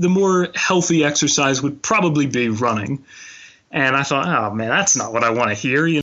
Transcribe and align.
the 0.00 0.08
more 0.08 0.48
healthy 0.54 1.04
exercise 1.04 1.62
would 1.62 1.82
probably 1.82 2.26
be 2.26 2.48
running. 2.48 3.04
And 3.70 3.94
I 3.94 4.02
thought, 4.02 4.26
oh 4.26 4.54
man, 4.54 4.70
that's 4.70 4.96
not 4.96 5.12
what 5.12 5.22
I 5.22 5.28
want 5.30 5.50
to 5.50 5.54
hear. 5.54 5.86
You 5.86 6.00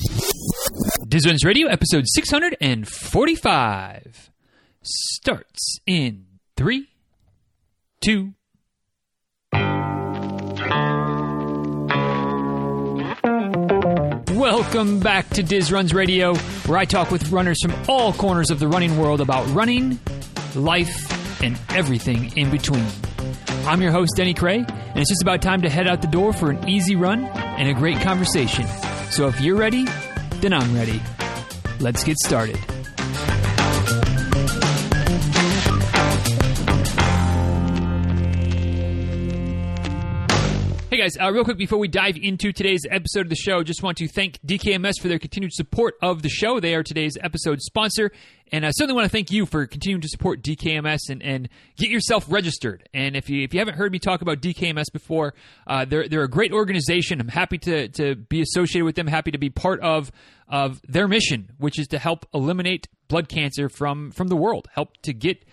Dizruns 1.08 1.44
Radio, 1.44 1.68
episode 1.68 2.06
645, 2.08 4.30
starts 4.84 5.80
in 5.88 6.26
three, 6.56 6.90
two. 8.00 8.36
Welcome 14.32 15.00
back 15.00 15.28
to 15.32 15.42
Diz 15.42 15.72
Runs 15.72 15.96
Radio, 15.96 16.36
where 16.36 16.78
I 16.78 16.86
talk 16.86 17.10
with 17.10 17.32
runners 17.32 17.58
from 17.64 17.74
all 17.90 18.14
corners 18.14 18.52
of 18.52 18.60
the 18.60 18.68
running 18.68 19.00
world 19.00 19.22
about 19.22 19.50
running, 19.50 20.00
life, 20.54 21.42
and 21.42 21.60
everything 21.70 22.38
in 22.38 22.52
between. 22.52 22.86
I'm 23.68 23.82
your 23.82 23.92
host, 23.92 24.14
Denny 24.16 24.34
Krahe, 24.34 24.66
and 24.66 24.98
it's 24.98 25.10
just 25.10 25.22
about 25.22 25.42
time 25.42 25.62
to 25.64 25.70
head 25.70 25.88
out 25.88 26.02
the 26.02 26.08
door 26.08 26.32
for 26.32 26.52
an 26.52 26.70
easy 26.70 26.96
run 26.96 27.26
and 27.26 27.68
a 27.68 27.74
great 27.74 28.00
conversation. 28.00 28.66
So 29.12 29.28
if 29.28 29.42
you're 29.42 29.58
ready, 29.58 29.84
then 30.36 30.54
I'm 30.54 30.74
ready. 30.74 31.02
Let's 31.82 32.06
get 32.06 32.18
started. 32.18 32.58
Hey 40.98 41.04
guys, 41.04 41.18
uh, 41.22 41.32
real 41.32 41.44
quick 41.44 41.58
before 41.58 41.78
we 41.78 41.88
dive 41.88 42.18
into 42.20 42.52
today's 42.52 42.82
episode 42.90 43.28
of 43.28 43.30
the 43.30 43.36
show, 43.36 43.62
just 43.62 43.84
want 43.84 43.98
to 43.98 44.08
thank 44.08 44.42
DKMS 44.42 44.94
for 45.00 45.08
their 45.10 45.20
continued 45.20 45.54
support 45.54 45.94
of 46.02 46.24
the 46.24 46.28
show. 46.28 46.60
They 46.60 46.74
are 46.74 46.82
today's 46.82 47.16
episode 47.22 47.62
sponsor, 47.62 48.12
and 48.52 48.66
I 48.66 48.72
certainly 48.72 48.96
want 48.96 49.06
to 49.06 49.12
thank 49.12 49.30
you 49.30 49.46
for 49.46 49.68
continuing 49.68 50.02
to 50.02 50.08
support 50.08 50.42
DKMS 50.42 51.12
and, 51.12 51.22
and 51.22 51.50
get 51.78 51.92
yourself 51.92 52.26
registered. 52.28 52.90
And 52.96 53.16
if 53.16 53.30
you 53.30 53.44
if 53.44 53.54
you 53.54 53.60
haven't 53.60 53.76
heard 53.76 53.92
me 53.92 54.00
talk 54.00 54.24
about 54.24 54.42
DKMS 54.42 54.92
before, 54.92 55.36
uh, 55.68 55.86
they're 55.86 56.08
they're 56.08 56.24
a 56.24 56.28
great 56.28 56.52
organization. 56.52 57.22
I'm 57.22 57.28
happy 57.28 57.60
to 57.60 57.90
to 57.90 58.16
be 58.16 58.42
associated 58.42 58.86
with 58.86 58.96
them. 58.96 59.06
Happy 59.06 59.30
to 59.30 59.38
be 59.38 59.52
part 59.52 59.80
of 59.82 60.12
of 60.48 60.82
their 60.88 61.08
mission, 61.08 61.52
which 61.60 61.78
is 61.78 61.86
to 61.90 62.00
help 62.00 62.26
eliminate 62.34 62.88
blood 63.08 63.30
cancer 63.30 63.70
from 63.70 64.10
from 64.10 64.30
the 64.30 64.36
world. 64.36 64.68
Help 64.74 64.98
to 65.04 65.14
get 65.14 65.46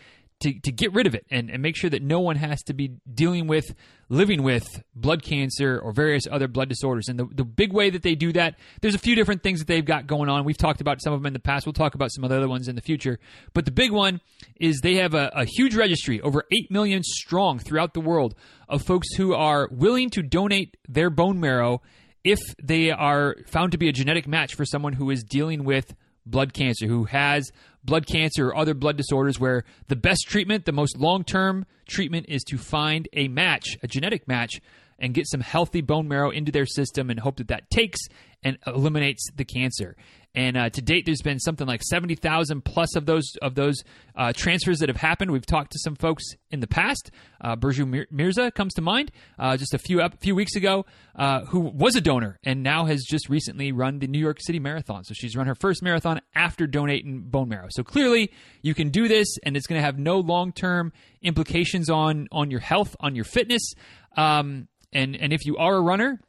to, 0.44 0.60
to 0.60 0.72
get 0.72 0.92
rid 0.92 1.06
of 1.06 1.14
it 1.14 1.24
and, 1.30 1.50
and 1.50 1.62
make 1.62 1.74
sure 1.74 1.88
that 1.88 2.02
no 2.02 2.20
one 2.20 2.36
has 2.36 2.62
to 2.64 2.74
be 2.74 2.92
dealing 3.12 3.46
with 3.46 3.74
living 4.10 4.42
with 4.42 4.82
blood 4.94 5.22
cancer 5.22 5.80
or 5.82 5.90
various 5.90 6.24
other 6.30 6.46
blood 6.46 6.68
disorders. 6.68 7.08
And 7.08 7.18
the, 7.18 7.24
the 7.32 7.44
big 7.44 7.72
way 7.72 7.88
that 7.88 8.02
they 8.02 8.14
do 8.14 8.32
that, 8.34 8.56
there's 8.82 8.94
a 8.94 8.98
few 8.98 9.14
different 9.14 9.42
things 9.42 9.60
that 9.60 9.66
they've 9.66 9.84
got 9.84 10.06
going 10.06 10.28
on. 10.28 10.44
We've 10.44 10.58
talked 10.58 10.82
about 10.82 11.00
some 11.02 11.14
of 11.14 11.20
them 11.20 11.26
in 11.26 11.32
the 11.32 11.38
past. 11.38 11.64
We'll 11.64 11.72
talk 11.72 11.94
about 11.94 12.12
some 12.12 12.22
of 12.22 12.28
the 12.28 12.36
other 12.36 12.48
ones 12.48 12.68
in 12.68 12.76
the 12.76 12.82
future. 12.82 13.18
But 13.54 13.64
the 13.64 13.70
big 13.70 13.90
one 13.90 14.20
is 14.60 14.80
they 14.80 14.96
have 14.96 15.14
a, 15.14 15.30
a 15.34 15.46
huge 15.46 15.74
registry, 15.74 16.20
over 16.20 16.44
8 16.52 16.70
million 16.70 17.02
strong 17.02 17.58
throughout 17.58 17.94
the 17.94 18.00
world, 18.00 18.34
of 18.68 18.82
folks 18.82 19.14
who 19.16 19.32
are 19.32 19.68
willing 19.72 20.10
to 20.10 20.22
donate 20.22 20.76
their 20.86 21.08
bone 21.08 21.40
marrow 21.40 21.80
if 22.24 22.38
they 22.62 22.90
are 22.90 23.36
found 23.46 23.72
to 23.72 23.78
be 23.78 23.88
a 23.88 23.92
genetic 23.92 24.26
match 24.26 24.54
for 24.54 24.66
someone 24.66 24.92
who 24.92 25.10
is 25.10 25.24
dealing 25.24 25.64
with 25.64 25.94
blood 26.26 26.52
cancer, 26.52 26.86
who 26.86 27.04
has 27.04 27.50
blood 27.84 28.06
cancer 28.06 28.48
or 28.48 28.56
other 28.56 28.74
blood 28.74 28.96
disorders 28.96 29.38
where 29.38 29.64
the 29.88 29.96
best 29.96 30.26
treatment, 30.26 30.64
the 30.64 30.72
most 30.72 30.96
long 30.98 31.24
term 31.24 31.66
treatment, 31.86 32.26
is 32.28 32.42
to 32.44 32.58
find 32.58 33.08
a 33.12 33.28
match, 33.28 33.76
a 33.82 33.86
genetic 33.86 34.26
match, 34.26 34.60
and 34.98 35.14
get 35.14 35.28
some 35.28 35.40
healthy 35.40 35.80
bone 35.80 36.08
marrow 36.08 36.30
into 36.30 36.52
their 36.52 36.66
system 36.66 37.10
and 37.10 37.20
hope 37.20 37.36
that 37.36 37.48
that 37.48 37.68
takes 37.70 37.98
and 38.42 38.58
eliminates 38.66 39.26
the 39.36 39.44
cancer. 39.44 39.96
And 40.34 40.56
uh, 40.56 40.68
to 40.70 40.82
date, 40.82 41.06
there's 41.06 41.22
been 41.22 41.38
something 41.38 41.66
like 41.66 41.82
seventy 41.82 42.16
thousand 42.16 42.64
plus 42.64 42.96
of 42.96 43.06
those 43.06 43.24
of 43.40 43.54
those 43.54 43.76
uh, 44.16 44.32
transfers 44.34 44.78
that 44.78 44.88
have 44.88 44.96
happened. 44.96 45.30
We've 45.30 45.46
talked 45.46 45.72
to 45.72 45.78
some 45.78 45.94
folks 45.94 46.24
in 46.50 46.58
the 46.60 46.66
past. 46.66 47.10
Uh, 47.40 47.54
Burcu 47.54 48.06
Mirza 48.10 48.50
comes 48.50 48.74
to 48.74 48.82
mind 48.82 49.12
uh, 49.38 49.56
just 49.56 49.74
a 49.74 49.78
few 49.78 50.00
a 50.00 50.10
few 50.20 50.34
weeks 50.34 50.56
ago, 50.56 50.86
uh, 51.14 51.44
who 51.44 51.60
was 51.60 51.94
a 51.94 52.00
donor 52.00 52.40
and 52.42 52.64
now 52.64 52.86
has 52.86 53.04
just 53.04 53.28
recently 53.28 53.70
run 53.70 54.00
the 54.00 54.08
New 54.08 54.18
York 54.18 54.38
City 54.40 54.58
Marathon. 54.58 55.04
So 55.04 55.14
she's 55.14 55.36
run 55.36 55.46
her 55.46 55.54
first 55.54 55.82
marathon 55.82 56.20
after 56.34 56.66
donating 56.66 57.22
bone 57.22 57.48
marrow. 57.48 57.68
So 57.70 57.84
clearly, 57.84 58.32
you 58.60 58.74
can 58.74 58.90
do 58.90 59.06
this, 59.06 59.38
and 59.44 59.56
it's 59.56 59.68
going 59.68 59.80
to 59.80 59.84
have 59.84 59.98
no 59.98 60.18
long 60.18 60.52
term 60.52 60.92
implications 61.22 61.88
on 61.88 62.26
on 62.32 62.50
your 62.50 62.60
health, 62.60 62.96
on 62.98 63.14
your 63.14 63.24
fitness. 63.24 63.74
Um, 64.16 64.66
and 64.92 65.14
and 65.14 65.32
if 65.32 65.46
you 65.46 65.56
are 65.58 65.76
a 65.76 65.80
runner 65.80 66.20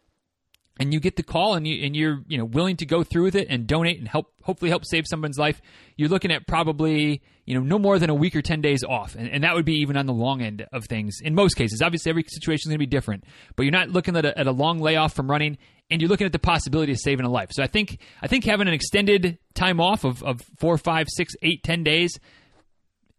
and 0.79 0.93
you 0.93 0.99
get 0.99 1.15
the 1.15 1.23
call 1.23 1.53
and 1.53 1.67
you 1.67 1.85
and 1.85 1.95
you're 1.95 2.21
you 2.27 2.37
know 2.37 2.45
willing 2.45 2.77
to 2.77 2.85
go 2.85 3.03
through 3.03 3.23
with 3.23 3.35
it 3.35 3.47
and 3.49 3.67
donate 3.67 3.99
and 3.99 4.07
help 4.07 4.33
hopefully 4.43 4.69
help 4.69 4.85
save 4.85 5.05
someone's 5.07 5.37
life, 5.37 5.61
you're 5.95 6.09
looking 6.09 6.31
at 6.31 6.47
probably 6.47 7.21
you 7.45 7.55
know 7.55 7.61
no 7.61 7.79
more 7.79 7.99
than 7.99 8.09
a 8.09 8.15
week 8.15 8.35
or 8.35 8.41
ten 8.41 8.61
days 8.61 8.83
off, 8.83 9.15
and, 9.15 9.29
and 9.29 9.43
that 9.43 9.55
would 9.55 9.65
be 9.65 9.75
even 9.75 9.97
on 9.97 10.05
the 10.05 10.13
long 10.13 10.41
end 10.41 10.65
of 10.73 10.85
things 10.85 11.19
in 11.23 11.33
most 11.33 11.55
cases. 11.55 11.81
Obviously, 11.81 12.09
every 12.09 12.23
situation 12.27 12.63
is 12.63 12.67
going 12.67 12.75
to 12.75 12.79
be 12.79 12.85
different, 12.85 13.23
but 13.55 13.63
you're 13.63 13.71
not 13.71 13.89
looking 13.89 14.15
at 14.17 14.25
a, 14.25 14.37
at 14.37 14.47
a 14.47 14.51
long 14.51 14.79
layoff 14.79 15.13
from 15.13 15.29
running, 15.29 15.57
and 15.89 16.01
you're 16.01 16.09
looking 16.09 16.25
at 16.25 16.33
the 16.33 16.39
possibility 16.39 16.91
of 16.91 16.99
saving 16.99 17.25
a 17.25 17.29
life. 17.29 17.49
So 17.51 17.63
I 17.63 17.67
think 17.67 17.99
I 18.21 18.27
think 18.27 18.45
having 18.45 18.67
an 18.67 18.73
extended 18.73 19.37
time 19.53 19.79
off 19.79 20.03
of, 20.03 20.23
of 20.23 20.41
four, 20.57 20.77
five, 20.77 21.07
six, 21.09 21.33
eight, 21.41 21.63
ten 21.63 21.83
days 21.83 22.19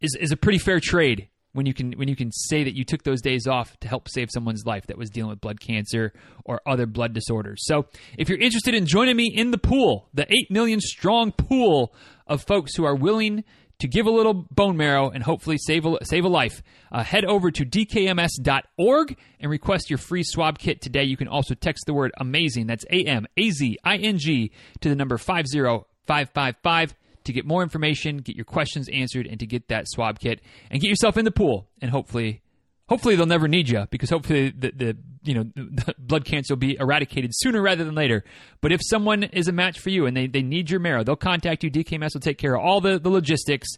is 0.01 0.17
is 0.21 0.33
a 0.33 0.37
pretty 0.37 0.59
fair 0.59 0.81
trade 0.81 1.29
when 1.57 1.67
you 1.67 1.75
can 1.75 1.93
when 1.93 2.07
you 2.09 2.15
can 2.15 2.31
say 2.31 2.63
that 2.65 2.77
you 2.77 2.85
took 2.85 3.03
those 3.03 3.23
days 3.23 3.47
off 3.47 3.79
to 3.81 3.89
help 3.89 4.09
save 4.09 4.31
someone's 4.31 4.67
life 4.67 4.87
that 4.87 4.99
was 4.99 5.11
dealing 5.11 5.31
with 5.31 5.41
blood 5.41 5.61
cancer 5.61 6.13
or 6.45 6.61
other 6.67 6.87
blood 6.87 7.15
disorders. 7.15 7.65
So, 7.65 7.87
if 8.19 8.29
you're 8.29 8.39
interested 8.39 8.75
in 8.75 8.87
joining 8.87 9.17
me 9.17 9.27
in 9.27 9.51
the 9.51 9.59
pool, 9.59 10.09
the 10.13 10.27
8 10.31 10.51
million 10.51 10.81
strong 10.81 11.33
pool 11.33 11.95
of 12.27 12.43
folks 12.43 12.77
who 12.77 12.85
are 12.85 12.95
willing 12.95 13.45
to 13.79 13.89
give 13.89 14.07
a 14.07 14.11
little 14.11 14.47
bone 14.51 14.77
marrow 14.77 15.11
and 15.11 15.23
hopefully 15.23 15.59
save 15.59 15.85
a, 15.85 15.99
save 16.03 16.25
a 16.25 16.29
life, 16.29 16.63
uh, 16.93 17.03
head 17.03 17.25
over 17.25 17.51
to 17.51 17.65
dkms.org 17.65 19.19
and 19.41 19.51
request 19.51 19.91
your 19.91 19.99
free 19.99 20.23
swab 20.25 20.59
kit 20.59 20.81
today. 20.81 21.05
You 21.05 21.17
can 21.17 21.29
also 21.29 21.55
text 21.55 21.85
the 21.87 21.95
word 21.95 22.13
amazing, 22.19 22.67
that's 22.67 22.85
A 22.91 23.05
M 23.05 23.27
A 23.37 23.51
Z 23.51 23.79
I 23.85 23.97
N 23.97 24.19
G, 24.19 24.53
to 24.81 24.89
the 24.89 24.97
number 24.97 25.19
50555 25.19 26.95
to 27.27 27.33
get 27.33 27.47
more 27.47 27.63
information, 27.63 28.19
get 28.19 28.37
your 28.37 28.45
questions 28.45 28.89
answered, 28.89 29.27
and 29.27 29.39
to 29.41 29.47
get 29.47 29.69
that 29.69 29.87
swab 29.89 30.19
kit 30.19 30.41
and 30.71 30.81
get 30.81 30.89
yourself 30.89 31.17
in 31.17 31.25
the 31.25 31.31
pool. 31.31 31.69
And 31.81 31.91
hopefully, 31.91 32.43
hopefully 32.89 33.17
they'll 33.17 33.27
never 33.27 33.49
need 33.49 33.69
you 33.69 33.87
because 33.91 34.11
hopefully 34.11 34.51
the, 34.51 34.73
the 34.73 34.97
you 35.23 35.35
know 35.35 35.45
the 35.55 35.95
blood 35.99 36.25
cancer 36.25 36.55
will 36.55 36.59
be 36.59 36.77
eradicated 36.79 37.31
sooner 37.35 37.61
rather 37.61 37.85
than 37.85 37.95
later. 37.95 38.25
But 38.61 38.73
if 38.73 38.81
someone 38.85 39.25
is 39.25 39.49
a 39.49 39.53
match 39.53 39.79
for 39.79 39.91
you 39.91 40.07
and 40.07 40.17
they, 40.17 40.27
they 40.27 40.43
need 40.43 40.71
your 40.71 40.81
marrow, 40.81 41.05
they'll 41.05 41.17
contact 41.17 41.65
you. 41.65 41.71
DKMS 41.71 42.15
will 42.15 42.21
take 42.21 42.39
care 42.39 42.55
of 42.57 42.65
all 42.65 42.81
the, 42.81 42.99
the 42.99 43.11
logistics, 43.11 43.69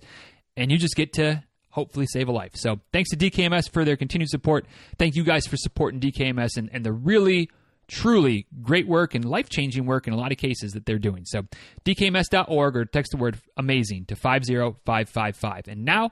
and 0.56 0.70
you 0.70 0.78
just 0.78 0.96
get 0.96 1.12
to 1.14 1.44
hopefully 1.70 2.06
save 2.06 2.28
a 2.28 2.32
life. 2.32 2.52
So 2.54 2.80
thanks 2.92 3.10
to 3.10 3.16
DKMS 3.16 3.70
for 3.70 3.84
their 3.84 3.96
continued 3.96 4.30
support. 4.30 4.66
Thank 4.98 5.14
you 5.14 5.22
guys 5.22 5.46
for 5.46 5.56
supporting 5.56 6.00
DKMS 6.00 6.56
and, 6.56 6.68
and 6.72 6.84
the 6.84 6.92
really 6.92 7.50
truly 7.88 8.46
great 8.62 8.86
work 8.86 9.14
and 9.14 9.24
life 9.24 9.48
changing 9.48 9.86
work 9.86 10.06
in 10.06 10.12
a 10.12 10.16
lot 10.16 10.30
of 10.30 10.38
cases 10.38 10.72
that 10.72 10.86
they're 10.86 10.98
doing. 10.98 11.24
So, 11.24 11.46
dkms.org 11.84 12.76
or 12.76 12.84
text 12.84 13.12
the 13.12 13.16
word 13.16 13.38
amazing 13.56 14.04
to 14.06 14.16
50555. 14.16 15.68
And 15.68 15.84
now, 15.84 16.10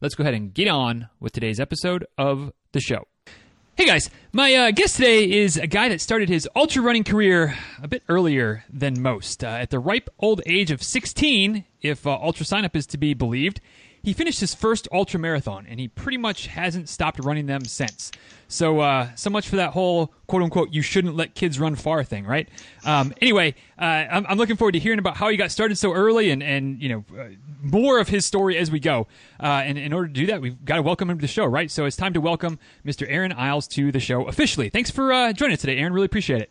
let's 0.00 0.14
go 0.14 0.22
ahead 0.22 0.34
and 0.34 0.52
get 0.52 0.68
on 0.68 1.08
with 1.20 1.32
today's 1.32 1.60
episode 1.60 2.06
of 2.16 2.52
the 2.72 2.80
show. 2.80 3.04
Hey 3.78 3.86
guys, 3.86 4.10
my 4.32 4.52
uh, 4.54 4.70
guest 4.72 4.96
today 4.96 5.30
is 5.30 5.56
a 5.56 5.68
guy 5.68 5.88
that 5.88 6.00
started 6.00 6.28
his 6.28 6.48
ultra 6.56 6.82
running 6.82 7.04
career 7.04 7.56
a 7.80 7.86
bit 7.86 8.02
earlier 8.08 8.64
than 8.68 9.00
most. 9.00 9.44
Uh, 9.44 9.50
at 9.50 9.70
the 9.70 9.78
ripe 9.78 10.10
old 10.18 10.42
age 10.46 10.72
of 10.72 10.82
16, 10.82 11.64
if 11.80 12.04
uh, 12.04 12.18
UltraSignup 12.18 12.74
is 12.74 12.86
to 12.86 12.98
be 12.98 13.14
believed, 13.14 13.60
he 14.08 14.14
finished 14.14 14.40
his 14.40 14.54
first 14.54 14.88
ultra 14.90 15.20
marathon 15.20 15.66
and 15.68 15.78
he 15.78 15.86
pretty 15.86 16.16
much 16.16 16.46
hasn't 16.46 16.88
stopped 16.88 17.22
running 17.22 17.44
them 17.44 17.66
since. 17.66 18.10
So, 18.48 18.80
uh, 18.80 19.10
so 19.16 19.28
much 19.28 19.46
for 19.46 19.56
that 19.56 19.72
whole 19.72 20.14
quote 20.26 20.42
unquote 20.42 20.72
"you 20.72 20.80
shouldn't 20.80 21.14
let 21.14 21.34
kids 21.34 21.60
run 21.60 21.74
far" 21.74 22.02
thing, 22.02 22.24
right? 22.24 22.48
Um, 22.86 23.12
anyway, 23.20 23.54
uh, 23.78 23.84
I'm, 23.84 24.26
I'm, 24.26 24.38
looking 24.38 24.56
forward 24.56 24.72
to 24.72 24.78
hearing 24.78 24.98
about 24.98 25.18
how 25.18 25.28
he 25.28 25.36
got 25.36 25.50
started 25.50 25.76
so 25.76 25.92
early 25.92 26.30
and 26.30 26.42
and 26.42 26.80
you 26.80 26.88
know 26.88 27.04
uh, 27.20 27.26
more 27.60 27.98
of 27.98 28.08
his 28.08 28.24
story 28.24 28.56
as 28.56 28.70
we 28.70 28.80
go. 28.80 29.08
Uh, 29.38 29.60
and 29.66 29.76
in 29.76 29.92
order 29.92 30.08
to 30.08 30.14
do 30.14 30.24
that, 30.28 30.40
we've 30.40 30.64
got 30.64 30.76
to 30.76 30.82
welcome 30.82 31.10
him 31.10 31.18
to 31.18 31.22
the 31.22 31.28
show, 31.28 31.44
right? 31.44 31.70
So 31.70 31.84
it's 31.84 31.96
time 31.96 32.14
to 32.14 32.20
welcome 32.22 32.58
Mr. 32.86 33.04
Aaron 33.10 33.32
Iles 33.32 33.68
to 33.68 33.92
the 33.92 34.00
show 34.00 34.26
officially. 34.26 34.70
Thanks 34.70 34.90
for 34.90 35.12
uh, 35.12 35.34
joining 35.34 35.52
us 35.52 35.60
today, 35.60 35.76
Aaron. 35.76 35.92
Really 35.92 36.06
appreciate 36.06 36.40
it. 36.40 36.50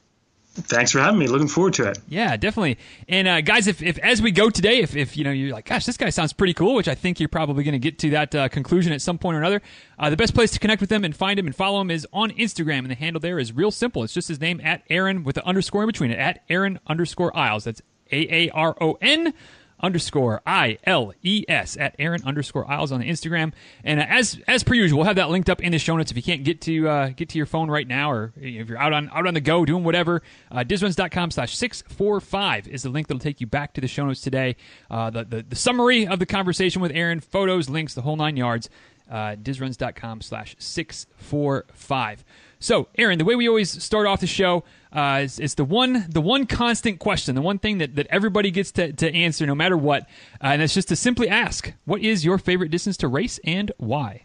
Thanks 0.61 0.91
for 0.91 0.99
having 0.99 1.19
me. 1.19 1.27
Looking 1.27 1.47
forward 1.47 1.73
to 1.75 1.89
it. 1.89 1.99
Yeah, 2.07 2.35
definitely. 2.35 2.79
And 3.07 3.27
uh, 3.27 3.41
guys, 3.41 3.67
if, 3.67 3.81
if 3.83 3.99
as 3.99 4.21
we 4.21 4.31
go 4.31 4.49
today, 4.49 4.79
if, 4.79 4.95
if 4.95 5.15
you 5.15 5.23
know 5.23 5.31
you're 5.31 5.53
like, 5.53 5.65
gosh, 5.65 5.85
this 5.85 5.97
guy 5.97 6.09
sounds 6.09 6.33
pretty 6.33 6.53
cool, 6.53 6.73
which 6.73 6.87
I 6.87 6.95
think 6.95 7.19
you're 7.19 7.29
probably 7.29 7.63
going 7.63 7.73
to 7.73 7.79
get 7.79 7.99
to 7.99 8.09
that 8.11 8.33
uh, 8.33 8.49
conclusion 8.49 8.91
at 8.91 9.01
some 9.01 9.17
point 9.17 9.35
or 9.35 9.39
another. 9.39 9.61
Uh, 9.99 10.09
the 10.09 10.17
best 10.17 10.33
place 10.33 10.51
to 10.51 10.59
connect 10.59 10.81
with 10.81 10.91
him 10.91 11.03
and 11.03 11.15
find 11.15 11.37
him 11.37 11.45
and 11.45 11.55
follow 11.55 11.79
him 11.79 11.91
is 11.91 12.07
on 12.11 12.31
Instagram, 12.31 12.79
and 12.79 12.89
the 12.89 12.95
handle 12.95 13.19
there 13.19 13.37
is 13.37 13.53
real 13.53 13.71
simple. 13.71 14.03
It's 14.03 14.13
just 14.13 14.27
his 14.27 14.41
name 14.41 14.59
at 14.63 14.81
Aaron 14.89 15.23
with 15.23 15.35
the 15.35 15.45
underscore 15.45 15.83
in 15.83 15.87
between 15.87 16.11
it 16.11 16.19
at 16.19 16.43
Aaron 16.49 16.79
underscore 16.87 17.35
Iles. 17.37 17.65
That's 17.65 17.81
A 18.11 18.47
A 18.47 18.49
R 18.49 18.75
O 18.81 18.97
N 18.99 19.33
underscore 19.79 20.41
I 20.45 20.77
L 20.83 21.13
E 21.23 21.45
S 21.47 21.77
at 21.77 21.95
Aaron 21.99 22.21
underscore 22.25 22.69
Iles 22.69 22.91
on 22.91 22.99
the 22.99 23.09
Instagram. 23.09 23.53
And 23.83 24.01
as 24.01 24.39
as 24.47 24.63
per 24.63 24.73
usual, 24.73 24.99
we'll 24.99 25.07
have 25.07 25.17
that 25.17 25.29
linked 25.29 25.49
up 25.49 25.61
in 25.61 25.71
the 25.71 25.79
show 25.79 25.95
notes 25.95 26.11
if 26.11 26.17
you 26.17 26.23
can't 26.23 26.43
get 26.43 26.61
to 26.61 26.87
uh, 26.87 27.09
get 27.09 27.29
to 27.29 27.37
your 27.37 27.45
phone 27.45 27.69
right 27.69 27.87
now, 27.87 28.11
or 28.11 28.33
if 28.37 28.69
you're 28.69 28.77
out 28.77 28.93
on 28.93 29.09
out 29.13 29.27
on 29.27 29.33
the 29.33 29.41
go 29.41 29.65
doing 29.65 29.83
whatever. 29.83 30.21
Uh, 30.51 30.59
Dizruns.com 30.59 31.31
slash 31.31 31.55
six 31.55 31.83
four 31.87 32.19
five 32.19 32.67
is 32.67 32.83
the 32.83 32.89
link 32.89 33.07
that'll 33.07 33.19
take 33.19 33.41
you 33.41 33.47
back 33.47 33.73
to 33.73 33.81
the 33.81 33.87
show 33.87 34.05
notes 34.05 34.21
today. 34.21 34.55
Uh, 34.89 35.09
the, 35.09 35.23
the 35.23 35.43
the 35.43 35.55
summary 35.55 36.07
of 36.07 36.19
the 36.19 36.25
conversation 36.25 36.81
with 36.81 36.91
Aaron, 36.91 37.19
photos, 37.19 37.69
links, 37.69 37.93
the 37.93 38.01
whole 38.01 38.15
nine 38.15 38.37
yards 38.37 38.69
uh, 39.09 39.35
dizruns.com 39.35 40.21
slash 40.21 40.55
645. 40.59 42.25
So, 42.59 42.87
Aaron, 42.97 43.19
the 43.19 43.25
way 43.25 43.35
we 43.35 43.47
always 43.47 43.83
start 43.83 44.07
off 44.07 44.19
the 44.19 44.27
show 44.27 44.63
uh, 44.91 45.21
is, 45.23 45.39
is 45.39 45.55
the 45.55 45.65
one 45.65 46.05
the 46.09 46.21
one 46.21 46.45
constant 46.45 46.99
question, 46.99 47.35
the 47.35 47.41
one 47.41 47.59
thing 47.59 47.79
that, 47.79 47.95
that 47.95 48.07
everybody 48.09 48.51
gets 48.51 48.71
to, 48.73 48.93
to 48.93 49.13
answer 49.13 49.45
no 49.45 49.55
matter 49.55 49.77
what, 49.77 50.03
uh, 50.43 50.47
and 50.47 50.61
it's 50.61 50.73
just 50.73 50.87
to 50.89 50.95
simply 50.95 51.29
ask, 51.29 51.73
what 51.85 52.01
is 52.01 52.25
your 52.25 52.37
favorite 52.37 52.71
distance 52.71 52.97
to 52.97 53.07
race 53.07 53.39
and 53.43 53.71
why? 53.77 54.23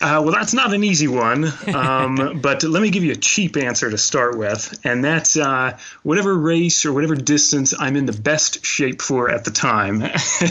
Uh, 0.00 0.22
well, 0.24 0.32
that's 0.32 0.54
not 0.54 0.72
an 0.72 0.82
easy 0.82 1.08
one, 1.08 1.44
um, 1.74 2.40
but 2.42 2.62
let 2.62 2.80
me 2.80 2.88
give 2.88 3.04
you 3.04 3.12
a 3.12 3.16
cheap 3.16 3.58
answer 3.58 3.90
to 3.90 3.98
start 3.98 4.38
with, 4.38 4.80
and 4.82 5.04
that's 5.04 5.36
uh, 5.36 5.76
whatever 6.02 6.34
race 6.34 6.86
or 6.86 6.92
whatever 6.94 7.14
distance 7.14 7.74
I'm 7.78 7.96
in 7.96 8.06
the 8.06 8.18
best 8.18 8.64
shape 8.64 9.02
for 9.02 9.30
at 9.30 9.44
the 9.44 9.50
time. 9.50 10.02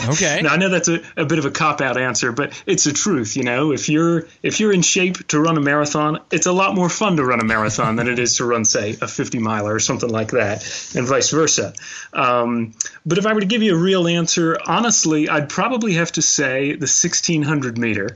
Okay. 0.10 0.42
now 0.44 0.54
I 0.54 0.58
know 0.58 0.70
that's 0.70 0.88
a, 0.88 1.02
a 1.18 1.26
bit 1.26 1.40
of 1.40 1.46
a 1.46 1.52
cop 1.52 1.82
out 1.82 1.98
answer, 1.98 2.32
but 2.32 2.62
it's 2.66 2.84
the 2.84 2.92
truth. 2.92 3.36
You 3.36 3.44
know, 3.44 3.72
if 3.72 3.90
you're 3.90 4.28
if 4.44 4.60
you're 4.60 4.72
in 4.72 4.82
shape 4.82 5.28
to 5.30 5.40
run 5.40 5.58
a 5.58 5.62
marathon, 5.62 6.20
it's 6.32 6.46
a 6.46 6.52
lot 6.52 6.76
more 6.76 6.90
fun 6.90 7.18
to 7.18 7.26
run 7.26 7.40
a 7.40 7.44
marathon 7.44 7.96
than 7.96 8.08
it 8.08 8.20
is 8.20 8.38
to 8.38 8.46
run, 8.46 8.66
say, 8.66 8.98
a 9.02 9.08
50 9.08 9.40
miler 9.40 9.74
or 9.74 9.80
something 9.80 10.10
like 10.10 10.32
that, 10.32 10.64
and 10.96 11.08
vice 11.08 11.32
versa. 11.32 11.74
Um, 12.14 12.74
but 13.06 13.18
if 13.18 13.26
I 13.26 13.34
were 13.34 13.42
to 13.42 13.46
give 13.46 13.64
you 13.64 13.76
a 13.76 13.78
real 13.78 14.08
answer, 14.08 14.58
honestly, 14.66 15.30
I'd 15.30 15.50
probably 15.50 15.94
have 15.94 16.12
to 16.14 16.22
say 16.22 16.72
the 16.72 16.88
1600 16.88 17.78
meter 17.78 18.10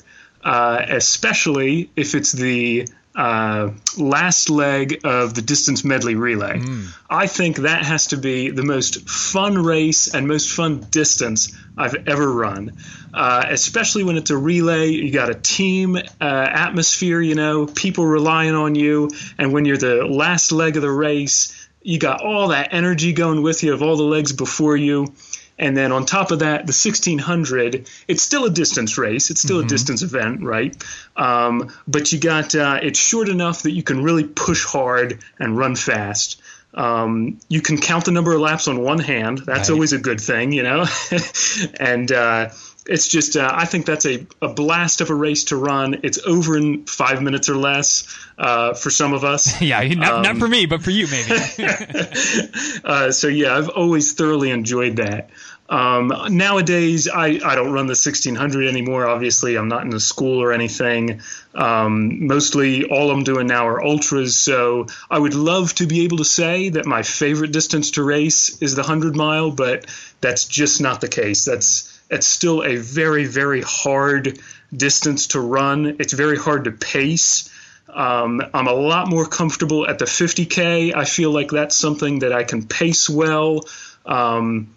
uh, 0.43 0.85
especially 0.89 1.89
if 1.95 2.15
it's 2.15 2.31
the 2.31 2.87
uh, 3.15 3.71
last 3.97 4.49
leg 4.49 5.01
of 5.03 5.35
the 5.35 5.41
distance 5.41 5.83
medley 5.83 6.15
relay. 6.15 6.57
Mm. 6.57 6.87
I 7.09 7.27
think 7.27 7.57
that 7.57 7.85
has 7.85 8.07
to 8.07 8.17
be 8.17 8.49
the 8.49 8.63
most 8.63 9.07
fun 9.07 9.63
race 9.63 10.13
and 10.13 10.27
most 10.27 10.51
fun 10.51 10.79
distance 10.89 11.55
I've 11.77 12.07
ever 12.07 12.31
run. 12.31 12.71
Uh, 13.13 13.45
especially 13.49 14.03
when 14.03 14.17
it's 14.17 14.31
a 14.31 14.37
relay, 14.37 14.89
you 14.89 15.11
got 15.11 15.29
a 15.29 15.35
team 15.35 15.95
uh, 15.95 16.01
atmosphere, 16.19 17.21
you 17.21 17.35
know, 17.35 17.67
people 17.67 18.05
relying 18.05 18.55
on 18.55 18.73
you. 18.73 19.11
And 19.37 19.53
when 19.53 19.65
you're 19.65 19.77
the 19.77 20.05
last 20.05 20.51
leg 20.51 20.75
of 20.75 20.81
the 20.81 20.89
race, 20.89 21.69
you 21.83 21.99
got 21.99 22.21
all 22.21 22.47
that 22.47 22.69
energy 22.73 23.13
going 23.13 23.43
with 23.43 23.61
you 23.61 23.73
of 23.73 23.83
all 23.83 23.95
the 23.95 24.03
legs 24.03 24.31
before 24.31 24.75
you. 24.75 25.13
And 25.57 25.77
then 25.77 25.91
on 25.91 26.05
top 26.05 26.31
of 26.31 26.39
that, 26.39 26.65
the 26.65 26.73
1600, 26.73 27.87
it's 28.07 28.23
still 28.23 28.45
a 28.45 28.49
distance 28.49 28.97
race. 28.97 29.29
It's 29.29 29.41
still 29.41 29.57
mm-hmm. 29.57 29.67
a 29.67 29.69
distance 29.69 30.01
event, 30.01 30.41
right? 30.41 30.75
Um, 31.15 31.71
but 31.87 32.11
you 32.11 32.19
got 32.19 32.55
uh, 32.55 32.79
it's 32.81 32.99
short 32.99 33.29
enough 33.29 33.63
that 33.63 33.71
you 33.71 33.83
can 33.83 34.03
really 34.03 34.23
push 34.23 34.65
hard 34.65 35.19
and 35.39 35.57
run 35.57 35.75
fast. 35.75 36.41
Um, 36.73 37.39
you 37.49 37.61
can 37.61 37.77
count 37.77 38.05
the 38.05 38.11
number 38.11 38.33
of 38.33 38.41
laps 38.41 38.67
on 38.67 38.81
one 38.81 38.99
hand. 38.99 39.39
That's 39.39 39.69
right. 39.69 39.75
always 39.75 39.93
a 39.93 39.99
good 39.99 40.19
thing, 40.19 40.51
you 40.51 40.63
know. 40.63 40.85
and 41.79 42.11
uh, 42.11 42.49
it's 42.85 43.07
just 43.07 43.37
uh, 43.37 43.49
I 43.51 43.65
think 43.65 43.85
that's 43.85 44.05
a, 44.05 44.25
a 44.41 44.49
blast 44.49 45.01
of 45.01 45.09
a 45.09 45.15
race 45.15 45.45
to 45.45 45.55
run. 45.55 46.01
It's 46.03 46.19
over 46.25 46.57
in 46.57 46.85
five 46.85 47.21
minutes 47.21 47.47
or 47.49 47.55
less 47.55 48.07
uh, 48.37 48.73
for 48.73 48.89
some 48.89 49.13
of 49.13 49.23
us. 49.23 49.61
yeah, 49.61 49.81
not, 49.93 50.13
um, 50.13 50.21
not, 50.23 50.37
for 50.37 50.47
me, 50.47 50.65
but 50.65 50.81
for 50.81 50.91
you 50.91 51.07
maybe. 51.07 51.31
uh, 52.83 53.11
so 53.11 53.27
yeah, 53.27 53.55
I've 53.55 53.69
always 53.69 54.13
thoroughly 54.13 54.49
enjoyed 54.49 54.97
that. 54.97 55.29
Um, 55.69 56.13
nowadays, 56.29 57.07
I, 57.07 57.39
I 57.43 57.55
don't 57.55 57.71
run 57.71 57.87
the 57.87 57.91
1600 57.91 58.67
anymore. 58.67 59.07
Obviously, 59.07 59.55
I'm 59.55 59.69
not 59.69 59.85
in 59.85 59.93
a 59.93 59.99
school 59.99 60.41
or 60.41 60.51
anything. 60.51 61.21
Um, 61.55 62.27
mostly, 62.27 62.83
all 62.85 63.11
I'm 63.11 63.23
doing 63.23 63.47
now 63.47 63.67
are 63.67 63.83
ultras. 63.83 64.35
So 64.35 64.87
I 65.09 65.17
would 65.17 65.33
love 65.33 65.73
to 65.75 65.87
be 65.87 66.03
able 66.03 66.17
to 66.17 66.25
say 66.25 66.69
that 66.69 66.85
my 66.85 67.01
favorite 67.01 67.51
distance 67.51 67.91
to 67.91 68.03
race 68.03 68.61
is 68.61 68.75
the 68.75 68.81
100 68.81 69.15
mile, 69.15 69.51
but 69.51 69.85
that's 70.21 70.45
just 70.45 70.81
not 70.81 71.01
the 71.01 71.07
case. 71.07 71.45
That's 71.45 71.89
it's 72.09 72.27
still 72.27 72.63
a 72.63 72.75
very, 72.75 73.25
very 73.25 73.61
hard 73.61 74.39
distance 74.75 75.27
to 75.27 75.39
run. 75.39 75.95
It's 75.99 76.13
very 76.13 76.37
hard 76.37 76.65
to 76.65 76.71
pace. 76.71 77.49
Um, 77.89 78.41
I'm 78.53 78.67
a 78.67 78.73
lot 78.73 79.07
more 79.07 79.25
comfortable 79.25 79.87
at 79.87 79.99
the 79.99 80.05
50K. 80.05 80.95
I 80.95 81.05
feel 81.05 81.31
like 81.31 81.49
that's 81.49 81.75
something 81.75 82.19
that 82.19 82.33
I 82.33 82.43
can 82.43 82.67
pace 82.67 83.09
well. 83.09 83.61
Um, 84.05 84.75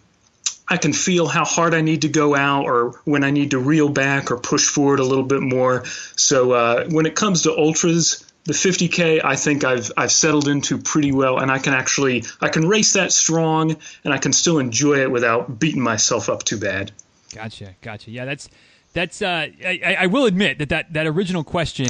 I 0.68 0.76
can 0.76 0.92
feel 0.92 1.26
how 1.28 1.44
hard 1.44 1.74
I 1.74 1.80
need 1.80 2.02
to 2.02 2.08
go 2.08 2.34
out 2.34 2.64
or 2.64 3.00
when 3.04 3.22
I 3.22 3.30
need 3.30 3.52
to 3.52 3.58
reel 3.58 3.88
back 3.88 4.30
or 4.30 4.36
push 4.36 4.66
forward 4.66 4.98
a 4.98 5.04
little 5.04 5.24
bit 5.24 5.40
more. 5.40 5.84
So 6.16 6.52
uh, 6.52 6.86
when 6.88 7.06
it 7.06 7.14
comes 7.14 7.42
to 7.42 7.56
ultras, 7.56 8.26
the 8.44 8.52
50k 8.52 9.24
I 9.24 9.36
think 9.36 9.64
I've 9.64 9.90
I've 9.96 10.12
settled 10.12 10.48
into 10.48 10.78
pretty 10.78 11.12
well, 11.12 11.38
and 11.38 11.50
I 11.50 11.58
can 11.58 11.74
actually 11.74 12.24
I 12.40 12.48
can 12.48 12.66
race 12.68 12.92
that 12.94 13.12
strong, 13.12 13.76
and 14.04 14.14
I 14.14 14.18
can 14.18 14.32
still 14.32 14.58
enjoy 14.58 15.00
it 15.00 15.10
without 15.10 15.58
beating 15.58 15.82
myself 15.82 16.28
up 16.28 16.44
too 16.44 16.58
bad. 16.58 16.92
Gotcha, 17.34 17.74
gotcha. 17.82 18.10
Yeah, 18.10 18.24
that's 18.24 18.48
that's. 18.92 19.20
Uh, 19.20 19.48
I, 19.64 19.96
I 20.00 20.06
will 20.06 20.26
admit 20.26 20.58
that, 20.58 20.68
that 20.68 20.92
that 20.92 21.06
original 21.06 21.42
question 21.42 21.88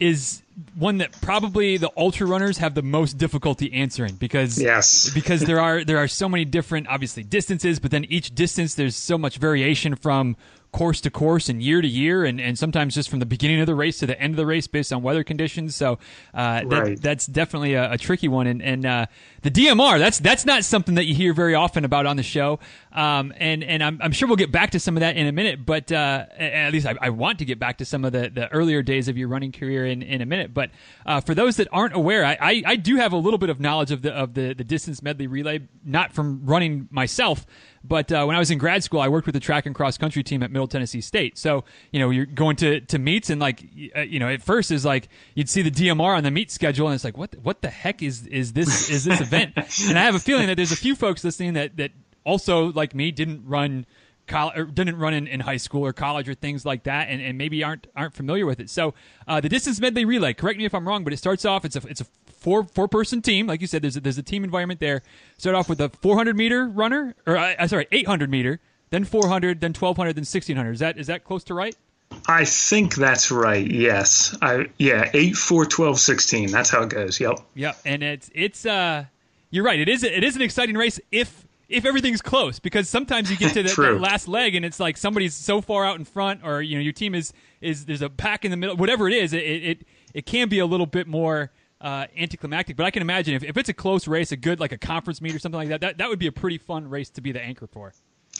is 0.00 0.42
one 0.74 0.98
that 0.98 1.12
probably 1.20 1.76
the 1.76 1.90
ultra 1.96 2.26
runners 2.26 2.58
have 2.58 2.74
the 2.74 2.82
most 2.82 3.16
difficulty 3.16 3.72
answering 3.72 4.14
because 4.14 4.60
yes. 4.60 5.10
because 5.14 5.42
there 5.42 5.60
are 5.60 5.84
there 5.84 5.98
are 5.98 6.08
so 6.08 6.28
many 6.28 6.44
different 6.44 6.88
obviously 6.88 7.22
distances 7.22 7.78
but 7.78 7.90
then 7.90 8.04
each 8.06 8.34
distance 8.34 8.74
there's 8.74 8.96
so 8.96 9.16
much 9.16 9.36
variation 9.36 9.94
from 9.94 10.36
course 10.72 11.00
to 11.00 11.10
course 11.10 11.48
and 11.48 11.62
year 11.62 11.80
to 11.80 11.88
year, 11.88 12.24
and, 12.24 12.40
and 12.40 12.58
sometimes 12.58 12.94
just 12.94 13.08
from 13.08 13.18
the 13.18 13.26
beginning 13.26 13.60
of 13.60 13.66
the 13.66 13.74
race 13.74 13.98
to 13.98 14.06
the 14.06 14.20
end 14.20 14.34
of 14.34 14.36
the 14.36 14.46
race 14.46 14.66
based 14.66 14.92
on 14.92 15.02
weather 15.02 15.24
conditions. 15.24 15.74
So 15.74 15.98
uh, 16.34 16.64
that, 16.64 16.70
right. 16.70 17.00
that's 17.00 17.26
definitely 17.26 17.74
a, 17.74 17.92
a, 17.92 17.98
tricky 17.98 18.28
one. 18.28 18.46
And, 18.46 18.62
and 18.62 18.86
uh, 18.86 19.06
the 19.42 19.50
DMR, 19.50 19.98
that's 19.98 20.18
that's 20.18 20.44
not 20.44 20.64
something 20.64 20.96
that 20.96 21.04
you 21.04 21.14
hear 21.14 21.32
very 21.32 21.54
often 21.54 21.84
about 21.84 22.06
on 22.06 22.16
the 22.16 22.22
show. 22.22 22.58
Um, 22.92 23.32
and 23.36 23.62
and 23.62 23.82
I'm, 23.82 23.98
I'm, 24.02 24.12
sure 24.12 24.26
we'll 24.26 24.36
get 24.36 24.50
back 24.50 24.70
to 24.70 24.80
some 24.80 24.96
of 24.96 25.00
that 25.00 25.16
in 25.16 25.26
a 25.26 25.32
minute. 25.32 25.64
But 25.64 25.92
uh, 25.92 26.26
at 26.36 26.72
least 26.72 26.86
I, 26.86 26.94
I, 27.00 27.10
want 27.10 27.38
to 27.38 27.44
get 27.44 27.58
back 27.58 27.78
to 27.78 27.84
some 27.84 28.04
of 28.04 28.12
the, 28.12 28.30
the 28.32 28.48
earlier 28.52 28.82
days 28.82 29.08
of 29.08 29.16
your 29.16 29.28
running 29.28 29.52
career 29.52 29.86
in, 29.86 30.02
in 30.02 30.20
a 30.20 30.26
minute. 30.26 30.52
But 30.52 30.70
uh, 31.06 31.20
for 31.20 31.34
those 31.34 31.56
that 31.56 31.68
aren't 31.70 31.94
aware, 31.94 32.24
I, 32.24 32.36
I, 32.40 32.62
I 32.66 32.76
do 32.76 32.96
have 32.96 33.12
a 33.12 33.16
little 33.16 33.38
bit 33.38 33.50
of 33.50 33.60
knowledge 33.60 33.90
of 33.90 34.02
the 34.02 34.12
of 34.12 34.34
the, 34.34 34.54
the 34.54 34.64
distance 34.64 35.02
medley 35.02 35.26
relay, 35.26 35.60
not 35.84 36.12
from 36.12 36.44
running 36.44 36.88
myself. 36.90 37.46
But 37.88 38.12
uh, 38.12 38.24
when 38.26 38.36
I 38.36 38.38
was 38.38 38.50
in 38.50 38.58
grad 38.58 38.84
school, 38.84 39.00
I 39.00 39.08
worked 39.08 39.26
with 39.26 39.32
the 39.32 39.40
track 39.40 39.64
and 39.64 39.74
cross 39.74 39.96
country 39.96 40.22
team 40.22 40.42
at 40.42 40.50
Middle 40.50 40.68
Tennessee 40.68 41.00
State. 41.00 41.38
So 41.38 41.64
you 41.90 41.98
know, 41.98 42.10
you're 42.10 42.26
going 42.26 42.56
to, 42.56 42.80
to 42.80 42.98
meets 42.98 43.30
and 43.30 43.40
like 43.40 43.64
uh, 43.96 44.00
you 44.00 44.18
know, 44.20 44.28
at 44.28 44.42
first 44.42 44.70
is 44.70 44.84
like 44.84 45.08
you'd 45.34 45.48
see 45.48 45.62
the 45.62 45.70
DMR 45.70 46.16
on 46.16 46.22
the 46.22 46.30
meet 46.30 46.50
schedule, 46.50 46.86
and 46.86 46.94
it's 46.94 47.04
like 47.04 47.16
what 47.16 47.34
what 47.42 47.62
the 47.62 47.70
heck 47.70 48.02
is 48.02 48.26
is 48.26 48.52
this 48.52 48.90
is 48.90 49.04
this 49.04 49.20
event? 49.20 49.54
and 49.88 49.98
I 49.98 50.02
have 50.02 50.14
a 50.14 50.20
feeling 50.20 50.48
that 50.48 50.56
there's 50.56 50.72
a 50.72 50.76
few 50.76 50.94
folks 50.94 51.24
listening 51.24 51.54
that 51.54 51.76
that 51.78 51.92
also 52.24 52.72
like 52.72 52.94
me 52.94 53.10
didn't 53.10 53.44
run 53.46 53.86
college, 54.28 54.74
didn't 54.74 54.98
run 54.98 55.14
in, 55.14 55.26
in 55.26 55.40
high 55.40 55.56
school 55.56 55.84
or 55.84 55.92
college 55.92 56.28
or 56.28 56.34
things 56.34 56.64
like 56.64 56.84
that, 56.84 57.08
and, 57.08 57.20
and 57.20 57.36
maybe 57.36 57.64
aren't 57.64 57.86
aren't 57.96 58.14
familiar 58.14 58.46
with 58.46 58.60
it. 58.60 58.70
So 58.70 58.94
uh, 59.26 59.40
the 59.40 59.48
distance 59.48 59.80
medley 59.80 60.04
relay. 60.04 60.34
Correct 60.34 60.58
me 60.58 60.64
if 60.64 60.74
I'm 60.74 60.86
wrong, 60.86 61.04
but 61.04 61.12
it 61.12 61.16
starts 61.16 61.44
off. 61.44 61.64
It's 61.64 61.76
a 61.76 61.86
it's 61.88 62.00
a 62.00 62.06
four 62.38 62.64
four 62.64 62.88
person 62.88 63.22
team, 63.22 63.46
like 63.46 63.60
you 63.60 63.66
said. 63.66 63.82
There's 63.82 63.96
a, 63.96 64.00
there's 64.00 64.18
a 64.18 64.22
team 64.22 64.44
environment 64.44 64.80
there. 64.80 65.02
Start 65.38 65.56
off 65.56 65.68
with 65.68 65.80
a 65.80 65.88
400 65.88 66.36
meter 66.36 66.66
runner, 66.66 67.14
or 67.26 67.36
uh, 67.36 67.66
sorry, 67.66 67.88
800 67.90 68.30
meter, 68.30 68.60
then 68.90 69.04
400, 69.04 69.60
then 69.60 69.70
1200, 69.70 70.14
then 70.14 70.20
1600. 70.20 70.72
Is 70.72 70.78
that 70.80 70.98
is 70.98 71.06
that 71.08 71.24
close 71.24 71.44
to 71.44 71.54
right? 71.54 71.74
I 72.26 72.44
think 72.44 72.94
that's 72.94 73.30
right. 73.30 73.70
Yes. 73.70 74.36
I 74.40 74.66
yeah, 74.78 75.10
8 75.12 75.36
4 75.36 75.66
12 75.66 76.00
16. 76.00 76.50
That's 76.50 76.70
how 76.70 76.82
it 76.82 76.90
goes. 76.90 77.20
Yep. 77.20 77.40
Yep. 77.54 77.78
And 77.84 78.02
it's 78.02 78.30
it's 78.34 78.66
uh 78.66 79.04
you're 79.50 79.64
right. 79.64 79.80
It 79.80 79.88
is 79.88 80.02
it 80.04 80.24
is 80.24 80.36
an 80.36 80.42
exciting 80.42 80.76
race 80.76 81.00
if 81.10 81.46
if 81.68 81.84
everything's 81.84 82.22
close 82.22 82.58
because 82.58 82.88
sometimes 82.88 83.30
you 83.30 83.36
get 83.36 83.52
to 83.52 83.62
the, 83.62 83.92
last 84.00 84.26
leg 84.26 84.54
and 84.54 84.64
it's 84.64 84.80
like 84.80 84.96
somebody's 84.96 85.34
so 85.34 85.60
far 85.60 85.84
out 85.84 85.98
in 85.98 86.04
front 86.04 86.40
or 86.42 86.62
you 86.62 86.76
know 86.76 86.82
your 86.82 86.92
team 86.92 87.14
is 87.14 87.32
is 87.60 87.84
there's 87.84 88.02
a 88.02 88.08
pack 88.08 88.44
in 88.44 88.50
the 88.50 88.56
middle 88.56 88.76
whatever 88.76 89.08
it 89.08 89.14
is 89.14 89.32
it 89.32 89.38
it, 89.44 89.84
it 90.14 90.26
can 90.26 90.48
be 90.48 90.58
a 90.58 90.66
little 90.66 90.86
bit 90.86 91.06
more 91.06 91.50
uh, 91.80 92.06
anticlimactic. 92.16 92.76
But 92.76 92.86
I 92.86 92.90
can 92.90 93.02
imagine 93.02 93.34
if, 93.34 93.44
if 93.44 93.56
it's 93.56 93.68
a 93.68 93.74
close 93.74 94.08
race, 94.08 94.32
a 94.32 94.36
good 94.36 94.60
like 94.60 94.72
a 94.72 94.78
conference 94.78 95.20
meet 95.20 95.34
or 95.34 95.38
something 95.38 95.58
like 95.58 95.68
that, 95.68 95.80
that 95.80 95.98
that 95.98 96.08
would 96.08 96.18
be 96.18 96.26
a 96.26 96.32
pretty 96.32 96.58
fun 96.58 96.88
race 96.88 97.10
to 97.10 97.20
be 97.20 97.32
the 97.32 97.40
anchor 97.40 97.66
for. 97.66 97.92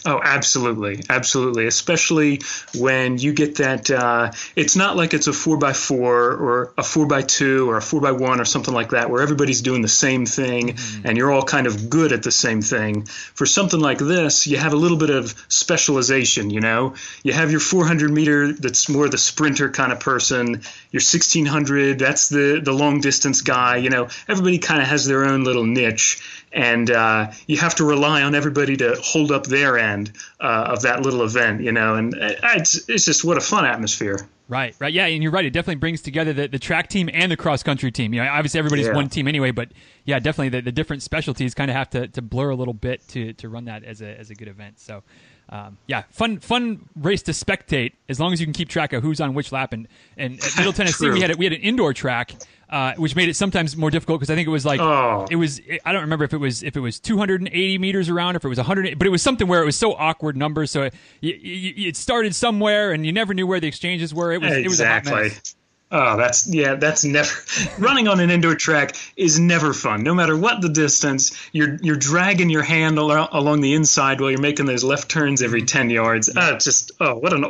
Oh, 0.07 0.21
absolutely, 0.23 1.01
absolutely. 1.11 1.67
Especially 1.67 2.41
when 2.77 3.19
you 3.19 3.33
get 3.33 3.57
that. 3.57 3.91
Uh, 3.91 4.31
it's 4.55 4.77
not 4.77 4.97
like 4.97 5.13
it's 5.13 5.27
a 5.27 5.33
four 5.33 5.59
by 5.59 5.73
four 5.73 6.31
or 6.31 6.73
a 6.79 6.85
four 6.85 7.07
by 7.07 7.23
two 7.23 7.69
or 7.69 7.77
a 7.77 7.83
four 7.83 8.01
by 8.01 8.13
one 8.13 8.41
or 8.41 8.45
something 8.45 8.73
like 8.73 8.91
that, 8.91 9.11
where 9.11 9.23
everybody's 9.23 9.61
doing 9.61 9.83
the 9.83 9.89
same 9.89 10.25
thing 10.25 10.69
mm-hmm. 10.69 11.07
and 11.07 11.19
you're 11.19 11.33
all 11.33 11.43
kind 11.43 11.67
of 11.67 11.91
good 11.91 12.13
at 12.13 12.23
the 12.23 12.31
same 12.31 12.63
thing. 12.63 13.07
For 13.07 13.45
something 13.45 13.81
like 13.81 13.99
this, 13.99 14.47
you 14.47 14.57
have 14.57 14.73
a 14.73 14.77
little 14.77 14.99
bit 14.99 15.11
of 15.11 15.35
specialization. 15.49 16.51
You 16.51 16.61
know, 16.61 16.95
you 17.25 17.33
have 17.33 17.51
your 17.51 17.61
400 17.61 18.11
meter 18.11 18.53
that's 18.53 18.89
more 18.89 19.09
the 19.09 19.19
sprinter 19.19 19.69
kind 19.71 19.91
of 19.91 19.99
person. 19.99 20.63
Your 20.91 21.01
1600 21.01 21.99
that's 21.99 22.29
the 22.29 22.61
the 22.65 22.73
long 22.73 23.01
distance 23.01 23.43
guy. 23.43 23.77
You 23.77 23.91
know, 23.91 24.09
everybody 24.29 24.59
kind 24.59 24.81
of 24.81 24.89
has 24.89 25.07
their 25.07 25.25
own 25.25 25.45
little 25.45 25.65
niche 25.65 26.23
and 26.53 26.91
uh, 26.91 27.31
you 27.47 27.57
have 27.59 27.75
to 27.77 27.85
rely 27.85 28.23
on 28.23 28.35
everybody 28.35 28.77
to 28.77 28.97
hold 29.03 29.31
up 29.31 29.47
their 29.47 29.79
end 29.79 30.13
uh, 30.41 30.69
of 30.71 30.83
that 30.83 31.03
little 31.03 31.23
event, 31.23 31.63
you 31.63 31.73
know. 31.73 31.95
And 31.95 32.15
uh, 32.15 32.35
it's 32.57 32.89
it's 32.89 33.05
just 33.05 33.25
what 33.25 33.37
a 33.37 33.41
fun 33.41 33.65
atmosphere. 33.65 34.29
Right, 34.49 34.75
right, 34.79 34.93
yeah, 34.93 35.05
and 35.05 35.23
you're 35.23 35.33
right. 35.33 35.45
It 35.45 35.51
definitely 35.51 35.75
brings 35.77 36.01
together 36.01 36.33
the, 36.33 36.49
the 36.49 36.59
track 36.59 36.89
team 36.89 37.11
and 37.13 37.31
the 37.31 37.37
cross 37.37 37.63
country 37.63 37.93
team. 37.93 38.15
You 38.15 38.23
know, 38.23 38.31
obviously 38.31 38.59
everybody's 38.59 38.87
yeah. 38.87 38.95
one 38.95 39.11
team 39.11 39.29
anyway, 39.29 39.51
but 39.51 39.73
yeah, 40.07 40.19
definitely 40.21 40.49
the, 40.49 40.63
the 40.63 40.73
different 40.73 41.03
specialties 41.03 41.53
kind 41.53 41.71
of 41.71 41.77
have 41.77 41.91
to, 41.91 42.09
to 42.09 42.23
blur 42.23 42.49
a 42.49 42.57
little 42.57 42.73
bit 42.73 43.07
to, 43.09 43.35
to 43.35 43.49
run 43.51 43.67
that 43.67 43.85
as 43.85 44.01
a 44.01 44.19
as 44.19 44.31
a 44.31 44.35
good 44.35 44.49
event. 44.49 44.81
So, 44.81 45.03
um, 45.51 45.79
yeah, 45.87 46.03
fun 46.11 46.39
fun 46.41 46.89
race 46.97 47.23
to 47.23 47.33
spectate 47.33 47.93
as 48.09 48.21
long 48.21 48.33
as 48.33 48.41
you 48.41 48.47
can 48.47 48.53
keep 48.53 48.69
track 48.69 48.93
of 48.93 49.03
who's 49.03 49.21
on 49.21 49.35
which 49.35 49.51
lap. 49.53 49.73
And, 49.73 49.89
and 50.17 50.39
at 50.43 50.57
Middle 50.57 50.73
Tennessee, 50.75 51.11
we 51.11 51.21
had 51.21 51.31
a, 51.31 51.37
we 51.37 51.47
had 51.47 51.55
an 51.55 51.61
indoor 51.63 51.95
track, 51.95 52.33
uh, 52.69 52.93
which 52.97 53.17
made 53.17 53.29
it 53.31 53.35
sometimes 53.35 53.77
more 53.77 53.91
difficult 53.91 54.21
because 54.21 54.31
I 54.31 54.35
think 54.35 54.47
it 54.47 54.51
was 54.51 54.67
like 54.67 54.81
Oh. 54.81 55.27
it 55.31 55.37
was 55.37 55.61
I 55.87 55.93
don't 55.93 56.03
remember 56.03 56.25
if 56.25 56.35
it 56.35 56.39
was 56.39 56.63
if 56.63 56.77
it 56.77 56.81
was 56.81 57.01
280 57.01 57.79
meters 57.79 58.09
around, 58.11 58.37
if 58.37 58.45
it 58.45 58.49
was 58.49 58.59
100, 58.59 58.99
but 58.99 59.07
it 59.07 59.11
was 59.11 59.23
something 59.23 59.49
where 59.49 59.63
it 59.63 59.67
was 59.67 59.77
so 59.77 59.95
awkward 59.95 60.37
numbers. 60.37 60.71
So 60.71 60.83
it, 60.83 60.95
y 61.23 61.39
it 61.43 61.97
started 61.97 62.35
somewhere, 62.35 62.93
and 62.93 63.07
you 63.07 63.13
never 63.13 63.33
knew 63.33 63.47
where 63.47 63.61
the 63.61 63.69
exchanges 63.69 64.13
were. 64.13 64.33
It 64.33 64.43
was 64.43 64.53
it 64.53 64.69
was 64.69 64.81
a 64.81 64.87
hot 64.87 64.99
exactly. 64.99 65.29
mess. 65.31 65.55
Oh, 65.91 66.19
that's 66.19 66.47
yeah. 66.47 66.75
That's 66.75 67.03
never 67.05 67.33
running 67.79 68.09
on 68.09 68.21
an 68.21 68.31
indoor 68.31 68.55
track 68.55 68.95
is 69.17 69.41
never 69.41 69.73
fun. 69.73 70.03
No 70.03 70.15
matter 70.15 70.37
what 70.37 70.61
the 70.61 70.69
distance, 70.69 71.37
you're 71.53 71.77
you're 71.77 71.97
dragging 71.97 72.51
your 72.51 72.63
hand 72.63 72.99
al- 72.99 73.29
along 73.33 73.63
the 73.63 73.73
inside 73.75 74.21
while 74.21 74.31
you're 74.31 74.41
making 74.41 74.67
those 74.67 74.85
left 74.85 75.11
turns 75.11 75.43
every 75.43 75.63
ten 75.63 75.89
yards. 75.89 76.31
Ah, 76.37 76.55
it's 76.55 76.67
just 76.67 76.93
oh, 77.01 77.17
what 77.17 77.33
an 77.33 77.47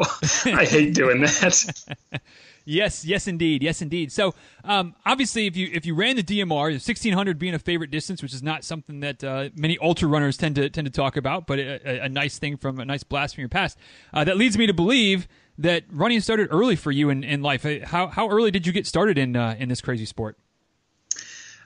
I 0.46 0.64
hate 0.64 0.94
doing 0.94 1.22
that. 1.22 2.20
Yes, 2.70 3.02
yes, 3.02 3.26
indeed, 3.26 3.62
yes, 3.62 3.80
indeed. 3.80 4.12
So, 4.12 4.34
um, 4.62 4.94
obviously, 5.06 5.46
if 5.46 5.56
you 5.56 5.70
if 5.72 5.86
you 5.86 5.94
ran 5.94 6.16
the 6.16 6.22
DMR, 6.22 6.70
the 6.74 6.78
sixteen 6.78 7.14
hundred 7.14 7.38
being 7.38 7.54
a 7.54 7.58
favorite 7.58 7.90
distance, 7.90 8.20
which 8.20 8.34
is 8.34 8.42
not 8.42 8.62
something 8.62 9.00
that 9.00 9.24
uh, 9.24 9.48
many 9.56 9.78
ultra 9.80 10.06
runners 10.06 10.36
tend 10.36 10.56
to 10.56 10.68
tend 10.68 10.84
to 10.84 10.90
talk 10.90 11.16
about, 11.16 11.46
but 11.46 11.58
a, 11.58 11.80
a, 11.88 12.04
a 12.04 12.08
nice 12.10 12.38
thing 12.38 12.58
from 12.58 12.78
a 12.78 12.84
nice 12.84 13.02
blast 13.02 13.36
from 13.36 13.40
your 13.40 13.48
past. 13.48 13.78
Uh, 14.12 14.22
that 14.24 14.36
leads 14.36 14.58
me 14.58 14.66
to 14.66 14.74
believe 14.74 15.26
that 15.58 15.84
running 15.90 16.20
started 16.20 16.48
early 16.50 16.76
for 16.76 16.90
you 16.90 17.10
in, 17.10 17.24
in 17.24 17.42
life. 17.42 17.66
Uh, 17.66 17.84
How 17.84 18.06
how 18.06 18.28
early 18.28 18.50
did 18.50 18.66
you 18.66 18.72
get 18.72 18.86
started 18.86 19.18
in 19.18 19.36
uh, 19.36 19.56
in 19.58 19.68
this 19.68 19.80
crazy 19.80 20.06
sport? 20.06 20.38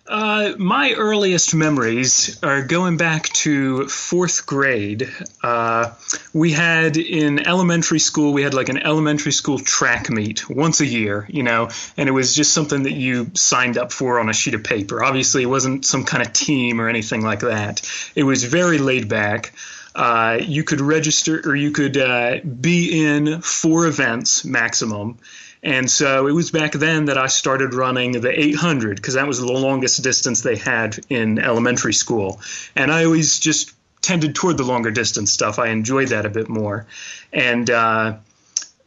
Uh, 0.04 0.54
my 0.58 0.92
earliest 0.94 1.54
memories 1.54 2.42
are 2.42 2.62
going 2.66 2.96
back 2.96 3.28
to 3.28 3.86
fourth 3.86 4.46
grade. 4.46 5.08
Uh, 5.44 5.92
we 6.34 6.50
had 6.50 6.96
in 6.96 7.46
elementary 7.46 8.00
school, 8.00 8.32
we 8.32 8.42
had 8.42 8.52
like 8.52 8.68
an 8.68 8.78
elementary 8.78 9.30
school 9.30 9.60
track 9.60 10.10
meet 10.10 10.50
once 10.50 10.80
a 10.80 10.86
year, 10.86 11.24
you 11.28 11.44
know, 11.44 11.68
and 11.96 12.08
it 12.08 12.12
was 12.12 12.34
just 12.34 12.52
something 12.52 12.82
that 12.82 12.94
you 12.94 13.30
signed 13.34 13.78
up 13.78 13.92
for 13.92 14.18
on 14.18 14.28
a 14.28 14.32
sheet 14.32 14.54
of 14.54 14.64
paper. 14.64 15.04
Obviously, 15.04 15.44
it 15.44 15.46
wasn't 15.46 15.84
some 15.84 16.04
kind 16.04 16.26
of 16.26 16.32
team 16.32 16.80
or 16.80 16.88
anything 16.88 17.22
like 17.22 17.40
that. 17.40 17.88
It 18.16 18.24
was 18.24 18.42
very 18.42 18.78
laid 18.78 19.08
back. 19.08 19.52
Uh, 19.94 20.38
you 20.40 20.64
could 20.64 20.80
register 20.80 21.40
or 21.44 21.54
you 21.54 21.70
could 21.70 21.96
uh, 21.96 22.38
be 22.40 23.04
in 23.04 23.40
four 23.42 23.86
events 23.86 24.44
maximum. 24.44 25.18
And 25.62 25.88
so 25.90 26.26
it 26.26 26.32
was 26.32 26.50
back 26.50 26.72
then 26.72 27.04
that 27.04 27.18
I 27.18 27.28
started 27.28 27.74
running 27.74 28.20
the 28.20 28.38
800 28.38 28.96
because 28.96 29.14
that 29.14 29.26
was 29.28 29.38
the 29.38 29.52
longest 29.52 30.02
distance 30.02 30.40
they 30.40 30.56
had 30.56 30.98
in 31.08 31.38
elementary 31.38 31.94
school. 31.94 32.40
And 32.74 32.90
I 32.90 33.04
always 33.04 33.38
just 33.38 33.72
tended 34.00 34.34
toward 34.34 34.56
the 34.56 34.64
longer 34.64 34.90
distance 34.90 35.30
stuff. 35.30 35.58
I 35.60 35.68
enjoyed 35.68 36.08
that 36.08 36.26
a 36.26 36.30
bit 36.30 36.48
more. 36.48 36.86
And 37.32 37.70
uh, 37.70 38.16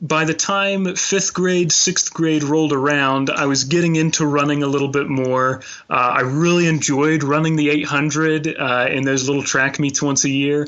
by 0.01 0.25
the 0.25 0.33
time 0.33 0.95
fifth 0.95 1.33
grade, 1.33 1.71
sixth 1.71 2.13
grade 2.13 2.43
rolled 2.43 2.73
around, 2.73 3.29
I 3.29 3.45
was 3.45 3.63
getting 3.63 3.95
into 3.95 4.25
running 4.25 4.63
a 4.63 4.67
little 4.67 4.89
bit 4.89 5.07
more. 5.07 5.61
Uh, 5.89 5.93
I 5.93 6.21
really 6.21 6.67
enjoyed 6.67 7.23
running 7.23 7.55
the 7.55 7.69
800 7.69 8.47
uh, 8.47 8.87
in 8.91 9.05
those 9.05 9.27
little 9.27 9.43
track 9.43 9.79
meets 9.79 10.01
once 10.01 10.25
a 10.25 10.29
year. 10.29 10.67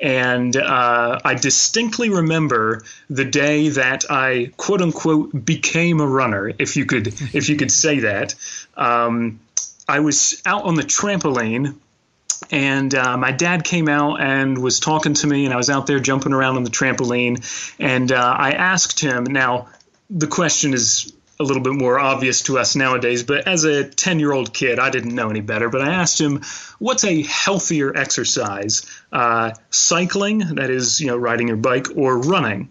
And 0.00 0.56
uh, 0.56 1.18
I 1.24 1.34
distinctly 1.34 2.08
remember 2.08 2.82
the 3.10 3.24
day 3.24 3.70
that 3.70 4.04
I 4.10 4.52
quote 4.56 4.80
unquote 4.80 5.44
became 5.44 6.00
a 6.00 6.06
runner, 6.06 6.52
if 6.58 6.76
you 6.76 6.86
could, 6.86 7.08
if 7.34 7.48
you 7.48 7.56
could 7.56 7.72
say 7.72 8.00
that. 8.00 8.34
Um, 8.76 9.40
I 9.88 10.00
was 10.00 10.40
out 10.46 10.64
on 10.64 10.76
the 10.76 10.82
trampoline 10.82 11.74
and 12.50 12.94
uh, 12.94 13.16
my 13.16 13.32
dad 13.32 13.64
came 13.64 13.88
out 13.88 14.20
and 14.20 14.58
was 14.58 14.80
talking 14.80 15.14
to 15.14 15.26
me 15.26 15.44
and 15.44 15.54
i 15.54 15.56
was 15.56 15.70
out 15.70 15.86
there 15.86 16.00
jumping 16.00 16.32
around 16.32 16.56
on 16.56 16.64
the 16.64 16.70
trampoline. 16.70 17.38
And 17.78 18.10
uh, 18.12 18.34
i 18.38 18.52
asked 18.52 19.00
him 19.00 19.24
now 19.24 19.68
the 20.10 20.26
question 20.26 20.74
is 20.74 21.12
a 21.40 21.44
little 21.44 21.62
bit 21.62 21.74
more 21.74 22.00
obvious 22.00 22.42
to 22.42 22.58
us 22.58 22.74
nowadays 22.74 23.22
but 23.22 23.46
as 23.46 23.64
a 23.64 23.84
10 23.84 24.18
year 24.18 24.32
old 24.32 24.52
kid 24.52 24.78
i 24.78 24.90
didn't 24.90 25.14
know 25.14 25.30
any 25.30 25.40
better 25.40 25.68
but 25.68 25.82
i 25.82 25.92
asked 25.92 26.20
him 26.20 26.42
what's 26.78 27.04
a 27.04 27.22
healthier 27.22 27.96
exercise 27.96 28.86
uh, 29.12 29.52
cycling 29.70 30.38
that 30.38 30.70
is 30.70 31.00
you 31.00 31.06
know 31.06 31.16
riding 31.16 31.48
your 31.48 31.56
bike 31.56 31.88
or 31.96 32.18
running? 32.18 32.70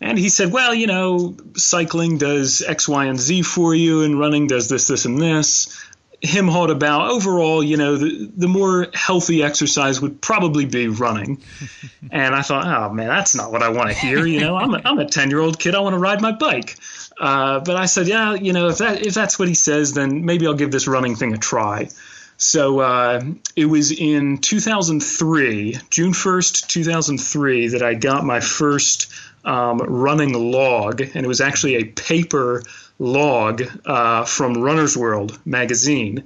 And 0.00 0.16
he 0.16 0.28
said, 0.28 0.52
well, 0.52 0.72
you 0.72 0.86
know, 0.86 1.36
cycling 1.56 2.18
does 2.18 2.62
X, 2.62 2.86
Y, 2.86 3.06
and 3.06 3.18
Z 3.18 3.42
for 3.42 3.74
you, 3.74 4.04
and 4.04 4.18
running 4.18 4.46
does 4.46 4.68
this, 4.68 4.86
this, 4.86 5.06
and 5.06 5.20
this 5.20 5.76
him 6.20 6.48
hawed 6.48 6.70
about 6.70 7.10
overall, 7.10 7.62
you 7.62 7.76
know, 7.76 7.96
the, 7.96 8.30
the 8.36 8.48
more 8.48 8.88
healthy 8.92 9.42
exercise 9.42 10.00
would 10.00 10.20
probably 10.20 10.64
be 10.64 10.88
running. 10.88 11.40
and 12.10 12.34
I 12.34 12.42
thought, 12.42 12.66
oh 12.66 12.92
man, 12.92 13.08
that's 13.08 13.34
not 13.34 13.52
what 13.52 13.62
I 13.62 13.68
want 13.68 13.90
to 13.90 13.94
hear. 13.94 14.26
You 14.26 14.40
know, 14.40 14.56
I'm 14.56 14.74
a, 14.74 14.82
I'm 14.84 14.98
a 14.98 15.08
10 15.08 15.30
year 15.30 15.40
old 15.40 15.58
kid. 15.58 15.74
I 15.74 15.80
want 15.80 15.94
to 15.94 15.98
ride 15.98 16.20
my 16.20 16.32
bike. 16.32 16.76
Uh, 17.20 17.60
but 17.60 17.76
I 17.76 17.86
said, 17.86 18.08
yeah, 18.08 18.34
you 18.34 18.52
know, 18.52 18.68
if 18.68 18.78
that, 18.78 19.06
if 19.06 19.14
that's 19.14 19.38
what 19.38 19.48
he 19.48 19.54
says, 19.54 19.94
then 19.94 20.24
maybe 20.24 20.46
I'll 20.46 20.54
give 20.54 20.70
this 20.70 20.88
running 20.88 21.14
thing 21.14 21.34
a 21.34 21.38
try. 21.38 21.88
So 22.36 22.78
uh, 22.78 23.20
it 23.56 23.66
was 23.66 23.90
in 23.90 24.38
2003, 24.38 25.78
June 25.90 26.12
1st, 26.12 26.68
2003, 26.68 27.68
that 27.68 27.82
I 27.82 27.94
got 27.94 28.24
my 28.24 28.38
first 28.38 29.12
um, 29.44 29.78
running 29.78 30.34
log, 30.34 31.00
and 31.00 31.16
it 31.16 31.26
was 31.26 31.40
actually 31.40 31.76
a 31.76 31.84
paper 31.84 32.62
log 32.98 33.62
uh, 33.86 34.24
from 34.24 34.54
Runner's 34.62 34.96
World 34.96 35.38
magazine. 35.44 36.24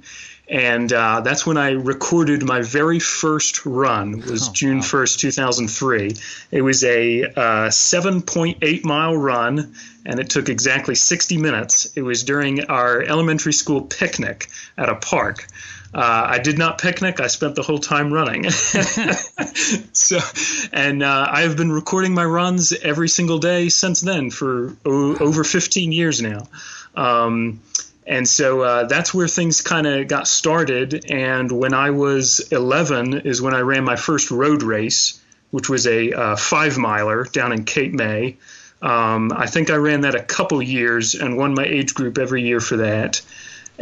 And 0.49 0.91
uh, 0.91 1.21
that's 1.21 1.45
when 1.45 1.57
I 1.57 1.71
recorded 1.71 2.43
my 2.43 2.61
very 2.61 2.99
first 2.99 3.65
run. 3.65 4.19
Was 4.19 4.49
Oh, 4.49 4.51
June 4.53 4.77
wow. 4.77 4.83
first, 4.83 5.19
two 5.21 5.31
thousand 5.31 5.69
three. 5.69 6.15
It 6.51 6.61
was 6.61 6.83
a 6.83 7.23
uh, 7.23 7.69
seven 7.69 8.21
point 8.21 8.57
eight 8.61 8.83
mile 8.83 9.15
run, 9.15 9.73
and 10.05 10.19
it 10.19 10.29
took 10.29 10.49
exactly 10.49 10.95
sixty 10.95 11.37
minutes. 11.37 11.93
It 11.95 12.01
was 12.01 12.23
during 12.23 12.65
our 12.65 13.01
elementary 13.01 13.53
school 13.53 13.81
picnic 13.81 14.49
at 14.77 14.89
a 14.89 14.95
park. 14.95 15.47
Uh, 15.93 16.25
I 16.27 16.39
did 16.39 16.57
not 16.57 16.79
picnic. 16.79 17.19
I 17.19 17.27
spent 17.27 17.55
the 17.55 17.61
whole 17.61 17.77
time 17.77 18.11
running. 18.11 18.49
so, 19.93 20.19
and 20.71 21.03
uh, 21.03 21.27
I 21.29 21.41
have 21.41 21.55
been 21.55 21.71
recording 21.71 22.13
my 22.13 22.25
runs 22.25 22.73
every 22.73 23.09
single 23.09 23.37
day 23.37 23.69
since 23.69 24.01
then 24.01 24.31
for 24.31 24.75
o- 24.85 25.17
over 25.17 25.43
15 25.43 25.91
years 25.91 26.21
now. 26.21 26.47
Um, 26.95 27.61
and 28.05 28.27
so 28.27 28.61
uh, 28.61 28.83
that's 28.85 29.13
where 29.13 29.27
things 29.27 29.61
kind 29.61 29.87
of 29.87 30.07
got 30.07 30.27
started. 30.27 31.05
And 31.09 31.51
when 31.51 31.73
I 31.73 31.91
was 31.91 32.39
11 32.51 33.21
is 33.21 33.41
when 33.41 33.53
I 33.53 33.59
ran 33.59 33.83
my 33.83 33.95
first 33.95 34.31
road 34.31 34.63
race, 34.63 35.21
which 35.51 35.69
was 35.69 35.85
a 35.85 36.11
uh, 36.11 36.35
five 36.35 36.77
miler 36.77 37.25
down 37.25 37.51
in 37.51 37.63
Cape 37.63 37.93
May. 37.93 38.37
Um, 38.81 39.31
I 39.33 39.45
think 39.45 39.69
I 39.69 39.75
ran 39.75 40.01
that 40.01 40.15
a 40.15 40.23
couple 40.23 40.61
years 40.61 41.15
and 41.15 41.37
won 41.37 41.53
my 41.53 41.63
age 41.63 41.93
group 41.93 42.17
every 42.17 42.41
year 42.41 42.59
for 42.59 42.77
that. 42.77 43.21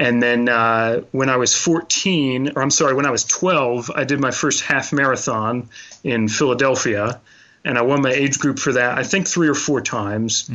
And 0.01 0.21
then 0.21 0.49
uh, 0.49 1.01
when 1.11 1.29
I 1.29 1.37
was 1.37 1.55
14, 1.55 2.53
or 2.55 2.63
I'm 2.63 2.71
sorry, 2.71 2.95
when 2.95 3.05
I 3.05 3.11
was 3.11 3.23
12, 3.23 3.91
I 3.93 4.03
did 4.03 4.19
my 4.19 4.31
first 4.31 4.63
half 4.63 4.91
marathon 4.91 5.69
in 6.03 6.27
Philadelphia. 6.27 7.21
And 7.63 7.77
I 7.77 7.83
won 7.83 8.01
my 8.01 8.09
age 8.11 8.39
group 8.39 8.57
for 8.57 8.73
that, 8.73 8.97
I 8.97 9.03
think 9.03 9.27
three 9.27 9.47
or 9.47 9.53
four 9.53 9.79
times. 9.79 10.49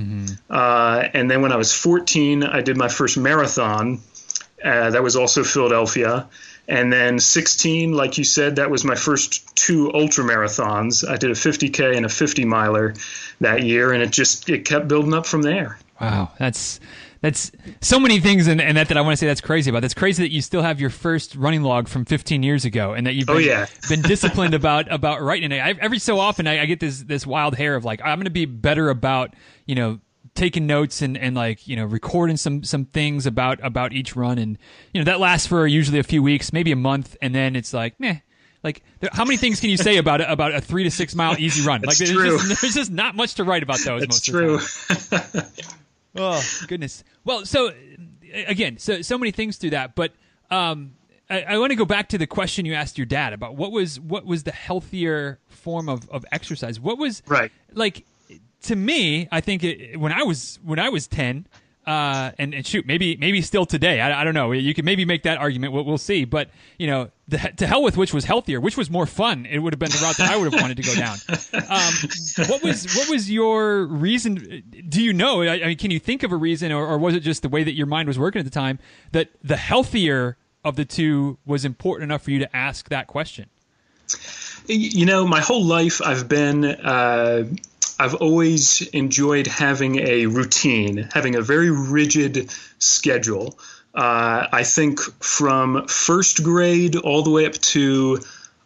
Uh, 0.50 1.08
and 1.14 1.30
then 1.30 1.42
when 1.42 1.52
I 1.52 1.56
was 1.56 1.72
14, 1.72 2.42
I 2.42 2.60
did 2.62 2.76
my 2.76 2.88
first 2.88 3.16
marathon. 3.16 4.00
Uh, 4.64 4.90
that 4.90 5.04
was 5.04 5.14
also 5.14 5.44
Philadelphia. 5.44 6.28
And 6.66 6.92
then 6.92 7.20
16, 7.20 7.92
like 7.92 8.18
you 8.18 8.24
said, 8.24 8.56
that 8.56 8.68
was 8.68 8.84
my 8.84 8.96
first 8.96 9.54
two 9.54 9.94
ultra 9.94 10.24
marathons. 10.24 11.08
I 11.08 11.18
did 11.18 11.30
a 11.30 11.34
50K 11.34 11.96
and 11.96 12.04
a 12.04 12.08
50 12.08 12.44
miler 12.46 12.94
that 13.40 13.62
year, 13.62 13.92
and 13.92 14.02
it 14.02 14.10
just 14.10 14.48
it 14.48 14.64
kept 14.64 14.88
building 14.88 15.14
up 15.14 15.24
from 15.26 15.42
there. 15.42 15.78
Wow, 16.00 16.32
that's 16.36 16.80
that's 17.26 17.50
so 17.80 17.99
many 17.99 18.21
things 18.21 18.47
in, 18.47 18.61
in 18.61 18.76
that 18.76 18.87
that 18.87 18.97
I 18.97 19.00
want 19.00 19.14
to 19.14 19.16
say 19.16 19.26
that's 19.26 19.40
crazy 19.40 19.68
about. 19.68 19.83
That's 19.83 19.95
crazy 19.95 20.23
that 20.23 20.30
you 20.30 20.40
still 20.40 20.62
have 20.62 20.80
your 20.80 20.90
first 20.90 21.35
running 21.35 21.62
log 21.62 21.88
from 21.88 22.04
15 22.04 22.45
years 22.45 22.64
ago, 22.64 22.92
and 22.92 23.04
that 23.06 23.14
you've 23.14 23.26
been, 23.26 23.37
Oh, 23.37 23.40
yeah. 23.40 23.66
been 23.88 24.02
disciplined 24.02 24.54
about 24.54 24.90
about 24.92 25.21
writing 25.21 25.50
it. 25.50 25.59
I, 25.59 25.75
every 25.80 25.99
so 25.99 26.21
often, 26.21 26.47
I, 26.47 26.62
I 26.62 26.66
get 26.66 26.78
this 26.78 27.02
this 27.02 27.26
wild 27.26 27.56
hair 27.56 27.75
of 27.75 27.85
like 27.85 28.00
I'm 28.00 28.18
going 28.18 28.26
to 28.26 28.30
be 28.30 28.45
better 28.45 28.90
about 28.90 29.35
you 29.66 29.75
know 29.75 29.99
taking 30.35 30.68
notes 30.68 31.02
and, 31.02 31.18
and 31.18 31.35
like 31.35 31.66
you 31.66 31.75
know 31.75 31.85
recording 31.85 32.37
some 32.37 32.62
some 32.62 32.85
things 32.85 33.26
about 33.26 33.59
about 33.64 33.92
each 33.92 34.14
run, 34.14 34.38
and 34.38 34.56
you 34.95 35.00
know 35.00 35.04
that 35.06 35.18
lasts 35.18 35.49
for 35.49 35.66
usually 35.66 35.99
a 35.99 36.04
few 36.04 36.23
weeks, 36.23 36.52
maybe 36.52 36.71
a 36.71 36.76
month, 36.76 37.16
and 37.21 37.35
then 37.35 37.56
it's 37.56 37.75
like 37.75 37.99
meh. 37.99 38.18
Like, 38.62 38.83
there, 38.99 39.11
how 39.12 39.25
many 39.25 39.37
things 39.37 39.61
can 39.61 39.71
you 39.71 39.76
say 39.76 39.97
about 39.99 40.21
a, 40.21 40.30
about 40.33 40.54
a 40.54 40.61
three 40.61 40.85
to 40.85 40.90
six 40.90 41.14
mile 41.14 41.37
easy 41.38 41.66
run? 41.66 41.83
Like, 41.83 41.99
there's 41.99 42.11
just, 42.11 42.61
there's 42.61 42.75
just 42.75 42.90
not 42.90 43.14
much 43.14 43.35
to 43.35 43.45
write 43.45 43.62
about 43.62 43.78
those. 43.80 44.02
It's 44.02 44.28
most 44.28 44.28
of 44.28 44.35
the 44.35 45.38
time. 45.38 45.42
true. 45.42 45.62
Oh 46.16 46.42
goodness. 46.66 47.04
Well, 47.25 47.44
so 47.46 47.73
again, 48.46 48.78
so 48.78 49.02
so 49.02 49.18
many 49.18 49.30
things 49.30 49.56
through 49.56 49.70
that, 49.70 49.94
but 49.94 50.12
um, 50.50 50.92
I, 51.28 51.42
I 51.42 51.58
want 51.58 51.70
to 51.70 51.76
go 51.76 51.85
back 51.85 52.08
to 52.11 52.18
the 52.18 52.26
question 52.26 52.64
you 52.66 52.75
asked 52.75 52.99
your 52.99 53.06
dad 53.06 53.32
about 53.32 53.56
what 53.56 53.73
was 53.73 53.99
what 54.00 54.25
was 54.25 54.44
the 54.44 54.52
healthier 54.52 55.38
form 55.49 55.88
of, 55.88 56.08
of 56.11 56.25
exercise. 56.32 56.78
What 56.80 56.99
was 56.99 57.23
Right. 57.26 57.50
like 57.73 58.04
to 58.62 58.76
me? 58.76 59.28
I 59.32 59.40
think 59.40 59.64
it, 59.64 59.99
when 59.99 60.12
I 60.12 60.23
was 60.23 60.58
when 60.62 60.78
I 60.78 60.88
was 60.88 61.06
ten, 61.06 61.46
uh, 61.87 62.33
and, 62.38 62.52
and 62.52 62.66
shoot, 62.66 62.85
maybe 62.85 63.16
maybe 63.16 63.40
still 63.43 63.64
today. 63.64 64.00
I, 64.00 64.23
I 64.23 64.25
don't 64.25 64.35
know. 64.35 64.50
You 64.52 64.75
can 64.75 64.85
maybe 64.85 65.05
make 65.05 65.23
that 65.23 65.38
argument. 65.38 65.73
We'll, 65.73 65.85
we'll 65.85 65.99
see. 65.99 66.25
But 66.25 66.50
you 66.78 66.88
know, 66.88 67.11
the, 67.28 67.38
to 67.38 67.66
hell 67.66 67.83
with 67.83 67.97
which 67.97 68.12
was 68.12 68.25
healthier, 68.25 68.61
which 68.61 68.76
was 68.76 68.90
more 68.90 69.07
fun. 69.07 69.47
It 69.47 69.61
would 69.61 69.73
have 69.73 69.78
been 69.78 69.90
the 69.90 70.00
route 70.02 70.16
that 70.16 70.31
I 70.31 70.37
would 70.37 70.52
have 70.52 70.61
wanted 70.61 70.78
to 70.78 70.83
go 70.83 70.95
down. 70.95 71.16
Um, 71.69 72.49
what 72.49 72.62
was 72.62 72.95
what 72.97 73.09
was 73.09 73.31
your 73.31 73.85
reason? 73.87 74.64
Do 74.88 75.02
you 75.02 75.12
know? 75.12 75.43
I, 75.43 75.62
I 75.62 75.66
mean, 75.66 75.78
can 75.78 75.90
you 75.90 76.00
think 76.00 76.23
of 76.25 76.33
a 76.33 76.37
reason, 76.37 76.73
or, 76.73 76.87
or 76.87 76.99
was 76.99 77.14
it 77.14 77.21
just 77.21 77.43
the 77.43 77.49
way 77.49 77.62
that 77.62 77.75
your 77.75 77.87
mind 77.87 78.09
was 78.09 78.19
working 78.19 78.40
at 78.40 78.45
the 78.45 78.50
time 78.50 78.78
that 79.12 79.31
the 79.43 79.57
healthier 79.57 80.37
of 80.64 80.75
the 80.75 80.85
two 80.85 81.38
was 81.47 81.64
important 81.64 82.11
enough 82.11 82.23
for 82.23 82.33
you 82.33 82.40
to 82.40 82.57
ask 82.57 82.88
that 82.88 83.07
question? 83.07 83.49
You 84.66 85.07
know, 85.07 85.26
my 85.26 85.40
whole 85.40 85.64
life 85.64 86.00
I've 86.02 86.28
been. 86.28 86.64
Uh, 86.64 87.45
I've 87.98 88.14
always 88.14 88.82
enjoyed 88.88 89.46
having 89.46 89.96
a 89.96 90.26
routine, 90.26 91.08
having 91.12 91.34
a 91.34 91.40
very 91.40 91.70
rigid 91.70 92.50
schedule. 92.78 93.58
Uh, 93.94 94.46
I 94.52 94.64
think 94.64 95.00
from 95.22 95.86
first 95.86 96.44
grade 96.44 96.96
all 96.96 97.22
the 97.22 97.30
way 97.30 97.46
up 97.46 97.54
to 97.54 98.20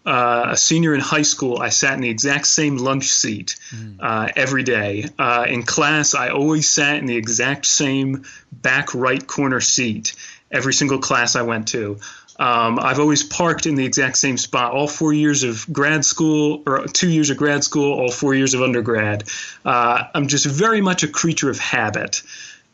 uh, 0.05 0.49
a 0.51 0.57
senior 0.57 0.95
in 0.95 1.01
high 1.01 1.23
school, 1.23 1.59
I 1.59 1.69
sat 1.69 1.95
in 1.95 2.01
the 2.01 2.09
exact 2.09 2.47
same 2.47 2.79
lunch 2.79 3.13
seat 3.13 3.57
mm. 3.71 3.97
uh, 4.01 4.29
every 4.35 4.65
day. 4.65 5.05
Uh, 5.19 5.47
in 5.49 5.63
class, 5.63 6.15
I 6.15 6.31
always 6.31 6.69
sat 6.69 6.97
in 6.97 7.07
the 7.07 7.17
exact 7.17 7.67
same 7.67 8.25
back 8.51 8.95
right 8.95 9.25
corner 9.25 9.61
seat 9.61 10.15
every 10.51 10.73
single 10.73 10.99
class 10.99 11.37
I 11.37 11.43
went 11.43 11.69
to. 11.69 11.99
Um, 12.41 12.79
I've 12.81 12.99
always 12.99 13.23
parked 13.23 13.67
in 13.67 13.75
the 13.75 13.85
exact 13.85 14.17
same 14.17 14.39
spot 14.39 14.73
all 14.73 14.89
four 14.89 15.13
years 15.13 15.43
of 15.43 15.71
grad 15.71 16.07
school, 16.07 16.63
or 16.67 16.87
two 16.87 17.11
years 17.11 17.29
of 17.29 17.37
grad 17.37 17.63
school, 17.63 17.93
all 17.93 18.11
four 18.11 18.35
years 18.35 18.55
of 18.55 18.63
undergrad. 18.63 19.25
Uh, 19.65 20.05
I'm 20.15 20.27
just 20.27 20.47
very 20.47 20.81
much 20.81 21.03
a 21.03 21.09
creature 21.09 21.51
of 21.51 21.59
habit. 21.59 22.23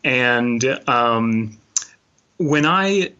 And 0.04 0.64
um, 0.88 1.58
when 2.38 2.64
I 2.64 3.12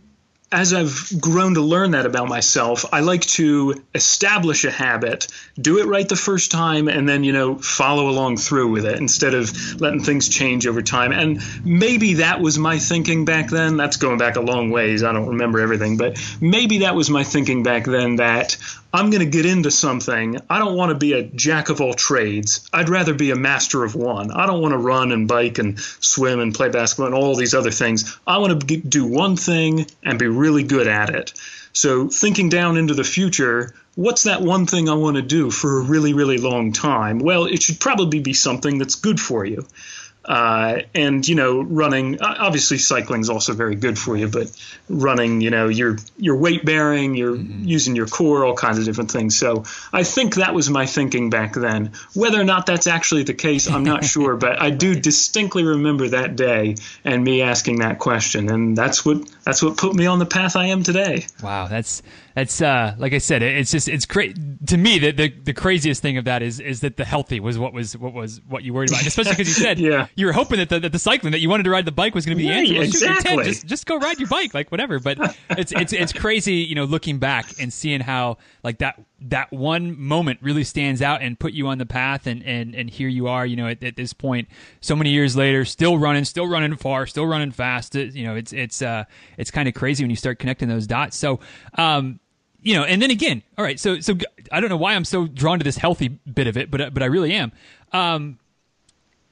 as 0.53 0.73
I've 0.73 1.11
grown 1.21 1.55
to 1.55 1.61
learn 1.61 1.91
that 1.91 2.07
about 2.07 2.29
myself, 2.29 2.85
I 2.93 3.01
like 3.01 3.23
to 3.23 3.83
establish 3.95 4.65
a 4.65 4.71
habit, 4.71 5.27
do 5.61 5.81
it 5.81 5.87
right 5.87 6.09
the 6.09 6.15
first 6.15 6.53
time, 6.53 6.87
and 6.87 7.09
then, 7.09 7.25
you 7.25 7.33
know, 7.33 7.57
follow 7.57 8.09
along 8.09 8.37
through 8.37 8.71
with 8.71 8.87
it 8.87 8.99
instead 8.99 9.35
of 9.35 9.81
letting 9.81 10.03
things 10.03 10.29
change 10.29 10.67
over 10.69 10.83
time. 10.83 11.11
And 11.11 11.43
maybe 11.65 12.15
that 12.15 12.41
was 12.41 12.59
my 12.59 12.79
thinking 12.79 13.25
back 13.25 13.51
then. 13.51 13.77
That's 13.77 13.97
going 13.97 14.19
back 14.19 14.37
a 14.37 14.41
long 14.41 14.71
ways. 14.71 15.03
I 15.03 15.13
don't 15.13 15.29
remember 15.29 15.59
everything, 15.59 15.97
but 15.97 16.17
maybe 16.41 16.79
that 16.79 16.95
was 16.95 17.11
my 17.11 17.25
thinking 17.25 17.65
back 17.65 17.85
then 17.85 18.17
that 18.17 18.57
I'm 18.97 19.11
going 19.11 19.21
to 19.21 19.27
get 19.27 19.45
into 19.45 19.71
something. 19.71 20.39
I 20.49 20.59
don't 20.59 20.75
want 20.75 20.89
to 20.89 20.95
be 20.95 21.13
a 21.13 21.23
jack 21.23 21.69
of 21.69 21.83
all 21.83 21.93
trades. 21.93 22.67
I'd 22.73 22.89
rather 22.89 23.13
be 23.13 23.31
a 23.31 23.37
master 23.37 23.85
of 23.85 23.95
one. 23.95 24.31
I 24.31 24.47
don't 24.47 24.63
want 24.63 24.73
to 24.73 24.79
run 24.79 25.13
and 25.13 25.29
bike 25.29 25.59
and 25.59 25.79
swim 25.79 26.41
and 26.41 26.55
play 26.55 26.71
basketball 26.71 27.09
and 27.09 27.15
all 27.15 27.37
these 27.37 27.53
other 27.53 27.71
things. 27.71 28.19
I 28.27 28.39
want 28.39 28.67
to 28.67 28.77
do 28.79 29.05
one 29.05 29.37
thing 29.37 29.87
and 30.03 30.19
be 30.19 30.29
really 30.29 30.63
good 30.63 30.87
at 30.87 31.11
it. 31.11 31.35
So, 31.75 32.09
thinking 32.09 32.49
down 32.49 32.79
into 32.79 32.95
the 32.95 33.05
future, 33.05 33.75
what's 33.97 34.23
that 34.23 34.41
one 34.41 34.65
thing 34.65 34.89
I 34.89 34.95
want 34.95 35.17
to 35.17 35.23
do 35.23 35.51
for 35.51 35.79
a 35.79 35.83
really, 35.83 36.15
really 36.15 36.39
long 36.39 36.73
time? 36.73 37.19
Well, 37.19 37.45
it 37.45 37.63
should 37.63 37.79
probably 37.79 38.21
be 38.21 38.33
something 38.33 38.79
that's 38.79 38.95
good 38.95 39.21
for 39.21 39.45
you. 39.45 39.67
Uh, 40.27 40.81
and 40.93 41.27
you 41.27 41.37
know, 41.37 41.63
running 41.63 42.21
obviously 42.21 42.79
cycling 42.79 43.21
is 43.21 43.31
also 43.31 43.53
very 43.53 43.77
good 43.77 43.97
for 43.97 44.17
you, 44.17 44.27
but 44.27 44.51
running, 44.89 45.41
you 45.41 45.51
know, 45.51 45.69
you're 45.69 45.99
you're 46.19 46.37
weight 46.37 46.65
bearing, 46.65 47.15
you're 47.15 47.37
mm-hmm. 47.37 47.65
using 47.65 47.95
your 47.95 48.07
core, 48.07 48.45
all 48.45 48.55
kinds 48.55 48.79
of 48.79 48.85
different 48.85 49.11
things. 49.11 49.39
So 49.39 49.65
I 49.93 50.03
think 50.03 50.35
that 50.37 50.53
was 50.53 50.69
my 50.69 50.87
thinking 50.87 51.31
back 51.31 51.55
then. 51.55 51.93
Whether 52.15 52.41
or 52.41 52.45
not 52.45 52.67
that's 52.67 52.89
actually 52.89 53.23
the 53.23 53.35
case, 53.35 53.71
I'm 53.71 53.85
not 53.85 54.05
sure, 54.15 54.37
but 54.37 54.61
I 54.61 54.71
do 54.71 54.95
distinctly 54.99 55.63
remember 55.63 56.09
that 56.09 56.35
day 56.35 56.75
and 57.05 57.23
me 57.23 57.43
asking 57.43 57.79
that 57.79 58.01
question, 58.01 58.51
and 58.51 58.77
that's 58.77 59.05
what 59.05 59.29
that's 59.45 59.63
what 59.63 59.77
put 59.77 59.95
me 59.95 60.07
on 60.07 60.19
the 60.19 60.27
path 60.27 60.57
I 60.57 60.67
am 60.67 60.83
today. 60.83 61.27
Wow, 61.41 61.69
that's 61.69 62.03
that's 62.37 62.61
uh, 62.61 62.95
like 62.99 63.15
I 63.15 63.19
said, 63.19 63.41
it's 63.41 63.71
just 63.71 63.89
it's 63.89 64.05
great 64.05 64.37
to 64.67 64.77
me. 64.77 64.99
That 64.99 65.17
the, 65.17 65.31
the 65.31 65.55
craziest 65.55 66.03
thing 66.03 66.19
of 66.19 66.27
that 66.27 66.43
is 66.43 66.61
is 66.61 66.83
that 66.83 66.99
the 66.99 67.05
healthy 67.07 67.41
was 67.41 67.59
what 67.59 67.73
was 67.73 67.97
what 67.97 68.13
was 68.13 68.43
what 68.47 68.63
you 68.63 68.75
worried 68.75 68.91
about, 68.91 68.99
and 68.99 69.07
especially 69.07 69.33
because 69.33 69.49
you 69.49 69.55
said 69.55 69.79
yeah. 69.79 70.09
you 70.17 70.27
were 70.27 70.35
hoping 70.35 70.59
that 70.59 70.69
the, 70.69 70.79
that 70.81 70.93
the 70.93 70.99
cycling 70.99 71.33
that 71.33 71.39
you 71.39 71.49
wanted 71.49 71.63
to 71.63 71.71
ride 71.71 71.87
the 71.87 71.93
bike 71.93 72.15
was 72.15 72.27
going 72.27 72.37
to 72.37 72.45
be 72.45 72.47
the 72.47 72.55
answer. 72.55 72.75
Like, 72.75 72.89
exactly. 72.89 73.45
just 73.45 73.67
just 73.67 73.87
go 73.87 73.97
ride 73.97 74.19
your 74.19 74.29
bike, 74.29 74.53
like 74.53 74.71
whatever. 74.71 74.99
But 74.99 75.35
it's 75.49 75.73
it's 75.73 75.95
it's 75.95 76.13
crazy, 76.13 76.57
you 76.57 76.75
know, 76.75 76.85
looking 76.85 77.19
back 77.19 77.47
and 77.59 77.73
seeing 77.73 78.03
how 78.03 78.37
like 78.63 78.81
that 78.81 79.01
that 79.23 79.51
one 79.51 79.99
moment 79.99 80.39
really 80.43 80.65
stands 80.65 81.01
out 81.01 81.23
and 81.23 81.41
put 81.41 81.55
you 81.55 81.69
on 81.69 81.79
the 81.79 81.87
path 81.87 82.27
and 82.27 82.43
and 82.45 82.75
and 82.75 82.91
here 82.91 83.09
you 83.09 83.29
are 83.29 83.47
you 83.47 83.57
know 83.57 83.67
at, 83.67 83.83
at 83.83 83.97
this 83.97 84.13
point 84.13 84.47
so 84.83 84.95
many 84.95 85.09
years 85.09 85.35
later 85.35 85.65
still 85.65 85.97
running 85.97 86.23
still 86.23 86.47
running 86.47 86.77
far 86.77 87.07
still 87.07 87.27
running 87.27 87.51
fast 87.51 87.95
you 87.95 88.27
know 88.27 88.37
it's 88.37 88.53
it's 88.53 88.83
uh 88.83 89.05
it's 89.39 89.51
kind 89.51 89.69
of 89.69 89.75
crazy 89.75 90.05
when 90.05 90.11
you 90.11 90.17
start 90.17 90.39
connecting 90.39 90.69
those 90.69 90.87
dots 90.87 91.17
so 91.17 91.41
um 91.79 92.21
you 92.67 92.75
know, 92.75 92.83
and 92.83 93.01
then 93.01 93.13
again, 93.13 93.45
all 93.57 93.65
right. 93.65 93.79
So, 93.79 94.01
so 94.01 94.17
I 94.51 94.59
don't 94.59 94.69
know 94.69 94.77
why 94.77 94.95
I'm 94.95 95.05
so 95.05 95.29
drawn 95.29 95.61
to 95.61 95.65
this 95.65 95.77
healthy 95.77 96.09
bit 96.09 96.49
of 96.49 96.57
it, 96.57 96.69
but 96.69 96.93
but 96.93 97.01
I 97.01 97.07
really 97.07 97.33
am. 97.33 97.53
Um, 97.93 98.41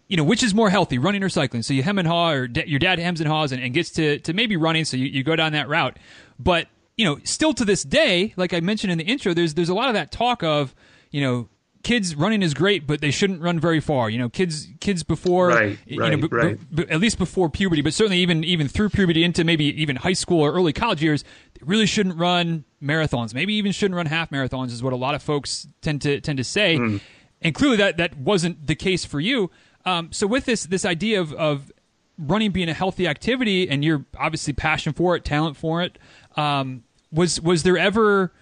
you 0.06 0.16
know, 0.16 0.22
which 0.22 0.44
is 0.44 0.54
more 0.54 0.70
healthy, 0.70 0.98
running 0.98 1.20
or 1.24 1.28
cycling? 1.28 1.64
So 1.64 1.74
you 1.74 1.82
hem 1.82 1.98
and 1.98 2.06
haw, 2.06 2.30
or 2.30 2.44
your 2.44 2.78
dad 2.78 3.00
hems 3.00 3.20
and 3.20 3.28
haws 3.28 3.50
and, 3.50 3.60
and, 3.60 3.74
gets 3.74 3.90
to 3.92 4.20
to 4.20 4.32
maybe 4.32 4.56
running, 4.56 4.84
so 4.84 4.96
you, 4.96 5.06
you 5.06 5.24
go 5.24 5.34
down 5.34 5.50
that 5.50 5.68
route. 5.68 5.98
But 6.38 6.68
you 6.96 7.04
know, 7.04 7.18
still 7.24 7.52
to 7.54 7.64
this 7.64 7.82
day, 7.82 8.34
like 8.36 8.54
I 8.54 8.60
mentioned 8.60 8.92
in 8.92 8.98
the 8.98 9.04
intro, 9.04 9.34
there's 9.34 9.54
there's 9.54 9.68
a 9.68 9.74
lot 9.74 9.88
of 9.88 9.94
that 9.94 10.12
talk 10.12 10.44
of 10.44 10.72
you 11.10 11.20
know 11.20 11.48
kids 11.84 12.16
running 12.16 12.42
is 12.42 12.54
great, 12.54 12.86
but 12.86 13.00
they 13.00 13.10
shouldn't 13.10 13.40
run 13.40 13.60
very 13.60 13.78
far. 13.78 14.10
You 14.10 14.18
know, 14.18 14.28
kids 14.28 14.66
kids 14.80 15.02
before 15.02 15.48
right, 15.48 15.78
you 15.86 16.00
right, 16.00 16.18
know, 16.18 16.28
b- 16.28 16.36
right. 16.36 16.74
b- 16.74 16.86
at 16.90 16.98
least 16.98 17.18
before 17.18 17.48
puberty, 17.48 17.82
but 17.82 17.94
certainly 17.94 18.18
even 18.18 18.42
even 18.42 18.66
through 18.66 18.88
puberty 18.88 19.22
into 19.22 19.44
maybe 19.44 19.66
even 19.80 19.96
high 19.96 20.12
school 20.14 20.40
or 20.40 20.52
early 20.52 20.72
college 20.72 21.02
years, 21.02 21.22
they 21.54 21.60
really 21.64 21.86
shouldn't 21.86 22.16
run 22.16 22.64
marathons. 22.82 23.34
Maybe 23.34 23.54
even 23.54 23.70
shouldn't 23.70 23.96
run 23.96 24.06
half 24.06 24.30
marathons 24.30 24.72
is 24.72 24.82
what 24.82 24.92
a 24.92 24.96
lot 24.96 25.14
of 25.14 25.22
folks 25.22 25.68
tend 25.80 26.02
to 26.02 26.20
tend 26.20 26.38
to 26.38 26.44
say. 26.44 26.76
Mm. 26.76 27.00
And 27.42 27.54
clearly 27.54 27.76
that 27.76 27.98
that 27.98 28.16
wasn't 28.16 28.66
the 28.66 28.74
case 28.74 29.04
for 29.04 29.20
you. 29.20 29.50
Um, 29.84 30.10
so 30.10 30.26
with 30.26 30.46
this 30.46 30.64
this 30.64 30.84
idea 30.84 31.20
of 31.20 31.32
of 31.34 31.70
running 32.18 32.50
being 32.50 32.68
a 32.68 32.74
healthy 32.74 33.06
activity, 33.06 33.68
and 33.68 33.84
you're 33.84 34.04
obviously 34.18 34.52
passion 34.52 34.92
for 34.92 35.16
it, 35.16 35.24
talent 35.24 35.56
for 35.56 35.82
it. 35.82 35.98
Um, 36.36 36.84
was 37.12 37.40
was 37.40 37.62
there 37.62 37.78
ever 37.78 38.32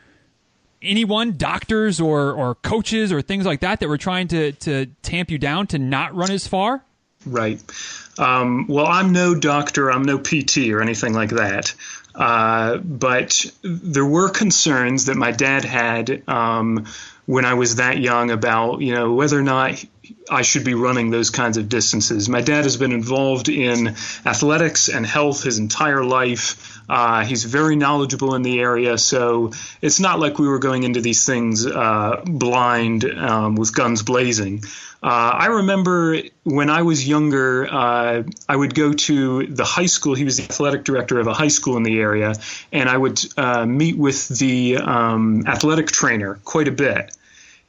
anyone, 0.83 1.37
doctors 1.37 2.01
or 2.01 2.33
or 2.33 2.55
coaches 2.57 3.12
or 3.12 3.23
things 3.23 3.47
like 3.47 3.61
that, 3.61 3.81
that 3.81 3.88
were 3.88 3.99
trying 3.99 4.29
to 4.29 4.53
to 4.53 4.87
tamp 5.03 5.31
you 5.31 5.38
down 5.38 5.66
to 5.68 5.79
not 5.79 6.14
run 6.14 6.31
as 6.31 6.47
far? 6.47 6.85
Right. 7.25 7.61
Um, 8.18 8.66
well, 8.68 8.87
I'm 8.87 9.12
no 9.12 9.35
doctor, 9.35 9.90
I'm 9.90 10.03
no 10.03 10.18
PT 10.18 10.71
or 10.71 10.83
anything 10.83 11.14
like 11.14 11.31
that. 11.31 11.75
Uh, 12.14 12.77
but 12.79 13.47
there 13.62 14.05
were 14.05 14.29
concerns 14.29 15.07
that 15.07 15.16
my 15.16 15.33
dad 15.33 15.64
had 15.64 16.29
um, 16.29 16.87
when 17.27 17.45
I 17.45 17.55
was 17.55 17.77
that 17.77 17.99
young 17.99 18.31
about, 18.31 18.81
you 18.81 18.95
know, 18.95 19.12
whether 19.14 19.38
or 19.38 19.42
not 19.42 19.83
I 20.29 20.43
should 20.43 20.65
be 20.65 20.75
running 20.75 21.11
those 21.11 21.31
kinds 21.31 21.57
of 21.57 21.69
distances. 21.69 22.29
My 22.29 22.41
dad 22.41 22.65
has 22.65 22.77
been 22.77 22.93
involved 22.93 23.49
in 23.49 23.88
athletics 24.27 24.88
and 24.88 25.07
health 25.07 25.45
his 25.45 25.59
entire 25.59 26.05
life. 26.05 26.81
Uh, 26.88 27.25
he's 27.25 27.45
very 27.45 27.77
knowledgeable 27.77 28.35
in 28.35 28.43
the 28.43 28.61
area, 28.61 28.99
so 28.99 29.53
it's 29.81 30.01
not 30.01 30.19
like 30.19 30.38
we 30.38 30.49
were 30.49 30.59
going 30.59 30.83
into 30.83 31.01
these 31.01 31.25
things 31.25 31.65
uh, 31.67 32.23
blind 32.25 33.05
um, 33.05 33.55
with 33.55 33.75
guns 33.75 34.03
blazing. 34.03 34.62
Uh, 35.03 35.35
I 35.35 35.47
remember 35.47 36.19
when 36.45 36.71
I 36.71 36.83
was 36.83 37.07
younger, 37.07 37.67
uh, 37.69 38.23
I 38.49 38.57
would 38.57 38.75
go 38.75 38.93
to 38.93 39.47
the 39.47 39.65
high 39.65 39.87
school. 39.87 40.15
He 40.15 40.25
was 40.25 40.37
the 40.37 40.45
athletic 40.45 40.85
director 40.85 41.19
of 41.19 41.27
a 41.27 41.35
high 41.35 41.49
school 41.49 41.77
in 41.77 41.83
the 41.83 41.99
area, 42.01 42.35
and 42.73 42.88
I 42.88 42.97
would 42.97 43.21
uh, 43.37 43.67
meet 43.67 43.97
with 43.97 44.29
the 44.29 44.77
um, 44.79 45.45
athletic 45.47 45.88
trainer 45.88 46.41
quite 46.45 46.69
a 46.69 46.73
bit. 46.73 47.17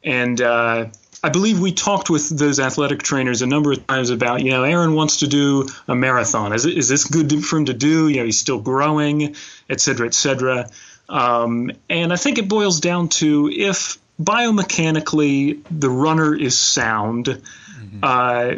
And 0.04 0.40
uh, 0.42 0.88
I 1.24 1.30
believe 1.30 1.62
we 1.62 1.72
talked 1.72 2.10
with 2.10 2.28
those 2.38 2.60
athletic 2.60 3.02
trainers 3.02 3.42
a 3.42 3.48
number 3.48 3.72
of 3.72 3.88
times 3.88 4.10
about, 4.10 4.42
you 4.42 4.52
know, 4.52 4.64
Aaron 4.64 4.94
wants 4.94 5.18
to 5.18 5.28
do 5.28 5.70
a 5.88 5.96
marathon. 5.96 6.52
Is, 6.54 6.66
is 6.66 6.90
this 6.90 7.06
good 7.06 7.46
for 7.46 7.58
him 7.58 7.66
to 7.66 7.74
do? 7.74 8.10
You 8.10 8.18
know, 8.18 8.26
he's 8.26 8.40
still 8.40 8.60
growing, 8.60 9.36
et 9.70 9.80
cetera, 9.80 10.06
et 10.06 10.14
cetera. 10.14 10.70
Um, 11.08 11.72
and 11.90 12.12
I 12.12 12.18
think 12.18 12.40
it 12.40 12.50
boils 12.50 12.82
down 12.82 13.08
to 13.10 13.50
if 13.50 13.98
biomechanically 14.22 15.64
the 15.72 15.90
runner 15.90 16.36
is 16.36 16.58
sound, 16.58 17.26
mm-hmm. 17.26 18.00
uh, 18.04 18.56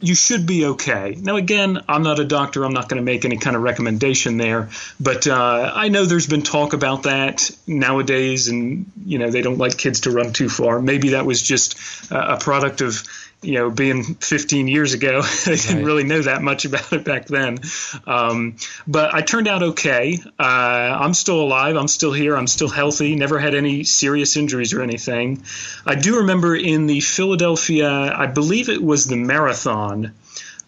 you 0.00 0.14
should 0.14 0.46
be 0.46 0.64
okay. 0.64 1.16
Now, 1.18 1.36
again, 1.36 1.82
I'm 1.88 2.02
not 2.02 2.18
a 2.20 2.24
doctor. 2.24 2.64
I'm 2.64 2.72
not 2.72 2.88
going 2.88 3.00
to 3.00 3.04
make 3.04 3.24
any 3.24 3.36
kind 3.36 3.56
of 3.56 3.62
recommendation 3.62 4.36
there, 4.36 4.68
but 5.00 5.26
uh, 5.26 5.72
I 5.74 5.88
know 5.88 6.04
there's 6.04 6.26
been 6.26 6.42
talk 6.42 6.72
about 6.72 7.04
that 7.04 7.50
nowadays, 7.66 8.48
and 8.48 8.90
you 9.04 9.18
know 9.18 9.30
they 9.30 9.42
don't 9.42 9.58
like 9.58 9.76
kids 9.76 10.00
to 10.02 10.10
run 10.10 10.32
too 10.32 10.48
far. 10.48 10.80
Maybe 10.80 11.10
that 11.10 11.26
was 11.26 11.42
just 11.42 11.78
a 12.10 12.36
product 12.36 12.80
of 12.80 13.02
you 13.40 13.54
know, 13.54 13.70
being 13.70 14.02
15 14.02 14.66
years 14.66 14.94
ago, 14.94 15.20
I 15.46 15.54
didn't 15.54 15.76
right. 15.76 15.84
really 15.84 16.04
know 16.04 16.22
that 16.22 16.42
much 16.42 16.64
about 16.64 16.92
it 16.92 17.04
back 17.04 17.26
then. 17.26 17.58
Um, 18.06 18.56
but 18.86 19.14
I 19.14 19.22
turned 19.22 19.46
out 19.46 19.62
okay. 19.62 20.18
Uh, 20.38 20.42
I'm 20.42 21.14
still 21.14 21.40
alive. 21.40 21.76
I'm 21.76 21.88
still 21.88 22.12
here. 22.12 22.36
I'm 22.36 22.48
still 22.48 22.68
healthy. 22.68 23.14
Never 23.14 23.38
had 23.38 23.54
any 23.54 23.84
serious 23.84 24.36
injuries 24.36 24.72
or 24.72 24.82
anything. 24.82 25.44
I 25.86 25.94
do 25.94 26.18
remember 26.18 26.56
in 26.56 26.86
the 26.86 27.00
Philadelphia, 27.00 27.88
I 27.90 28.26
believe 28.26 28.68
it 28.68 28.82
was 28.82 29.06
the 29.06 29.16
marathon. 29.16 30.14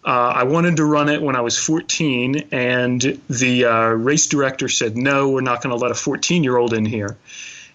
uh, 0.05 0.09
I 0.09 0.43
wanted 0.43 0.77
to 0.77 0.85
run 0.85 1.09
it 1.09 1.21
when 1.21 1.35
I 1.35 1.41
was 1.41 1.57
14, 1.57 2.47
and 2.51 3.01
the 3.29 3.65
uh, 3.65 3.87
race 3.89 4.27
director 4.27 4.69
said, 4.69 4.95
No, 4.95 5.29
we're 5.29 5.41
not 5.41 5.61
going 5.61 5.77
to 5.77 5.81
let 5.81 5.91
a 5.91 5.95
14 5.95 6.43
year 6.43 6.57
old 6.57 6.73
in 6.73 6.85
here. 6.85 7.17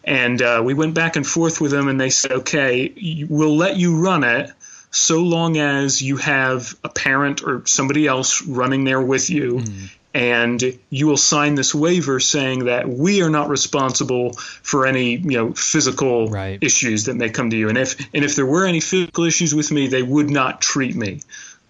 And 0.05 0.41
uh, 0.41 0.63
we 0.65 0.73
went 0.73 0.95
back 0.95 1.17
and 1.17 1.27
forth 1.27 1.61
with 1.61 1.71
them, 1.73 1.89
and 1.89 2.01
they 2.01 2.11
said, 2.11 2.33
Okay, 2.33 3.27
we'll 3.29 3.57
let 3.57 3.77
you 3.77 4.01
run 4.01 4.25
it 4.25 4.51
so 4.97 5.21
long 5.21 5.59
as 5.59 6.01
you 6.01 6.17
have 6.17 6.75
a 6.83 6.89
parent 6.89 7.43
or 7.43 7.63
somebody 7.67 8.07
else 8.07 8.43
running 8.43 8.85
there 8.85 9.01
with 9.01 9.29
you. 9.29 9.59
Mm. 9.59 9.91
And 10.15 10.79
you 10.89 11.07
will 11.09 11.19
sign 11.19 11.57
this 11.57 11.75
waiver 11.75 12.21
saying 12.21 12.65
that 12.65 12.89
we 12.89 13.21
are 13.21 13.29
not 13.29 13.51
responsible 13.51 14.33
for 14.33 14.87
any, 14.87 15.17
you 15.17 15.33
know, 15.33 15.53
physical 15.53 16.29
right. 16.29 16.59
issues 16.63 17.05
that 17.05 17.17
may 17.17 17.29
come 17.29 17.51
to 17.51 17.57
you. 17.57 17.69
And 17.69 17.77
if 17.77 17.99
and 18.15 18.25
if 18.25 18.35
there 18.35 18.47
were 18.47 18.65
any 18.65 18.81
physical 18.81 19.25
issues 19.25 19.55
with 19.55 19.71
me, 19.71 19.89
they 19.89 20.03
would 20.03 20.31
not 20.31 20.63
treat 20.63 20.97
me. 20.97 21.21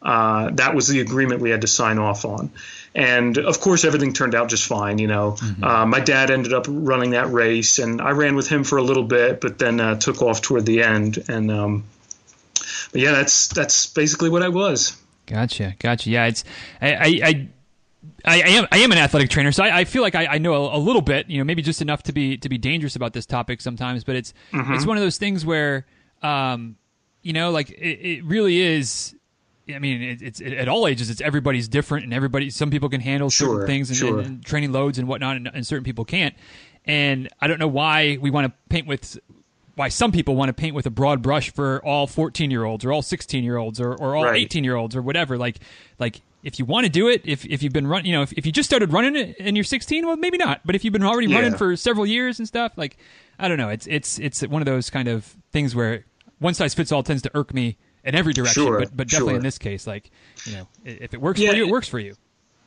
Uh, 0.01 0.51
that 0.53 0.77
was 0.77 0.87
the 0.87 1.01
agreement 1.01 1.41
we 1.41 1.51
had 1.51 1.63
to 1.63 1.67
sign 1.67 1.99
off 1.99 2.25
on. 2.25 2.53
And 2.95 3.37
of 3.37 3.61
course, 3.61 3.85
everything 3.85 4.13
turned 4.13 4.37
out 4.37 4.49
just 4.49 4.65
fine. 4.65 4.99
You 4.99 5.09
know, 5.09 5.33
mm-hmm. 5.33 5.65
uh, 5.65 5.87
my 5.87 5.99
dad 5.99 6.31
ended 6.31 6.53
up 6.53 6.67
running 6.69 7.11
that 7.11 7.33
race, 7.33 7.81
and 7.81 8.01
I 8.01 8.13
ran 8.13 8.37
with 8.37 8.47
him 8.47 8.63
for 8.63 8.79
a 8.79 8.83
little 8.83 9.03
bit, 9.03 9.41
but 9.41 9.59
then 9.59 9.81
uh, 9.81 9.97
took 9.97 10.23
off 10.23 10.41
toward 10.41 10.65
the 10.65 10.85
end. 10.85 11.25
And 11.29 11.51
um, 11.51 11.85
but 12.97 13.03
yeah, 13.03 13.13
that's 13.13 13.49
that's 13.49 13.87
basically 13.89 14.31
what 14.31 14.43
I 14.43 14.49
was. 14.49 14.97
Gotcha, 15.27 15.75
gotcha. 15.79 16.09
Yeah, 16.09 16.27
it's 16.27 16.45
I, 16.81 16.95
I, 16.95 17.21
I 17.25 17.49
I, 18.25 18.37
am 18.39 18.67
I 18.73 18.79
am 18.79 18.91
an 18.91 18.97
athletic 18.97 19.29
trainer, 19.29 19.53
so 19.53 19.65
I, 19.65 19.81
I 19.81 19.85
feel 19.85 20.01
like 20.01 20.15
I, 20.15 20.27
I 20.27 20.39
know 20.39 20.55
a, 20.55 20.79
a, 20.79 20.81
little 20.81 21.03
bit, 21.03 21.29
you 21.29 21.39
know, 21.39 21.45
maybe 21.45 21.61
just 21.61 21.83
enough 21.83 22.05
to 22.05 22.13
be 22.13 22.39
to 22.39 22.49
be 22.49 22.57
dangerous 22.57 22.97
about 22.97 23.13
this 23.13 23.27
topic 23.27 23.61
sometimes. 23.61 24.03
But 24.03 24.17
it's 24.17 24.33
mm-hmm. 24.51 24.73
it's 24.73 24.87
one 24.87 24.97
of 24.97 25.03
those 25.03 25.19
things 25.19 25.45
where, 25.45 25.85
um, 26.23 26.77
you 27.23 27.35
know, 27.35 27.51
like 27.51 27.71
it, 27.71 27.75
it 27.75 28.25
really 28.25 28.61
is 28.61 29.15
I 29.75 29.79
mean, 29.79 30.01
it, 30.01 30.23
it's 30.23 30.41
it, 30.41 30.55
at 30.55 30.69
all 30.69 30.87
ages. 30.87 31.11
It's 31.11 31.21
everybody's 31.21 31.69
different, 31.69 32.05
and 32.05 32.15
everybody. 32.15 32.49
Some 32.51 32.71
people 32.71 32.89
can 32.89 33.01
handle 33.01 33.29
sure, 33.29 33.49
certain 33.49 33.67
things 33.67 33.91
and, 33.91 33.99
sure. 33.99 34.19
and, 34.19 34.27
and, 34.27 34.45
training 34.45 34.73
loads 34.73 34.99
and 34.99 35.07
whatnot, 35.09 35.37
and, 35.37 35.51
and, 35.53 35.67
certain 35.67 35.85
people 35.85 36.05
can't. 36.05 36.35
And 36.85 37.29
I 37.41 37.49
don't 37.49 37.59
know 37.59 37.69
why 37.69 38.17
we 38.21 38.31
want 38.31 38.47
to 38.47 38.53
paint 38.69 38.87
with 38.87 39.19
why 39.77 39.89
some 39.89 40.11
people 40.11 40.35
want 40.35 40.49
to 40.49 40.55
paint 40.55 40.75
with 40.75 40.87
a 40.87 40.91
broad 40.91 41.23
brush 41.23 41.53
for 41.53 41.85
all 41.85 42.07
14 42.07 42.51
year 42.51 42.65
olds 42.65 42.85
or 42.85 42.93
all 42.93 43.03
16 43.03 43.45
year 43.45 43.59
olds 43.59 43.79
or, 43.79 43.95
or 43.95 44.17
all 44.17 44.27
18 44.27 44.65
year 44.65 44.75
olds 44.75 44.97
or 44.97 45.03
whatever. 45.03 45.39
Like 45.39 45.59
like 45.99 46.23
if 46.43 46.59
you 46.59 46.65
want 46.65 46.85
to 46.87 46.91
do 46.91 47.09
it, 47.09 47.23
if 47.25 47.45
if 47.45 47.63
you've 47.63 47.73
been 47.73 47.87
running, 47.87 48.07
you 48.07 48.13
know, 48.13 48.23
if, 48.23 48.33
if 48.33 48.47
you 48.47 48.53
just 48.53 48.69
started 48.69 48.93
running 48.93 49.15
it 49.17 49.37
and 49.39 49.57
you're 49.57 49.65
16, 49.65 50.07
well, 50.07 50.17
maybe 50.17 50.39
not. 50.39 50.63
But 50.65 50.75
if 50.75 50.85
you've 50.85 50.93
been 50.93 51.05
already 51.05 51.29
yeah. 51.29 51.37
running 51.37 51.57
for 51.57 51.77
several 51.77 52.07
years 52.07 52.39
and 52.39 52.49
stuff, 52.49 52.73
like 52.77 52.97
I 53.39 53.49
don't 53.49 53.59
know, 53.59 53.69
it's 53.69 53.87
it's 53.87 54.19
it's 54.19 54.43
one 54.47 54.63
of 54.63 54.67
those 54.67 54.89
kind 54.89 55.09
of 55.09 55.37
things 55.53 55.75
where 55.75 56.07
one 56.39 56.55
size 56.55 56.73
fits 56.73 56.91
all 56.91 57.03
tends 57.03 57.23
to 57.23 57.31
irk 57.35 57.53
me 57.53 57.77
in 58.03 58.15
every 58.15 58.33
direction, 58.33 58.65
sure, 58.65 58.79
but 58.79 58.97
but 58.97 59.09
definitely 59.09 59.33
sure. 59.33 59.39
in 59.39 59.43
this 59.43 59.59
case, 59.59 59.87
like 59.87 60.11
you 60.47 60.53
know, 60.53 60.69
if 60.85 61.13
it 61.13 61.21
works 61.21 61.39
yeah, 61.39 61.51
for 61.51 61.57
you, 61.57 61.67
it 61.67 61.71
works 61.71 61.89
for 61.89 61.99
you. 61.99 62.15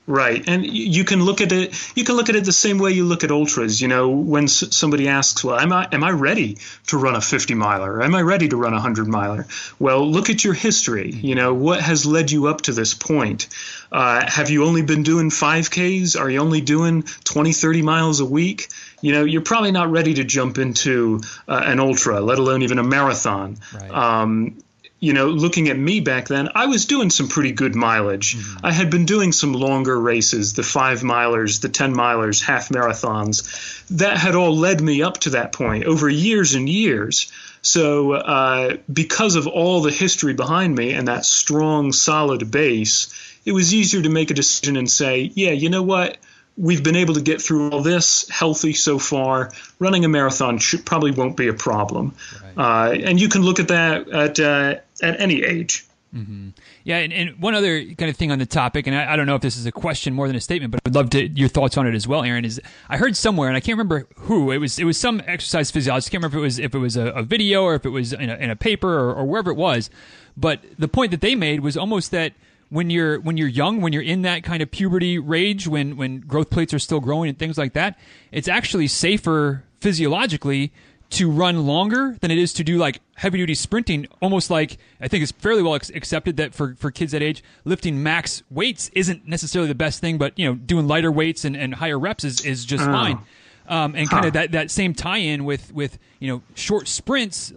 Right, 0.10 0.44
and 0.48 0.66
you 0.66 1.04
can 1.04 1.24
look 1.24 1.40
at 1.40 1.52
it. 1.52 1.80
You 1.96 2.04
can 2.04 2.16
look 2.16 2.30
at 2.30 2.36
it 2.36 2.44
the 2.44 2.52
same 2.52 2.80
way 2.80 2.94
you 2.94 3.06
look 3.06 3.24
at 3.24 3.30
ultras. 3.30 3.80
You 3.80 3.88
know, 3.88 4.10
when 4.10 4.48
somebody 4.48 5.08
asks, 5.08 5.44
"Well, 5.44 5.60
am 5.60 5.72
I 5.72 5.88
am 5.92 6.04
I 6.04 6.10
ready 6.10 6.58
to 6.88 6.98
run 6.98 7.16
a 7.16 7.22
50 7.22 7.54
miler? 7.54 8.02
Am 8.02 8.16
I 8.16 8.24
ready 8.24 8.50
to 8.50 8.58
run 8.58 8.74
a 8.74 8.78
100 8.78 9.08
miler?" 9.08 9.46
Well, 9.78 10.10
look 10.10 10.32
at 10.32 10.44
your 10.44 10.56
history. 10.56 11.12
You 11.12 11.36
know, 11.36 11.54
what 11.54 11.80
has 11.82 12.08
led 12.08 12.32
you 12.32 12.48
up 12.48 12.62
to 12.62 12.72
this 12.72 12.96
point? 12.96 13.50
Uh, 13.92 14.28
have 14.28 14.50
you 14.50 14.66
only 14.66 14.82
been 14.82 15.04
doing 15.04 15.30
5Ks? 15.30 16.20
Are 16.20 16.28
you 16.28 16.40
only 16.40 16.62
doing 16.62 17.04
20, 17.26 17.54
30 17.54 17.84
miles 17.84 18.20
a 18.20 18.26
week? 18.26 18.70
You 19.02 19.12
know, 19.12 19.26
you're 19.26 19.44
probably 19.44 19.72
not 19.72 19.92
ready 19.92 20.16
to 20.16 20.24
jump 20.24 20.58
into 20.58 21.22
uh, 21.48 21.62
an 21.66 21.80
ultra, 21.80 22.20
let 22.20 22.40
alone 22.40 22.64
even 22.64 22.80
a 22.80 22.84
marathon. 22.84 23.58
Right. 23.76 23.92
Um, 23.92 24.58
you 25.00 25.14
know, 25.14 25.28
looking 25.28 25.70
at 25.70 25.78
me 25.78 26.02
back 26.02 26.28
then, 26.28 26.50
I 26.56 26.66
was 26.66 26.86
doing 26.86 27.10
some 27.10 27.30
pretty 27.30 27.54
good 27.54 27.74
mileage. 27.74 28.36
Mm-hmm. 28.36 28.66
I 28.66 28.72
had 28.74 28.90
been 28.90 29.06
doing 29.06 29.32
some 29.32 29.54
longer 29.54 29.98
races, 30.00 30.54
the 30.54 30.64
five 30.64 31.02
milers, 31.02 31.62
the 31.62 31.70
10 31.70 31.94
milers, 31.94 32.44
half 32.44 32.70
marathons. 32.70 33.88
That 33.98 34.18
had 34.18 34.36
all 34.36 34.56
led 34.56 34.82
me 34.82 35.02
up 35.02 35.20
to 35.20 35.32
that 35.32 35.54
point 35.54 35.86
over 35.86 36.10
years 36.10 36.54
and 36.54 36.68
years. 36.68 37.32
So, 37.62 38.14
uh, 38.14 38.78
because 38.92 39.36
of 39.36 39.48
all 39.48 39.82
the 39.82 39.92
history 39.92 40.34
behind 40.34 40.76
me 40.76 40.94
and 40.94 41.08
that 41.08 41.26
strong, 41.26 41.94
solid 41.94 42.52
base, 42.52 43.14
it 43.46 43.54
was 43.54 43.74
easier 43.74 44.02
to 44.02 44.10
make 44.10 44.32
a 44.32 44.34
decision 44.34 44.76
and 44.76 44.90
say, 44.90 45.32
yeah, 45.34 45.52
you 45.52 45.70
know 45.70 45.84
what? 45.84 46.18
we've 46.60 46.84
been 46.84 46.98
able 46.98 47.14
to 47.14 47.22
get 47.22 47.42
through 47.42 47.72
all 47.72 47.82
this 47.82 48.28
healthy 48.30 48.74
so 48.74 49.00
far. 49.00 49.52
Running 49.80 50.04
a 50.04 50.10
marathon 50.10 50.58
should, 50.58 50.86
probably 50.86 51.12
won't 51.12 51.38
be 51.38 51.48
a 51.48 51.54
problem. 51.54 52.14
Right. 52.56 52.90
Uh, 52.90 52.92
and 52.92 53.20
you 53.20 53.30
can 53.30 53.42
look 53.42 53.60
at 53.60 53.70
that 53.70 54.10
at 54.10 54.40
uh, 54.40 54.76
at 55.02 55.20
any 55.20 55.44
age. 55.44 55.86
Mm-hmm. 56.14 56.50
Yeah, 56.86 56.98
and, 56.98 57.14
and, 57.14 57.40
one 57.40 57.54
other 57.54 57.84
kind 57.86 58.10
of 58.10 58.18
thing 58.18 58.32
on 58.32 58.40
the 58.40 58.46
topic, 58.48 58.88
and 58.88 58.96
I, 58.96 59.14
I, 59.14 59.16
don't 59.16 59.28
know 59.28 59.36
if 59.36 59.44
this 59.44 59.58
is 59.58 59.68
a 59.68 59.72
question 59.72 60.16
more 60.16 60.26
than 60.26 60.36
a 60.36 60.42
statement, 60.42 60.72
but 60.72 60.82
I'd 60.84 60.96
love 60.96 61.12
to 61.12 61.28
your 61.28 61.50
thoughts 61.50 61.78
on 61.78 61.86
it 61.86 61.94
as 61.94 62.08
well, 62.08 62.24
Aaron. 62.24 62.46
Is 62.46 62.60
I 62.90 62.98
heard 62.98 63.16
somewhere, 63.16 63.48
and 63.48 63.56
I 63.56 63.60
can't 63.60 63.78
remember 63.78 64.08
who 64.16 64.52
it 64.52 64.58
was. 64.58 64.80
It 64.80 64.86
was 64.86 64.98
some 64.98 65.22
exercise 65.28 65.70
physiologist. 65.70 66.10
I 66.10 66.12
can't 66.12 66.24
remember 66.24 66.38
if 66.38 66.42
it 66.42 66.44
was 66.44 66.60
if 66.60 66.74
it 66.74 66.80
was 66.80 66.98
a, 66.98 67.08
a 67.10 67.22
video 67.22 67.62
or 67.62 67.76
if 67.76 67.86
it 67.86 67.90
was 67.90 68.14
in 68.14 68.28
a, 68.28 68.36
in 68.38 68.50
a 68.50 68.56
paper 68.56 68.92
or, 68.92 69.14
or 69.14 69.26
wherever 69.26 69.52
it 69.52 69.58
was. 69.58 69.92
But 70.36 70.64
the 70.80 70.88
point 70.88 71.12
that 71.12 71.22
they 71.22 71.36
made 71.36 71.60
was 71.60 71.78
almost 71.78 72.10
that 72.10 72.34
when 72.70 72.90
you're 72.90 73.20
when 73.20 73.38
you're 73.38 73.48
young, 73.48 73.80
when 73.80 73.94
you're 73.94 74.02
in 74.02 74.24
that 74.24 74.44
kind 74.44 74.64
of 74.64 74.72
puberty 74.72 75.20
rage, 75.20 75.68
when 75.68 75.96
when 75.96 76.22
growth 76.22 76.50
plates 76.50 76.74
are 76.74 76.80
still 76.80 77.02
growing 77.02 77.30
and 77.30 77.38
things 77.38 77.58
like 77.58 77.74
that, 77.74 78.00
it's 78.32 78.48
actually 78.48 78.88
safer 78.88 79.64
physiologically 79.80 80.72
to 81.12 81.30
run 81.30 81.66
longer 81.66 82.16
than 82.22 82.30
it 82.30 82.38
is 82.38 82.54
to 82.54 82.64
do 82.64 82.78
like 82.78 83.00
heavy 83.16 83.40
duty 83.40 83.56
sprinting. 83.56 84.08
Almost 84.22 84.50
like 84.50 84.78
I 85.02 85.08
think 85.08 85.24
it's 85.24 85.32
fairly 85.32 85.64
well 85.64 85.74
accepted 85.74 86.38
that 86.38 86.54
for, 86.54 86.76
for 86.76 86.92
kids 86.92 87.12
that 87.14 87.22
age, 87.22 87.44
lifting 87.66 88.04
max 88.04 88.44
weights 88.50 88.92
isn't 88.94 89.28
necessarily 89.28 89.68
the 89.68 89.76
best 89.76 90.02
thing, 90.02 90.18
but 90.18 90.38
you 90.38 90.46
know, 90.48 90.56
doing 90.56 90.88
lighter 90.88 91.12
weights 91.12 91.46
and, 91.46 91.56
and 91.56 91.74
higher 91.74 91.98
reps 91.98 92.24
is, 92.24 92.46
is 92.46 92.66
just 92.66 92.84
oh. 92.84 92.92
fine. 92.92 93.20
Um, 93.68 93.94
and 93.96 94.10
kind 94.10 94.26
of 94.26 94.34
that, 94.34 94.54
that 94.54 94.72
same 94.72 94.96
tie 94.96 95.18
in 95.18 95.46
with, 95.46 95.72
with, 95.72 96.00
you 96.18 96.28
know, 96.28 96.42
short 96.56 96.88
sprints 96.88 97.54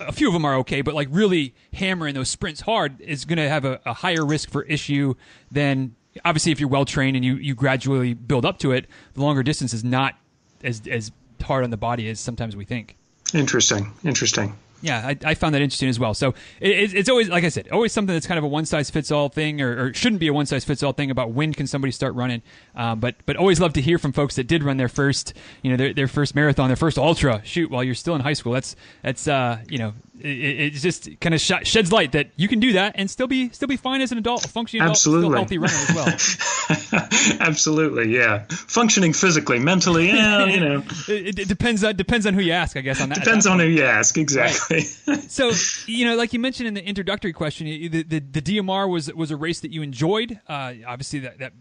a 0.00 0.12
few 0.12 0.26
of 0.26 0.32
them 0.32 0.46
are 0.46 0.54
okay, 0.56 0.80
but 0.80 0.94
like 0.94 1.08
really 1.10 1.54
hammering 1.74 2.14
those 2.14 2.30
sprints 2.30 2.62
hard 2.62 2.98
is 3.02 3.26
going 3.26 3.36
to 3.36 3.48
have 3.48 3.66
a, 3.66 3.78
a, 3.84 3.92
higher 3.92 4.24
risk 4.24 4.50
for 4.50 4.62
issue 4.62 5.14
than 5.50 5.94
obviously 6.24 6.52
if 6.52 6.60
you're 6.60 6.70
well 6.70 6.86
trained 6.86 7.16
and 7.16 7.24
you, 7.24 7.34
you 7.34 7.54
gradually 7.54 8.14
build 8.14 8.46
up 8.46 8.58
to 8.58 8.72
it. 8.72 8.86
The 9.12 9.20
longer 9.20 9.42
distance 9.42 9.74
is 9.74 9.84
not 9.84 10.14
as 10.62 10.82
as 10.90 11.12
hard 11.42 11.64
on 11.64 11.70
the 11.70 11.76
body 11.76 12.08
as 12.08 12.20
sometimes 12.20 12.56
we 12.56 12.64
think. 12.64 12.96
Interesting. 13.34 13.92
Interesting 14.04 14.56
yeah, 14.82 15.06
I, 15.06 15.16
I, 15.24 15.34
found 15.34 15.54
that 15.54 15.62
interesting 15.62 15.88
as 15.88 15.98
well. 15.98 16.14
So 16.14 16.30
it, 16.60 16.94
it's 16.94 17.08
always, 17.08 17.28
like 17.28 17.44
I 17.44 17.50
said, 17.50 17.68
always 17.70 17.92
something 17.92 18.14
that's 18.14 18.26
kind 18.26 18.38
of 18.38 18.44
a 18.44 18.48
one 18.48 18.64
size 18.64 18.90
fits 18.90 19.10
all 19.10 19.28
thing, 19.28 19.60
or, 19.60 19.86
or, 19.86 19.94
shouldn't 19.94 20.20
be 20.20 20.28
a 20.28 20.32
one 20.32 20.46
size 20.46 20.64
fits 20.64 20.82
all 20.82 20.92
thing 20.92 21.10
about 21.10 21.32
when 21.32 21.52
can 21.52 21.66
somebody 21.66 21.92
start 21.92 22.14
running. 22.14 22.42
Um, 22.74 23.00
but 23.00 23.16
but 23.26 23.36
always 23.36 23.60
love 23.60 23.74
to 23.74 23.82
hear 23.82 23.98
from 23.98 24.12
folks 24.12 24.36
that 24.36 24.46
did 24.46 24.62
run 24.62 24.78
their 24.78 24.88
first, 24.88 25.34
you 25.62 25.70
know, 25.70 25.76
their, 25.76 25.92
their 25.92 26.08
first 26.08 26.34
marathon, 26.34 26.68
their 26.68 26.76
first 26.76 26.98
ultra 26.98 27.42
shoot 27.44 27.70
while 27.70 27.84
you're 27.84 27.94
still 27.94 28.14
in 28.14 28.22
high 28.22 28.32
school. 28.32 28.52
That's 28.52 28.74
that's 29.02 29.28
uh, 29.28 29.58
you 29.68 29.78
know, 29.78 29.92
it, 30.20 30.60
it 30.60 30.70
just 30.74 31.08
kind 31.20 31.34
of 31.34 31.40
sh- 31.40 31.64
sheds 31.64 31.92
light 31.92 32.12
that 32.12 32.30
you 32.36 32.48
can 32.48 32.60
do 32.60 32.72
that 32.74 32.94
and 32.96 33.10
still 33.10 33.26
be 33.26 33.50
still 33.50 33.68
be 33.68 33.76
fine 33.76 34.00
as 34.00 34.12
an 34.12 34.18
adult, 34.18 34.42
functioning 34.42 34.86
Absolutely. 34.86 35.28
adult, 35.28 35.50
healthy 35.50 35.58
runner 35.58 35.74
as 35.74 36.90
well. 36.90 37.08
Absolutely, 37.40 38.14
yeah. 38.14 38.44
Functioning 38.48 39.12
physically, 39.12 39.58
mentally, 39.58 40.08
yeah, 40.08 40.44
you 40.46 40.60
know. 40.60 40.82
it, 41.08 41.38
it, 41.38 41.48
depends 41.48 41.84
on 41.84 41.96
depends 41.96 42.26
on 42.26 42.34
who 42.34 42.40
you 42.40 42.52
ask, 42.52 42.76
I 42.76 42.80
guess. 42.80 43.00
On 43.00 43.08
that 43.08 43.18
depends 43.18 43.44
that 43.44 43.52
on 43.52 43.58
who 43.58 43.66
you 43.66 43.84
ask, 43.84 44.16
exactly. 44.16 44.84
Right. 45.06 45.30
so 45.30 45.52
you 45.86 46.06
know, 46.06 46.16
like 46.16 46.32
you 46.32 46.38
mentioned 46.38 46.68
in 46.68 46.74
the 46.74 46.84
introductory 46.84 47.32
question, 47.32 47.66
the, 47.66 48.02
the, 48.02 48.18
the 48.20 48.42
DMR 48.42 48.90
was 48.90 49.12
was 49.12 49.30
a 49.30 49.36
race 49.36 49.60
that 49.60 49.72
you 49.72 49.82
enjoyed. 49.82 50.38
Uh, 50.48 50.74
obviously, 50.86 51.20
that 51.20 51.38
that 51.38 51.52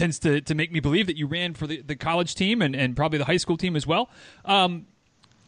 tends 0.00 0.18
to, 0.18 0.40
to 0.40 0.54
make 0.54 0.72
me 0.72 0.80
believe 0.80 1.06
that 1.06 1.16
you 1.16 1.26
ran 1.26 1.52
for 1.52 1.66
the, 1.66 1.82
the 1.82 1.94
college 1.94 2.34
team 2.34 2.62
and, 2.62 2.74
and 2.74 2.96
probably 2.96 3.18
the 3.18 3.24
high 3.26 3.36
school 3.36 3.56
team 3.56 3.76
as 3.76 3.86
well. 3.86 4.08
Um, 4.46 4.86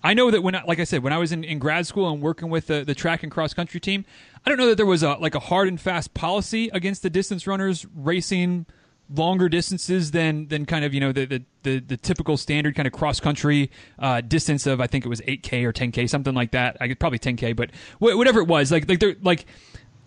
I 0.05 0.15
know 0.15 0.31
that 0.31 0.43
when, 0.43 0.57
like 0.67 0.81
I 0.81 0.85
said, 0.85 1.03
when 1.03 1.13
I 1.13 1.19
was 1.19 1.33
in, 1.33 1.45
in 1.45 1.59
grad 1.59 1.87
school 1.87 2.11
and 2.11 2.21
working 2.21 2.51
with 2.51 2.67
the, 2.67 2.85
the 2.85 2.95
track 2.95 3.23
and 3.23 3.31
cross 3.31 3.55
country 3.55 3.79
team, 3.79 4.05
I 4.45 4.49
don't 4.49 4.59
know 4.59 4.67
that 4.67 4.77
there 4.77 4.87
was 4.87 5.03
a 5.03 5.15
like 5.15 5.35
a 5.35 5.41
hard 5.41 5.69
and 5.69 5.81
fast 5.81 6.15
policy 6.15 6.69
against 6.73 7.03
the 7.03 7.11
distance 7.11 7.47
runners 7.47 7.87
racing 7.95 8.67
longer 9.15 9.49
distances 9.49 10.11
than 10.11 10.49
than 10.49 10.65
kind 10.65 10.85
of 10.85 10.95
you 10.95 11.01
know 11.01 11.13
the 11.13 11.27
the, 11.27 11.43
the, 11.63 11.79
the 11.81 11.97
typical 11.97 12.37
standard 12.37 12.75
kind 12.75 12.87
of 12.87 12.93
cross 12.93 13.21
country 13.21 13.71
uh, 13.99 14.21
distance 14.21 14.67
of 14.67 14.81
I 14.81 14.87
think 14.87 15.05
it 15.05 15.09
was 15.09 15.21
8k 15.23 15.65
or 15.65 15.73
10k 15.73 16.09
something 16.09 16.35
like 16.35 16.53
that. 16.53 16.77
I 16.81 16.89
could 16.89 16.99
probably 16.99 17.19
10k, 17.19 17.55
but 17.55 17.71
whatever 17.99 18.41
it 18.41 18.49
was, 18.49 18.73
like 18.73 18.89
like 18.89 18.99
they're 18.99 19.17
like 19.23 19.47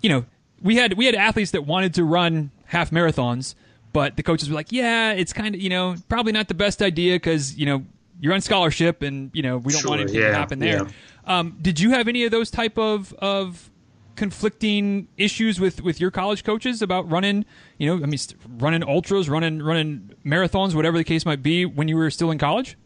you 0.02 0.10
know 0.10 0.26
we 0.62 0.76
had 0.76 0.94
we 0.94 1.06
had 1.06 1.16
athletes 1.16 1.52
that 1.52 1.66
wanted 1.66 1.94
to 1.96 2.04
run 2.04 2.52
half 2.66 2.92
marathons. 2.92 3.56
But 3.94 4.18
the 4.18 4.24
coaches 4.24 4.50
were 4.50 4.56
like, 4.56 4.74
"Yeah, 4.74 5.14
it's 5.14 5.32
kind 5.32 5.56
of 5.56 5.62
you 5.62 5.70
know 5.70 5.96
probably 6.10 6.34
not 6.34 6.50
the 6.50 6.54
best 6.54 6.82
idea 6.82 7.16
because 7.16 7.56
you 7.58 7.66
know 7.66 7.86
you're 8.20 8.34
on 8.34 8.42
scholarship, 8.42 9.02
and 9.02 9.32
you 9.34 9.44
know 9.44 9.58
we 9.58 9.74
don't 9.74 9.82
sure, 9.82 9.90
want 9.90 10.02
anything 10.02 10.22
yeah, 10.22 10.30
to 10.30 10.36
happen 10.36 10.60
there. 10.60 10.84
Yeah. 10.84 11.40
Um, 11.40 11.58
did 11.62 11.80
you 11.80 11.92
have 11.92 12.08
any 12.08 12.24
of 12.24 12.32
those 12.32 12.52
type 12.52 12.78
of 12.78 13.14
of 13.14 13.70
conflicting 14.16 15.08
issues 15.18 15.60
with 15.60 15.82
with 15.82 16.00
your 16.00 16.12
college 16.12 16.44
coaches 16.44 16.82
about 16.82 17.10
running? 17.10 17.46
You 17.78 17.88
know, 17.88 18.04
I 18.04 18.08
mean, 18.08 18.20
running 18.58 18.84
ultras, 18.84 19.30
running 19.30 19.62
running 19.62 20.12
marathons, 20.26 20.74
whatever 20.74 20.98
the 20.98 21.04
case 21.04 21.26
might 21.26 21.44
be, 21.44 21.66
when 21.66 21.88
you 21.88 21.98
were 21.98 22.10
still 22.10 22.32
in 22.32 22.38
college. 22.38 22.78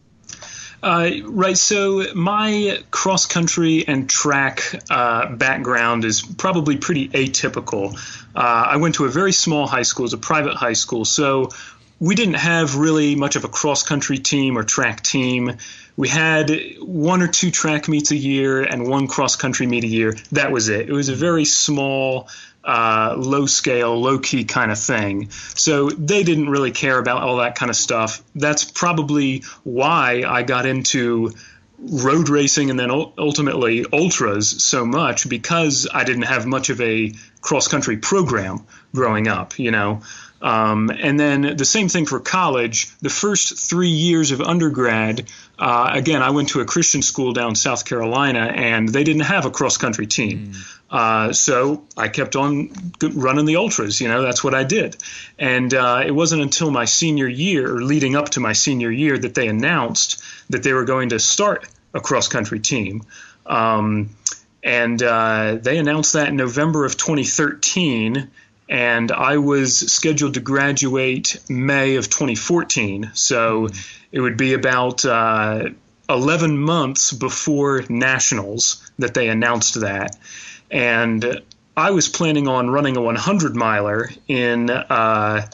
Uh, 0.82 1.12
right. 1.26 1.58
So 1.58 2.06
my 2.16 2.82
cross 2.90 3.26
country 3.26 3.86
and 3.88 4.10
track 4.10 4.62
uh, 4.90 5.36
background 5.36 6.06
is 6.06 6.22
probably 6.22 6.78
pretty 6.78 7.10
atypical. 7.10 7.96
Uh, 8.34 8.40
I 8.40 8.78
went 8.78 8.96
to 8.96 9.06
a 9.06 9.10
very 9.10 9.34
small 9.34 9.68
high 9.68 9.82
school, 9.82 10.06
it's 10.06 10.14
a 10.14 10.18
private 10.18 10.56
high 10.56 10.74
school, 10.74 11.04
so 11.04 11.50
we 12.00 12.16
didn't 12.16 12.36
have 12.36 12.76
really 12.76 13.16
much 13.16 13.36
of 13.36 13.44
a 13.44 13.50
cross 13.50 13.84
country 13.84 14.18
team 14.18 14.58
or 14.58 14.64
track 14.64 15.02
team. 15.02 15.58
We 15.98 16.08
had 16.08 16.52
one 16.80 17.22
or 17.22 17.28
two 17.28 17.52
track 17.52 17.88
meets 17.88 18.12
a 18.12 18.16
year 18.16 18.62
and 18.64 18.88
one 18.88 19.08
cross 19.08 19.36
country 19.36 19.68
meet 19.68 19.84
a 19.84 19.88
year. 19.88 20.16
That 20.32 20.52
was 20.52 20.70
it. 20.70 20.88
It 20.88 20.94
was 20.94 21.10
a 21.10 21.16
very 21.16 21.46
small 21.46 22.30
uh, 22.64 23.16
low 23.18 23.46
scale, 23.46 24.00
low 24.00 24.20
key 24.20 24.46
kind 24.46 24.72
of 24.72 24.80
thing. 24.80 25.30
So 25.30 25.90
they 25.90 26.24
didn't 26.24 26.50
really 26.50 26.72
care 26.72 26.98
about 26.98 27.24
all 27.24 27.38
that 27.38 27.56
kind 27.56 27.70
of 27.70 27.76
stuff. 27.76 28.22
That's 28.36 28.64
probably 28.64 29.44
why 29.64 30.24
I 30.26 30.44
got 30.44 30.66
into 30.66 31.34
road 31.82 32.30
racing 32.30 32.70
and 32.70 32.80
then 32.80 32.92
ultimately 32.92 33.86
ultras 33.92 34.64
so 34.64 34.86
much 34.86 35.30
because 35.30 35.88
I 35.94 36.04
didn't 36.04 36.24
have 36.24 36.46
much 36.46 36.70
of 36.70 36.82
a 36.82 37.14
cross 37.42 37.68
country 37.68 37.98
program 37.98 38.66
growing 38.94 39.28
up, 39.28 39.58
you 39.60 39.72
know. 39.72 40.02
Um, 40.42 40.90
and 40.90 41.20
then 41.20 41.58
the 41.58 41.66
same 41.66 41.90
thing 41.90 42.06
for 42.06 42.20
college. 42.20 42.90
The 43.00 43.10
first 43.10 43.70
three 43.70 43.90
years 43.90 44.32
of 44.32 44.42
undergrad, 44.42 45.28
uh, 45.58 45.92
again, 45.94 46.22
I 46.22 46.30
went 46.30 46.50
to 46.50 46.62
a 46.62 46.66
Christian 46.66 47.02
school 47.02 47.34
down 47.34 47.56
South 47.56 47.86
Carolina, 47.86 48.40
and 48.40 48.88
they 48.88 49.04
didn't 49.04 49.24
have 49.24 49.46
a 49.46 49.52
cross 49.52 49.78
country 49.78 50.08
team. 50.08 50.54
Mm. 50.54 50.76
Uh, 50.90 51.34
so 51.34 51.84
I 51.98 52.08
kept 52.08 52.36
on 52.36 52.72
running 53.02 53.46
the 53.46 53.58
ultras. 53.58 54.00
You 54.00 54.08
know, 54.08 54.22
that's 54.22 54.44
what 54.44 54.56
I 54.56 54.64
did. 54.64 54.98
And 55.38 55.74
uh, 55.74 56.04
it 56.06 56.12
wasn't 56.12 56.42
until 56.42 56.72
my 56.72 56.86
senior 56.86 57.28
year, 57.28 57.76
or 57.76 57.82
leading 57.82 58.16
up 58.16 58.30
to 58.30 58.40
my 58.40 58.54
senior 58.54 58.92
year, 58.92 59.18
that 59.18 59.36
they 59.36 59.48
announced 59.48 60.24
that 60.50 60.64
they 60.64 60.74
were 60.74 60.86
going 60.86 61.10
to 61.10 61.20
start 61.20 61.68
a 61.94 62.00
cross 62.00 62.28
country 62.28 62.60
team. 62.60 63.04
Um, 63.46 64.10
and 64.64 65.02
uh, 65.02 65.58
they 65.62 65.78
announced 65.78 66.14
that 66.14 66.30
in 66.30 66.36
November 66.36 66.86
of 66.86 66.98
2013 66.98 68.30
and 68.70 69.12
I 69.12 69.38
was 69.38 69.78
scheduled 69.92 70.36
to 70.36 70.40
graduate 70.40 71.38
May 71.50 71.96
of 71.96 72.10
2014. 72.10 73.12
So 73.14 73.68
mm-hmm. 73.68 73.80
it 74.12 74.22
would 74.22 74.38
be 74.38 74.54
about 74.54 75.04
uh, 75.04 75.70
11 76.08 76.58
months 76.58 77.12
before 77.12 77.84
nationals 77.90 78.90
that 79.00 79.14
they 79.14 79.28
announced 79.28 79.82
that, 79.82 80.16
and 80.70 81.42
I 81.76 81.92
was 81.92 82.08
planning 82.08 82.48
on 82.48 82.70
running 82.70 82.98
a 82.98 83.02
100 83.02 83.56
miler 83.56 84.10
in. 84.28 84.70
Uh, 84.70 85.48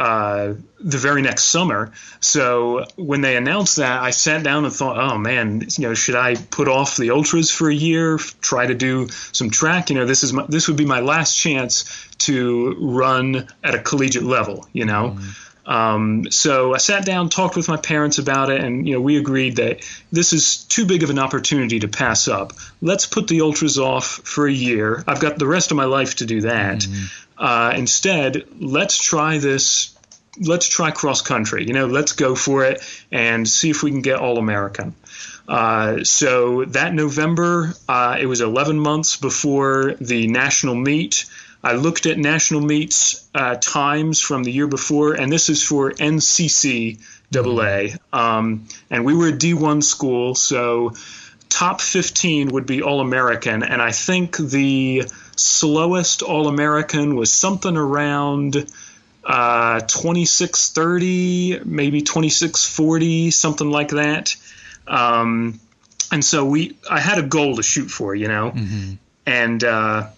uh, 0.00 0.54
the 0.78 0.96
very 0.96 1.20
next 1.20 1.44
summer. 1.44 1.92
So 2.20 2.86
when 2.96 3.20
they 3.20 3.36
announced 3.36 3.76
that, 3.76 4.00
I 4.02 4.12
sat 4.12 4.42
down 4.42 4.64
and 4.64 4.72
thought, 4.72 4.96
oh 4.96 5.18
man, 5.18 5.60
you 5.76 5.88
know, 5.88 5.92
should 5.92 6.14
I 6.14 6.36
put 6.36 6.68
off 6.68 6.96
the 6.96 7.10
ultras 7.10 7.50
for 7.50 7.68
a 7.68 7.74
year, 7.74 8.16
try 8.16 8.66
to 8.66 8.74
do 8.74 9.08
some 9.10 9.50
track? 9.50 9.90
You 9.90 9.96
know, 9.96 10.06
this 10.06 10.24
is 10.24 10.32
my, 10.32 10.46
this 10.48 10.68
would 10.68 10.78
be 10.78 10.86
my 10.86 11.00
last 11.00 11.36
chance 11.36 11.84
to 12.20 12.76
run 12.80 13.46
at 13.62 13.74
a 13.74 13.78
collegiate 13.78 14.22
level. 14.22 14.66
You 14.72 14.86
know. 14.86 15.18
Mm. 15.18 15.46
Um, 15.66 16.30
so 16.30 16.74
I 16.74 16.78
sat 16.78 17.04
down, 17.04 17.28
talked 17.28 17.54
with 17.54 17.68
my 17.68 17.76
parents 17.76 18.16
about 18.16 18.50
it, 18.50 18.64
and 18.64 18.88
you 18.88 18.94
know 18.94 19.02
we 19.02 19.18
agreed 19.18 19.56
that 19.56 19.86
this 20.10 20.32
is 20.32 20.64
too 20.64 20.86
big 20.86 21.02
of 21.02 21.10
an 21.10 21.18
opportunity 21.18 21.80
to 21.80 21.88
pass 21.88 22.26
up. 22.26 22.54
Let's 22.80 23.04
put 23.04 23.28
the 23.28 23.42
ultras 23.42 23.78
off 23.78 24.06
for 24.06 24.48
a 24.48 24.52
year. 24.52 25.04
I've 25.06 25.20
got 25.20 25.38
the 25.38 25.46
rest 25.46 25.70
of 25.70 25.76
my 25.76 25.84
life 25.84 26.16
to 26.16 26.26
do 26.26 26.40
that. 26.40 26.78
Mm. 26.78 27.26
Uh, 27.40 27.72
instead, 27.74 28.44
let's 28.58 29.02
try 29.02 29.38
this. 29.38 29.89
Let's 30.38 30.68
try 30.68 30.90
cross 30.90 31.22
country. 31.22 31.66
You 31.66 31.72
know, 31.72 31.86
let's 31.86 32.12
go 32.12 32.34
for 32.34 32.64
it 32.64 32.82
and 33.10 33.48
see 33.48 33.70
if 33.70 33.82
we 33.82 33.90
can 33.90 34.02
get 34.02 34.18
all 34.18 34.38
American. 34.38 34.94
Uh, 35.48 36.04
so 36.04 36.64
that 36.66 36.94
November, 36.94 37.74
uh, 37.88 38.16
it 38.20 38.26
was 38.26 38.40
11 38.40 38.78
months 38.78 39.16
before 39.16 39.94
the 40.00 40.28
national 40.28 40.76
meet. 40.76 41.26
I 41.62 41.74
looked 41.74 42.06
at 42.06 42.16
national 42.16 42.60
meets 42.60 43.28
uh, 43.34 43.56
times 43.56 44.20
from 44.20 44.44
the 44.44 44.52
year 44.52 44.68
before, 44.68 45.14
and 45.14 45.30
this 45.30 45.50
is 45.50 45.62
for 45.62 45.90
NCC 45.90 47.00
AA. 47.34 47.96
Um, 48.12 48.66
and 48.90 49.04
we 49.04 49.14
were 49.14 49.28
a 49.28 49.32
D1 49.32 49.82
school, 49.82 50.34
so 50.34 50.94
top 51.48 51.80
15 51.80 52.48
would 52.50 52.64
be 52.64 52.82
All 52.82 53.00
American. 53.00 53.62
And 53.62 53.82
I 53.82 53.90
think 53.90 54.36
the 54.36 55.02
slowest 55.36 56.22
All 56.22 56.48
American 56.48 57.16
was 57.16 57.32
something 57.32 57.76
around 57.76 58.66
uh, 59.30 59.78
2630, 59.78 61.60
maybe 61.64 62.02
2640, 62.02 63.30
something 63.30 63.70
like 63.70 63.90
that. 63.90 64.34
Um, 64.88 65.60
and 66.10 66.24
so 66.24 66.44
we, 66.44 66.76
I 66.90 66.98
had 66.98 67.18
a 67.18 67.22
goal 67.22 67.54
to 67.54 67.62
shoot 67.62 67.92
for, 67.92 68.12
you 68.12 68.26
know, 68.26 68.50
mm-hmm. 68.50 68.94
and 69.26 69.62
uh, 69.62 70.08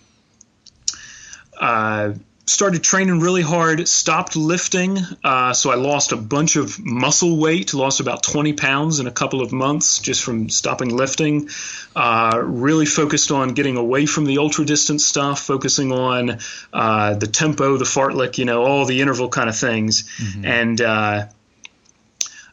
uh, 1.60 2.14
started 2.46 2.82
training 2.82 3.20
really 3.20 3.42
hard, 3.42 3.86
stopped 3.86 4.34
lifting. 4.36 4.98
Uh, 5.22 5.52
so 5.52 5.70
I 5.70 5.76
lost 5.76 6.12
a 6.12 6.16
bunch 6.16 6.56
of 6.56 6.78
muscle 6.84 7.38
weight, 7.38 7.72
lost 7.72 8.00
about 8.00 8.22
20 8.22 8.54
pounds 8.54 9.00
in 9.00 9.06
a 9.06 9.10
couple 9.10 9.40
of 9.40 9.52
months 9.52 10.00
just 10.00 10.22
from 10.22 10.48
stopping 10.48 10.96
lifting. 10.96 11.48
Uh, 11.94 12.40
really 12.42 12.86
focused 12.86 13.30
on 13.30 13.50
getting 13.54 13.76
away 13.76 14.06
from 14.06 14.24
the 14.24 14.38
ultra 14.38 14.64
distance 14.64 15.04
stuff, 15.04 15.40
focusing 15.40 15.92
on 15.92 16.38
uh, 16.72 17.14
the 17.14 17.26
tempo, 17.26 17.76
the 17.76 17.84
fartlek, 17.84 18.38
you 18.38 18.44
know, 18.44 18.64
all 18.64 18.84
the 18.86 19.00
interval 19.00 19.28
kind 19.28 19.48
of 19.48 19.56
things. 19.56 20.02
Mm-hmm. 20.18 20.44
And, 20.44 20.80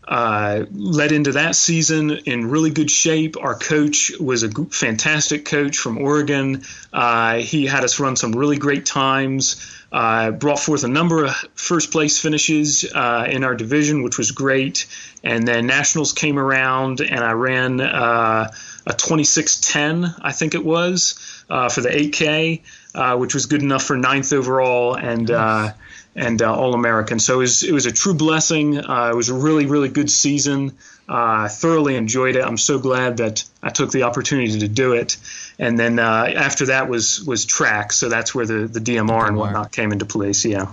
uh, 0.10 0.66
led 0.72 1.12
into 1.12 1.34
that 1.34 1.56
season 1.56 2.10
in 2.10 2.50
really 2.50 2.72
good 2.72 2.90
shape. 2.90 3.38
Our 3.40 3.54
coach 3.54 4.12
was 4.20 4.42
a 4.42 4.50
fantastic 4.50 5.46
coach 5.46 5.78
from 5.78 6.00
Oregon. 6.00 6.64
Uh, 6.92 7.36
he 7.36 7.68
had 7.68 7.84
us 7.84 8.00
run 8.00 8.16
some 8.16 8.32
really 8.32 8.58
great 8.58 8.88
times. 8.88 9.76
Uh, 9.92 10.32
brought 10.32 10.60
forth 10.60 10.84
a 10.84 10.88
number 10.88 11.26
of 11.26 11.36
first 11.54 11.92
place 11.92 12.20
finishes 12.20 12.86
uh, 12.92 13.28
in 13.30 13.44
our 13.44 13.54
division, 13.54 14.02
which 14.02 14.18
was 14.18 14.32
great. 14.32 14.88
And 15.24 15.48
then 15.48 15.68
nationals 15.68 16.12
came 16.12 16.40
around, 16.40 17.02
and 17.02 17.20
I 17.20 17.34
ran 17.34 17.80
uh, 17.80 18.52
a 18.88 18.94
26:10, 18.94 20.16
I 20.22 20.32
think 20.32 20.56
it 20.56 20.66
was, 20.66 21.44
uh, 21.52 21.70
for 21.70 21.82
the 21.82 21.90
8K, 21.90 23.20
which 23.20 23.36
was 23.36 23.46
good 23.46 23.62
enough 23.62 23.84
for 23.84 23.96
ninth 23.96 24.34
overall. 24.34 24.96
And 24.96 25.28
nice 25.28 25.74
and 26.16 26.42
uh, 26.42 26.54
All 26.54 26.74
American. 26.74 27.20
So 27.20 27.36
it 27.36 27.38
was, 27.38 27.64
it 27.64 27.72
was 27.72 27.86
a 27.86 27.92
true 27.92 28.14
blessing. 28.14 28.78
Uh, 28.78 29.10
it 29.12 29.16
was 29.16 29.30
a 29.30 29.34
really, 29.34 29.66
really 29.66 29.90
good 29.90 30.10
season. 30.10 30.72
Uh, 31.08 31.46
I 31.46 31.48
thoroughly 31.48 31.96
enjoyed 31.96 32.36
it. 32.36 32.44
I'm 32.44 32.58
so 32.58 32.78
glad 32.78 33.18
that 33.18 33.44
I 33.64 33.70
took 33.70 33.92
the 33.92 34.04
opportunity 34.04 34.60
to 34.60 34.68
do 34.68 34.94
it. 34.94 35.18
And 35.58 35.78
then 35.78 35.98
uh, 35.98 36.32
after 36.36 36.68
that 36.68 36.88
was 36.88 37.24
was 37.24 37.46
track. 37.46 37.94
So 37.94 38.10
that's 38.10 38.36
where 38.36 38.46
the, 38.46 38.68
the 38.68 38.80
DMR 38.80 39.28
and 39.28 39.36
whatnot 39.36 39.72
came 39.72 39.92
into 39.92 40.06
place. 40.06 40.46
Yeah. 40.46 40.72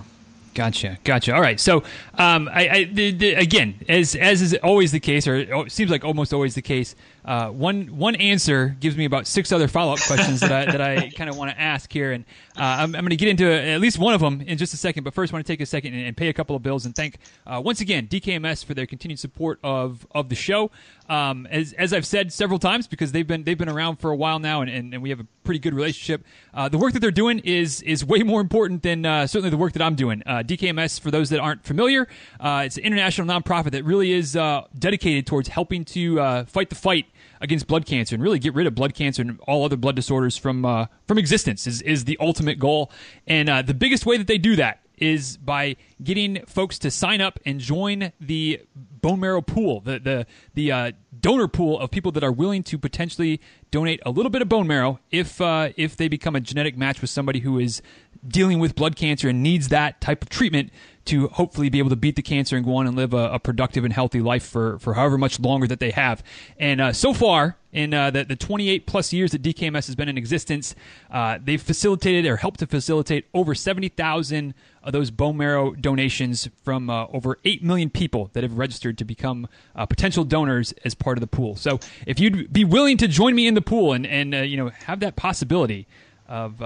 Gotcha, 0.57 0.97
gotcha. 1.03 1.35
All 1.35 1.41
right, 1.41 1.59
so 1.59 1.83
um, 2.15 2.49
I, 2.51 2.69
I 2.69 2.83
the, 2.85 3.11
the, 3.11 3.33
again, 3.35 3.75
as 3.87 4.15
as 4.15 4.41
is 4.41 4.55
always 4.55 4.91
the 4.91 4.99
case, 4.99 5.27
or 5.27 5.35
it 5.35 5.71
seems 5.71 5.91
like 5.91 6.03
almost 6.03 6.33
always 6.33 6.55
the 6.55 6.63
case, 6.63 6.95
uh, 7.27 7.49
one 7.49 7.97
one 7.97 8.15
answer 8.15 8.75
gives 8.79 8.95
me 8.95 9.03
about 9.03 9.27
six 9.27 9.51
other 9.51 9.67
follow 9.67 9.93
up 9.93 9.99
questions 9.99 10.39
that 10.39 10.51
I 10.51 10.65
that 10.71 10.81
I 10.81 11.09
kind 11.15 11.29
of 11.29 11.37
want 11.37 11.51
to 11.51 11.59
ask 11.59 11.91
here, 11.91 12.13
and 12.13 12.23
uh, 12.55 12.61
I'm, 12.61 12.95
I'm 12.95 13.01
going 13.01 13.09
to 13.09 13.17
get 13.17 13.27
into 13.27 13.51
at 13.51 13.81
least 13.81 13.99
one 13.99 14.13
of 14.13 14.21
them 14.21 14.39
in 14.39 14.57
just 14.57 14.73
a 14.73 14.77
second. 14.77 15.03
But 15.03 15.13
first, 15.13 15.33
I 15.33 15.35
want 15.35 15.45
to 15.45 15.51
take 15.51 15.59
a 15.59 15.65
second 15.65 15.93
and, 15.93 16.07
and 16.07 16.15
pay 16.15 16.29
a 16.29 16.33
couple 16.33 16.55
of 16.55 16.63
bills 16.63 16.85
and 16.85 16.95
thank 16.95 17.17
uh, 17.45 17.61
once 17.63 17.81
again 17.81 18.07
DKMS 18.07 18.63
for 18.63 18.73
their 18.73 18.85
continued 18.85 19.19
support 19.19 19.59
of 19.61 20.07
of 20.11 20.29
the 20.29 20.35
show. 20.35 20.71
Um, 21.09 21.47
as 21.47 21.73
as 21.73 21.91
I've 21.93 22.05
said 22.05 22.31
several 22.31 22.59
times, 22.59 22.87
because 22.87 23.11
they've 23.11 23.27
been 23.27 23.43
they've 23.43 23.57
been 23.57 23.69
around 23.69 23.97
for 23.97 24.09
a 24.09 24.15
while 24.15 24.39
now, 24.39 24.61
and, 24.61 24.69
and, 24.69 24.93
and 24.93 25.03
we 25.03 25.09
have 25.09 25.19
a 25.19 25.27
pretty 25.43 25.59
good 25.59 25.73
relationship. 25.73 26.25
Uh, 26.53 26.69
the 26.69 26.77
work 26.77 26.93
that 26.93 26.99
they're 26.99 27.11
doing 27.11 27.39
is 27.39 27.81
is 27.81 28.05
way 28.05 28.19
more 28.23 28.39
important 28.39 28.83
than 28.83 29.05
uh, 29.05 29.27
certainly 29.27 29.49
the 29.49 29.57
work 29.57 29.73
that 29.73 29.81
I'm 29.81 29.95
doing. 29.95 30.23
Uh, 30.25 30.43
DKMS, 30.43 30.99
for 30.99 31.11
those 31.11 31.29
that 31.31 31.39
aren't 31.39 31.65
familiar, 31.65 32.07
uh, 32.39 32.63
it's 32.65 32.77
an 32.77 32.83
international 32.83 33.27
nonprofit 33.27 33.71
that 33.71 33.83
really 33.83 34.13
is 34.13 34.37
uh, 34.37 34.63
dedicated 34.79 35.27
towards 35.27 35.49
helping 35.49 35.83
to 35.85 36.19
uh, 36.19 36.45
fight 36.45 36.69
the 36.69 36.75
fight 36.75 37.05
against 37.41 37.67
blood 37.67 37.85
cancer 37.85 38.15
and 38.15 38.23
really 38.23 38.39
get 38.39 38.53
rid 38.53 38.67
of 38.67 38.75
blood 38.75 38.93
cancer 38.93 39.21
and 39.21 39.39
all 39.47 39.65
other 39.65 39.77
blood 39.77 39.95
disorders 39.95 40.37
from 40.37 40.65
uh, 40.65 40.85
from 41.07 41.17
existence 41.17 41.67
is 41.67 41.81
is 41.81 42.05
the 42.05 42.17
ultimate 42.19 42.59
goal. 42.59 42.91
And 43.25 43.49
uh, 43.49 43.61
the 43.61 43.73
biggest 43.73 44.05
way 44.05 44.17
that 44.17 44.27
they 44.27 44.37
do 44.37 44.55
that 44.55 44.81
is 44.97 45.37
by 45.37 45.75
getting 46.03 46.43
folks 46.45 46.79
to 46.79 46.89
sign 46.89 47.21
up 47.21 47.39
and 47.45 47.59
join 47.59 48.11
the 48.19 48.61
bone 48.75 49.19
marrow 49.19 49.41
pool, 49.41 49.81
the 49.81 49.99
the 49.99 50.25
the 50.53 50.71
uh, 50.71 50.91
donor 51.19 51.47
pool 51.47 51.79
of 51.79 51.91
people 51.91 52.11
that 52.11 52.23
are 52.23 52.31
willing 52.31 52.63
to 52.63 52.77
potentially 52.77 53.39
donate 53.71 53.99
a 54.05 54.11
little 54.11 54.29
bit 54.29 54.41
of 54.41 54.49
bone 54.49 54.67
marrow 54.67 54.99
if 55.11 55.39
uh, 55.39 55.69
if 55.75 55.95
they 55.95 56.07
become 56.07 56.35
a 56.35 56.39
genetic 56.39 56.77
match 56.77 57.01
with 57.01 57.09
somebody 57.09 57.39
who 57.39 57.59
is 57.59 57.81
dealing 58.27 58.59
with 58.59 58.75
blood 58.75 58.95
cancer 58.95 59.29
and 59.29 59.43
needs 59.43 59.69
that 59.69 60.01
type 60.01 60.21
of 60.21 60.29
treatment 60.29 60.71
to 61.07 61.27
hopefully 61.29 61.69
be 61.69 61.79
able 61.79 61.89
to 61.89 61.95
beat 61.95 62.15
the 62.15 62.21
cancer 62.21 62.55
and 62.55 62.65
go 62.65 62.75
on 62.75 62.87
and 62.87 62.95
live 62.95 63.13
a, 63.13 63.33
a 63.33 63.39
productive 63.39 63.83
and 63.83 63.93
healthy 63.93 64.21
life 64.21 64.45
for, 64.45 64.79
for 64.79 64.93
however 64.93 65.17
much 65.17 65.39
longer 65.39 65.67
that 65.67 65.79
they 65.79 65.91
have. 65.91 66.23
And 66.59 66.81
uh, 66.81 66.93
so 66.93 67.13
far, 67.13 67.57
in 67.71 67.93
uh, 67.93 68.09
the, 68.09 68.23
the 68.23 68.35
28 68.35 68.87
plus 68.87 69.13
years 69.13 69.31
that 69.31 69.43
DKMS 69.43 69.85
has 69.85 69.95
been 69.95 70.09
in 70.09 70.17
existence, 70.17 70.73
uh, 71.11 71.37
they've 71.43 71.61
facilitated 71.61 72.25
or 72.25 72.37
helped 72.37 72.59
to 72.59 72.67
facilitate 72.67 73.27
over 73.33 73.53
70,000 73.53 74.53
of 74.83 74.93
those 74.93 75.11
bone 75.11 75.37
marrow 75.37 75.73
donations 75.73 76.49
from 76.63 76.89
uh, 76.89 77.05
over 77.07 77.39
8 77.45 77.63
million 77.63 77.89
people 77.89 78.31
that 78.33 78.43
have 78.43 78.57
registered 78.57 78.97
to 78.97 79.05
become 79.05 79.47
uh, 79.75 79.85
potential 79.85 80.23
donors 80.23 80.73
as 80.85 80.95
part 80.95 81.17
of 81.17 81.21
the 81.21 81.27
pool. 81.27 81.55
So 81.55 81.79
if 82.05 82.19
you'd 82.19 82.51
be 82.51 82.63
willing 82.63 82.97
to 82.97 83.07
join 83.07 83.35
me 83.35 83.47
in 83.47 83.53
the 83.53 83.61
pool 83.61 83.93
and, 83.93 84.07
and 84.07 84.33
uh, 84.33 84.37
you 84.39 84.57
know 84.57 84.69
have 84.85 84.99
that 85.01 85.15
possibility 85.15 85.87
of 86.27 86.61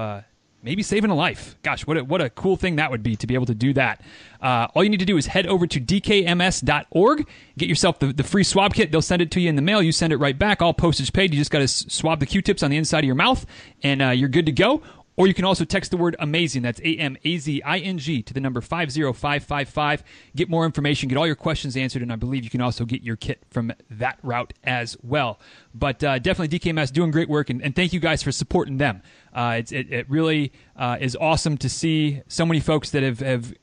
maybe 0.63 0.83
saving 0.83 1.09
a 1.09 1.15
life. 1.15 1.55
Gosh, 1.63 1.85
what 1.85 1.97
a, 1.97 2.03
what 2.03 2.21
a 2.21 2.29
cool 2.29 2.55
thing 2.55 2.75
that 2.75 2.91
would 2.91 3.03
be 3.03 3.15
to 3.15 3.27
be 3.27 3.33
able 3.33 3.45
to 3.47 3.55
do 3.55 3.73
that. 3.73 4.01
Uh, 4.41 4.67
all 4.73 4.83
you 4.83 4.89
need 4.89 4.99
to 4.99 5.05
do 5.05 5.17
is 5.17 5.27
head 5.27 5.47
over 5.47 5.67
to 5.67 5.79
dkms.org, 5.79 7.27
get 7.57 7.69
yourself 7.69 7.99
the, 7.99 8.13
the 8.13 8.23
free 8.23 8.43
swab 8.43 8.73
kit. 8.73 8.91
They'll 8.91 9.01
send 9.01 9.21
it 9.21 9.31
to 9.31 9.39
you 9.41 9.49
in 9.49 9.55
the 9.55 9.61
mail. 9.61 9.81
You 9.81 9.91
send 9.91 10.13
it 10.13 10.17
right 10.17 10.37
back, 10.37 10.61
all 10.61 10.73
postage 10.73 11.13
paid. 11.13 11.33
You 11.33 11.39
just 11.39 11.51
got 11.51 11.59
to 11.59 11.67
swab 11.67 12.19
the 12.19 12.25
Q-tips 12.25 12.63
on 12.63 12.71
the 12.71 12.77
inside 12.77 12.99
of 12.99 13.05
your 13.05 13.15
mouth, 13.15 13.45
and 13.83 14.01
uh, 14.01 14.09
you're 14.09 14.29
good 14.29 14.45
to 14.47 14.51
go. 14.51 14.81
Or 15.17 15.27
you 15.27 15.33
can 15.33 15.43
also 15.43 15.65
text 15.65 15.91
the 15.91 15.97
word 15.97 16.15
amazing. 16.19 16.61
That's 16.61 16.79
A 16.79 16.95
M 16.95 17.17
A 17.23 17.37
Z 17.37 17.61
I 17.63 17.79
N 17.79 17.97
G 17.97 18.21
to 18.23 18.33
the 18.33 18.39
number 18.39 18.61
50555. 18.61 20.03
Get 20.35 20.49
more 20.49 20.65
information, 20.65 21.09
get 21.09 21.17
all 21.17 21.27
your 21.27 21.35
questions 21.35 21.75
answered, 21.75 22.01
and 22.01 22.13
I 22.13 22.15
believe 22.15 22.43
you 22.43 22.49
can 22.49 22.61
also 22.61 22.85
get 22.85 23.03
your 23.03 23.17
kit 23.17 23.43
from 23.49 23.73
that 23.89 24.19
route 24.23 24.53
as 24.63 24.95
well. 25.03 25.39
But 25.75 26.03
uh, 26.03 26.19
definitely 26.19 26.57
DKMS 26.57 26.93
doing 26.93 27.11
great 27.11 27.27
work, 27.29 27.49
and, 27.49 27.61
and, 27.61 27.75
thank 27.75 27.93
you 27.93 27.99
guys 27.99 28.23
for 28.23 28.31
supporting 28.31 28.77
them. 28.77 29.01
Uh, 29.33 29.61
it, 29.69 29.91
it, 29.91 30.09
really 30.09 30.51
uh, 30.75 30.97
is 30.99 31.15
awesome 31.19 31.57
to 31.57 31.69
see 31.69 32.21
so 32.27 32.45
many 32.45 32.59
folks 32.59 32.89
that 32.91 33.03
have, 33.03 33.19
have 33.19 33.53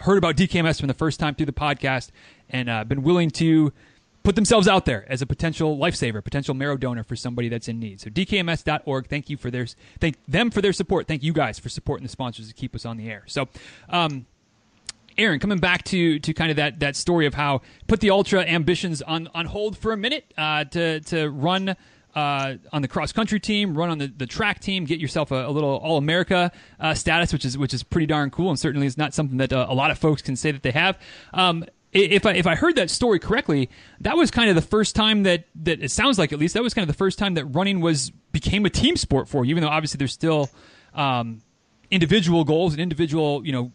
heard 0.00 0.18
about 0.18 0.36
DKMS 0.36 0.78
from 0.78 0.88
the 0.88 0.94
first 0.94 1.20
time 1.20 1.34
through 1.34 1.46
the 1.46 1.52
podcast 1.52 2.10
and 2.48 2.68
uh, 2.68 2.84
been 2.84 3.02
willing 3.02 3.30
to 3.30 3.72
put 4.28 4.34
themselves 4.34 4.68
out 4.68 4.84
there 4.84 5.06
as 5.08 5.22
a 5.22 5.26
potential 5.26 5.78
lifesaver, 5.78 6.22
potential 6.22 6.52
marrow 6.52 6.76
donor 6.76 7.02
for 7.02 7.16
somebody 7.16 7.48
that's 7.48 7.66
in 7.66 7.80
need. 7.80 7.98
So 7.98 8.10
dkms.org, 8.10 9.06
thank 9.06 9.30
you 9.30 9.38
for 9.38 9.50
their 9.50 9.66
thank 10.00 10.22
them 10.26 10.50
for 10.50 10.60
their 10.60 10.74
support. 10.74 11.06
Thank 11.06 11.22
you 11.22 11.32
guys 11.32 11.58
for 11.58 11.70
supporting 11.70 12.02
the 12.02 12.10
sponsors 12.10 12.46
to 12.46 12.52
keep 12.52 12.74
us 12.74 12.84
on 12.84 12.98
the 12.98 13.08
air. 13.08 13.22
So, 13.26 13.48
um, 13.88 14.26
Aaron, 15.16 15.40
coming 15.40 15.60
back 15.60 15.82
to 15.84 16.18
to 16.18 16.34
kind 16.34 16.50
of 16.50 16.58
that 16.58 16.78
that 16.80 16.94
story 16.94 17.24
of 17.24 17.32
how 17.32 17.62
put 17.86 18.00
the 18.00 18.10
ultra 18.10 18.42
ambitions 18.42 19.00
on 19.00 19.30
on 19.32 19.46
hold 19.46 19.78
for 19.78 19.92
a 19.92 19.96
minute 19.96 20.30
uh, 20.36 20.64
to 20.64 21.00
to 21.00 21.30
run. 21.30 21.74
Uh, 22.14 22.56
on 22.72 22.82
the 22.82 22.88
cross 22.88 23.12
country 23.12 23.38
team, 23.38 23.76
run 23.76 23.90
on 23.90 23.98
the, 23.98 24.08
the 24.08 24.26
track 24.26 24.58
team, 24.60 24.86
get 24.86 24.98
yourself 24.98 25.30
a, 25.30 25.46
a 25.46 25.50
little 25.50 25.76
All 25.76 25.98
America 25.98 26.50
uh, 26.80 26.92
status, 26.94 27.32
which 27.32 27.44
is 27.44 27.56
which 27.56 27.72
is 27.72 27.84
pretty 27.84 28.06
darn 28.06 28.30
cool, 28.30 28.48
and 28.48 28.58
certainly 28.58 28.88
is 28.88 28.98
not 28.98 29.14
something 29.14 29.36
that 29.36 29.52
uh, 29.52 29.66
a 29.68 29.74
lot 29.74 29.92
of 29.92 29.98
folks 29.98 30.20
can 30.20 30.34
say 30.34 30.50
that 30.50 30.62
they 30.62 30.72
have. 30.72 30.98
Um, 31.32 31.64
if 32.04 32.26
I 32.26 32.32
if 32.34 32.46
I 32.46 32.54
heard 32.54 32.76
that 32.76 32.90
story 32.90 33.18
correctly, 33.18 33.70
that 34.00 34.16
was 34.16 34.30
kind 34.30 34.48
of 34.48 34.56
the 34.56 34.62
first 34.62 34.94
time 34.94 35.22
that 35.24 35.44
that 35.62 35.82
it 35.82 35.90
sounds 35.90 36.18
like 36.18 36.32
at 36.32 36.38
least 36.38 36.54
that 36.54 36.62
was 36.62 36.74
kind 36.74 36.82
of 36.82 36.94
the 36.94 36.98
first 36.98 37.18
time 37.18 37.34
that 37.34 37.44
running 37.46 37.80
was 37.80 38.10
became 38.32 38.64
a 38.66 38.70
team 38.70 38.96
sport 38.96 39.28
for 39.28 39.44
you. 39.44 39.50
Even 39.50 39.62
though 39.62 39.70
obviously 39.70 39.98
there's 39.98 40.12
still 40.12 40.50
um, 40.94 41.40
individual 41.90 42.44
goals 42.44 42.72
and 42.72 42.80
individual 42.80 43.46
you 43.46 43.52
know. 43.52 43.72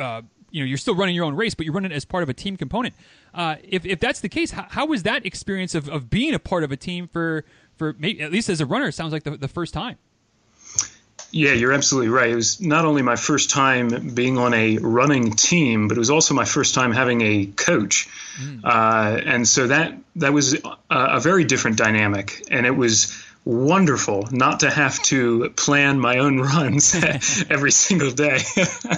Uh, 0.00 0.22
you 0.52 0.60
know, 0.60 0.66
you're 0.66 0.78
still 0.78 0.96
running 0.96 1.14
your 1.14 1.24
own 1.24 1.36
race, 1.36 1.54
but 1.54 1.64
you're 1.64 1.72
running 1.74 1.92
as 1.92 2.04
part 2.04 2.24
of 2.24 2.28
a 2.28 2.34
team 2.34 2.56
component. 2.56 2.92
Uh, 3.32 3.54
if, 3.62 3.86
if 3.86 4.00
that's 4.00 4.18
the 4.18 4.28
case, 4.28 4.50
how, 4.50 4.66
how, 4.68 4.84
was 4.84 5.04
that 5.04 5.24
experience 5.24 5.76
of, 5.76 5.88
of 5.88 6.10
being 6.10 6.34
a 6.34 6.40
part 6.40 6.64
of 6.64 6.72
a 6.72 6.76
team 6.76 7.06
for 7.06 7.44
for 7.76 7.94
maybe, 7.98 8.20
at 8.20 8.32
least 8.32 8.48
as 8.48 8.60
a 8.60 8.66
runner? 8.66 8.88
It 8.88 8.94
sounds 8.94 9.12
like 9.12 9.22
the, 9.22 9.36
the 9.36 9.46
first 9.46 9.72
time. 9.72 9.96
Yeah, 11.32 11.52
you're 11.52 11.72
absolutely 11.72 12.08
right. 12.08 12.30
It 12.30 12.34
was 12.34 12.60
not 12.60 12.84
only 12.84 13.02
my 13.02 13.16
first 13.16 13.50
time 13.50 14.14
being 14.14 14.36
on 14.36 14.52
a 14.52 14.78
running 14.78 15.32
team, 15.32 15.86
but 15.86 15.96
it 15.96 16.00
was 16.00 16.10
also 16.10 16.34
my 16.34 16.44
first 16.44 16.74
time 16.74 16.92
having 16.92 17.20
a 17.20 17.46
coach, 17.46 18.08
mm. 18.40 18.60
uh, 18.64 19.20
and 19.24 19.46
so 19.46 19.68
that 19.68 19.96
that 20.16 20.32
was 20.32 20.54
a, 20.54 20.76
a, 20.90 21.20
very 21.20 21.44
different 21.44 21.76
dynamic, 21.76 22.44
and 22.50 22.66
it 22.66 22.76
was 22.76 23.16
wonderful 23.44 24.28
not 24.32 24.60
to 24.60 24.70
have 24.70 25.00
to 25.02 25.50
plan 25.50 26.00
my 26.00 26.18
own 26.18 26.40
runs 26.40 26.94
every 27.50 27.70
single 27.70 28.10
day. 28.10 28.40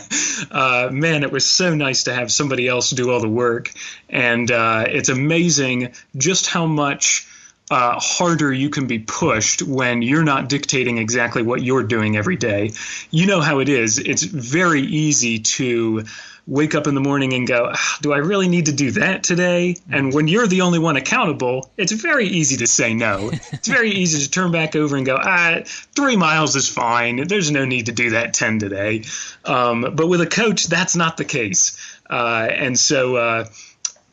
uh, 0.51 0.89
man, 0.91 1.25
it 1.25 1.31
was 1.31 1.49
so 1.49 1.75
nice 1.75 2.05
to 2.05 2.15
have 2.15 2.33
somebody 2.33 2.67
else 2.67 2.91
do 2.91 3.11
all 3.11 3.21
the 3.21 3.29
work, 3.29 3.73
and 4.09 4.51
uh, 4.51 4.87
it's 4.89 5.11
amazing 5.11 5.93
just 6.17 6.47
how 6.47 6.65
much 6.65 7.27
uh, 7.73 7.99
harder 7.99 8.53
you 8.53 8.69
can 8.69 8.87
be 8.87 8.99
pushed 8.99 9.63
when 9.63 10.03
you're 10.03 10.23
not 10.23 10.51
dictating 10.51 10.99
exactly 10.99 11.43
what 11.43 11.63
you're 11.63 11.83
doing 11.83 12.19
every 12.19 12.37
day. 12.37 12.73
You 13.11 13.25
know 13.25 13.41
how 13.41 13.61
it 13.61 13.71
is. 13.71 13.99
It's 13.99 14.23
very 14.23 14.83
easy 14.83 15.39
to 15.39 16.05
wake 16.47 16.75
up 16.75 16.87
in 16.87 16.95
the 16.95 17.01
morning 17.01 17.33
and 17.33 17.47
go, 17.47 17.71
ah, 17.73 17.99
Do 18.03 18.13
I 18.13 18.19
really 18.19 18.49
need 18.49 18.67
to 18.67 18.73
do 18.73 18.91
that 18.93 19.25
today? 19.25 19.77
And 19.91 20.13
when 20.13 20.29
you're 20.29 20.47
the 20.47 20.61
only 20.61 20.81
one 20.81 20.97
accountable, 20.97 21.71
it's 21.79 21.93
very 21.93 22.27
easy 22.27 22.59
to 22.59 22.67
say 22.67 22.93
no. 22.93 23.31
it's 23.53 23.69
very 23.69 23.93
easy 23.93 24.23
to 24.23 24.31
turn 24.31 24.53
back 24.53 24.77
over 24.77 24.95
and 24.95 25.07
go, 25.07 25.17
ah, 25.19 25.61
Three 25.65 26.17
miles 26.17 26.55
is 26.57 26.69
fine. 26.69 27.27
There's 27.27 27.51
no 27.51 27.65
need 27.65 27.87
to 27.87 27.93
do 27.93 28.11
that 28.11 28.35
10 28.35 28.59
today. 28.59 29.05
Um, 29.47 29.95
but 29.95 30.09
with 30.09 30.21
a 30.21 30.27
coach, 30.27 30.67
that's 30.67 30.95
not 30.95 31.17
the 31.17 31.25
case. 31.25 31.79
Uh, 32.11 32.49
and 32.51 32.79
so, 32.79 33.17
uh, 33.17 33.45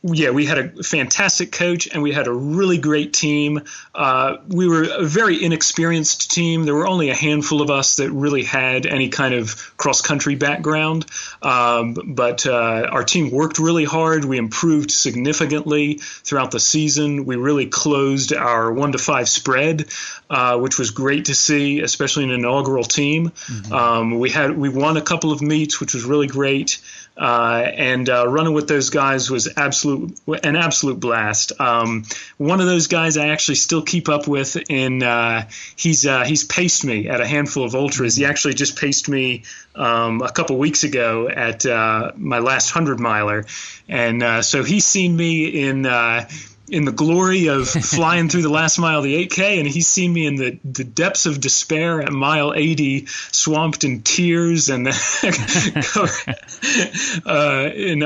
yeah, 0.02 0.30
we 0.30 0.46
had 0.46 0.58
a 0.58 0.82
fantastic 0.82 1.52
coach 1.52 1.86
and 1.86 2.02
we 2.02 2.12
had 2.12 2.26
a 2.26 2.32
really 2.32 2.78
great 2.78 3.12
team. 3.12 3.60
Uh, 3.94 4.38
we 4.48 4.66
were 4.66 4.84
a 4.84 5.04
very 5.04 5.42
inexperienced 5.42 6.30
team. 6.30 6.64
There 6.64 6.74
were 6.74 6.86
only 6.86 7.10
a 7.10 7.14
handful 7.14 7.60
of 7.60 7.70
us 7.70 7.96
that 7.96 8.10
really 8.10 8.42
had 8.42 8.86
any 8.86 9.10
kind 9.10 9.34
of 9.34 9.76
cross 9.76 10.00
country 10.00 10.36
background. 10.36 11.04
Um, 11.42 11.92
but 11.92 12.46
uh, 12.46 12.88
our 12.90 13.04
team 13.04 13.30
worked 13.30 13.58
really 13.58 13.84
hard. 13.84 14.24
We 14.24 14.38
improved 14.38 14.90
significantly 14.90 15.98
throughout 15.98 16.50
the 16.50 16.60
season. 16.60 17.26
We 17.26 17.36
really 17.36 17.66
closed 17.66 18.32
our 18.32 18.72
one 18.72 18.92
to 18.92 18.98
five 18.98 19.28
spread, 19.28 19.90
uh, 20.30 20.58
which 20.58 20.78
was 20.78 20.92
great 20.92 21.26
to 21.26 21.34
see, 21.34 21.80
especially 21.80 22.24
an 22.24 22.30
inaugural 22.30 22.84
team. 22.84 23.30
Mm-hmm. 23.30 23.72
Um, 23.72 24.18
we 24.18 24.30
had 24.30 24.56
we 24.56 24.70
won 24.70 24.96
a 24.96 25.02
couple 25.02 25.30
of 25.30 25.42
meets, 25.42 25.78
which 25.78 25.92
was 25.92 26.04
really 26.04 26.26
great. 26.26 26.80
Uh, 27.20 27.70
and 27.76 28.08
uh, 28.08 28.26
running 28.26 28.54
with 28.54 28.66
those 28.66 28.88
guys 28.88 29.30
was 29.30 29.46
absolute 29.90 30.44
an 30.44 30.56
absolute 30.56 31.00
blast. 31.00 31.52
Um, 31.60 32.04
one 32.36 32.60
of 32.60 32.66
those 32.66 32.86
guys 32.86 33.16
I 33.16 33.28
actually 33.28 33.56
still 33.56 33.82
keep 33.82 34.08
up 34.08 34.26
with, 34.26 34.56
in 34.68 35.02
uh, 35.02 35.48
he's 35.76 36.06
uh, 36.06 36.24
he's 36.24 36.44
paced 36.44 36.84
me 36.84 37.08
at 37.08 37.20
a 37.20 37.26
handful 37.26 37.64
of 37.64 37.74
ultras. 37.74 38.16
He 38.16 38.24
actually 38.24 38.54
just 38.54 38.78
paced 38.78 39.08
me 39.08 39.44
um, 39.74 40.22
a 40.22 40.30
couple 40.30 40.58
weeks 40.58 40.84
ago 40.84 41.28
at 41.28 41.66
uh, 41.66 42.12
my 42.16 42.38
last 42.38 42.70
hundred 42.70 43.00
miler, 43.00 43.46
and 43.88 44.22
uh, 44.22 44.42
so 44.42 44.64
he's 44.64 44.86
seen 44.86 45.16
me 45.16 45.68
in 45.68 45.86
in 46.70 46.84
the 46.84 46.92
glory 46.92 47.48
of 47.48 47.68
flying 47.68 48.28
through 48.28 48.42
the 48.42 48.48
last 48.48 48.78
mile 48.78 48.98
of 48.98 49.04
the 49.04 49.26
8K, 49.26 49.58
and 49.58 49.68
he's 49.68 49.88
seen 49.88 50.12
me 50.12 50.26
in 50.26 50.36
the, 50.36 50.58
the 50.64 50.84
depths 50.84 51.26
of 51.26 51.40
despair 51.40 52.00
at 52.00 52.12
mile 52.12 52.52
80, 52.54 53.06
swamped 53.06 53.84
in 53.84 54.02
tears 54.02 54.68
and 54.68 54.88
uh, 54.88 54.92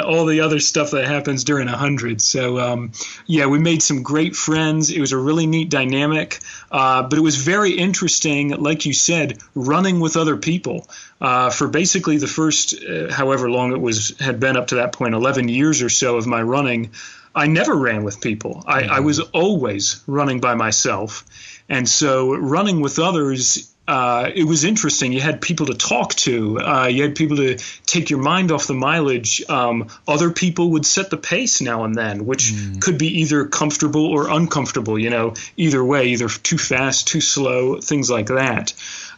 all 0.01 0.27
the 0.27 0.41
other 0.43 0.61
stuff 0.61 0.93
that 0.93 1.05
happens 1.07 1.45
during 1.45 1.69
a 1.69 1.73
100. 1.73 2.21
So, 2.21 2.59
um, 2.59 2.93
yeah, 3.27 3.47
we 3.47 3.59
made 3.59 3.83
some 3.83 4.03
great 4.03 4.35
friends. 4.35 4.91
It 4.91 5.01
was 5.01 5.13
a 5.13 5.19
really 5.19 5.47
neat 5.47 5.71
dynamic, 5.71 6.41
uh, 6.71 7.03
but 7.03 7.19
it 7.19 7.23
was 7.23 7.37
very 7.37 7.73
interesting, 7.73 8.51
like 8.51 8.87
you 8.87 8.95
said, 8.95 9.39
running 9.55 10.01
with 10.01 10.17
other 10.17 10.37
people. 10.37 10.89
Uh, 11.21 11.49
for 11.49 11.69
basically 11.69 12.19
the 12.19 12.27
first, 12.27 12.75
uh, 12.85 13.11
however 13.11 13.49
long 13.49 13.73
it 13.73 13.81
was 13.81 14.19
had 14.19 14.41
been 14.41 14.57
up 14.57 14.67
to 14.67 14.75
that 14.77 14.93
point, 14.93 15.15
11 15.15 15.49
years 15.49 15.81
or 15.81 15.89
so 15.89 16.17
of 16.17 16.27
my 16.27 16.43
running, 16.43 16.91
I 17.35 17.47
never 17.47 17.75
ran 17.75 18.05
with 18.05 18.21
people. 18.21 18.63
I, 18.67 18.83
I 18.85 19.01
was 19.01 19.21
always 19.21 20.03
running 20.07 20.41
by 20.41 20.55
myself. 20.55 21.25
And 21.69 21.89
so 21.89 22.35
running 22.35 22.81
with 22.81 22.99
others 22.99 23.75
uh, 23.87 24.31
it 24.35 24.45
was 24.45 24.65
interesting. 24.65 25.13
You 25.13 25.21
had 25.21 25.43
people 25.43 25.67
to 25.67 25.75
talk 25.75 26.15
to. 26.15 26.59
Uh, 26.59 26.87
you 26.87 27.03
had 27.03 27.15
people 27.15 27.37
to 27.37 27.59
take 27.85 28.09
your 28.09 28.19
mind 28.19 28.51
off 28.51 28.67
the 28.67 28.75
mileage. 28.75 29.43
Um, 29.49 29.89
other 30.09 30.31
people 30.31 30.71
would 30.71 30.87
set 30.87 31.11
the 31.11 31.19
pace 31.19 31.61
now 31.61 31.85
and 31.85 31.95
then, 31.95 32.25
which 32.25 32.45
mm. 32.45 32.81
could 32.81 32.97
be 32.97 33.21
either 33.21 33.45
comfortable 33.45 34.07
or 34.07 34.31
uncomfortable. 34.31 34.99
You 34.99 35.11
know, 35.11 35.35
either 35.59 35.85
way, 35.85 36.07
either 36.09 36.29
too 36.29 36.57
fast, 36.57 37.09
too 37.09 37.21
slow, 37.21 37.79
things 37.79 38.11
like 38.11 38.27
that. 38.27 38.73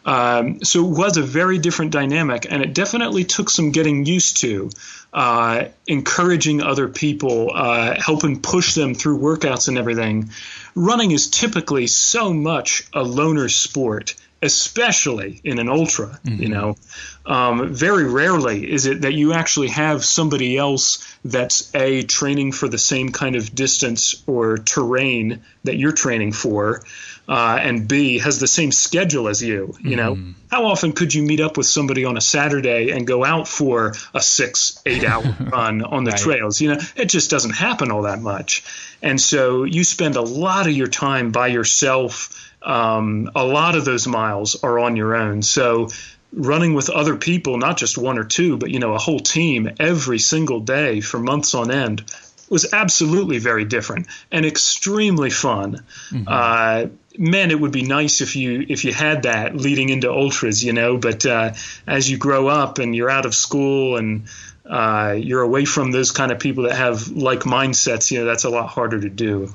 Um, 0.06 0.62
so 0.62 0.86
it 0.86 0.96
was 0.96 1.16
a 1.16 1.22
very 1.22 1.58
different 1.58 1.90
dynamic, 1.90 2.46
and 2.48 2.62
it 2.62 2.72
definitely 2.74 3.24
took 3.24 3.50
some 3.50 3.72
getting 3.72 4.06
used 4.06 4.38
to 4.38 4.70
uh, 5.12 5.64
encouraging 5.86 6.62
other 6.62 6.88
people, 6.88 7.50
uh, 7.52 8.00
helping 8.00 8.40
push 8.40 8.74
them 8.74 8.94
through 8.94 9.18
workouts 9.18 9.66
and 9.66 9.76
everything. 9.76 10.30
Running 10.76 11.10
is 11.10 11.28
typically 11.28 11.88
so 11.88 12.32
much 12.32 12.86
a 12.92 13.02
loner 13.02 13.48
sport, 13.48 14.14
especially 14.42 15.40
in 15.42 15.58
an 15.58 15.68
ultra. 15.68 16.20
Mm-hmm. 16.24 16.42
You 16.42 16.48
know, 16.50 16.76
um, 17.24 17.74
very 17.74 18.04
rarely 18.04 18.70
is 18.70 18.86
it 18.86 19.00
that 19.00 19.14
you 19.14 19.32
actually 19.32 19.68
have 19.68 20.04
somebody 20.04 20.56
else 20.56 21.02
that's 21.24 21.74
a 21.74 22.02
training 22.02 22.52
for 22.52 22.68
the 22.68 22.78
same 22.78 23.10
kind 23.10 23.34
of 23.34 23.54
distance 23.54 24.22
or 24.26 24.58
terrain 24.58 25.42
that 25.64 25.76
you're 25.76 25.92
training 25.92 26.32
for. 26.32 26.84
Uh, 27.28 27.58
and 27.60 27.88
B 27.88 28.18
has 28.18 28.38
the 28.38 28.46
same 28.46 28.70
schedule 28.72 29.28
as 29.28 29.42
you. 29.42 29.74
You 29.82 29.96
know, 29.96 30.14
Mm-hmm. 30.14 30.32
how 30.50 30.66
often 30.66 30.92
could 30.92 31.12
you 31.12 31.22
meet 31.22 31.40
up 31.40 31.56
with 31.56 31.66
somebody 31.66 32.04
on 32.04 32.16
a 32.16 32.20
Saturday 32.20 32.90
and 32.92 33.06
go 33.06 33.24
out 33.24 33.48
for 33.48 33.94
a 34.14 34.20
six, 34.20 34.80
eight 34.86 35.04
hour 35.04 35.22
run 35.40 35.82
on 35.82 36.04
the 36.04 36.12
Right. 36.12 36.20
trails? 36.20 36.60
You 36.60 36.74
know, 36.74 36.80
it 36.96 37.06
just 37.06 37.30
doesn't 37.30 37.52
happen 37.54 37.90
all 37.90 38.02
that 38.02 38.20
much. 38.20 38.64
And 39.02 39.20
so 39.20 39.64
you 39.64 39.84
spend 39.84 40.16
a 40.16 40.22
lot 40.22 40.66
of 40.66 40.72
your 40.72 40.86
time 40.86 41.32
by 41.32 41.48
yourself. 41.48 42.50
Um, 42.62 43.30
a 43.34 43.44
lot 43.44 43.76
of 43.76 43.84
those 43.84 44.06
miles 44.06 44.62
are 44.62 44.78
on 44.78 44.96
your 44.96 45.14
own. 45.16 45.42
So 45.42 45.88
running 46.32 46.74
with 46.74 46.90
other 46.90 47.16
people, 47.16 47.56
not 47.58 47.76
just 47.76 47.96
one 47.96 48.18
or 48.18 48.24
two, 48.24 48.56
but 48.56 48.70
you 48.70 48.78
know, 48.78 48.94
a 48.94 48.98
whole 48.98 49.20
team 49.20 49.70
every 49.78 50.18
single 50.18 50.60
day 50.60 51.00
for 51.00 51.18
months 51.18 51.54
on 51.54 51.70
end 51.70 52.04
was 52.48 52.72
absolutely 52.72 53.38
very 53.38 53.64
different 53.64 54.06
and 54.30 54.46
extremely 54.46 55.30
fun. 55.30 55.84
Uh, 56.26 56.86
man, 57.18 57.50
it 57.50 57.60
would 57.60 57.72
be 57.72 57.82
nice 57.82 58.20
if 58.20 58.36
you 58.36 58.64
if 58.68 58.84
you 58.84 58.92
had 58.92 59.24
that 59.24 59.56
leading 59.56 59.88
into 59.88 60.10
ultras, 60.10 60.62
you 60.62 60.72
know. 60.72 60.96
But 60.96 61.26
uh, 61.26 61.54
as 61.86 62.10
you 62.10 62.18
grow 62.18 62.48
up 62.48 62.78
and 62.78 62.94
you're 62.94 63.10
out 63.10 63.26
of 63.26 63.34
school 63.34 63.96
and 63.96 64.26
uh, 64.64 65.16
you're 65.18 65.42
away 65.42 65.64
from 65.64 65.90
those 65.90 66.12
kind 66.12 66.30
of 66.30 66.38
people 66.38 66.64
that 66.64 66.76
have 66.76 67.08
like 67.08 67.40
mindsets, 67.40 68.10
you 68.10 68.20
know, 68.20 68.24
that's 68.24 68.44
a 68.44 68.50
lot 68.50 68.68
harder 68.68 69.00
to 69.00 69.08
do. 69.08 69.52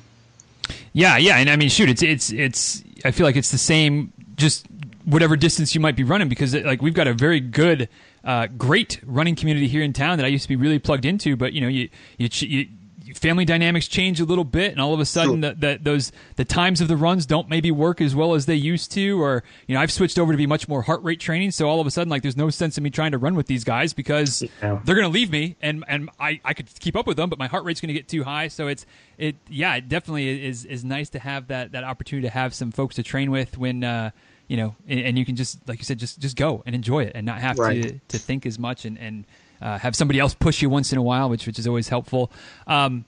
Yeah, 0.94 1.18
yeah, 1.18 1.38
and 1.38 1.50
I 1.50 1.56
mean, 1.56 1.70
shoot, 1.70 1.90
it's 1.90 2.04
it's 2.04 2.32
it's. 2.32 2.84
I 3.06 3.12
feel 3.12 3.26
like 3.26 3.38
it's 3.38 3.52
the 3.52 3.58
same, 3.58 4.12
just 4.36 4.66
whatever 5.06 5.36
distance 5.36 5.74
you 5.74 5.82
might 5.82 5.96
be 5.96 6.04
running, 6.04 6.30
because 6.30 6.54
like 6.54 6.82
we've 6.82 6.94
got 6.94 7.08
a 7.08 7.14
very 7.14 7.40
good, 7.40 7.90
uh, 8.24 8.48
great 8.58 9.00
running 9.06 9.36
community 9.36 9.68
here 9.68 9.82
in 9.82 9.94
town 9.94 10.18
that 10.18 10.26
I 10.26 10.30
used 10.30 10.44
to 10.44 10.50
be 10.50 10.56
really 10.58 10.80
plugged 10.80 11.06
into. 11.06 11.36
But 11.38 11.54
you 11.54 11.62
know, 11.62 11.70
you 11.70 11.90
you. 12.18 12.30
you 12.42 12.68
family 13.14 13.46
dynamics 13.46 13.88
change 13.88 14.20
a 14.20 14.26
little 14.26 14.44
bit 14.44 14.72
and 14.72 14.80
all 14.82 14.94
of 14.94 15.00
a 15.00 15.06
sudden 15.06 15.42
Sure. 15.42 15.54
the, 15.54 15.56
the, 15.56 15.80
those 15.82 16.12
the 16.36 16.46
times 16.46 16.82
of 16.82 16.88
the 16.88 16.98
runs 16.98 17.26
don't 17.26 17.50
maybe 17.50 17.72
work 17.72 18.02
as 18.02 18.16
well 18.16 18.34
as 18.34 18.46
they 18.46 18.56
used 18.56 18.92
to 18.92 19.22
or 19.22 19.44
you 19.68 19.76
know 19.76 19.82
i've 19.82 19.92
switched 19.92 20.18
over 20.20 20.32
to 20.32 20.38
be 20.38 20.48
much 20.48 20.68
more 20.68 20.82
heart 20.82 21.02
rate 21.04 21.20
training 21.20 21.52
so 21.52 21.68
all 21.70 21.80
of 21.80 21.88
a 21.88 21.92
sudden 21.92 22.10
like 22.10 22.22
there's 22.22 22.38
no 22.38 22.50
sense 22.50 22.78
in 22.78 22.84
me 22.84 22.90
trying 22.90 23.12
to 23.12 23.18
run 23.18 23.36
with 23.36 23.48
these 23.48 23.64
guys 23.64 23.94
because 23.94 24.42
Yeah. 24.62 24.80
they're 24.84 24.96
going 24.96 25.08
to 25.08 25.14
leave 25.14 25.32
me 25.32 25.56
and 25.62 25.84
and 25.88 26.10
I, 26.20 26.40
I 26.46 26.54
could 26.54 26.68
keep 26.80 26.96
up 26.96 27.08
with 27.08 27.18
them 27.18 27.30
but 27.30 27.38
my 27.40 27.48
heart 27.48 27.64
rate's 27.66 27.82
going 27.82 27.88
to 27.90 27.94
get 27.94 28.08
too 28.08 28.24
high 28.24 28.48
so 28.48 28.68
it's 28.68 28.86
it 29.18 29.36
yeah 29.50 29.76
it 29.76 29.90
definitely 29.90 30.46
is 30.46 30.66
is 30.66 30.84
nice 30.84 31.10
to 31.10 31.20
have 31.20 31.48
that 31.48 31.72
that 31.74 31.84
opportunity 31.84 32.28
to 32.28 32.34
have 32.34 32.54
some 32.54 32.72
folks 32.72 32.96
to 32.96 33.04
train 33.04 33.32
with 33.32 33.58
when 33.58 33.84
uh 33.84 34.12
you 34.48 34.58
know 34.58 34.76
and, 34.88 35.00
and 35.00 35.18
you 35.18 35.26
can 35.26 35.36
just 35.36 35.68
like 35.68 35.80
you 35.80 35.86
said 35.86 35.98
just 35.98 36.20
just 36.20 36.36
go 36.36 36.62
and 36.66 36.76
enjoy 36.76 37.04
it 37.04 37.12
and 37.16 37.26
not 37.26 37.40
have 37.40 37.58
to 37.84 38.00
to 38.10 38.18
think 38.18 38.46
as 38.46 38.58
much 38.60 38.86
and 38.86 38.98
and 38.98 39.26
uh, 39.62 39.78
have 39.78 39.96
somebody 39.96 40.20
else 40.20 40.34
push 40.34 40.62
you 40.62 40.70
once 40.70 40.92
in 40.92 40.98
a 40.98 41.04
while 41.04 41.30
which 41.30 41.46
which 41.48 41.60
is 41.60 41.68
always 41.68 41.90
helpful. 41.90 42.32
Um 42.68 43.06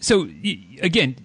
so 0.00 0.28
again 0.82 1.16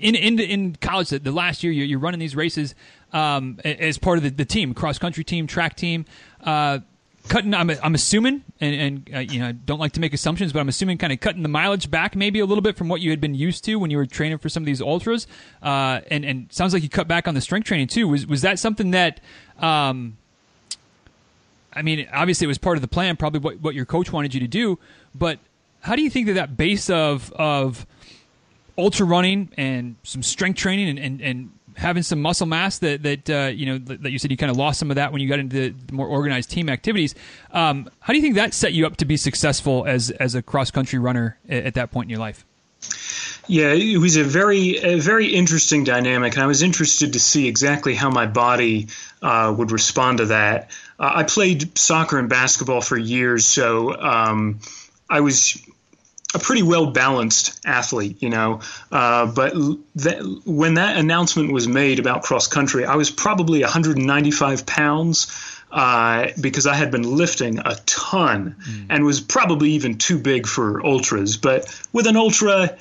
in 0.00 0.14
in 0.14 0.38
in 0.40 0.76
college 0.76 1.10
the, 1.10 1.18
the 1.18 1.32
last 1.32 1.62
year 1.62 1.72
you're, 1.72 1.86
you're 1.86 1.98
running 1.98 2.20
these 2.20 2.36
races 2.36 2.74
um, 3.12 3.58
as 3.64 3.98
part 3.98 4.18
of 4.18 4.24
the, 4.24 4.30
the 4.30 4.44
team 4.44 4.74
cross 4.74 4.98
country 4.98 5.24
team 5.24 5.46
track 5.46 5.76
team. 5.76 6.04
Uh, 6.42 6.80
cutting 7.28 7.54
I'm, 7.54 7.70
I'm 7.70 7.94
assuming 7.94 8.42
and, 8.60 8.74
and 8.74 9.14
uh, 9.14 9.18
you 9.20 9.38
know 9.38 9.48
I 9.48 9.52
don't 9.52 9.78
like 9.78 9.92
to 9.92 10.00
make 10.00 10.12
assumptions 10.12 10.52
but 10.52 10.58
I'm 10.58 10.68
assuming 10.68 10.98
kind 10.98 11.12
of 11.12 11.20
cutting 11.20 11.42
the 11.42 11.48
mileage 11.48 11.88
back 11.88 12.16
maybe 12.16 12.40
a 12.40 12.46
little 12.46 12.62
bit 12.62 12.76
from 12.76 12.88
what 12.88 13.00
you 13.00 13.10
had 13.10 13.20
been 13.20 13.34
used 13.34 13.64
to 13.64 13.76
when 13.76 13.90
you 13.90 13.96
were 13.96 14.06
training 14.06 14.38
for 14.38 14.48
some 14.48 14.62
of 14.62 14.66
these 14.66 14.82
ultras. 14.82 15.26
Uh, 15.62 16.00
and 16.10 16.24
and 16.24 16.52
sounds 16.52 16.74
like 16.74 16.82
you 16.82 16.88
cut 16.88 17.06
back 17.06 17.28
on 17.28 17.34
the 17.34 17.40
strength 17.40 17.66
training 17.66 17.86
too. 17.86 18.08
Was 18.08 18.26
was 18.26 18.42
that 18.42 18.58
something 18.58 18.90
that 18.90 19.20
um, 19.58 20.16
I 21.72 21.82
mean, 21.82 22.06
obviously 22.12 22.44
it 22.44 22.48
was 22.48 22.58
part 22.58 22.76
of 22.76 22.82
the 22.82 22.88
plan, 22.88 23.16
probably 23.16 23.40
what, 23.40 23.60
what 23.60 23.74
your 23.74 23.84
coach 23.84 24.12
wanted 24.12 24.34
you 24.34 24.40
to 24.40 24.48
do. 24.48 24.78
But 25.14 25.38
how 25.80 25.96
do 25.96 26.02
you 26.02 26.10
think 26.10 26.26
that 26.26 26.34
that 26.34 26.56
base 26.56 26.90
of 26.90 27.32
of 27.32 27.86
ultra 28.78 29.04
running 29.04 29.50
and 29.56 29.96
some 30.02 30.22
strength 30.22 30.56
training 30.56 30.88
and, 30.88 30.98
and, 30.98 31.20
and 31.20 31.50
having 31.76 32.02
some 32.02 32.20
muscle 32.20 32.46
mass 32.46 32.78
that 32.78 33.02
that 33.02 33.30
uh, 33.30 33.46
you 33.48 33.66
know 33.66 33.78
that, 33.78 34.10
you 34.10 34.18
said 34.18 34.30
you 34.30 34.36
kind 34.36 34.50
of 34.50 34.56
lost 34.56 34.78
some 34.78 34.90
of 34.90 34.96
that 34.96 35.12
when 35.12 35.20
you 35.20 35.28
got 35.28 35.38
into 35.38 35.70
the 35.70 35.92
more 35.92 36.06
organized 36.06 36.50
team 36.50 36.68
activities. 36.68 37.14
Um, 37.50 37.90
how 38.00 38.12
do 38.12 38.18
you 38.18 38.22
think 38.22 38.36
that 38.36 38.54
set 38.54 38.72
you 38.72 38.86
up 38.86 38.96
to 38.98 39.04
be 39.04 39.16
successful 39.16 39.84
as 39.86 40.10
as 40.10 40.34
a 40.34 40.42
cross 40.42 40.70
country 40.70 40.98
runner 40.98 41.38
at, 41.48 41.64
at 41.64 41.74
that 41.74 41.90
point 41.90 42.06
in 42.06 42.10
your 42.10 42.20
life? 42.20 42.44
Yeah, 43.48 43.72
it 43.72 43.98
was 43.98 44.16
a 44.16 44.22
very, 44.22 44.76
a 44.76 44.98
very 44.98 45.26
interesting 45.26 45.82
dynamic, 45.82 46.34
and 46.34 46.42
I 46.42 46.46
was 46.46 46.62
interested 46.62 47.14
to 47.14 47.20
see 47.20 47.48
exactly 47.48 47.94
how 47.94 48.08
my 48.08 48.26
body 48.26 48.86
uh, 49.20 49.52
would 49.56 49.72
respond 49.72 50.18
to 50.18 50.26
that. 50.26 50.70
Uh, 50.98 51.12
I 51.16 51.22
played 51.24 51.76
soccer 51.78 52.18
and 52.18 52.28
basketball 52.28 52.80
for 52.80 52.96
years, 52.96 53.46
so 53.46 53.98
um, 53.98 54.60
I 55.08 55.20
was 55.20 55.60
a 56.34 56.38
pretty 56.38 56.62
well 56.62 56.86
balanced 56.86 57.60
athlete, 57.64 58.22
you 58.22 58.30
know. 58.30 58.60
Uh, 58.90 59.26
but 59.26 59.52
that, 59.96 60.42
when 60.44 60.74
that 60.74 60.96
announcement 60.96 61.52
was 61.52 61.68
made 61.68 61.98
about 61.98 62.22
cross 62.22 62.46
country, 62.46 62.84
I 62.84 62.96
was 62.96 63.10
probably 63.10 63.60
195 63.62 64.66
pounds. 64.66 65.48
Uh, 65.70 66.28
because 66.38 66.66
I 66.66 66.74
had 66.74 66.90
been 66.90 67.16
lifting 67.16 67.58
a 67.58 67.76
ton 67.86 68.56
and 68.90 69.06
was 69.06 69.22
probably 69.22 69.70
even 69.70 69.96
too 69.96 70.18
big 70.18 70.46
for 70.46 70.84
ultras. 70.84 71.38
But 71.38 71.64
with 71.94 72.06
an 72.06 72.14
ultra, 72.14 72.76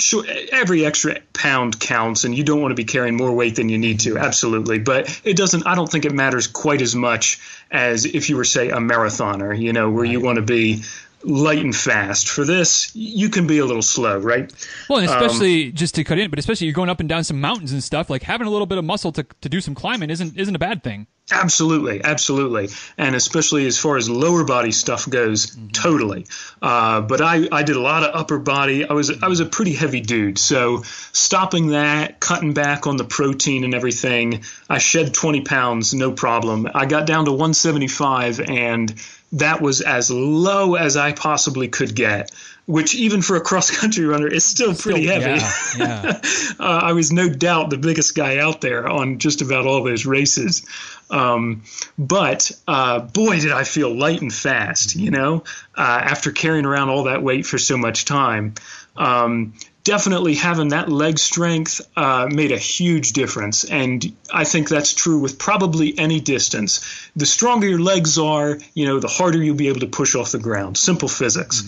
sure, 0.00 0.24
every 0.52 0.84
extra 0.84 1.18
pound 1.32 1.78
counts, 1.78 2.24
and 2.24 2.34
you 2.36 2.44
don't 2.44 2.60
want 2.60 2.72
to 2.72 2.76
be 2.76 2.84
carrying 2.84 3.16
more 3.16 3.32
weight 3.32 3.56
than 3.56 3.68
you 3.68 3.78
need 3.78 4.00
to. 4.00 4.18
Absolutely, 4.18 4.78
but 4.78 5.20
it 5.24 5.36
doesn't. 5.36 5.66
I 5.66 5.74
don't 5.74 5.90
think 5.90 6.04
it 6.04 6.12
matters 6.12 6.46
quite 6.46 6.82
as 6.82 6.94
much 6.94 7.40
as 7.70 8.04
if 8.04 8.30
you 8.30 8.36
were, 8.36 8.44
say, 8.44 8.70
a 8.70 8.76
marathoner. 8.76 9.58
You 9.58 9.72
know, 9.72 9.90
where 9.90 10.04
you 10.04 10.20
want 10.20 10.36
to 10.36 10.42
be 10.42 10.82
light 11.22 11.58
and 11.58 11.74
fast. 11.74 12.28
For 12.28 12.44
this, 12.44 12.94
you 12.94 13.28
can 13.28 13.46
be 13.46 13.58
a 13.58 13.64
little 13.64 13.82
slow, 13.82 14.18
right? 14.18 14.52
Well, 14.88 15.00
and 15.00 15.08
especially 15.08 15.72
just 15.72 15.94
to 15.96 16.04
cut 16.04 16.18
in, 16.18 16.30
but 16.30 16.38
especially 16.38 16.66
you're 16.66 16.74
going 16.74 16.90
up 16.90 17.00
and 17.00 17.08
down 17.08 17.24
some 17.24 17.40
mountains 17.40 17.72
and 17.72 17.82
stuff. 17.82 18.10
Like 18.10 18.22
having 18.22 18.46
a 18.46 18.50
little 18.50 18.66
bit 18.66 18.78
of 18.78 18.84
muscle 18.84 19.12
to, 19.12 19.26
to 19.40 19.48
do 19.48 19.60
some 19.60 19.74
climbing 19.74 20.10
isn't 20.10 20.36
isn't 20.36 20.54
a 20.54 20.58
bad 20.58 20.82
thing. 20.82 21.06
Absolutely, 21.28 22.04
absolutely, 22.04 22.68
and 22.96 23.16
especially 23.16 23.66
as 23.66 23.76
far 23.76 23.96
as 23.96 24.08
lower 24.08 24.44
body 24.44 24.70
stuff 24.70 25.10
goes, 25.10 25.58
totally. 25.72 26.24
Uh, 26.62 27.00
but 27.00 27.20
I, 27.20 27.48
I 27.50 27.64
did 27.64 27.74
a 27.74 27.80
lot 27.80 28.04
of 28.04 28.14
upper 28.14 28.38
body. 28.38 28.88
I 28.88 28.92
was 28.92 29.10
I 29.10 29.26
was 29.26 29.40
a 29.40 29.46
pretty 29.46 29.72
heavy 29.72 30.00
dude, 30.00 30.38
so 30.38 30.82
stopping 31.10 31.68
that, 31.68 32.20
cutting 32.20 32.54
back 32.54 32.86
on 32.86 32.96
the 32.96 33.04
protein 33.04 33.64
and 33.64 33.74
everything, 33.74 34.44
I 34.70 34.78
shed 34.78 35.14
20 35.14 35.40
pounds, 35.40 35.94
no 35.94 36.12
problem. 36.12 36.68
I 36.72 36.86
got 36.86 37.08
down 37.08 37.24
to 37.24 37.32
175, 37.32 38.38
and 38.38 38.94
that 39.32 39.60
was 39.60 39.80
as 39.80 40.10
low 40.10 40.74
as 40.76 40.96
I 40.96 41.12
possibly 41.12 41.68
could 41.68 41.94
get. 41.94 42.30
Which 42.66 42.96
even 42.96 43.22
for 43.22 43.36
a 43.36 43.40
cross 43.40 43.70
country 43.70 44.04
runner 44.06 44.26
is 44.26 44.44
still 44.44 44.74
pretty 44.74 45.06
Still- 45.06 45.20
heavy. 45.20 45.40
Yeah, 45.78 46.02
yeah. 46.04 46.20
uh, 46.58 46.80
I 46.82 46.92
was 46.94 47.12
no 47.12 47.28
doubt 47.28 47.70
the 47.70 47.78
biggest 47.78 48.16
guy 48.16 48.38
out 48.38 48.60
there 48.60 48.88
on 48.88 49.18
just 49.20 49.40
about 49.40 49.66
all 49.66 49.84
those 49.84 50.04
races. 50.04 50.66
Um, 51.08 51.62
but 51.96 52.50
uh, 52.66 52.98
boy, 53.00 53.38
did 53.38 53.52
I 53.52 53.62
feel 53.62 53.94
light 53.96 54.20
and 54.20 54.34
fast, 54.34 54.96
you 54.96 55.12
know, 55.12 55.44
uh, 55.76 56.00
after 56.02 56.32
carrying 56.32 56.66
around 56.66 56.88
all 56.88 57.04
that 57.04 57.22
weight 57.22 57.46
for 57.46 57.56
so 57.58 57.76
much 57.76 58.04
time. 58.04 58.54
Um, 58.96 59.54
definitely 59.86 60.34
having 60.34 60.70
that 60.70 60.88
leg 60.88 61.16
strength 61.16 61.80
uh, 61.96 62.28
made 62.28 62.50
a 62.50 62.58
huge 62.58 63.12
difference. 63.12 63.62
And 63.62 64.04
I 64.32 64.42
think 64.42 64.68
that's 64.68 64.92
true 64.92 65.20
with 65.20 65.38
probably 65.38 65.96
any 65.96 66.18
distance. 66.18 66.80
The 67.14 67.24
stronger 67.24 67.68
your 67.68 67.78
legs 67.78 68.18
are, 68.18 68.58
you 68.74 68.86
know, 68.86 68.98
the 68.98 69.06
harder 69.06 69.40
you'll 69.40 69.54
be 69.54 69.68
able 69.68 69.80
to 69.80 69.86
push 69.86 70.16
off 70.16 70.32
the 70.32 70.40
ground. 70.40 70.76
Simple 70.76 71.08
physics. 71.08 71.62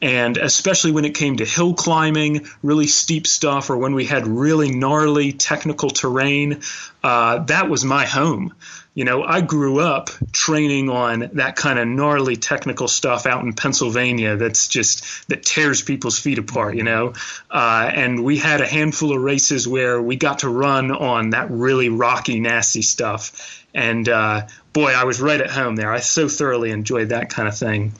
And 0.00 0.36
especially 0.36 0.92
when 0.92 1.04
it 1.04 1.16
came 1.16 1.38
to 1.38 1.44
hill 1.44 1.74
climbing, 1.74 2.46
really 2.62 2.86
steep 2.86 3.26
stuff, 3.26 3.70
or 3.70 3.76
when 3.76 3.96
we 3.96 4.04
had 4.04 4.28
really 4.28 4.70
gnarly 4.70 5.32
technical 5.32 5.90
terrain, 5.90 6.60
uh, 7.02 7.40
that 7.46 7.68
was 7.68 7.84
my 7.84 8.04
home. 8.06 8.54
You 8.94 9.04
know, 9.04 9.24
I 9.24 9.40
grew 9.40 9.80
up 9.80 10.10
training 10.30 10.88
on 10.88 11.30
that 11.34 11.56
kind 11.56 11.80
of 11.80 11.88
gnarly 11.88 12.36
technical 12.36 12.86
stuff 12.86 13.26
out 13.26 13.42
in 13.42 13.52
Pennsylvania 13.52 14.36
that's 14.36 14.68
just 14.68 15.28
that 15.28 15.42
tears 15.42 15.82
people's 15.82 16.18
feet 16.18 16.38
apart, 16.38 16.76
you 16.76 16.84
know. 16.84 17.14
Uh, 17.50 17.90
and 17.92 18.22
we 18.22 18.38
had 18.38 18.60
a 18.60 18.66
handful 18.66 19.14
of 19.16 19.20
races 19.20 19.66
where 19.66 20.00
we 20.00 20.14
got 20.14 20.40
to 20.40 20.48
run 20.48 20.92
on 20.92 21.30
that 21.30 21.50
really 21.50 21.88
rocky, 21.88 22.38
nasty 22.38 22.82
stuff. 22.82 23.66
And 23.74 24.08
uh, 24.08 24.46
boy, 24.72 24.92
I 24.92 25.04
was 25.04 25.20
right 25.20 25.40
at 25.40 25.50
home 25.50 25.74
there. 25.74 25.92
I 25.92 25.98
so 25.98 26.28
thoroughly 26.28 26.70
enjoyed 26.70 27.08
that 27.08 27.30
kind 27.30 27.48
of 27.48 27.58
thing. 27.58 27.94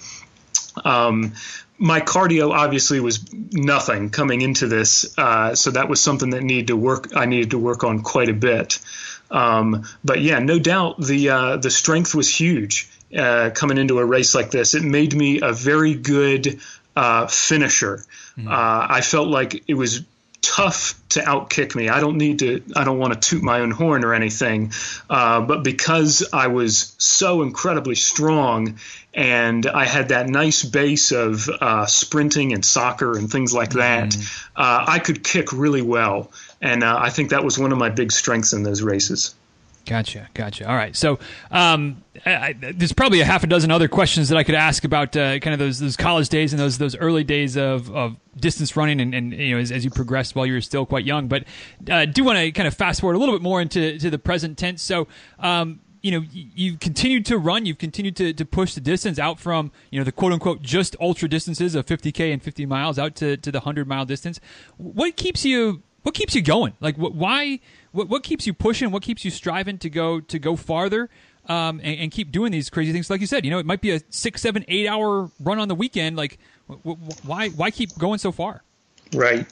Um, 0.85 1.33
my 1.77 2.01
cardio 2.01 2.51
obviously 2.51 3.01
was 3.01 3.33
nothing 3.33 4.11
coming 4.11 4.41
into 4.43 4.69
this, 4.69 5.19
uh, 5.19 5.57
so 5.57 5.73
that 5.73 5.89
was 5.89 6.01
something 6.01 6.31
that 6.31 6.43
needed 6.43 6.69
to 6.69 6.77
work. 6.77 7.17
I 7.17 7.27
needed 7.27 7.51
to 7.51 7.59
work 7.59 7.83
on 7.83 8.03
quite 8.03 8.29
a 8.29 8.35
bit. 8.35 8.79
Um, 9.35 9.85
but 10.05 10.21
yeah, 10.21 10.39
no 10.39 10.59
doubt 10.59 11.01
the 11.01 11.29
uh, 11.29 11.57
the 11.57 11.71
strength 11.71 12.15
was 12.15 12.29
huge 12.33 12.89
uh, 13.17 13.51
coming 13.55 13.79
into 13.79 13.99
a 13.99 14.05
race 14.05 14.35
like 14.35 14.51
this. 14.51 14.75
It 14.75 14.85
made 14.85 15.15
me 15.15 15.41
a 15.43 15.53
very 15.53 15.95
good 15.95 16.61
uh, 16.95 17.27
finisher. 17.27 18.05
Uh, 18.39 18.87
I 18.91 19.01
felt 19.01 19.29
like 19.29 19.65
it 19.69 19.75
was 19.75 20.03
tough 20.45 21.01
to 21.09 21.21
outkick 21.21 21.75
me. 21.75 21.89
I 21.89 22.01
don't 22.01 22.19
need 22.19 22.41
to. 22.41 22.63
I 22.77 22.85
don't 22.85 22.99
want 22.99 23.15
to 23.15 23.29
toot 23.29 23.43
my 23.43 23.61
own 23.61 23.71
horn 23.71 24.05
or 24.05 24.15
anything, 24.15 24.73
uh, 25.09 25.41
but 25.41 25.65
because 25.65 26.27
I 26.33 26.49
was 26.49 26.95
so 26.99 27.43
incredibly 27.43 27.95
strong 27.95 28.79
and 29.15 29.67
I 29.67 29.85
had 29.85 30.09
that 30.09 30.29
nice 30.29 30.65
base 30.65 31.13
of 31.13 31.49
uh, 31.49 31.87
sprinting 31.87 32.53
and 32.53 32.65
soccer 32.65 33.17
and 33.17 33.31
things 33.31 33.55
like 33.55 33.71
that, 33.71 34.11
mm. 34.11 34.47
uh, 34.57 34.85
I 34.87 34.99
could 34.99 35.25
kick 35.25 35.53
really 35.53 35.83
well. 35.83 36.31
And 36.61 36.83
uh, 36.83 36.99
I 37.01 37.11
think 37.11 37.31
that 37.31 37.45
was 37.45 37.59
one 37.59 37.73
of 37.73 37.79
my 37.79 37.91
big 37.91 38.13
strengths 38.13 38.53
in 38.53 38.63
those 38.63 38.83
races. 38.83 39.35
Gotcha, 39.87 40.29
gotcha. 40.33 40.67
All 40.67 40.75
right, 40.75 40.97
so 40.97 41.19
um, 41.51 42.03
I, 42.25 42.35
I, 42.35 42.55
there's 42.59 42.95
probably 42.95 43.21
a 43.21 43.27
half 43.27 43.45
a 43.45 43.47
dozen 43.47 43.71
other 43.71 43.87
questions 43.87 44.31
that 44.31 44.39
I 44.39 44.43
could 44.43 44.55
ask 44.55 44.85
about 44.85 45.15
uh, 45.15 45.39
kind 45.41 45.53
of 45.53 45.59
those 45.59 45.79
those 45.79 45.97
college 45.97 46.31
days 46.31 46.55
and 46.55 46.61
those 46.61 46.79
those 46.79 46.97
early 46.97 47.23
days 47.23 47.57
of, 47.57 47.95
of 47.95 48.17
distance 48.35 48.77
running 48.77 48.99
and, 49.01 49.15
and 49.15 49.35
you 49.35 49.55
know 49.55 49.61
as, 49.61 49.71
as 49.71 49.85
you 49.85 49.91
progressed 49.91 50.35
while 50.35 50.47
you 50.47 50.55
were 50.55 50.63
still 50.63 50.87
quite 50.87 51.05
young. 51.05 51.29
But 51.29 51.45
uh, 51.91 52.07
do 52.07 52.25
want 52.25 52.39
to 52.39 52.51
kind 52.53 52.67
of 52.67 52.75
fast 52.75 53.03
forward 53.03 53.17
a 53.17 53.19
little 53.19 53.35
bit 53.35 53.43
more 53.43 53.61
into 53.61 53.99
to 53.99 54.09
the 54.09 54.19
present 54.19 54.57
tense. 54.57 54.83
So 54.83 55.07
um, 55.39 55.81
you 56.01 56.13
know 56.13 56.25
you've 56.31 56.81
continued 56.81 57.27
to 57.27 57.39
run 57.39 57.65
you've 57.65 57.79
continued 57.79 58.17
to, 58.17 58.33
to 58.35 58.45
push 58.45 58.75
the 58.75 58.81
distance 58.81 59.19
out 59.19 59.41
from 59.41 59.73
you 59.91 59.99
know 59.99 60.05
the 60.05 60.13
quote 60.13 60.33
unquote 60.33 60.61
just 60.61 60.95
ultra 61.01 61.27
distances 61.29 61.75
of 61.75 61.87
50k 61.87 62.31
and 62.31 62.43
50 62.43 62.67
miles 62.67 62.99
out 62.99 63.15
to, 63.17 63.39
to 63.39 63.51
the 63.51 63.61
100 63.61 63.89
mile 63.89 64.05
distance 64.05 64.39
what 64.77 65.17
keeps 65.17 65.47
you 65.47 65.83
what 66.05 66.15
keeps 66.15 66.35
you 66.35 66.43
going? 66.43 66.75
Like 66.81 66.97
what, 66.97 67.15
why 67.15 67.61
what, 67.93 68.09
what 68.09 68.23
keeps 68.23 68.47
you 68.47 68.55
pushing? 68.55 68.91
What 68.91 69.03
keeps 69.03 69.25
you 69.25 69.31
striving 69.31 69.79
to 69.79 69.91
go 69.91 70.21
to 70.21 70.39
go 70.39 70.55
farther 70.55 71.11
um, 71.49 71.81
and, 71.83 72.01
and, 72.01 72.11
keep 72.11 72.31
doing 72.31 72.53
these 72.53 72.71
crazy 72.71 72.93
things? 72.93 73.11
Like 73.11 73.21
you 73.21 73.27
said 73.27 73.45
you 73.45 73.51
know 73.51 73.59
it 73.59 73.67
might 73.67 73.81
be 73.81 73.91
a 73.91 74.01
six 74.11 74.41
seven 74.41 74.65
eight 74.69 74.87
hour 74.87 75.31
run 75.41 75.59
on 75.59 75.69
the 75.69 75.75
weekend. 75.75 76.17
Like 76.17 76.39
why 76.67 77.49
why 77.49 77.71
keep 77.71 77.99
going 77.99 78.19
so 78.19 78.31
far? 78.31 78.63
Right. 79.13 79.47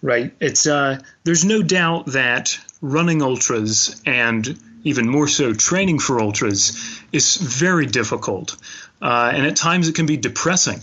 Right. 0.00 0.32
It's 0.40 0.66
uh 0.66 1.00
there's 1.24 1.44
no 1.44 1.62
doubt 1.62 2.06
that 2.06 2.58
running 2.80 3.22
ultras 3.22 4.00
and 4.06 4.58
even 4.86 5.08
more 5.08 5.26
so 5.26 5.52
training 5.52 5.98
for 5.98 6.20
ultras, 6.20 7.02
is 7.12 7.36
very 7.36 7.86
difficult. 7.86 8.56
Uh, 9.02 9.32
and 9.34 9.44
at 9.44 9.56
times 9.56 9.88
it 9.88 9.96
can 9.96 10.06
be 10.06 10.16
depressing. 10.16 10.80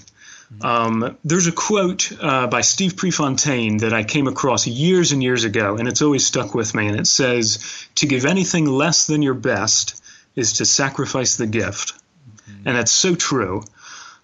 Um, 0.62 1.18
there's 1.24 1.48
a 1.48 1.52
quote 1.52 2.12
uh, 2.22 2.48
by 2.48 2.62
Steve 2.62 2.96
Prefontaine 2.96 3.78
that 3.78 3.94
I 3.94 4.04
came 4.04 4.28
across 4.28 4.68
years 4.68 5.12
and 5.12 5.22
years 5.22 5.44
ago, 5.44 5.78
and 5.78 5.88
it's 5.88 6.02
always 6.02 6.26
stuck 6.26 6.56
with 6.56 6.74
me. 6.74 6.88
And 6.88 7.00
it 7.00 7.08
says, 7.08 7.88
To 7.96 8.06
give 8.06 8.26
anything 8.26 8.66
less 8.66 9.08
than 9.08 9.22
your 9.22 9.34
best 9.34 10.02
is 10.36 10.54
to 10.54 10.66
sacrifice 10.66 11.36
the 11.36 11.48
gift. 11.48 11.94
Mm-hmm. 11.94 12.68
And 12.68 12.78
that's 12.78 12.92
so 12.92 13.16
true. 13.16 13.64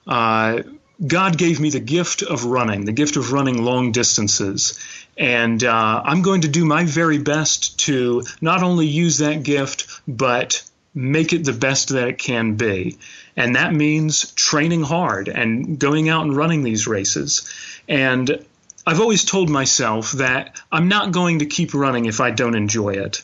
Uh, 0.08 0.64
God 1.06 1.38
gave 1.38 1.60
me 1.60 1.70
the 1.70 1.80
gift 1.80 2.24
of 2.24 2.46
running, 2.46 2.86
the 2.86 2.92
gift 2.92 3.16
of 3.16 3.32
running 3.32 3.64
long 3.64 3.92
distances. 3.92 4.80
And 5.18 5.64
uh, 5.64 6.02
I'm 6.04 6.22
going 6.22 6.42
to 6.42 6.48
do 6.48 6.66
my 6.66 6.86
very 6.86 7.18
best 7.18 7.80
to 7.82 8.24
not 8.42 8.64
only 8.64 8.88
use 8.88 9.20
that 9.20 9.44
gift, 9.44 10.02
but 10.08 10.64
make 10.94 11.32
it 11.34 11.46
the 11.46 11.54
best 11.54 11.90
that 11.90 12.08
it 12.08 12.18
can 12.18 12.56
be. 12.56 12.98
And 13.40 13.56
that 13.56 13.74
means 13.74 14.34
training 14.34 14.84
hard 14.84 15.30
and 15.30 15.80
going 15.80 16.10
out 16.10 16.24
and 16.24 16.36
running 16.36 16.62
these 16.62 16.88
races. 16.88 17.50
And 17.88 18.46
I've 18.86 19.00
always 19.00 19.24
told 19.24 19.50
myself 19.50 20.12
that 20.14 20.60
I'm 20.70 20.90
not 20.90 21.14
going 21.14 21.40
to 21.40 21.46
keep 21.46 21.74
running 21.74 22.06
if 22.06 22.20
I 22.20 22.32
don't 22.32 22.54
enjoy 22.54 22.96
it. 22.96 23.24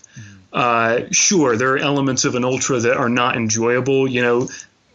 Uh, 0.53 1.01
sure, 1.11 1.57
there 1.57 1.74
are 1.74 1.78
elements 1.78 2.24
of 2.24 2.36
an 2.36 2.45
ultra 2.45 2.80
that 2.80 2.95
are 2.95 3.09
not 3.09 3.36
enjoyable. 3.36 4.07
You 4.07 4.22
know, 4.22 4.49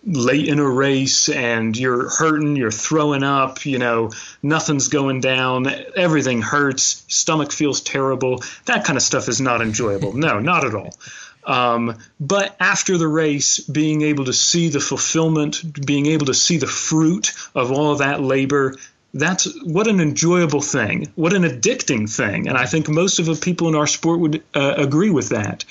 late 0.06 0.48
in 0.48 0.58
a 0.58 0.66
race 0.66 1.28
and 1.28 1.76
you're 1.76 2.08
hurting, 2.08 2.56
you're 2.56 2.70
throwing 2.70 3.22
up, 3.22 3.66
you 3.66 3.78
know, 3.78 4.12
nothing's 4.42 4.88
going 4.88 5.20
down, 5.20 5.66
everything 5.96 6.40
hurts, 6.40 7.04
stomach 7.08 7.52
feels 7.52 7.82
terrible. 7.82 8.42
That 8.64 8.86
kind 8.86 8.96
of 8.96 9.02
stuff 9.02 9.28
is 9.28 9.42
not 9.42 9.60
enjoyable. 9.60 10.14
No, 10.14 10.40
not 10.40 10.64
at 10.64 10.74
all. 10.74 10.96
Um, 11.44 11.98
but 12.18 12.54
after 12.60 12.98
the 12.98 13.08
race, 13.08 13.58
being 13.58 14.02
able 14.02 14.26
to 14.26 14.32
see 14.32 14.68
the 14.68 14.80
fulfillment, 14.80 15.84
being 15.86 16.06
able 16.06 16.26
to 16.26 16.34
see 16.34 16.58
the 16.58 16.66
fruit 16.66 17.32
of 17.54 17.72
all 17.72 17.92
of 17.92 17.98
that 17.98 18.20
labor, 18.20 18.76
that's 19.12 19.48
what 19.64 19.88
an 19.88 20.00
enjoyable 20.00 20.60
thing, 20.60 21.12
what 21.16 21.32
an 21.32 21.42
addicting 21.42 22.14
thing. 22.14 22.48
And 22.48 22.56
I 22.56 22.66
think 22.66 22.88
most 22.88 23.18
of 23.18 23.26
the 23.26 23.34
people 23.34 23.68
in 23.68 23.74
our 23.74 23.86
sport 23.86 24.20
would 24.20 24.42
uh, 24.54 24.74
agree 24.76 25.10
with 25.10 25.30
that. 25.30 25.64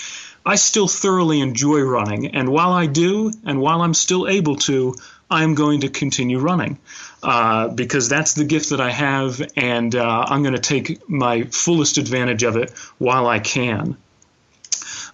I 0.45 0.55
still 0.55 0.87
thoroughly 0.87 1.41
enjoy 1.41 1.81
running, 1.81 2.35
and 2.35 2.49
while 2.49 2.71
I 2.71 2.85
do, 2.85 3.31
and 3.45 3.61
while 3.61 3.81
I'm 3.81 3.93
still 3.93 4.27
able 4.27 4.55
to, 4.55 4.95
I'm 5.29 5.53
going 5.53 5.81
to 5.81 5.89
continue 5.89 6.39
running 6.39 6.79
uh, 7.21 7.67
because 7.67 8.09
that's 8.09 8.33
the 8.33 8.45
gift 8.45 8.71
that 8.71 8.81
I 8.81 8.89
have, 8.89 9.41
and 9.55 9.93
uh, 9.93 10.25
I'm 10.27 10.41
going 10.41 10.55
to 10.55 10.61
take 10.61 11.07
my 11.07 11.43
fullest 11.43 11.97
advantage 11.97 12.43
of 12.43 12.55
it 12.55 12.71
while 12.97 13.27
I 13.27 13.39
can. 13.39 13.97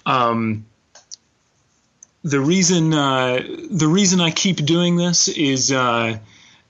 Um, 0.05 0.65
the 2.23 2.39
reason 2.39 2.93
uh, 2.93 3.43
the 3.69 3.87
reason 3.87 4.19
I 4.19 4.31
keep 4.31 4.57
doing 4.57 4.95
this 4.95 5.27
is 5.27 5.71
uh, 5.71 6.17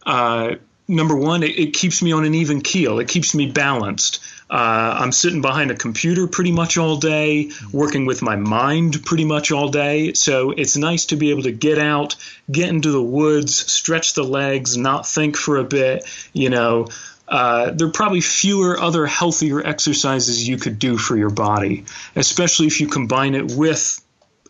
uh, 0.06 0.56
number 0.88 1.16
one, 1.16 1.44
it, 1.44 1.58
it, 1.58 1.74
keeps 1.74 2.02
me 2.02 2.12
on 2.12 2.26
an 2.26 2.36
even 2.36 2.62
keel. 2.62 3.00
It 3.00 3.08
keeps 3.08 3.34
me 3.34 3.50
balanced. 3.50 4.24
Uh, 4.50 4.98
I'm 5.00 5.12
sitting 5.12 5.42
behind 5.42 5.72
a 5.72 5.76
computer 5.76 6.28
pretty 6.28 6.52
much 6.52 6.78
all 6.78 6.98
day, 6.98 7.52
working 7.72 8.06
with 8.06 8.22
my 8.22 8.36
mind 8.36 9.04
pretty 9.04 9.26
much 9.26 9.52
all 9.52 9.70
day. 9.70 10.14
So 10.14 10.52
it's 10.52 10.78
nice 10.78 11.06
to 11.06 11.16
be 11.16 11.32
able 11.32 11.44
to 11.44 11.52
get 11.52 11.80
out, 11.80 12.16
get 12.52 12.70
into 12.70 12.92
the 12.92 13.02
woods, 13.02 13.56
stretch 13.56 14.14
the 14.14 14.24
legs, 14.24 14.78
not 14.78 15.08
think 15.08 15.36
for 15.36 15.58
a 15.58 15.64
bit. 15.64 16.04
You 16.34 16.50
know, 16.50 16.90
uh, 17.28 17.72
there 17.72 17.88
are 17.88 17.92
probably 17.92 18.22
fewer 18.22 18.80
other 18.80 19.06
healthier 19.06 19.66
exercises 19.66 20.48
you 20.48 20.58
could 20.58 20.80
do 20.80 20.98
for 20.98 21.18
your 21.18 21.30
body, 21.30 21.86
especially 22.16 22.68
if 22.68 22.82
you 22.82 22.88
combine 22.88 23.36
it 23.36 23.52
with 23.52 24.02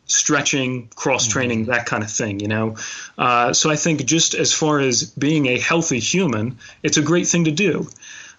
stretching, 0.07 0.87
cross 0.95 1.27
training, 1.27 1.63
mm-hmm. 1.63 1.71
that 1.71 1.85
kind 1.85 2.03
of 2.03 2.11
thing, 2.11 2.39
you 2.39 2.47
know. 2.47 2.75
Uh, 3.17 3.53
so 3.53 3.69
I 3.69 3.75
think 3.75 4.05
just 4.05 4.35
as 4.35 4.53
far 4.53 4.79
as 4.79 5.03
being 5.03 5.47
a 5.47 5.57
healthy 5.57 5.99
human, 5.99 6.57
it's 6.83 6.97
a 6.97 7.01
great 7.01 7.27
thing 7.27 7.45
to 7.45 7.51
do. 7.51 7.87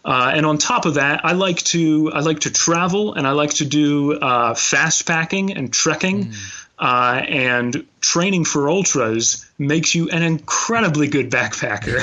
Uh, 0.05 0.31
and 0.35 0.47
on 0.47 0.59
top 0.59 0.87
of 0.87 0.95
that, 0.95 1.25
I 1.25 1.33
like 1.33 1.59
to 1.65 2.13
I 2.13 2.21
like 2.21 2.41
to 2.41 2.53
travel 2.53 3.15
and 3.15 3.27
I 3.27 3.33
like 3.33 3.55
to 3.55 3.65
do 3.65 4.13
uh, 4.13 4.55
fast 4.55 5.05
packing 5.07 5.57
and 5.57 5.73
trekking. 5.73 6.27
Mm. 6.27 6.66
Uh, 6.79 7.23
and 7.27 7.87
training 8.03 8.45
for 8.45 8.69
ultras 8.69 9.51
makes 9.59 9.95
you 9.95 10.11
an 10.11 10.23
incredibly 10.23 11.09
good 11.09 11.31
backpacker. 11.31 12.03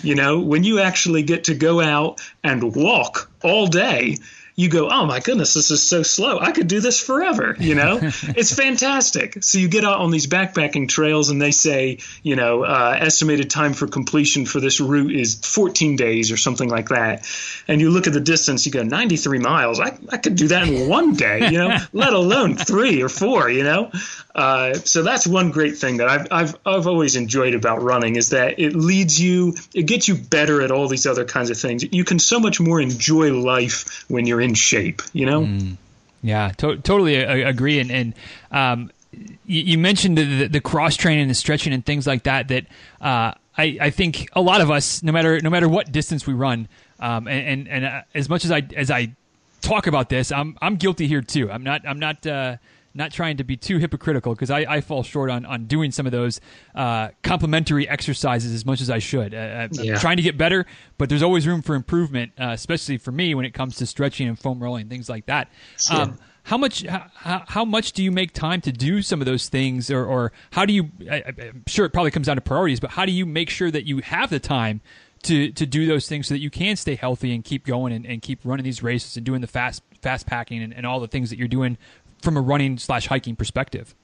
you 0.04 0.14
know, 0.14 0.40
when 0.40 0.64
you 0.64 0.80
actually 0.80 1.22
get 1.22 1.44
to 1.44 1.54
go 1.54 1.80
out 1.80 2.20
and 2.42 2.74
walk 2.74 3.30
all 3.42 3.66
day, 3.66 4.16
you 4.56 4.70
go, 4.70 4.88
oh 4.90 5.04
my 5.04 5.20
goodness, 5.20 5.52
this 5.52 5.70
is 5.70 5.86
so 5.86 6.02
slow. 6.02 6.38
I 6.38 6.50
could 6.50 6.66
do 6.66 6.80
this 6.80 6.98
forever. 6.98 7.54
You 7.58 7.74
know, 7.74 7.98
it's 8.02 8.54
fantastic. 8.54 9.44
So 9.44 9.58
you 9.58 9.68
get 9.68 9.84
out 9.84 10.00
on 10.00 10.10
these 10.10 10.26
backpacking 10.26 10.88
trails 10.88 11.28
and 11.28 11.40
they 11.40 11.50
say, 11.50 11.98
you 12.22 12.36
know, 12.36 12.64
uh, 12.64 12.96
estimated 12.98 13.50
time 13.50 13.74
for 13.74 13.86
completion 13.86 14.46
for 14.46 14.58
this 14.58 14.80
route 14.80 15.14
is 15.14 15.34
14 15.34 15.96
days 15.96 16.32
or 16.32 16.38
something 16.38 16.70
like 16.70 16.88
that. 16.88 17.26
And 17.68 17.82
you 17.82 17.90
look 17.90 18.06
at 18.06 18.14
the 18.14 18.20
distance, 18.20 18.64
you 18.64 18.72
go 18.72 18.82
93 18.82 19.38
miles. 19.38 19.78
I, 19.78 19.98
I 20.08 20.16
could 20.16 20.36
do 20.36 20.48
that 20.48 20.66
in 20.66 20.88
one 20.88 21.14
day, 21.14 21.50
you 21.50 21.58
know, 21.58 21.76
let 21.92 22.14
alone 22.14 22.56
three 22.56 23.02
or 23.02 23.10
four, 23.10 23.50
you 23.50 23.62
know. 23.62 23.90
Uh, 24.34 24.74
so 24.74 25.02
that's 25.02 25.26
one 25.26 25.50
great 25.50 25.76
thing 25.76 25.98
that 25.98 26.08
I've, 26.08 26.28
I've, 26.30 26.58
I've 26.64 26.86
always 26.86 27.16
enjoyed 27.16 27.54
about 27.54 27.82
running 27.82 28.16
is 28.16 28.30
that 28.30 28.58
it 28.58 28.74
leads 28.74 29.20
you, 29.20 29.54
it 29.74 29.84
gets 29.84 30.08
you 30.08 30.14
better 30.14 30.62
at 30.62 30.70
all 30.70 30.88
these 30.88 31.06
other 31.06 31.24
kinds 31.24 31.50
of 31.50 31.58
things. 31.58 31.84
You 31.90 32.04
can 32.04 32.18
so 32.18 32.38
much 32.38 32.60
more 32.60 32.80
enjoy 32.80 33.32
life 33.32 34.04
when 34.08 34.26
you're 34.26 34.45
in 34.46 34.54
shape, 34.54 35.02
you 35.12 35.26
know? 35.26 35.42
Mm. 35.42 35.76
Yeah, 36.22 36.52
to- 36.56 36.76
totally 36.76 37.16
agree. 37.16 37.78
And, 37.78 37.90
and 37.90 38.14
um, 38.50 38.90
you, 39.12 39.62
you, 39.62 39.78
mentioned 39.78 40.16
the, 40.18 40.48
the, 40.48 40.60
cross 40.60 40.96
training 40.96 41.26
and 41.26 41.36
stretching 41.36 41.72
and 41.72 41.84
things 41.84 42.06
like 42.06 42.24
that. 42.24 42.48
That 42.48 42.66
uh, 43.00 43.32
I, 43.56 43.78
I 43.80 43.90
think 43.90 44.28
a 44.32 44.40
lot 44.40 44.60
of 44.60 44.70
us, 44.70 45.02
no 45.02 45.12
matter 45.12 45.40
no 45.40 45.50
matter 45.50 45.68
what 45.68 45.92
distance 45.92 46.26
we 46.26 46.34
run, 46.34 46.68
um, 47.00 47.28
and 47.28 47.46
and, 47.46 47.68
and 47.68 47.84
uh, 47.84 48.02
as 48.14 48.28
much 48.28 48.44
as 48.44 48.50
I 48.50 48.62
as 48.74 48.90
I 48.90 49.12
talk 49.60 49.86
about 49.86 50.08
this, 50.08 50.32
I'm 50.32 50.56
I'm 50.60 50.76
guilty 50.76 51.06
here 51.06 51.22
too. 51.22 51.50
I'm 51.50 51.62
not 51.62 51.86
I'm 51.86 51.98
not. 51.98 52.26
Uh, 52.26 52.56
not 52.96 53.12
trying 53.12 53.36
to 53.36 53.44
be 53.44 53.56
too 53.56 53.78
hypocritical 53.78 54.34
because 54.34 54.50
I, 54.50 54.60
I, 54.60 54.80
fall 54.80 55.02
short 55.02 55.30
on, 55.30 55.44
on 55.44 55.66
doing 55.66 55.92
some 55.92 56.06
of 56.06 56.12
those 56.12 56.40
uh, 56.74 57.08
complementary 57.22 57.88
exercises 57.88 58.52
as 58.52 58.64
much 58.64 58.80
as 58.80 58.90
I 58.90 58.98
should. 58.98 59.34
Uh, 59.34 59.68
yeah. 59.72 59.94
I'm 59.94 60.00
trying 60.00 60.16
to 60.16 60.22
get 60.22 60.38
better, 60.38 60.66
but 60.98 61.08
there's 61.08 61.22
always 61.22 61.46
room 61.46 61.62
for 61.62 61.74
improvement, 61.74 62.32
uh, 62.40 62.50
especially 62.50 62.98
for 62.98 63.12
me 63.12 63.34
when 63.34 63.44
it 63.44 63.54
comes 63.54 63.76
to 63.76 63.86
stretching 63.86 64.28
and 64.28 64.38
foam 64.38 64.62
rolling, 64.62 64.88
things 64.88 65.08
like 65.08 65.26
that. 65.26 65.50
Sure. 65.78 66.00
Um, 66.00 66.18
how 66.44 66.56
much 66.56 66.86
how, 66.86 67.42
how, 67.46 67.64
much 67.64 67.92
do 67.92 68.04
you 68.04 68.12
make 68.12 68.32
time 68.32 68.60
to 68.60 68.70
do 68.70 69.02
some 69.02 69.20
of 69.20 69.26
those 69.26 69.48
things 69.48 69.90
or, 69.90 70.04
or 70.04 70.32
how 70.52 70.64
do 70.64 70.72
you 70.72 70.90
I, 71.10 71.24
am 71.38 71.64
sure 71.66 71.84
it 71.86 71.92
probably 71.92 72.12
comes 72.12 72.28
down 72.28 72.36
to 72.36 72.40
priorities 72.40 72.78
but 72.78 72.90
how 72.90 73.04
do 73.04 73.10
you 73.10 73.26
make 73.26 73.50
sure 73.50 73.68
that 73.68 73.84
you 73.84 73.98
have 73.98 74.30
the 74.30 74.38
time 74.38 74.80
to 75.24 75.50
to 75.50 75.66
do 75.66 75.86
those 75.86 76.08
things 76.08 76.28
so 76.28 76.34
that 76.34 76.40
you 76.40 76.50
can 76.50 76.76
stay 76.76 76.94
healthy 76.94 77.34
and 77.34 77.44
keep 77.44 77.66
going 77.66 77.92
and, 77.92 78.06
and 78.06 78.22
keep 78.22 78.38
running 78.44 78.62
these 78.62 78.80
races 78.80 79.16
and 79.16 79.26
doing 79.26 79.40
the 79.40 79.48
fast 79.48 79.82
fast 80.00 80.26
packing 80.26 80.62
and, 80.62 80.72
and 80.72 80.86
all 80.86 81.00
the 81.00 81.08
things 81.08 81.30
that 81.30 81.38
you're 81.38 81.48
doing 81.48 81.76
from 82.22 82.36
a 82.36 82.40
running 82.40 82.78
slash 82.78 83.06
hiking 83.06 83.36
perspective? 83.36 83.94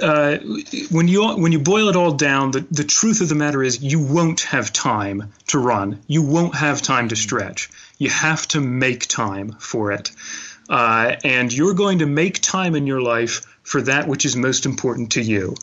Uh, 0.00 0.36
when 0.90 1.08
you 1.08 1.26
when 1.36 1.52
you 1.52 1.58
boil 1.58 1.88
it 1.88 1.96
all 1.96 2.12
down, 2.12 2.50
the, 2.50 2.60
the 2.70 2.84
truth 2.84 3.22
of 3.22 3.30
the 3.30 3.34
matter 3.34 3.62
is 3.62 3.82
you 3.82 3.98
won't 3.98 4.42
have 4.42 4.70
time 4.72 5.32
to 5.46 5.58
run. 5.58 6.00
You 6.06 6.22
won't 6.22 6.54
have 6.54 6.82
time 6.82 7.08
to 7.08 7.16
stretch. 7.16 7.70
You 7.96 8.10
have 8.10 8.46
to 8.48 8.60
make 8.60 9.06
time 9.06 9.52
for 9.52 9.92
it, 9.92 10.10
uh, 10.68 11.16
and 11.24 11.50
you're 11.50 11.72
going 11.72 12.00
to 12.00 12.06
make 12.06 12.40
time 12.42 12.74
in 12.74 12.86
your 12.86 13.00
life 13.00 13.46
for 13.62 13.80
that 13.82 14.06
which 14.06 14.26
is 14.26 14.36
most 14.36 14.66
important 14.66 15.12
to 15.12 15.22
you. 15.22 15.54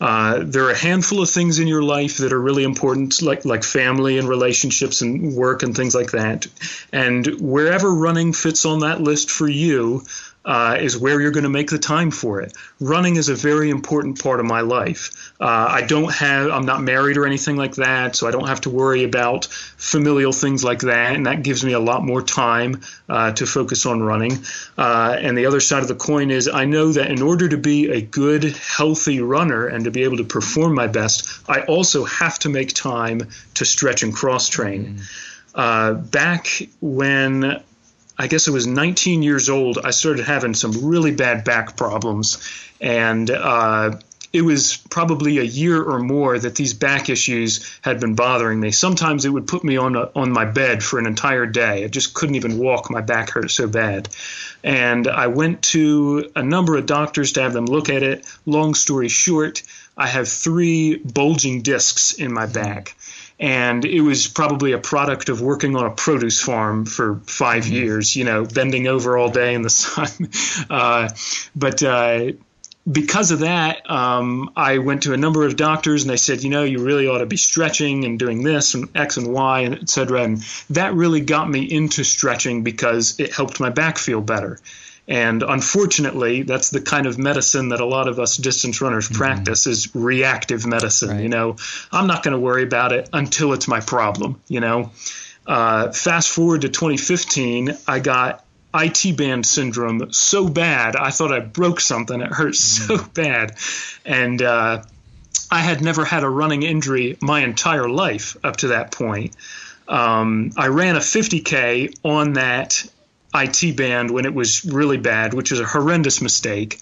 Uh, 0.00 0.42
there 0.44 0.64
are 0.64 0.70
a 0.70 0.76
handful 0.76 1.22
of 1.22 1.30
things 1.30 1.60
in 1.60 1.68
your 1.68 1.82
life 1.82 2.18
that 2.18 2.32
are 2.32 2.40
really 2.40 2.64
important, 2.64 3.22
like 3.22 3.44
like 3.44 3.62
family 3.62 4.18
and 4.18 4.28
relationships 4.28 5.00
and 5.00 5.34
work 5.34 5.62
and 5.62 5.76
things 5.76 5.94
like 5.94 6.12
that. 6.12 6.46
And 6.92 7.26
wherever 7.40 7.92
running 7.92 8.32
fits 8.32 8.64
on 8.64 8.80
that 8.80 9.00
list 9.00 9.30
for 9.30 9.48
you, 9.48 10.02
uh, 10.44 10.76
is 10.80 10.98
where 10.98 11.20
you're 11.20 11.30
going 11.30 11.44
to 11.44 11.50
make 11.50 11.70
the 11.70 11.78
time 11.78 12.10
for 12.10 12.40
it. 12.40 12.52
Running 12.80 13.16
is 13.16 13.28
a 13.28 13.34
very 13.34 13.70
important 13.70 14.20
part 14.20 14.40
of 14.40 14.46
my 14.46 14.62
life. 14.62 15.32
Uh, 15.40 15.44
I 15.46 15.82
don't 15.82 16.12
have, 16.12 16.50
I'm 16.50 16.66
not 16.66 16.82
married 16.82 17.16
or 17.16 17.26
anything 17.26 17.56
like 17.56 17.76
that, 17.76 18.16
so 18.16 18.26
I 18.26 18.32
don't 18.32 18.48
have 18.48 18.62
to 18.62 18.70
worry 18.70 19.04
about 19.04 19.46
familial 19.46 20.32
things 20.32 20.64
like 20.64 20.80
that, 20.80 21.14
and 21.14 21.26
that 21.26 21.42
gives 21.42 21.64
me 21.64 21.72
a 21.72 21.80
lot 21.80 22.04
more 22.04 22.22
time 22.22 22.80
uh, 23.08 23.32
to 23.32 23.46
focus 23.46 23.86
on 23.86 24.02
running. 24.02 24.32
Uh, 24.76 25.16
and 25.18 25.38
the 25.38 25.46
other 25.46 25.60
side 25.60 25.82
of 25.82 25.88
the 25.88 25.94
coin 25.94 26.30
is 26.30 26.48
I 26.48 26.64
know 26.64 26.92
that 26.92 27.10
in 27.10 27.22
order 27.22 27.48
to 27.48 27.56
be 27.56 27.90
a 27.90 28.00
good, 28.00 28.44
healthy 28.56 29.20
runner 29.20 29.66
and 29.66 29.84
to 29.84 29.90
be 29.90 30.02
able 30.02 30.16
to 30.16 30.24
perform 30.24 30.74
my 30.74 30.88
best, 30.88 31.48
I 31.48 31.60
also 31.62 32.04
have 32.04 32.38
to 32.40 32.48
make 32.48 32.74
time 32.74 33.28
to 33.54 33.64
stretch 33.64 34.02
and 34.02 34.12
cross 34.12 34.48
train. 34.48 35.00
Mm. 35.54 36.10
back 36.10 36.48
when 36.80 37.62
I 38.22 38.28
guess 38.28 38.46
I 38.46 38.52
was 38.52 38.68
19 38.68 39.24
years 39.24 39.50
old, 39.50 39.78
I 39.82 39.90
started 39.90 40.24
having 40.24 40.54
some 40.54 40.86
really 40.86 41.10
bad 41.10 41.42
back 41.42 41.76
problems. 41.76 42.38
And 42.80 43.28
uh, 43.28 43.96
it 44.32 44.42
was 44.42 44.76
probably 44.76 45.38
a 45.38 45.42
year 45.42 45.82
or 45.82 45.98
more 45.98 46.38
that 46.38 46.54
these 46.54 46.72
back 46.72 47.08
issues 47.08 47.68
had 47.82 47.98
been 47.98 48.14
bothering 48.14 48.60
me. 48.60 48.70
Sometimes 48.70 49.24
it 49.24 49.30
would 49.30 49.48
put 49.48 49.64
me 49.64 49.76
on 49.76 49.96
a, 49.96 50.08
on 50.14 50.30
my 50.30 50.44
bed 50.44 50.84
for 50.84 51.00
an 51.00 51.06
entire 51.06 51.46
day. 51.46 51.82
I 51.82 51.88
just 51.88 52.14
couldn't 52.14 52.36
even 52.36 52.58
walk. 52.58 52.92
My 52.92 53.00
back 53.00 53.30
hurt 53.30 53.50
so 53.50 53.66
bad. 53.66 54.08
And 54.62 55.08
I 55.08 55.26
went 55.26 55.62
to 55.74 56.30
a 56.36 56.44
number 56.44 56.76
of 56.76 56.86
doctors 56.86 57.32
to 57.32 57.42
have 57.42 57.52
them 57.52 57.66
look 57.66 57.88
at 57.88 58.04
it. 58.04 58.24
Long 58.46 58.74
story 58.74 59.08
short, 59.08 59.64
I 59.96 60.06
have 60.06 60.28
three 60.28 60.94
bulging 60.98 61.62
discs 61.62 62.12
in 62.12 62.32
my 62.32 62.46
back 62.46 62.94
and 63.42 63.84
it 63.84 64.00
was 64.00 64.28
probably 64.28 64.70
a 64.70 64.78
product 64.78 65.28
of 65.28 65.40
working 65.40 65.74
on 65.74 65.84
a 65.84 65.90
produce 65.90 66.40
farm 66.40 66.86
for 66.86 67.16
5 67.26 67.64
mm-hmm. 67.64 67.74
years. 67.74 68.14
You 68.14 68.24
know, 68.24 68.44
bending 68.44 68.86
over 68.86 69.18
all 69.18 69.30
day 69.30 69.54
in 69.54 69.62
the 69.62 69.70
sun. 69.82 70.30
Uh, 70.70 71.08
but 71.54 71.82
uh, 71.82 72.32
because 72.90 73.32
of 73.32 73.40
that, 73.40 73.90
um, 73.90 74.52
I 74.54 74.78
went 74.78 75.02
to 75.02 75.12
a 75.12 75.16
number 75.16 75.44
of 75.44 75.56
doctors 75.56 76.02
and 76.02 76.10
they 76.10 76.16
said, 76.16 76.44
you 76.44 76.50
know, 76.50 76.62
you 76.62 76.84
really 76.84 77.08
ought 77.08 77.18
to 77.18 77.26
be 77.26 77.36
stretching 77.36 78.04
and 78.04 78.16
doing 78.16 78.44
this 78.44 78.74
and 78.74 78.88
X 78.96 79.16
and 79.16 79.32
Y 79.32 79.60
and 79.60 79.74
et 79.74 79.90
cetera. 79.90 80.22
And 80.22 80.38
that 80.70 80.94
really 80.94 81.20
got 81.20 81.50
me 81.50 81.62
into 81.62 82.04
stretching 82.04 82.62
because 82.62 83.18
it 83.18 83.34
helped 83.34 83.58
my 83.58 83.70
back 83.70 83.98
feel 83.98 84.20
better. 84.20 84.60
And 85.08 85.42
unfortunately, 85.42 86.42
that's 86.42 86.70
the 86.70 86.80
kind 86.80 87.06
of 87.06 87.18
medicine 87.18 87.70
that 87.70 87.80
a 87.80 87.84
lot 87.84 88.08
of 88.08 88.20
us 88.20 88.36
distance 88.36 88.80
runners 88.80 89.06
mm-hmm. 89.08 89.16
practice 89.16 89.66
is 89.66 89.94
reactive 89.94 90.64
medicine. 90.64 91.10
Right. 91.10 91.22
You 91.22 91.28
know, 91.28 91.56
I'm 91.90 92.06
not 92.06 92.22
going 92.22 92.32
to 92.32 92.40
worry 92.40 92.62
about 92.62 92.92
it 92.92 93.08
until 93.12 93.52
it's 93.52 93.66
my 93.66 93.80
problem. 93.80 94.40
You 94.46 94.60
know, 94.60 94.90
uh, 95.46 95.90
fast 95.90 96.30
forward 96.30 96.62
to 96.62 96.68
2015, 96.68 97.76
I 97.88 97.98
got 97.98 98.44
IT 98.74 99.16
band 99.16 99.44
syndrome 99.44 100.12
so 100.12 100.48
bad, 100.48 100.96
I 100.96 101.10
thought 101.10 101.32
I 101.32 101.40
broke 101.40 101.80
something. 101.80 102.20
It 102.20 102.32
hurt 102.32 102.54
mm-hmm. 102.54 102.96
so 102.96 103.04
bad. 103.12 103.56
And, 104.04 104.40
uh, 104.40 104.84
I 105.50 105.58
had 105.58 105.82
never 105.82 106.06
had 106.06 106.24
a 106.24 106.30
running 106.30 106.62
injury 106.62 107.18
my 107.20 107.40
entire 107.40 107.86
life 107.86 108.38
up 108.42 108.56
to 108.58 108.68
that 108.68 108.90
point. 108.90 109.36
Um, 109.86 110.52
I 110.56 110.68
ran 110.68 110.96
a 110.96 111.00
50K 111.00 111.94
on 112.02 112.34
that 112.34 112.86
IT 113.34 113.76
band 113.76 114.10
when 114.10 114.24
it 114.24 114.34
was 114.34 114.64
really 114.64 114.98
bad, 114.98 115.34
which 115.34 115.50
was 115.50 115.60
a 115.60 115.64
horrendous 115.64 116.20
mistake. 116.20 116.80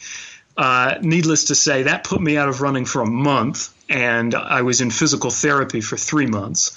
Uh, 0.56 0.96
needless 1.00 1.44
to 1.46 1.54
say, 1.54 1.84
that 1.84 2.04
put 2.04 2.20
me 2.20 2.36
out 2.36 2.48
of 2.48 2.60
running 2.60 2.84
for 2.84 3.02
a 3.02 3.06
month, 3.06 3.72
and 3.88 4.34
I 4.34 4.62
was 4.62 4.80
in 4.80 4.90
physical 4.90 5.30
therapy 5.30 5.80
for 5.80 5.96
three 5.96 6.26
months. 6.26 6.72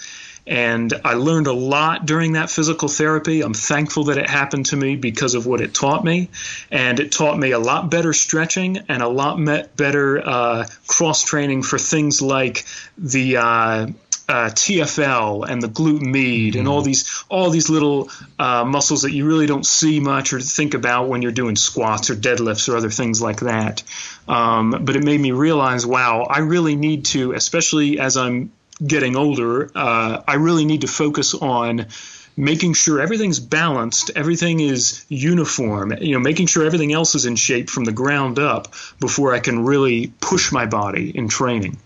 And 0.46 0.94
I 1.06 1.14
learned 1.14 1.48
a 1.48 1.54
lot 1.54 2.06
during 2.06 2.34
that 2.34 2.50
physical 2.50 2.90
therapy. 2.90 3.42
I'm 3.42 3.54
thankful 3.54 4.06
that 4.06 4.18
it 4.18 4.30
happened 4.30 4.68
to 4.68 4.76
me 4.76 4.98
because 4.98 5.36
of 5.36 5.46
what 5.46 5.62
it 5.62 5.74
taught 5.74 6.04
me. 6.04 6.30
And 6.70 7.00
it 7.00 7.12
taught 7.12 7.38
me 7.38 7.52
a 7.52 7.60
lot 7.60 7.90
better 7.90 8.12
stretching 8.12 8.80
and 8.90 9.02
a 9.02 9.08
lot 9.08 9.38
better 9.78 10.28
uh, 10.28 10.68
cross 10.88 11.24
training 11.24 11.64
for 11.64 11.78
things 11.80 12.22
like 12.22 12.66
the 12.98 13.38
uh, 13.38 13.88
uh, 14.28 14.50
TFL 14.50 15.48
and 15.50 15.62
the 15.62 15.68
glute 15.68 16.02
med 16.02 16.54
mm. 16.54 16.60
and 16.60 16.68
all 16.68 16.80
mm-hmm. 16.80 16.88
these 16.88 17.26
all 17.30 17.50
these 17.50 17.70
little 17.70 18.10
uh, 18.40 18.64
muscles 18.64 19.02
that 19.02 19.12
you 19.12 19.26
really 19.26 19.48
don't 19.48 19.66
see 19.66 20.00
much 20.00 20.32
or 20.32 20.40
think 20.40 20.74
about 20.74 21.10
when 21.10 21.22
you're 21.22 21.32
doing 21.32 21.56
squats 21.56 22.10
or 22.10 22.16
deadlifts 22.16 22.70
or 22.70 22.78
other 22.78 22.90
things 22.90 23.22
like 23.22 23.42
that. 23.42 23.84
Um, 24.28 24.80
but 24.82 24.96
it 24.96 25.04
made 25.04 25.20
me 25.20 25.32
realize, 25.32 25.86
wow, 25.86 26.22
I 26.22 26.40
really 26.40 26.76
need 26.76 27.06
to, 27.06 27.34
especially 27.34 28.00
as 28.00 28.16
I'm 28.16 28.52
getting 28.86 29.16
older, 29.16 29.72
uh, 29.76 30.22
I 30.28 30.36
really 30.36 30.66
need 30.66 30.82
to 30.82 30.88
focus 30.88 31.34
on 31.34 31.88
making 32.36 32.74
sure 32.74 33.00
everything's 33.00 33.40
balanced, 33.40 34.12
everything 34.16 34.60
is 34.60 35.06
uniform, 35.10 35.94
you 36.02 36.14
know, 36.14 36.20
making 36.20 36.48
sure 36.48 36.66
everything 36.66 36.92
else 36.92 37.16
is 37.16 37.26
in 37.26 37.36
shape 37.36 37.70
from 37.70 37.84
the 37.84 37.92
ground 37.92 38.40
up 38.40 38.74
before 39.00 39.34
I 39.34 39.40
can 39.40 39.66
really 39.66 40.08
push 40.20 40.52
my 40.52 40.66
body 40.66 41.16
in 41.16 41.28
training. 41.28 41.78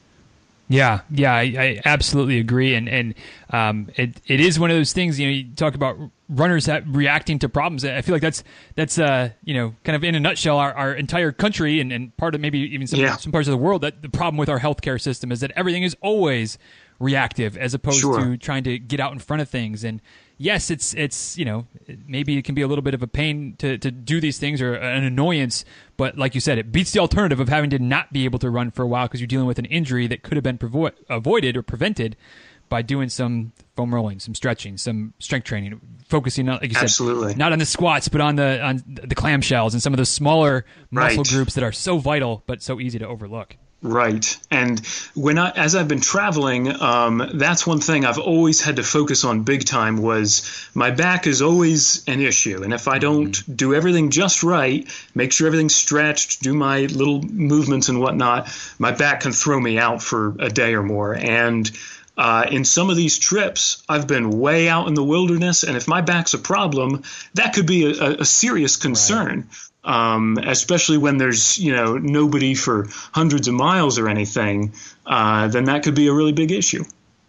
Yeah, 0.70 1.02
yeah, 1.10 1.34
I, 1.34 1.42
I, 1.42 1.82
absolutely 1.86 2.40
agree, 2.40 2.76
and 2.76 2.90
and 2.90 3.14
um, 3.52 3.90
it 3.96 4.20
it 4.28 4.42
is 4.42 4.60
one 4.60 4.70
of 4.70 4.76
those 4.76 4.92
things. 4.92 5.18
You 5.18 5.28
know, 5.28 5.34
you 5.34 5.56
talk 5.56 5.76
about 5.76 5.98
runners 6.28 6.68
reacting 6.88 7.40
to 7.40 7.48
problems. 7.50 7.86
I 7.86 8.02
feel 8.02 8.14
like 8.14 8.22
that's 8.22 8.44
that's 8.76 9.00
uh 9.00 9.30
you 9.46 9.54
know 9.54 9.76
kind 9.86 9.96
of 9.96 10.04
in 10.04 10.16
a 10.16 10.20
nutshell 10.20 10.58
our, 10.58 10.74
our 10.74 10.94
entire 10.94 11.32
country 11.32 11.80
and, 11.80 11.94
and 11.94 12.16
part 12.18 12.36
of 12.36 12.42
maybe 12.42 12.60
even 12.60 12.86
some 12.86 13.00
yeah. 13.00 13.16
some 13.16 13.32
parts 13.32 13.48
of 13.48 13.54
the 13.54 13.58
world 13.58 13.82
that 13.82 14.02
the 14.02 14.10
problem 14.10 14.38
with 14.38 14.50
our 14.50 14.60
healthcare 14.60 15.00
system 15.00 15.32
is 15.32 15.40
that 15.40 15.52
everything 15.56 15.84
is 15.84 15.96
always 16.02 16.58
reactive 17.00 17.58
as 17.58 17.74
opposed 17.74 18.02
sure. 18.02 18.20
to 18.20 18.38
trying 18.38 18.64
to 18.64 18.80
get 18.80 19.00
out 19.00 19.14
in 19.14 19.20
front 19.20 19.42
of 19.42 19.50
things 19.50 19.84
and 19.84 20.02
yes, 20.38 20.70
it's 20.70 20.94
it's 20.94 21.38
you 21.38 21.46
know 21.46 21.66
maybe 22.08 22.38
it 22.38 22.44
can 22.44 22.56
be 22.56 22.62
a 22.62 22.68
little 22.68 22.82
bit 22.82 22.94
of 22.94 23.04
a 23.04 23.08
pain 23.08 23.56
to 23.58 23.78
to 23.78 23.92
do 23.92 24.22
these 24.22 24.38
things 24.38 24.62
or 24.62 24.76
an 24.76 25.04
annoyance, 25.04 25.66
but 25.98 26.18
like 26.18 26.36
you 26.36 26.42
said, 26.42 26.58
it 26.58 26.72
beats 26.72 26.92
the 26.92 27.00
alternative 27.00 27.40
of 27.40 27.50
having 27.50 27.70
to 27.72 27.80
not 27.80 28.14
be 28.14 28.26
able 28.26 28.40
to 28.40 28.50
run 28.50 28.72
for 28.72 28.84
a 28.84 28.88
while 28.88 29.08
because 29.08 29.20
you're 29.20 29.28
dealing 29.28 29.48
with 29.48 29.60
an 29.60 29.66
injury 29.66 30.08
that 30.08 30.24
could 30.24 30.38
have 30.38 30.44
been 30.44 30.58
provo- 30.58 30.92
avoided 31.10 31.58
or 31.58 31.64
prevented 31.64 32.16
by 32.70 32.82
doing 32.82 33.08
some 33.08 33.54
foam 33.78 33.96
rolling, 33.96 34.20
some 34.20 34.36
stretching, 34.36 34.78
some 34.78 35.14
strength 35.20 35.46
training, 35.46 35.80
focusing 36.08 36.50
on 36.50 36.60
like 36.62 36.72
you 36.72 36.78
Absolutely. 36.78 37.30
said, 37.30 37.38
not 37.38 37.54
on 37.54 37.60
the 37.60 37.66
squats, 37.66 38.08
but 38.08 38.22
on 38.22 38.36
the 38.36 38.62
on 38.62 38.84
the 38.86 39.16
clamshells 39.16 39.74
and 39.74 39.82
some 39.82 39.94
of 39.94 39.98
those 39.98 40.10
smaller 40.10 40.66
muscle 40.92 41.24
right. 41.24 41.28
groups 41.28 41.54
that 41.56 41.64
are 41.64 41.72
so 41.72 41.98
vital 41.98 42.44
but 42.46 42.62
so 42.62 42.80
easy 42.80 43.00
to 43.00 43.08
overlook. 43.08 43.56
Right, 43.84 44.38
and 44.50 44.80
when 45.14 45.38
I, 45.38 45.52
as 45.52 45.76
I've 45.76 45.88
been 45.88 46.02
traveling, 46.02 46.82
um, 46.82 47.30
that's 47.36 47.68
one 47.68 47.80
thing 47.80 48.06
I've 48.06 48.18
always 48.18 48.60
had 48.60 48.78
to 48.78 48.84
focus 48.84 49.24
on 49.24 49.44
big 49.44 49.66
time. 49.66 49.98
Was 50.02 50.68
my 50.74 50.90
back 50.90 51.28
is 51.28 51.44
always 51.44 52.04
an 52.08 52.20
issue, 52.20 52.64
and 52.64 52.74
if 52.74 52.88
I 52.88 52.98
don't 52.98 53.30
mm-hmm. 53.30 53.54
do 53.54 53.76
everything 53.76 54.10
just 54.10 54.42
right, 54.42 54.90
make 55.14 55.32
sure 55.32 55.46
everything's 55.46 55.76
stretched, 55.76 56.42
do 56.42 56.56
my 56.56 56.88
little 56.88 57.22
movements 57.22 57.88
and 57.88 58.00
whatnot, 58.02 58.50
my 58.80 58.94
back 58.94 59.22
can 59.22 59.32
throw 59.32 59.60
me 59.60 59.78
out 59.78 60.02
for 60.02 60.36
a 60.40 60.50
day 60.50 60.74
or 60.74 60.82
more. 60.82 61.14
And 61.16 61.70
uh, 62.18 62.48
in 62.50 62.66
some 62.66 62.90
of 62.90 62.98
these 62.98 63.20
trips, 63.20 63.84
I've 63.88 64.08
been 64.08 64.40
way 64.40 64.70
out 64.70 64.88
in 64.88 64.96
the 64.96 65.04
wilderness, 65.04 65.64
and 65.64 65.78
if 65.78 65.88
my 65.88 66.02
back's 66.02 66.34
a 66.34 66.40
problem, 66.40 67.04
that 67.36 67.54
could 67.54 67.68
be 67.68 67.86
a, 67.86 68.22
a 68.22 68.26
serious 68.26 68.76
concern. 68.76 69.46
Right 69.48 69.67
um, 69.88 70.38
especially 70.44 70.98
when 70.98 71.18
there's 71.18 71.58
you 71.58 71.74
know 71.74 71.98
nobody 71.98 72.54
for 72.54 72.88
hundreds 73.14 73.48
of 73.48 73.54
miles 73.56 73.98
or 73.98 74.10
anything, 74.10 74.74
uh, 75.06 75.48
then 75.48 75.64
that 75.64 75.84
could 75.84 75.96
be 75.96 76.08
a 76.08 76.14
really 76.14 76.34
big 76.34 76.52
issue. 76.52 76.84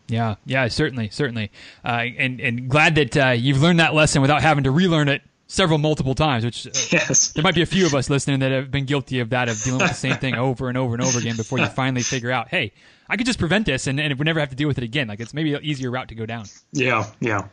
Yeah, 0.09 0.35
yeah, 0.45 0.67
certainly, 0.69 1.09
certainly, 1.11 1.51
uh, 1.85 2.05
and 2.19 2.41
and 2.41 2.69
glad 2.69 2.97
that 2.97 3.17
uh, 3.17 3.29
you've 3.31 3.63
learned 3.63 3.81
that 3.81 3.95
lesson 3.95 4.21
without 4.21 4.43
having 4.43 4.65
to 4.65 4.71
relearn 4.71 5.09
it 5.09 5.23
several 5.47 5.79
multiple 5.79 6.17
times. 6.17 6.45
Which 6.45 6.67
uh, 6.67 6.71
yes, 6.91 7.33
there 7.33 7.45
might 7.45 7.55
be 7.55 7.63
a 7.63 7.67
few 7.67 7.87
of 7.87 7.95
us 7.95 8.11
listening 8.11 8.41
that 8.41 8.51
have 8.51 8.71
been 8.71 8.87
guilty 8.87 9.21
of 9.21 9.31
that, 9.31 9.49
of 9.49 9.63
dealing 9.63 9.81
with 9.81 9.91
the 9.91 9.95
same 9.95 10.17
thing 10.17 10.35
over 10.35 10.69
and 10.69 10.77
over 10.77 10.95
and 10.95 11.03
over 11.03 11.19
again 11.19 11.37
before 11.37 11.59
you 11.61 11.67
finally 11.77 12.03
figure 12.03 12.33
out, 12.33 12.49
hey, 12.49 12.73
I 13.09 13.17
could 13.17 13.27
just 13.27 13.39
prevent 13.39 13.67
this 13.67 13.87
and, 13.87 14.01
and 14.01 14.19
we 14.19 14.25
never 14.25 14.41
have 14.41 14.51
to 14.51 14.57
deal 14.57 14.69
with 14.69 14.79
it 14.79 14.85
again. 14.85 15.07
Like 15.09 15.21
it's 15.21 15.33
maybe 15.33 15.55
an 15.55 15.63
easier 15.63 15.91
route 15.91 16.09
to 16.09 16.15
go 16.15 16.27
down. 16.27 16.47
Yeah, 16.73 17.07
yeah. 17.21 17.49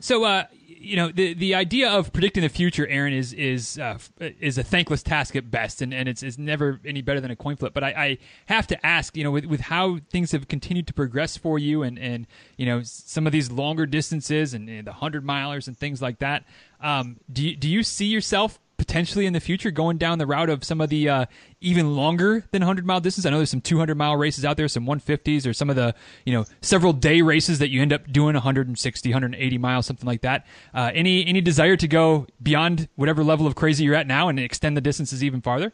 So, 0.00 0.24
uh, 0.24 0.44
you 0.78 0.96
know 0.96 1.10
the 1.10 1.34
the 1.34 1.54
idea 1.54 1.90
of 1.90 2.12
predicting 2.12 2.42
the 2.42 2.48
future, 2.48 2.86
Aaron, 2.86 3.12
is 3.12 3.32
is 3.32 3.78
uh, 3.78 3.98
is 4.20 4.58
a 4.58 4.62
thankless 4.62 5.02
task 5.02 5.36
at 5.36 5.50
best, 5.50 5.82
and, 5.82 5.92
and 5.92 6.08
it's, 6.08 6.22
it's 6.22 6.38
never 6.38 6.80
any 6.84 7.02
better 7.02 7.20
than 7.20 7.30
a 7.30 7.36
coin 7.36 7.56
flip. 7.56 7.74
But 7.74 7.84
I, 7.84 7.88
I 7.88 8.18
have 8.46 8.66
to 8.68 8.86
ask, 8.86 9.16
you 9.16 9.24
know, 9.24 9.30
with, 9.30 9.46
with 9.46 9.60
how 9.60 9.98
things 10.10 10.32
have 10.32 10.48
continued 10.48 10.86
to 10.88 10.94
progress 10.94 11.36
for 11.36 11.58
you, 11.58 11.82
and, 11.82 11.98
and 11.98 12.26
you 12.56 12.66
know 12.66 12.82
some 12.82 13.26
of 13.26 13.32
these 13.32 13.50
longer 13.50 13.86
distances 13.86 14.54
and, 14.54 14.68
and 14.68 14.86
the 14.86 14.92
hundred 14.92 15.24
milers 15.24 15.66
and 15.66 15.76
things 15.76 16.02
like 16.02 16.18
that, 16.18 16.44
um, 16.80 17.16
do 17.32 17.48
you, 17.48 17.56
do 17.56 17.68
you 17.68 17.82
see 17.82 18.06
yourself 18.06 18.58
potentially 18.76 19.26
in 19.26 19.32
the 19.32 19.40
future 19.40 19.70
going 19.70 19.98
down 19.98 20.18
the 20.18 20.26
route 20.26 20.50
of 20.50 20.64
some 20.64 20.80
of 20.80 20.88
the 20.90 21.08
uh, 21.08 21.26
even 21.60 21.94
longer 21.96 22.44
than 22.50 22.62
100 22.62 22.86
mile 22.86 23.00
distance. 23.00 23.26
I 23.26 23.30
know 23.30 23.38
there's 23.38 23.50
some 23.50 23.60
200 23.60 23.96
mile 23.96 24.16
races 24.16 24.44
out 24.44 24.56
there, 24.56 24.68
some 24.68 24.86
150s, 24.86 25.46
or 25.46 25.52
some 25.52 25.70
of 25.70 25.76
the 25.76 25.94
you 26.24 26.32
know 26.32 26.44
several 26.60 26.92
day 26.92 27.22
races 27.22 27.58
that 27.58 27.70
you 27.70 27.82
end 27.82 27.92
up 27.92 28.10
doing 28.12 28.34
160, 28.34 29.08
180 29.08 29.58
miles, 29.58 29.86
something 29.86 30.06
like 30.06 30.22
that. 30.22 30.46
Uh, 30.74 30.90
any 30.94 31.26
any 31.26 31.40
desire 31.40 31.76
to 31.76 31.88
go 31.88 32.26
beyond 32.42 32.88
whatever 32.96 33.24
level 33.24 33.46
of 33.46 33.54
crazy 33.54 33.84
you're 33.84 33.94
at 33.94 34.06
now 34.06 34.28
and 34.28 34.38
extend 34.38 34.76
the 34.76 34.80
distances 34.80 35.24
even 35.24 35.40
farther? 35.40 35.72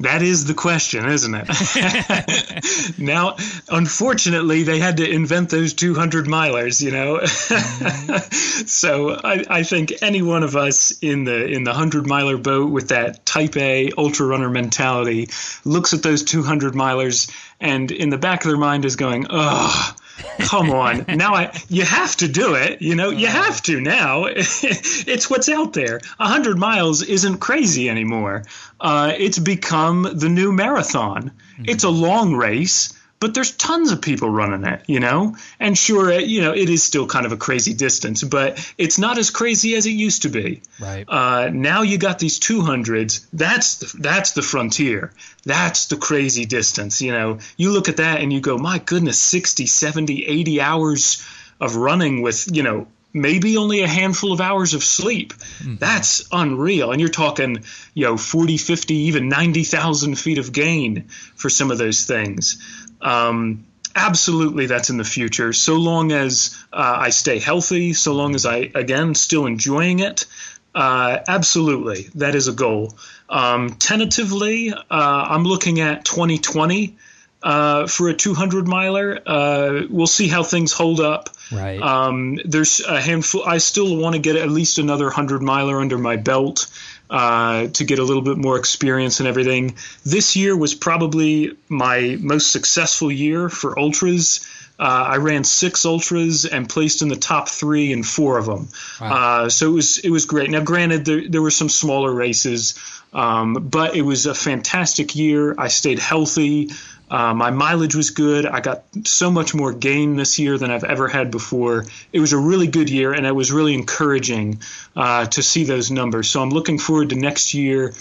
That 0.00 0.22
is 0.22 0.44
the 0.44 0.54
question, 0.54 1.08
isn't 1.08 1.34
it? 1.34 2.98
now, 2.98 3.36
unfortunately, 3.68 4.62
they 4.62 4.78
had 4.78 4.98
to 4.98 5.10
invent 5.10 5.50
those 5.50 5.74
200 5.74 6.26
milers, 6.26 6.80
you 6.80 6.92
know. 6.92 7.20
So 8.68 9.10
I, 9.10 9.44
I, 9.48 9.62
think 9.62 9.94
any 10.02 10.20
one 10.20 10.42
of 10.42 10.56
us 10.56 10.90
in 11.00 11.24
the 11.24 11.46
in 11.46 11.64
the 11.64 11.70
100 11.70 12.06
miler 12.06 12.36
boat 12.36 12.70
with 12.70 12.88
that 12.88 13.24
Type 13.24 13.56
A 13.56 13.90
ultra 13.96 14.26
runner 14.26 14.50
mentality 14.50 15.30
looks 15.64 15.94
at 15.94 16.02
those 16.02 16.22
200 16.24 16.74
milers 16.74 17.30
and 17.60 17.90
in 17.90 18.10
the 18.10 18.18
back 18.18 18.44
of 18.44 18.48
their 18.48 18.58
mind 18.58 18.84
is 18.84 18.96
going, 18.96 19.26
"Ugh." 19.30 19.96
Come 20.38 20.70
on. 20.70 21.04
now 21.08 21.34
I 21.34 21.62
you 21.68 21.84
have 21.84 22.16
to 22.16 22.28
do 22.28 22.54
it, 22.54 22.82
you 22.82 22.94
know, 22.94 23.10
you 23.10 23.26
have 23.26 23.62
to 23.64 23.80
now. 23.80 24.24
it's 24.26 25.30
what's 25.30 25.48
out 25.48 25.72
there. 25.72 26.00
100 26.16 26.58
miles 26.58 27.02
isn't 27.02 27.38
crazy 27.38 27.88
anymore. 27.88 28.44
Uh, 28.80 29.12
it's 29.16 29.38
become 29.38 30.08
the 30.14 30.28
new 30.28 30.52
marathon. 30.52 31.30
Mm-hmm. 31.30 31.64
It's 31.66 31.84
a 31.84 31.90
long 31.90 32.34
race 32.34 32.97
but 33.20 33.34
there's 33.34 33.50
tons 33.52 33.90
of 33.90 34.00
people 34.00 34.30
running 34.30 34.64
it, 34.64 34.82
you 34.86 35.00
know? 35.00 35.36
And 35.58 35.76
sure, 35.76 36.12
you 36.12 36.40
know, 36.40 36.54
it 36.54 36.68
is 36.68 36.82
still 36.82 37.06
kind 37.06 37.26
of 37.26 37.32
a 37.32 37.36
crazy 37.36 37.74
distance, 37.74 38.22
but 38.22 38.72
it's 38.78 38.98
not 38.98 39.18
as 39.18 39.30
crazy 39.30 39.74
as 39.74 39.86
it 39.86 39.90
used 39.90 40.22
to 40.22 40.28
be. 40.28 40.62
Right. 40.80 41.04
Uh, 41.08 41.50
now 41.52 41.82
you 41.82 41.98
got 41.98 42.18
these 42.18 42.38
200s. 42.38 43.26
That's 43.32 43.76
the, 43.76 43.98
that's 43.98 44.32
the 44.32 44.42
frontier. 44.42 45.12
That's 45.44 45.86
the 45.86 45.96
crazy 45.96 46.44
distance, 46.44 47.02
you 47.02 47.12
know? 47.12 47.38
You 47.56 47.72
look 47.72 47.88
at 47.88 47.96
that 47.96 48.20
and 48.20 48.32
you 48.32 48.40
go, 48.40 48.56
my 48.56 48.78
goodness, 48.78 49.18
60, 49.18 49.66
70, 49.66 50.24
80 50.24 50.60
hours 50.60 51.26
of 51.60 51.76
running 51.76 52.22
with, 52.22 52.48
you 52.54 52.62
know, 52.62 52.86
maybe 53.12 53.56
only 53.56 53.80
a 53.80 53.88
handful 53.88 54.32
of 54.32 54.40
hours 54.40 54.74
of 54.74 54.84
sleep. 54.84 55.32
Mm-hmm. 55.32 55.76
That's 55.76 56.28
unreal. 56.30 56.92
And 56.92 57.00
you're 57.00 57.10
talking, 57.10 57.64
you 57.94 58.04
know, 58.04 58.16
40, 58.16 58.58
50, 58.58 58.94
even 58.94 59.28
90,000 59.28 60.14
feet 60.16 60.38
of 60.38 60.52
gain 60.52 61.08
for 61.34 61.50
some 61.50 61.70
of 61.70 61.78
those 61.78 62.04
things. 62.04 62.62
Um, 63.00 63.66
absolutely, 63.94 64.66
that's 64.66 64.90
in 64.90 64.96
the 64.96 65.04
future. 65.04 65.52
So 65.52 65.74
long 65.74 66.12
as 66.12 66.56
uh, 66.72 66.96
I 67.00 67.10
stay 67.10 67.38
healthy, 67.38 67.92
so 67.92 68.12
long 68.12 68.34
as 68.34 68.46
I, 68.46 68.70
again, 68.74 69.14
still 69.14 69.46
enjoying 69.46 70.00
it. 70.00 70.26
Uh, 70.74 71.18
absolutely, 71.26 72.08
that 72.14 72.34
is 72.34 72.48
a 72.48 72.52
goal. 72.52 72.94
Um, 73.28 73.70
tentatively, 73.70 74.72
uh, 74.72 74.76
I'm 74.90 75.44
looking 75.44 75.80
at 75.80 76.04
2020 76.04 76.96
uh, 77.42 77.86
for 77.86 78.08
a 78.08 78.14
200 78.14 78.66
miler. 78.66 79.18
Uh, 79.24 79.82
we'll 79.88 80.06
see 80.06 80.28
how 80.28 80.42
things 80.42 80.72
hold 80.72 81.00
up. 81.00 81.30
Right. 81.52 81.80
Um, 81.80 82.38
there's 82.44 82.80
a 82.80 83.00
handful. 83.00 83.44
I 83.44 83.58
still 83.58 83.96
want 83.96 84.14
to 84.14 84.20
get 84.20 84.36
at 84.36 84.50
least 84.50 84.78
another 84.78 85.04
100 85.04 85.42
miler 85.42 85.80
under 85.80 85.98
my 85.98 86.16
belt 86.16 86.66
uh, 87.10 87.68
to 87.68 87.84
get 87.84 87.98
a 87.98 88.04
little 88.04 88.22
bit 88.22 88.36
more 88.36 88.56
experience 88.58 89.20
and 89.20 89.28
everything. 89.28 89.76
This 90.04 90.36
year 90.36 90.56
was 90.56 90.74
probably 90.74 91.56
my 91.68 92.16
most 92.20 92.50
successful 92.50 93.10
year 93.10 93.48
for 93.48 93.78
ultras. 93.78 94.46
Uh, 94.78 95.06
I 95.08 95.16
ran 95.16 95.42
six 95.42 95.84
ultras 95.84 96.44
and 96.44 96.68
placed 96.68 97.02
in 97.02 97.08
the 97.08 97.16
top 97.16 97.48
three 97.48 97.92
in 97.92 98.04
four 98.04 98.38
of 98.38 98.46
them. 98.46 98.68
Wow. 99.00 99.44
Uh, 99.44 99.48
so 99.48 99.70
it 99.70 99.72
was 99.72 99.98
it 99.98 100.10
was 100.10 100.24
great. 100.24 100.50
Now, 100.50 100.62
granted, 100.62 101.04
there, 101.04 101.28
there 101.28 101.42
were 101.42 101.50
some 101.50 101.68
smaller 101.68 102.12
races, 102.12 102.78
um, 103.12 103.54
but 103.54 103.96
it 103.96 104.02
was 104.02 104.26
a 104.26 104.34
fantastic 104.34 105.16
year. 105.16 105.54
I 105.58 105.68
stayed 105.68 105.98
healthy. 105.98 106.70
Uh, 107.10 107.34
my 107.34 107.50
mileage 107.50 107.94
was 107.94 108.10
good. 108.10 108.46
I 108.46 108.60
got 108.60 108.84
so 109.04 109.30
much 109.30 109.54
more 109.54 109.72
gain 109.72 110.16
this 110.16 110.38
year 110.38 110.58
than 110.58 110.70
I've 110.70 110.84
ever 110.84 111.08
had 111.08 111.30
before. 111.30 111.84
It 112.12 112.20
was 112.20 112.32
a 112.32 112.38
really 112.38 112.66
good 112.66 112.90
year, 112.90 113.12
and 113.12 113.26
it 113.26 113.34
was 113.34 113.50
really 113.50 113.74
encouraging 113.74 114.60
uh, 114.94 115.26
to 115.26 115.42
see 115.42 115.64
those 115.64 115.90
numbers. 115.90 116.28
So 116.28 116.42
I'm 116.42 116.50
looking 116.50 116.78
forward 116.78 117.10
to 117.10 117.16
next 117.16 117.54
year 117.54 117.94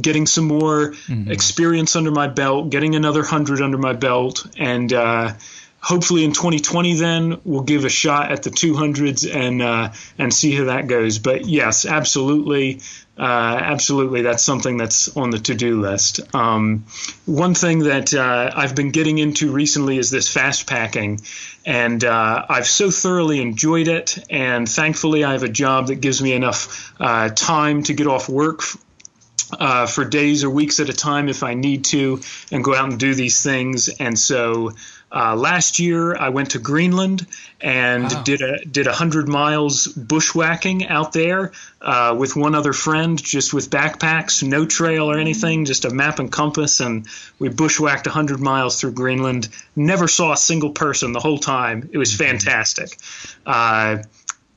getting 0.00 0.26
some 0.26 0.44
more 0.44 0.90
mm-hmm. 0.90 1.30
experience 1.30 1.96
under 1.96 2.10
my 2.10 2.28
belt, 2.28 2.70
getting 2.70 2.94
another 2.94 3.20
100 3.20 3.60
under 3.60 3.78
my 3.78 3.92
belt, 3.92 4.46
and 4.58 4.92
uh, 4.92 5.32
hopefully 5.80 6.24
in 6.24 6.32
2020 6.32 6.94
then 6.94 7.40
we'll 7.44 7.62
give 7.62 7.84
a 7.84 7.88
shot 7.88 8.30
at 8.30 8.42
the 8.42 8.50
200s 8.50 9.32
and 9.32 9.62
uh, 9.62 9.92
and 10.18 10.32
see 10.32 10.54
how 10.54 10.64
that 10.64 10.86
goes. 10.86 11.18
But 11.18 11.46
yes, 11.46 11.86
absolutely. 11.86 12.80
Uh, 13.20 13.58
absolutely, 13.60 14.22
that's 14.22 14.42
something 14.42 14.78
that's 14.78 15.14
on 15.14 15.28
the 15.28 15.38
to-do 15.38 15.78
list. 15.78 16.20
Um, 16.34 16.86
one 17.26 17.52
thing 17.52 17.80
that 17.80 18.14
uh, 18.14 18.50
I've 18.56 18.74
been 18.74 18.92
getting 18.92 19.18
into 19.18 19.52
recently 19.52 19.98
is 19.98 20.10
this 20.10 20.32
fast 20.32 20.66
packing, 20.66 21.20
and 21.66 22.02
uh, 22.02 22.46
I've 22.48 22.66
so 22.66 22.90
thoroughly 22.90 23.42
enjoyed 23.42 23.88
it. 23.88 24.18
And 24.30 24.66
thankfully, 24.66 25.22
I 25.22 25.32
have 25.32 25.42
a 25.42 25.50
job 25.50 25.88
that 25.88 25.96
gives 25.96 26.22
me 26.22 26.32
enough 26.32 26.94
time 26.98 27.82
to 27.82 27.92
get 27.92 28.06
off 28.06 28.30
work 28.30 28.62
uh, 29.58 29.86
for 29.86 30.06
days 30.06 30.42
or 30.42 30.48
weeks 30.48 30.80
at 30.80 30.88
a 30.88 30.94
time 30.94 31.28
if 31.28 31.42
I 31.42 31.52
need 31.52 31.84
to, 31.86 32.20
and 32.50 32.64
go 32.64 32.74
out 32.74 32.88
and 32.88 32.98
do 32.98 33.14
these 33.14 33.42
things. 33.42 33.88
And 33.88 34.18
so 34.18 34.72
uh, 35.12 35.34
last 35.34 35.80
year, 35.80 36.14
I 36.14 36.28
went 36.28 36.52
to 36.52 36.60
Greenland 36.60 37.26
and 37.60 38.04
wow. 38.04 38.22
did 38.22 38.42
a 38.42 38.64
did 38.64 38.86
a 38.86 38.92
hundred 38.92 39.28
miles 39.28 39.88
bushwhacking 39.88 40.86
out 40.86 41.12
there 41.12 41.50
uh, 41.80 42.14
with 42.16 42.36
one 42.36 42.54
other 42.54 42.72
friend, 42.72 43.20
just 43.20 43.52
with 43.52 43.70
backpacks, 43.70 44.42
no 44.42 44.66
trail 44.66 45.10
or 45.10 45.18
anything, 45.18 45.64
just 45.64 45.84
a 45.84 45.90
map 45.90 46.20
and 46.20 46.30
compass, 46.30 46.78
and 46.78 47.08
we 47.40 47.48
bushwhacked 47.48 48.06
a 48.06 48.10
hundred 48.10 48.40
miles 48.40 48.80
through 48.80 48.92
Greenland. 48.92 49.48
Never 49.74 50.06
saw 50.06 50.32
a 50.32 50.36
single 50.36 50.70
person 50.70 51.12
the 51.12 51.20
whole 51.20 51.38
time. 51.38 51.90
It 51.92 51.98
was 51.98 52.12
mm-hmm. 52.12 52.30
fantastic. 52.30 52.96
Uh, 53.44 54.04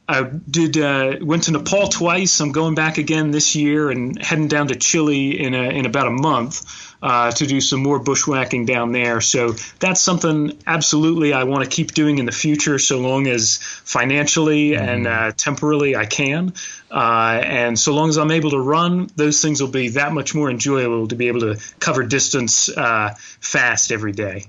I 0.07 0.23
did 0.23 0.77
uh, 0.77 1.15
went 1.21 1.43
to 1.43 1.51
Nepal 1.51 1.87
twice. 1.87 2.41
I'm 2.41 2.51
going 2.51 2.75
back 2.75 2.97
again 2.97 3.31
this 3.31 3.55
year 3.55 3.89
and 3.89 4.21
heading 4.21 4.49
down 4.49 4.67
to 4.67 4.75
Chile 4.75 5.41
in 5.41 5.53
a, 5.53 5.63
in 5.63 5.85
about 5.85 6.07
a 6.07 6.11
month 6.11 6.92
uh, 7.03 7.31
to 7.31 7.45
do 7.45 7.59
some 7.59 7.83
more 7.83 7.99
bushwhacking 7.99 8.65
down 8.65 8.93
there. 8.93 9.19
So 9.19 9.51
that's 9.79 9.99
something 9.99 10.57
absolutely 10.65 11.33
I 11.33 11.43
want 11.43 11.65
to 11.65 11.69
keep 11.69 11.91
doing 11.91 12.17
in 12.17 12.25
the 12.25 12.31
future, 12.31 12.79
so 12.79 12.99
long 12.99 13.27
as 13.27 13.57
financially 13.57 14.69
mm-hmm. 14.69 14.89
and 14.89 15.07
uh, 15.07 15.31
temporally 15.33 15.97
I 15.97 16.05
can. 16.05 16.53
Uh, 16.89 17.41
and 17.43 17.77
so 17.77 17.93
long 17.93 18.07
as 18.07 18.17
I'm 18.17 18.31
able 18.31 18.51
to 18.51 18.59
run, 18.59 19.09
those 19.17 19.41
things 19.41 19.61
will 19.61 19.69
be 19.69 19.89
that 19.89 20.13
much 20.13 20.33
more 20.33 20.49
enjoyable 20.49 21.09
to 21.09 21.15
be 21.15 21.27
able 21.27 21.41
to 21.41 21.59
cover 21.79 22.03
distance 22.03 22.69
uh, 22.69 23.13
fast 23.17 23.91
every 23.91 24.13
day. 24.13 24.45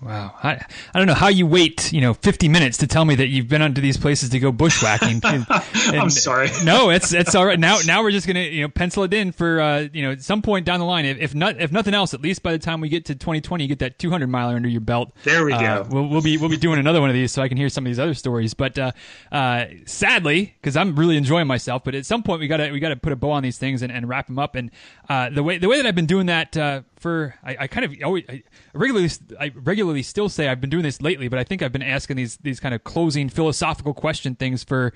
Wow, 0.00 0.32
I, 0.44 0.64
I 0.94 0.98
don't 0.98 1.08
know 1.08 1.14
how 1.14 1.26
you 1.26 1.44
wait, 1.44 1.92
you 1.92 2.00
know, 2.00 2.14
50 2.14 2.48
minutes 2.48 2.78
to 2.78 2.86
tell 2.86 3.04
me 3.04 3.16
that 3.16 3.26
you've 3.26 3.48
been 3.48 3.62
onto 3.62 3.80
these 3.80 3.96
places 3.96 4.30
to 4.30 4.38
go 4.38 4.52
bushwhacking. 4.52 5.20
and, 5.24 5.46
I'm 5.92 6.10
sorry. 6.10 6.50
no, 6.64 6.90
it's 6.90 7.12
it's 7.12 7.34
all 7.34 7.44
right. 7.44 7.58
Now 7.58 7.78
now 7.84 8.02
we're 8.02 8.12
just 8.12 8.28
gonna 8.28 8.42
you 8.42 8.62
know 8.62 8.68
pencil 8.68 9.02
it 9.02 9.12
in 9.12 9.32
for 9.32 9.60
uh, 9.60 9.88
you 9.92 10.02
know 10.02 10.12
at 10.12 10.22
some 10.22 10.40
point 10.40 10.64
down 10.64 10.78
the 10.78 10.86
line. 10.86 11.04
If, 11.04 11.18
if 11.18 11.34
not 11.34 11.60
if 11.60 11.72
nothing 11.72 11.94
else, 11.94 12.14
at 12.14 12.22
least 12.22 12.44
by 12.44 12.52
the 12.52 12.60
time 12.60 12.80
we 12.80 12.88
get 12.88 13.06
to 13.06 13.16
2020, 13.16 13.64
you 13.64 13.68
get 13.68 13.80
that 13.80 13.98
200 13.98 14.28
miler 14.28 14.54
under 14.54 14.68
your 14.68 14.80
belt. 14.80 15.12
There 15.24 15.44
we 15.44 15.52
uh, 15.52 15.82
go. 15.82 15.88
We'll, 15.90 16.08
we'll 16.08 16.22
be 16.22 16.36
we'll 16.36 16.48
be 16.48 16.56
doing 16.56 16.78
another 16.78 17.00
one 17.00 17.10
of 17.10 17.14
these 17.14 17.32
so 17.32 17.42
I 17.42 17.48
can 17.48 17.56
hear 17.56 17.68
some 17.68 17.84
of 17.84 17.90
these 17.90 17.98
other 17.98 18.14
stories. 18.14 18.54
But 18.54 18.78
uh, 18.78 18.92
uh 19.32 19.64
sadly, 19.84 20.54
because 20.60 20.76
I'm 20.76 20.94
really 20.94 21.16
enjoying 21.16 21.48
myself, 21.48 21.82
but 21.82 21.96
at 21.96 22.06
some 22.06 22.22
point 22.22 22.38
we 22.38 22.46
gotta 22.46 22.70
we 22.70 22.78
gotta 22.78 22.96
put 22.96 23.12
a 23.12 23.16
bow 23.16 23.32
on 23.32 23.42
these 23.42 23.58
things 23.58 23.82
and, 23.82 23.90
and 23.90 24.08
wrap 24.08 24.28
them 24.28 24.38
up. 24.38 24.54
And 24.54 24.70
uh, 25.08 25.30
the 25.30 25.42
way 25.42 25.58
the 25.58 25.68
way 25.68 25.78
that 25.78 25.86
I've 25.86 25.96
been 25.96 26.06
doing 26.06 26.26
that 26.26 26.56
uh, 26.56 26.82
for 27.00 27.34
I, 27.42 27.56
I, 27.60 27.66
kind 27.66 27.84
of 27.84 27.94
always 28.04 28.24
I 28.28 28.42
regularly 28.74 29.10
I 29.38 29.52
regularly 29.54 30.02
still 30.02 30.28
say 30.28 30.48
I've 30.48 30.60
been 30.60 30.70
doing 30.70 30.82
this 30.82 31.00
lately, 31.00 31.28
but 31.28 31.38
I 31.38 31.44
think 31.44 31.62
I've 31.62 31.72
been 31.72 31.82
asking 31.82 32.16
these 32.16 32.36
these 32.38 32.60
kind 32.60 32.74
of 32.74 32.84
closing 32.84 33.28
philosophical 33.28 33.94
question 33.94 34.34
things 34.34 34.64
for 34.64 34.92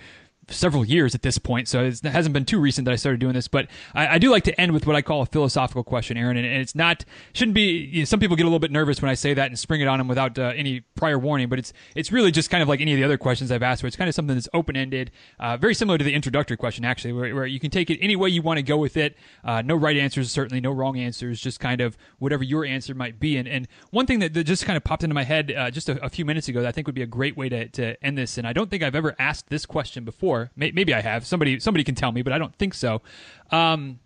several 0.49 0.85
years 0.85 1.15
at 1.15 1.23
this 1.23 1.39
point, 1.39 1.69
so 1.69 1.85
it 1.85 2.03
hasn't 2.03 2.33
been 2.33 2.45
too 2.45 2.61
recent 2.61 2.85
that 2.85 2.93
I 2.93 2.97
started 2.97 3.21
doing 3.21 3.35
this. 3.35 3.49
But 3.49 3.69
I, 3.95 4.15
I, 4.15 4.19
do 4.19 4.31
like 4.31 4.45
to 4.45 4.61
end 4.61 4.73
with 4.73 4.87
what 4.87 4.97
I 4.97 5.03
call 5.03 5.23
a 5.23 5.27
philosophical 5.27 5.85
question, 5.85 6.17
Aaron, 6.17 6.37
and, 6.37 6.47
and 6.47 6.61
it's 6.61 6.75
not 6.75 7.05
shouldn't 7.33 7.55
be. 7.55 7.71
You 7.93 8.01
know, 8.01 8.05
some 8.05 8.21
people 8.21 8.37
get 8.37 8.45
a 8.45 8.47
little 8.47 8.59
bit 8.59 8.71
nervous 8.71 9.01
when 9.01 9.11
I 9.11 9.15
say 9.15 9.35
that 9.35 9.47
and 9.47 9.59
spring 9.59 9.81
it 9.81 9.89
on 9.89 9.99
them 9.99 10.09
without 10.09 10.39
uh, 10.39 10.53
any 10.55 10.81
prior 10.95 11.19
warning, 11.19 11.49
but 11.49 11.59
it's 11.59 11.73
it's 11.95 12.13
really 12.13 12.31
just 12.31 12.51
kind 12.51 12.63
of 12.63 12.69
like 12.69 12.81
any 12.81 12.93
of 12.93 12.99
the 12.99 13.05
other 13.05 13.19
questions 13.19 13.53
I've 13.53 13.63
asked, 13.63 13.83
where 13.83 13.89
it's 13.89 13.97
kind 13.97 14.09
of 14.09 14.15
something 14.15 14.35
that's 14.35 14.49
open 14.53 14.77
ended, 14.77 15.11
uh, 15.39 15.57
very 15.57 15.75
similar 15.75 15.99
to 15.99 16.05
the 16.05 16.15
introductory 16.15 16.57
question 16.57 16.85
actually, 16.85 17.13
where, 17.13 17.35
where 17.35 17.47
you 17.47 17.61
can 17.61 17.71
take 17.71 17.91
it 17.91 17.99
any 18.01 18.17
way 18.17 18.29
you 18.29 18.43
want 18.43 18.59
to 18.59 18.63
go 18.63 18.77
with 18.77 18.97
it. 18.97 19.17
Uh, 19.45 19.63
no 19.63 19.77
right 19.77 19.97
answers, 19.97 20.31
certainly 20.31 20.61
no 20.61 20.73
wrong 20.73 20.99
answers, 20.99 21.41
just 21.41 21.61
kind 21.61 21.81
of 21.81 21.97
whatever 22.19 22.43
your 22.43 22.65
answer 22.65 22.95
might 22.95 23.21
be. 23.21 23.37
And 23.37 23.47
and 23.49 23.69
one 23.91 24.07
thing 24.07 24.19
that, 24.21 24.35
that 24.35 24.45
just 24.45 24.65
kind 24.65 24.77
of 24.77 24.85
popped 24.85 25.05
into 25.05 25.15
my 25.15 25.25
head 25.25 25.53
uh, 25.53 25.71
just 25.71 25.89
a, 25.89 26.03
a, 26.05 26.09
few 26.09 26.25
minutes 26.25 26.49
ago 26.49 26.61
that 26.63 26.69
I 26.69 26.73
think 26.73 26.87
would 26.87 26.95
be 26.95 27.03
a 27.03 27.07
great 27.07 27.37
way 27.37 27.49
to 27.49 27.69
to 27.69 28.05
end 28.05 28.19
this, 28.19 28.39
and 28.39 28.47
I 28.47 28.53
don't 28.53 28.71
think 28.71 28.83
I've 28.83 28.95
ever 28.95 29.15
asked 29.19 29.49
this 29.49 29.67
question 29.67 30.05
before. 30.05 30.42
Maybe 30.57 30.93
I 30.93 31.01
have 31.01 31.13
have. 31.13 31.27
Somebody 31.27 31.61
somebody 31.61 31.85
can 31.85 31.95
tell 31.95 32.13
me, 32.13 32.23
but 32.23 32.33
I 32.33 32.39
don't 32.39 32.55
think 32.57 32.75
so. 32.75 33.03
Um, 33.51 34.01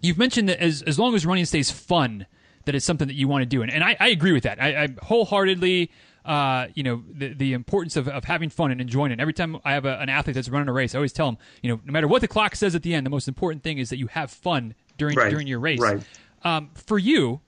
you've 0.00 0.18
mentioned 0.18 0.48
that 0.48 0.60
as 0.60 0.82
as 0.82 0.98
long 0.98 1.14
as 1.14 1.24
running 1.24 1.44
stays 1.44 1.70
fun, 1.70 2.26
that 2.64 2.74
it's 2.74 2.84
something 2.84 3.08
that 3.08 3.14
you 3.14 3.28
want 3.28 3.42
to 3.42 3.46
do, 3.46 3.62
and, 3.62 3.70
and 3.70 3.82
I, 3.82 3.96
I 3.98 4.08
agree 4.08 4.32
with 4.32 4.42
that. 4.44 4.60
I, 4.60 4.84
I 4.84 4.88
wholeheartedly. 5.02 5.90
Uh, 6.24 6.68
you 6.76 6.84
know 6.84 7.02
the, 7.12 7.34
the 7.34 7.52
importance 7.52 7.96
of, 7.96 8.06
of 8.06 8.22
having 8.22 8.48
fun 8.48 8.70
and 8.70 8.80
enjoying 8.80 9.10
it. 9.10 9.18
Every 9.18 9.32
time 9.32 9.58
I 9.64 9.72
have 9.72 9.84
a, 9.84 9.98
an 9.98 10.08
athlete 10.08 10.34
that's 10.36 10.48
running 10.48 10.68
a 10.68 10.72
race, 10.72 10.94
I 10.94 10.98
always 10.98 11.12
tell 11.12 11.26
them, 11.26 11.36
you 11.64 11.68
know, 11.68 11.80
no 11.84 11.90
matter 11.90 12.06
what 12.06 12.20
the 12.20 12.28
clock 12.28 12.54
says 12.54 12.76
at 12.76 12.84
the 12.84 12.94
end, 12.94 13.04
the 13.04 13.10
most 13.10 13.26
important 13.26 13.64
thing 13.64 13.78
is 13.78 13.90
that 13.90 13.96
you 13.96 14.06
have 14.06 14.30
fun 14.30 14.76
during 14.98 15.16
right. 15.16 15.30
during 15.30 15.48
your 15.48 15.58
race. 15.58 15.80
Right. 15.80 16.00
Um, 16.44 16.70
for 16.74 16.96
you, 16.96 17.40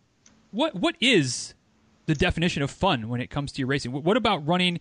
what 0.51 0.75
what 0.75 0.97
is 1.01 1.55
the 2.07 2.17
definition 2.17 2.65
of 2.65 2.71
fun 2.73 3.09
when 3.09 3.21
it 3.21 3.31
comes 3.31 3.53
to 3.53 3.61
your 3.61 3.69
racing? 3.69 3.93
What, 3.93 4.03
what 4.03 4.17
about 4.17 4.45
running 4.45 4.81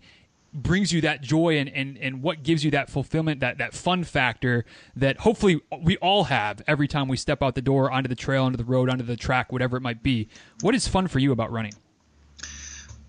brings 0.54 0.92
you 0.92 1.00
that 1.02 1.20
joy 1.20 1.58
and, 1.58 1.68
and, 1.68 1.98
and 1.98 2.22
what 2.22 2.42
gives 2.42 2.64
you 2.64 2.70
that 2.70 2.88
fulfillment, 2.88 3.40
that, 3.40 3.58
that 3.58 3.74
fun 3.74 4.04
factor 4.04 4.64
that 4.96 5.18
hopefully 5.18 5.60
we 5.82 5.96
all 5.98 6.24
have 6.24 6.62
every 6.66 6.86
time 6.88 7.08
we 7.08 7.16
step 7.16 7.42
out 7.42 7.54
the 7.54 7.62
door 7.62 7.90
onto 7.90 8.08
the 8.08 8.14
trail, 8.14 8.44
onto 8.44 8.56
the 8.56 8.64
road, 8.64 8.88
onto 8.88 9.04
the 9.04 9.16
track, 9.16 9.52
whatever 9.52 9.76
it 9.76 9.80
might 9.80 10.02
be. 10.02 10.28
What 10.60 10.74
is 10.74 10.86
fun 10.86 11.08
for 11.08 11.18
you 11.18 11.32
about 11.32 11.50
running? 11.50 11.74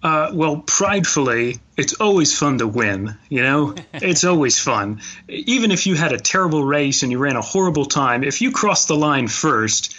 Uh, 0.02 0.32
well, 0.34 0.58
pridefully, 0.58 1.58
it's 1.78 1.96
always 1.96 2.38
fun 2.38 2.60
to 2.60 2.68
win. 2.68 3.18
You 3.30 3.42
know, 3.42 3.76
it's 3.94 4.24
always 4.24 4.60
fun. 4.60 5.02
Even 5.28 5.72
if 5.72 5.88
you 5.88 5.96
had 5.96 6.14
a 6.14 6.20
terrible 6.20 6.64
race 6.64 7.04
and 7.04 7.12
you 7.12 7.18
ran 7.18 7.36
a 7.36 7.42
horrible 7.42 7.86
time, 7.86 8.24
if 8.24 8.42
you 8.42 8.52
cross 8.52 8.86
the 8.86 8.96
line 8.96 9.28
first, 9.28 9.96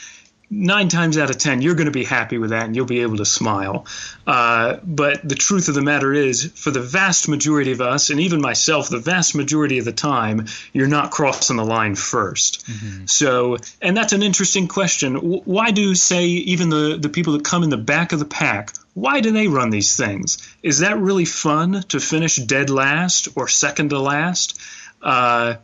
nine 0.51 0.89
times 0.89 1.19
out 1.19 1.31
of 1.31 1.39
ten, 1.39 1.61
you're 1.61 1.75
going 1.75 1.87
to 1.87 1.93
be 1.93 2.05
happy 2.05 2.39
with 2.39 2.51
that 2.51 2.65
and 2.65 2.77
you'll 2.77 2.87
be 2.87 3.03
able 3.03 3.17
to 3.17 3.25
smile. 3.25 3.87
Uh, 4.27 4.77
but 4.85 5.27
the 5.29 5.35
truth 5.35 5.69
of 5.69 5.75
the 5.75 5.83
matter 5.83 6.13
is, 6.13 6.53
for 6.55 6.71
the 6.71 6.81
vast 6.81 7.29
majority 7.29 7.73
of 7.73 7.81
us, 7.81 8.11
and 8.11 8.21
even 8.21 8.41
myself, 8.41 8.89
the 8.89 8.99
vast 8.99 9.35
majority 9.35 9.79
of 9.79 9.85
the 9.85 9.93
time, 9.93 10.47
you're 10.73 10.87
not 10.87 11.11
crossing 11.11 11.57
the 11.57 11.65
line 11.65 11.95
1st 11.95 12.65
mm-hmm. 12.65 13.07
So, 13.07 13.57
and 13.83 13.97
that's 13.97 14.13
an 14.13 14.23
interesting 14.23 14.69
question. 14.69 15.17
Why 15.17 15.71
do, 15.71 15.95
say, 15.95 16.27
even 16.27 16.71
the, 16.71 16.97
the 17.01 17.09
people 17.09 17.33
that 17.35 17.45
come 17.45 17.63
in 17.63 17.71
the 17.71 17.77
back 17.77 18.13
of 18.13 18.19
the 18.19 18.25
pack, 18.25 18.73
why 18.95 19.21
do 19.21 19.33
they 19.33 19.49
run 19.49 19.71
these 19.71 19.97
things? 19.97 20.39
Is 20.63 20.79
that 20.79 20.99
really 20.99 21.25
fun 21.25 21.83
to 21.89 22.01
finish 22.01 22.37
dead 22.37 22.71
last 22.71 23.29
or 23.37 23.49
second 23.49 23.91
to 23.91 23.99
last? 23.99 24.61
Uh, 25.03 25.57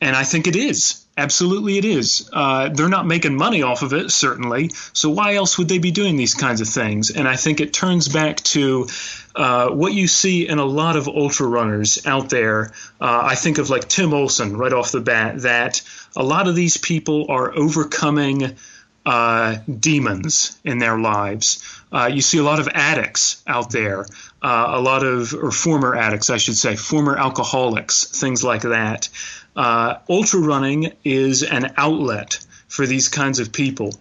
and 0.00 0.16
I 0.16 0.24
think 0.24 0.46
it 0.46 0.56
is. 0.56 1.03
Absolutely, 1.16 1.78
it 1.78 1.84
is. 1.84 2.28
Uh, 2.32 2.70
they're 2.70 2.88
not 2.88 3.06
making 3.06 3.36
money 3.36 3.62
off 3.62 3.82
of 3.82 3.92
it, 3.92 4.10
certainly. 4.10 4.70
So 4.92 5.10
why 5.10 5.36
else 5.36 5.56
would 5.58 5.68
they 5.68 5.78
be 5.78 5.92
doing 5.92 6.16
these 6.16 6.34
kinds 6.34 6.60
of 6.60 6.68
things? 6.68 7.10
And 7.10 7.28
I 7.28 7.36
think 7.36 7.60
it 7.60 7.72
turns 7.72 8.08
back 8.08 8.38
to 8.38 8.88
uh, 9.36 9.68
what 9.68 9.92
you 9.94 10.08
see 10.08 10.48
in 10.48 10.58
a 10.58 10.64
lot 10.64 10.96
of 10.96 11.06
ultra 11.06 11.46
runners 11.46 12.04
out 12.04 12.30
there. 12.30 12.72
Uh, 13.00 13.22
I 13.24 13.36
think 13.36 13.58
of 13.58 13.70
like 13.70 13.88
Tim 13.88 14.12
Olson 14.12 14.56
right 14.56 14.72
off 14.72 14.90
the 14.90 15.00
bat. 15.00 15.42
That 15.42 15.82
a 16.16 16.22
lot 16.24 16.48
of 16.48 16.56
these 16.56 16.78
people 16.78 17.26
are 17.28 17.56
overcoming 17.56 18.56
uh, 19.06 19.56
demons 19.68 20.58
in 20.64 20.78
their 20.78 20.98
lives. 20.98 21.62
Uh, 21.92 22.10
you 22.12 22.20
see 22.20 22.38
a 22.38 22.42
lot 22.42 22.60
of 22.60 22.68
addicts 22.68 23.42
out 23.46 23.70
there, 23.70 24.06
uh, 24.42 24.66
a 24.68 24.80
lot 24.80 25.04
of, 25.04 25.34
or 25.34 25.50
former 25.50 25.94
addicts, 25.94 26.30
I 26.30 26.38
should 26.38 26.56
say, 26.56 26.76
former 26.76 27.16
alcoholics, 27.16 28.04
things 28.18 28.42
like 28.42 28.62
that. 28.62 29.08
Uh, 29.54 29.98
ultra 30.08 30.40
running 30.40 30.92
is 31.04 31.42
an 31.42 31.72
outlet 31.76 32.38
for 32.66 32.86
these 32.86 33.08
kinds 33.08 33.38
of 33.38 33.52
people. 33.52 33.94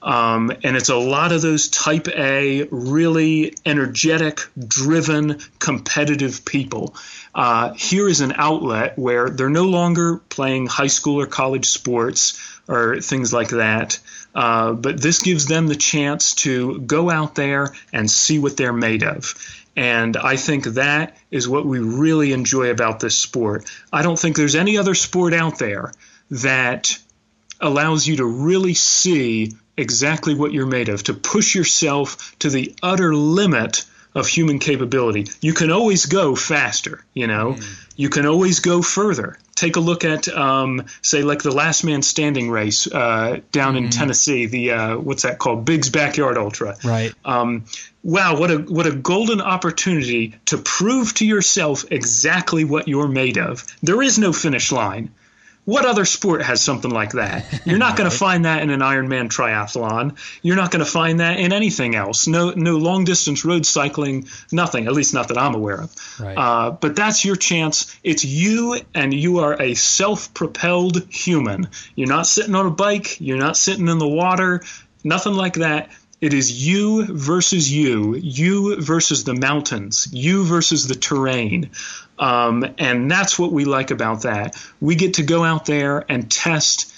Um, 0.00 0.52
and 0.62 0.76
it's 0.76 0.90
a 0.90 0.96
lot 0.96 1.32
of 1.32 1.42
those 1.42 1.68
type 1.68 2.06
A, 2.08 2.68
really 2.70 3.54
energetic, 3.66 4.40
driven, 4.56 5.40
competitive 5.58 6.44
people. 6.44 6.94
Uh, 7.34 7.72
here 7.72 8.08
is 8.08 8.20
an 8.20 8.32
outlet 8.36 8.96
where 8.98 9.28
they're 9.30 9.50
no 9.50 9.64
longer 9.64 10.18
playing 10.28 10.66
high 10.66 10.86
school 10.86 11.20
or 11.20 11.26
college 11.26 11.66
sports 11.66 12.57
or 12.68 13.00
things 13.00 13.32
like 13.32 13.48
that. 13.48 13.98
Uh, 14.34 14.72
but 14.72 15.00
this 15.00 15.20
gives 15.20 15.46
them 15.46 15.66
the 15.66 15.74
chance 15.74 16.34
to 16.34 16.78
go 16.80 17.10
out 17.10 17.34
there 17.34 17.74
and 17.92 18.10
see 18.10 18.38
what 18.38 18.56
they're 18.56 18.72
made 18.72 19.02
of. 19.02 19.34
And 19.74 20.16
I 20.16 20.36
think 20.36 20.64
that 20.64 21.16
is 21.30 21.48
what 21.48 21.64
we 21.64 21.78
really 21.78 22.32
enjoy 22.32 22.70
about 22.70 23.00
this 23.00 23.16
sport. 23.16 23.70
I 23.92 24.02
don't 24.02 24.18
think 24.18 24.36
there's 24.36 24.56
any 24.56 24.76
other 24.76 24.94
sport 24.94 25.32
out 25.32 25.58
there 25.58 25.92
that 26.30 26.98
allows 27.60 28.06
you 28.06 28.16
to 28.16 28.24
really 28.24 28.74
see 28.74 29.52
exactly 29.76 30.34
what 30.34 30.52
you're 30.52 30.66
made 30.66 30.88
of, 30.88 31.04
to 31.04 31.14
push 31.14 31.54
yourself 31.54 32.36
to 32.40 32.50
the 32.50 32.74
utter 32.82 33.14
limit 33.14 33.84
of 34.14 34.26
human 34.26 34.58
capability. 34.58 35.26
You 35.40 35.54
can 35.54 35.70
always 35.70 36.06
go 36.06 36.34
faster, 36.34 37.04
you 37.14 37.26
know, 37.26 37.52
mm. 37.52 37.84
you 37.96 38.08
can 38.08 38.26
always 38.26 38.60
go 38.60 38.82
further. 38.82 39.38
Take 39.58 39.74
a 39.74 39.80
look 39.80 40.04
at, 40.04 40.28
um, 40.28 40.86
say, 41.02 41.22
like 41.22 41.42
the 41.42 41.50
last 41.50 41.82
man 41.82 42.02
standing 42.02 42.48
race 42.48 42.86
uh, 42.86 43.40
down 43.50 43.74
mm. 43.74 43.78
in 43.78 43.90
Tennessee, 43.90 44.46
the 44.46 44.70
uh, 44.70 44.98
what's 44.98 45.24
that 45.24 45.40
called? 45.40 45.64
Big's 45.64 45.90
Backyard 45.90 46.38
Ultra. 46.38 46.76
Right. 46.84 47.12
Um, 47.24 47.64
wow, 48.04 48.38
what 48.38 48.52
a 48.52 48.58
what 48.58 48.86
a 48.86 48.92
golden 48.92 49.40
opportunity 49.40 50.36
to 50.46 50.58
prove 50.58 51.12
to 51.14 51.26
yourself 51.26 51.84
exactly 51.90 52.62
what 52.62 52.86
you're 52.86 53.08
made 53.08 53.36
of. 53.36 53.66
There 53.82 54.00
is 54.00 54.16
no 54.16 54.32
finish 54.32 54.70
line. 54.70 55.10
What 55.68 55.84
other 55.84 56.06
sport 56.06 56.40
has 56.40 56.62
something 56.62 56.90
like 56.90 57.12
that? 57.12 57.44
You're 57.66 57.76
not 57.76 57.94
going 57.94 58.08
to 58.10 58.16
find 58.16 58.46
that 58.46 58.62
in 58.62 58.70
an 58.70 58.80
Ironman 58.80 59.28
triathlon. 59.28 60.16
You're 60.40 60.56
not 60.56 60.70
going 60.70 60.82
to 60.82 60.90
find 60.90 61.20
that 61.20 61.38
in 61.38 61.52
anything 61.52 61.94
else. 61.94 62.26
No, 62.26 62.52
no 62.52 62.78
long 62.78 63.04
distance 63.04 63.44
road 63.44 63.66
cycling, 63.66 64.28
nothing. 64.50 64.86
At 64.86 64.94
least 64.94 65.12
not 65.12 65.28
that 65.28 65.36
I'm 65.36 65.54
aware 65.54 65.82
of. 65.82 65.94
Right. 66.18 66.38
Uh, 66.38 66.70
but 66.70 66.96
that's 66.96 67.22
your 67.22 67.36
chance. 67.36 67.94
It's 68.02 68.24
you, 68.24 68.80
and 68.94 69.12
you 69.12 69.40
are 69.40 69.60
a 69.60 69.74
self-propelled 69.74 71.06
human. 71.10 71.68
You're 71.94 72.08
not 72.08 72.26
sitting 72.26 72.54
on 72.54 72.64
a 72.64 72.70
bike. 72.70 73.20
You're 73.20 73.36
not 73.36 73.58
sitting 73.58 73.88
in 73.88 73.98
the 73.98 74.08
water. 74.08 74.62
Nothing 75.04 75.34
like 75.34 75.56
that. 75.56 75.90
It 76.20 76.34
is 76.34 76.66
you 76.66 77.04
versus 77.04 77.70
you, 77.70 78.16
you 78.16 78.80
versus 78.80 79.22
the 79.22 79.34
mountains, 79.34 80.08
you 80.10 80.44
versus 80.44 80.88
the 80.88 80.96
terrain. 80.96 81.70
Um, 82.18 82.64
and 82.78 83.08
that's 83.08 83.38
what 83.38 83.52
we 83.52 83.64
like 83.64 83.92
about 83.92 84.22
that. 84.22 84.56
We 84.80 84.96
get 84.96 85.14
to 85.14 85.22
go 85.22 85.44
out 85.44 85.66
there 85.66 86.04
and 86.08 86.30
test 86.30 86.92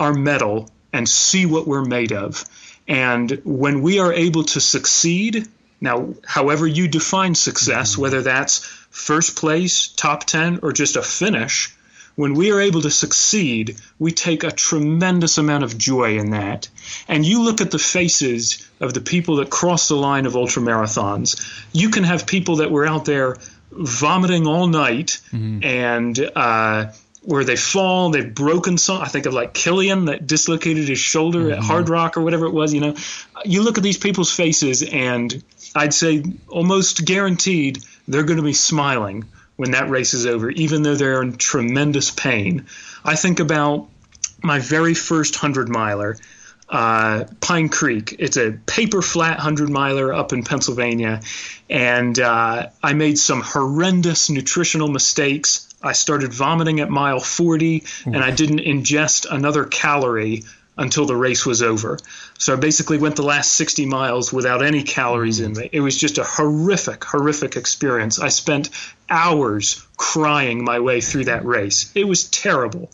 our 0.00 0.12
mettle 0.12 0.70
and 0.92 1.08
see 1.08 1.46
what 1.46 1.68
we're 1.68 1.84
made 1.84 2.12
of. 2.12 2.44
And 2.88 3.30
when 3.44 3.82
we 3.82 4.00
are 4.00 4.12
able 4.12 4.44
to 4.44 4.60
succeed, 4.60 5.46
now, 5.80 6.14
however 6.26 6.66
you 6.66 6.88
define 6.88 7.34
success, 7.34 7.92
mm-hmm. 7.92 8.02
whether 8.02 8.22
that's 8.22 8.64
first 8.90 9.36
place, 9.36 9.88
top 9.88 10.24
10, 10.24 10.60
or 10.62 10.72
just 10.72 10.96
a 10.96 11.02
finish, 11.02 11.76
when 12.18 12.34
we 12.34 12.50
are 12.50 12.60
able 12.60 12.82
to 12.82 12.90
succeed, 12.90 13.76
we 13.96 14.10
take 14.10 14.42
a 14.42 14.50
tremendous 14.50 15.38
amount 15.38 15.62
of 15.62 15.78
joy 15.78 16.18
in 16.18 16.30
that. 16.30 16.68
And 17.06 17.24
you 17.24 17.44
look 17.44 17.60
at 17.60 17.70
the 17.70 17.78
faces 17.78 18.68
of 18.80 18.92
the 18.92 19.00
people 19.00 19.36
that 19.36 19.50
cross 19.50 19.86
the 19.86 19.94
line 19.94 20.26
of 20.26 20.34
ultra 20.34 20.60
marathons. 20.60 21.40
You 21.72 21.90
can 21.90 22.02
have 22.02 22.26
people 22.26 22.56
that 22.56 22.72
were 22.72 22.84
out 22.84 23.04
there 23.04 23.36
vomiting 23.70 24.48
all 24.48 24.66
night 24.66 25.20
mm-hmm. 25.30 25.62
and 25.62 26.30
uh, 26.34 26.90
where 27.22 27.44
they 27.44 27.54
fall, 27.54 28.10
they've 28.10 28.34
broken 28.34 28.78
some. 28.78 29.00
I 29.00 29.06
think 29.06 29.26
of 29.26 29.32
like 29.32 29.54
Kilian 29.54 30.06
that 30.06 30.26
dislocated 30.26 30.88
his 30.88 30.98
shoulder 30.98 31.44
mm-hmm. 31.44 31.52
at 31.52 31.58
Hardrock 31.60 32.16
or 32.16 32.22
whatever 32.22 32.46
it 32.46 32.52
was. 32.52 32.74
You 32.74 32.80
know, 32.80 32.96
you 33.44 33.62
look 33.62 33.78
at 33.78 33.84
these 33.84 33.98
people's 33.98 34.34
faces, 34.34 34.82
and 34.82 35.40
I'd 35.76 35.94
say 35.94 36.24
almost 36.48 37.04
guaranteed 37.04 37.78
they're 38.08 38.24
going 38.24 38.38
to 38.38 38.42
be 38.42 38.54
smiling 38.54 39.26
when 39.58 39.72
that 39.72 39.90
race 39.90 40.14
is 40.14 40.24
over, 40.24 40.50
even 40.50 40.82
though 40.82 40.94
they're 40.94 41.20
in 41.20 41.36
tremendous 41.36 42.12
pain. 42.12 42.66
I 43.04 43.16
think 43.16 43.40
about 43.40 43.88
my 44.40 44.60
very 44.60 44.94
first 44.94 45.34
100 45.34 45.68
miler, 45.68 46.16
uh, 46.68 47.24
Pine 47.40 47.68
Creek. 47.68 48.14
It's 48.20 48.36
a 48.36 48.52
paper 48.52 49.02
flat 49.02 49.38
100 49.38 49.68
miler 49.68 50.14
up 50.14 50.32
in 50.32 50.44
Pennsylvania. 50.44 51.22
And 51.68 52.16
uh, 52.20 52.68
I 52.80 52.92
made 52.92 53.18
some 53.18 53.40
horrendous 53.40 54.30
nutritional 54.30 54.86
mistakes. 54.86 55.68
I 55.82 55.92
started 55.92 56.32
vomiting 56.32 56.78
at 56.78 56.88
mile 56.88 57.18
40, 57.18 57.82
and 58.06 58.18
I 58.18 58.30
didn't 58.30 58.60
ingest 58.60 59.26
another 59.28 59.64
calorie 59.64 60.44
until 60.76 61.04
the 61.04 61.16
race 61.16 61.44
was 61.44 61.62
over. 61.62 61.98
So 62.38 62.52
I 62.52 62.56
basically 62.56 62.98
went 62.98 63.16
the 63.16 63.24
last 63.24 63.54
60 63.54 63.86
miles 63.86 64.32
without 64.32 64.62
any 64.62 64.84
calories 64.84 65.40
in 65.40 65.54
me. 65.54 65.68
It 65.72 65.80
was 65.80 65.98
just 65.98 66.18
a 66.18 66.24
horrific, 66.24 67.02
horrific 67.02 67.56
experience. 67.56 68.20
I 68.20 68.28
spent 68.28 68.70
hours 69.10 69.86
crying 69.96 70.64
my 70.64 70.80
way 70.80 71.00
through 71.00 71.24
that 71.24 71.44
race. 71.44 71.90
It 71.94 72.04
was 72.04 72.28
terrible. 72.28 72.90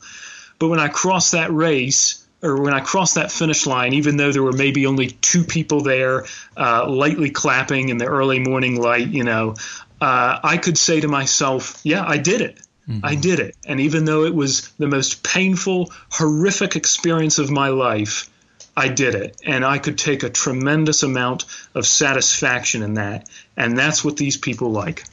But 0.58 0.68
when 0.68 0.80
I 0.80 0.88
crossed 0.88 1.32
that 1.32 1.52
race, 1.52 2.24
or 2.42 2.60
when 2.60 2.74
I 2.74 2.80
crossed 2.80 3.14
that 3.14 3.32
finish 3.32 3.66
line, 3.66 3.94
even 3.94 4.16
though 4.16 4.30
there 4.30 4.42
were 4.42 4.52
maybe 4.52 4.86
only 4.86 5.08
two 5.08 5.44
people 5.44 5.80
there, 5.80 6.26
uh, 6.56 6.88
lightly 6.88 7.30
clapping 7.30 7.88
in 7.88 7.98
the 7.98 8.06
early 8.06 8.38
morning 8.38 8.80
light, 8.80 9.08
you 9.08 9.24
know, 9.24 9.54
uh, 10.00 10.40
I 10.42 10.58
could 10.58 10.76
say 10.76 11.00
to 11.00 11.08
myself, 11.08 11.80
yeah, 11.82 12.04
I 12.06 12.18
did 12.18 12.42
it. 12.42 12.58
Mm-hmm. 12.88 13.00
I 13.04 13.14
did 13.14 13.40
it. 13.40 13.56
And 13.66 13.80
even 13.80 14.04
though 14.04 14.24
it 14.24 14.34
was 14.34 14.68
the 14.78 14.86
most 14.86 15.22
painful, 15.22 15.90
horrific 16.10 16.76
experience 16.76 17.38
of 17.38 17.50
my 17.50 17.68
life, 17.68 18.28
I 18.76 18.88
did 18.88 19.14
it. 19.14 19.40
And 19.44 19.64
I 19.64 19.78
could 19.78 19.96
take 19.96 20.22
a 20.22 20.28
tremendous 20.28 21.02
amount 21.02 21.46
of 21.74 21.86
satisfaction 21.86 22.82
in 22.82 22.94
that. 22.94 23.28
And 23.56 23.78
that's 23.78 24.04
what 24.04 24.18
these 24.18 24.36
people 24.36 24.70
like. 24.70 25.04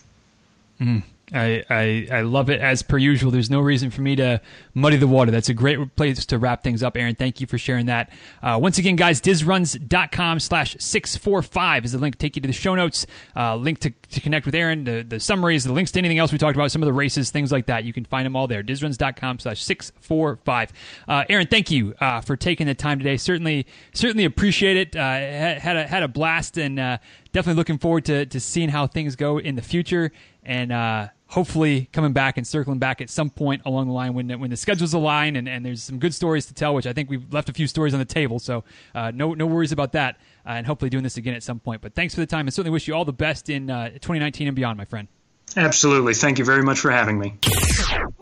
Mm. 0.82 1.04
I, 1.34 1.64
I, 1.70 2.08
I 2.12 2.22
love 2.22 2.50
it 2.50 2.60
as 2.60 2.84
per 2.84 2.98
usual. 2.98 3.32
There's 3.32 3.50
no 3.50 3.62
reason 3.62 3.90
for 3.90 4.02
me 4.02 4.16
to 4.18 4.42
muddy 4.74 4.98
the 4.98 5.08
water. 5.08 5.32
That's 5.32 5.48
a 5.48 5.54
great 5.54 5.96
place 5.96 6.26
to 6.26 6.38
wrap 6.38 6.62
things 6.64 6.84
up, 6.84 6.98
Aaron. 6.98 7.16
Thank 7.16 7.40
you 7.40 7.48
for 7.48 7.58
sharing 7.58 7.86
that. 7.86 8.12
Uh, 8.44 8.60
once 8.62 8.78
again, 8.78 8.98
guys, 8.98 9.22
dizruns.com 9.22 10.40
slash 10.42 10.76
645 10.78 11.86
is 11.86 11.92
the 11.94 12.00
link 12.00 12.16
to 12.16 12.20
take 12.20 12.36
you 12.36 12.42
to 12.42 12.48
the 12.48 12.54
show 12.54 12.76
notes, 12.76 13.06
uh, 13.36 13.56
link 13.56 13.80
to, 13.80 13.92
to 13.92 14.20
connect 14.20 14.46
with 14.46 14.56
Aaron, 14.56 14.84
the, 14.84 15.04
the 15.08 15.20
summaries, 15.22 15.64
the 15.64 15.72
links 15.72 15.92
to 15.92 16.00
anything 16.00 16.18
else 16.18 16.34
we 16.34 16.38
talked 16.38 16.58
about, 16.58 16.70
some 16.70 16.82
of 16.82 16.88
the 16.88 16.94
races, 16.94 17.32
things 17.32 17.52
like 17.52 17.68
that. 17.68 17.86
You 17.86 17.94
can 17.94 18.04
find 18.04 18.26
them 18.26 18.36
all 18.36 18.48
there. 18.48 18.62
dizruns.com 18.62 19.40
slash 19.40 19.64
645. 19.64 20.74
Uh, 21.08 21.24
Aaron, 21.30 21.48
thank 21.48 21.72
you 21.72 21.94
uh, 22.02 22.20
for 22.20 22.36
taking 22.36 22.68
the 22.68 22.76
time 22.76 23.00
today. 23.00 23.16
Certainly, 23.16 23.68
certainly 23.94 24.26
appreciate 24.26 24.76
it. 24.76 24.96
Uh, 24.98 25.00
had 25.00 25.78
a, 25.78 25.88
had 25.88 26.04
a 26.04 26.10
blast 26.10 26.58
and 26.58 26.78
uh, 26.78 26.98
definitely 27.32 27.58
looking 27.58 27.78
forward 27.78 28.06
to 28.06 28.26
to 28.26 28.40
seeing 28.40 28.70
how 28.70 28.88
things 28.88 29.16
go 29.16 29.40
in 29.40 29.56
the 29.56 29.62
future, 29.62 30.12
and 30.44 30.72
uh, 30.72 31.08
hopefully 31.28 31.90
coming 31.94 32.14
back 32.14 32.38
and 32.38 32.46
circling 32.46 32.80
back 32.80 33.02
at 33.02 33.10
some 33.10 33.30
point 33.30 33.62
along 33.66 33.88
the 33.88 33.94
line 33.94 34.14
when 34.14 34.40
when 34.40 34.50
the 34.50 34.58
schedules 34.58 34.94
align 34.94 35.36
and, 35.36 35.48
and 35.48 35.66
there's 35.66 35.84
some 35.84 36.00
good 36.00 36.14
stories 36.14 36.46
to 36.48 36.54
tell. 36.54 36.74
Which 36.74 36.88
I 36.88 36.94
think 36.94 37.10
we've 37.10 37.34
left 37.34 37.50
a 37.50 37.54
few 37.54 37.68
stories 37.68 37.94
on 37.94 38.00
the 38.00 38.06
table, 38.06 38.40
so 38.40 38.64
uh, 38.96 39.12
no 39.12 39.34
no 39.34 39.46
worries 39.46 39.72
about 39.72 39.94
that. 39.94 40.18
Uh, 40.46 40.54
and 40.54 40.66
hopefully 40.66 40.90
doing 40.90 41.04
this 41.04 41.18
again 41.18 41.36
at 41.36 41.44
some 41.44 41.60
point. 41.60 41.82
But 41.82 41.94
thanks 41.94 42.16
for 42.16 42.22
the 42.22 42.28
time, 42.28 42.48
and 42.48 42.54
certainly 42.54 42.72
wish 42.72 42.88
you 42.88 42.96
all 42.96 43.06
the 43.06 43.14
best 43.14 43.50
in 43.50 43.70
uh, 43.70 43.90
2019 43.90 44.48
and 44.48 44.56
beyond, 44.56 44.78
my 44.78 44.86
friend. 44.86 45.08
Absolutely. 45.56 46.14
Thank 46.14 46.40
you 46.40 46.46
very 46.46 46.64
much 46.64 46.80
for 46.80 46.92
having 46.92 47.20
me. 47.20 47.38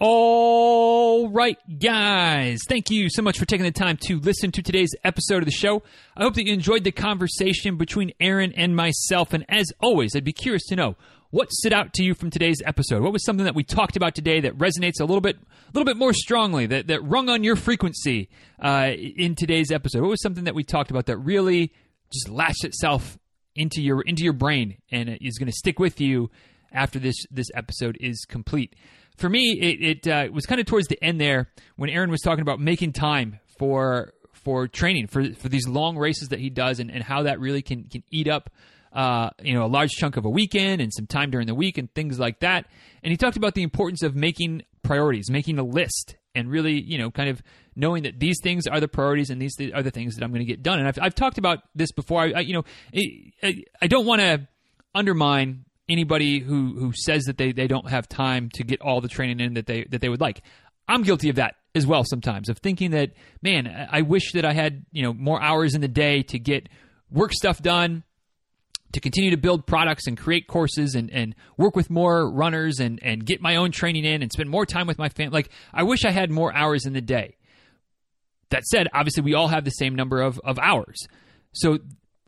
All 0.01 1.27
right, 1.27 1.57
guys. 1.77 2.59
Thank 2.69 2.89
you 2.89 3.09
so 3.09 3.21
much 3.21 3.37
for 3.37 3.43
taking 3.43 3.65
the 3.65 3.71
time 3.71 3.97
to 4.03 4.17
listen 4.17 4.49
to 4.53 4.61
today's 4.61 4.95
episode 5.03 5.39
of 5.39 5.45
the 5.45 5.51
show. 5.51 5.83
I 6.15 6.23
hope 6.23 6.35
that 6.35 6.47
you 6.47 6.53
enjoyed 6.53 6.85
the 6.85 6.93
conversation 6.93 7.75
between 7.75 8.13
Aaron 8.21 8.53
and 8.53 8.77
myself. 8.77 9.33
And 9.33 9.43
as 9.49 9.65
always, 9.81 10.15
I'd 10.15 10.23
be 10.23 10.31
curious 10.31 10.65
to 10.67 10.77
know 10.77 10.95
what 11.31 11.51
stood 11.51 11.73
out 11.73 11.93
to 11.95 12.03
you 12.03 12.13
from 12.13 12.29
today's 12.29 12.61
episode. 12.65 13.03
What 13.03 13.11
was 13.11 13.25
something 13.25 13.43
that 13.43 13.55
we 13.55 13.63
talked 13.65 13.97
about 13.97 14.15
today 14.15 14.39
that 14.39 14.57
resonates 14.57 15.01
a 15.01 15.03
little 15.03 15.19
bit, 15.19 15.35
a 15.35 15.71
little 15.73 15.85
bit 15.85 15.97
more 15.97 16.13
strongly, 16.13 16.65
that 16.67 16.87
that 16.87 17.03
rung 17.03 17.27
on 17.27 17.43
your 17.43 17.57
frequency 17.57 18.29
uh, 18.63 18.91
in 18.95 19.35
today's 19.35 19.69
episode? 19.69 19.99
What 19.99 20.11
was 20.11 20.21
something 20.21 20.45
that 20.45 20.55
we 20.55 20.63
talked 20.63 20.91
about 20.91 21.07
that 21.07 21.17
really 21.17 21.73
just 22.09 22.29
latched 22.29 22.63
itself 22.63 23.19
into 23.53 23.81
your 23.81 24.01
into 24.03 24.23
your 24.23 24.31
brain 24.31 24.77
and 24.91 25.17
is 25.19 25.37
going 25.37 25.47
to 25.47 25.57
stick 25.57 25.77
with 25.77 25.99
you 25.99 26.31
after 26.71 26.99
this 26.99 27.25
this 27.29 27.47
episode 27.53 27.97
is 27.99 28.23
complete. 28.23 28.75
For 29.19 29.29
me, 29.29 29.51
it, 29.51 30.05
it 30.05 30.07
uh, 30.07 30.31
was 30.31 30.45
kind 30.45 30.61
of 30.61 30.65
towards 30.65 30.87
the 30.87 31.01
end 31.03 31.19
there 31.19 31.49
when 31.75 31.89
Aaron 31.89 32.09
was 32.09 32.21
talking 32.21 32.41
about 32.41 32.59
making 32.59 32.93
time 32.93 33.39
for 33.57 34.13
for 34.31 34.69
training 34.69 35.07
for 35.07 35.33
for 35.33 35.49
these 35.49 35.67
long 35.67 35.97
races 35.97 36.29
that 36.29 36.39
he 36.39 36.49
does 36.49 36.79
and, 36.79 36.89
and 36.89 37.03
how 37.03 37.23
that 37.23 37.37
really 37.41 37.61
can 37.61 37.83
can 37.83 38.01
eat 38.09 38.29
up 38.29 38.49
uh, 38.93 39.29
you 39.43 39.53
know 39.53 39.65
a 39.65 39.67
large 39.67 39.89
chunk 39.91 40.15
of 40.15 40.23
a 40.23 40.29
weekend 40.29 40.79
and 40.81 40.93
some 40.93 41.05
time 41.05 41.29
during 41.31 41.47
the 41.47 41.53
week 41.53 41.77
and 41.77 41.93
things 41.93 42.17
like 42.17 42.39
that. 42.39 42.65
And 43.03 43.11
he 43.11 43.17
talked 43.17 43.35
about 43.35 43.55
the 43.55 43.61
importance 43.61 44.03
of 44.03 44.15
making 44.15 44.63
priorities, 44.83 45.29
making 45.29 45.59
a 45.59 45.63
list, 45.63 46.15
and 46.33 46.49
really 46.49 46.81
you 46.81 46.97
know 46.97 47.11
kind 47.11 47.29
of 47.29 47.41
knowing 47.75 48.03
that 48.03 48.21
these 48.21 48.37
things 48.41 48.67
are 48.67 48.79
the 48.79 48.87
priorities 48.87 49.29
and 49.29 49.41
these 49.41 49.53
are 49.73 49.83
the 49.83 49.91
things 49.91 50.15
that 50.15 50.23
I'm 50.23 50.31
going 50.31 50.45
to 50.45 50.51
get 50.51 50.63
done. 50.63 50.79
And 50.79 50.87
I've 50.87 50.99
I've 51.01 51.15
talked 51.15 51.37
about 51.37 51.59
this 51.75 51.91
before. 51.91 52.21
I, 52.21 52.31
I 52.37 52.39
you 52.39 52.53
know 52.53 52.63
I, 53.43 53.63
I 53.81 53.87
don't 53.87 54.05
want 54.05 54.21
to 54.21 54.47
undermine 54.95 55.65
anybody 55.89 56.39
who 56.39 56.75
who 56.79 56.93
says 56.93 57.23
that 57.25 57.37
they, 57.37 57.51
they 57.51 57.67
don't 57.67 57.89
have 57.89 58.07
time 58.07 58.49
to 58.53 58.63
get 58.63 58.81
all 58.81 59.01
the 59.01 59.07
training 59.07 59.39
in 59.39 59.53
that 59.55 59.65
they 59.65 59.85
that 59.85 60.01
they 60.01 60.09
would 60.09 60.21
like. 60.21 60.41
I'm 60.87 61.03
guilty 61.03 61.29
of 61.29 61.35
that 61.35 61.55
as 61.75 61.85
well 61.85 62.03
sometimes 62.03 62.49
of 62.49 62.57
thinking 62.57 62.91
that 62.91 63.11
man, 63.41 63.87
I 63.91 64.01
wish 64.01 64.33
that 64.33 64.45
I 64.45 64.53
had, 64.53 64.85
you 64.91 65.03
know, 65.03 65.13
more 65.13 65.41
hours 65.41 65.75
in 65.75 65.81
the 65.81 65.87
day 65.87 66.23
to 66.23 66.39
get 66.39 66.67
work 67.11 67.33
stuff 67.33 67.61
done, 67.61 68.03
to 68.93 68.99
continue 68.99 69.31
to 69.31 69.37
build 69.37 69.65
products 69.65 70.07
and 70.07 70.17
create 70.17 70.47
courses 70.47 70.95
and, 70.95 71.11
and 71.11 71.35
work 71.57 71.75
with 71.75 71.89
more 71.89 72.29
runners 72.29 72.79
and, 72.79 72.99
and 73.03 73.25
get 73.25 73.41
my 73.41 73.55
own 73.55 73.71
training 73.71 74.05
in 74.05 74.21
and 74.21 74.31
spend 74.31 74.49
more 74.49 74.65
time 74.65 74.87
with 74.87 74.97
my 74.97 75.09
family. 75.09 75.31
Like, 75.31 75.49
I 75.73 75.83
wish 75.83 76.05
I 76.05 76.11
had 76.11 76.31
more 76.31 76.53
hours 76.55 76.85
in 76.85 76.93
the 76.93 77.01
day. 77.01 77.37
That 78.49 78.63
said, 78.63 78.87
obviously, 78.93 79.23
we 79.23 79.35
all 79.35 79.47
have 79.47 79.63
the 79.63 79.71
same 79.71 79.93
number 79.93 80.21
of, 80.21 80.39
of 80.43 80.57
hours. 80.57 81.07
So 81.51 81.79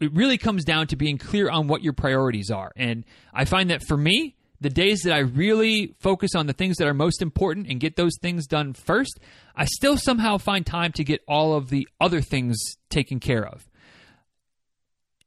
it 0.02 0.14
really 0.14 0.38
comes 0.38 0.64
down 0.64 0.88
to 0.88 0.96
being 0.96 1.18
clear 1.18 1.50
on 1.50 1.68
what 1.68 1.84
your 1.84 1.94
priorities 1.94 2.50
are. 2.50 2.72
And 2.76 3.06
I 3.34 3.46
find 3.46 3.70
that 3.70 3.84
for 3.88 3.98
me, 3.98 4.36
the 4.60 4.70
days 4.70 5.02
that 5.02 5.14
I 5.14 5.20
really 5.20 5.96
focus 6.00 6.36
on 6.36 6.46
the 6.46 6.54
things 6.54 6.78
that 6.78 6.88
are 6.88 6.94
most 6.94 7.22
important 7.22 7.68
and 7.68 7.80
get 7.80 7.96
those 7.96 8.14
things 8.22 8.46
done 8.46 8.74
first, 8.74 9.20
I 9.56 9.66
still 9.66 9.98
somehow 9.98 10.38
find 10.38 10.66
time 10.66 10.92
to 10.94 11.04
get 11.04 11.22
all 11.28 11.56
of 11.56 11.70
the 11.70 11.88
other 12.00 12.22
things 12.22 12.58
taken 12.90 13.20
care 13.20 13.46
of. 13.46 13.68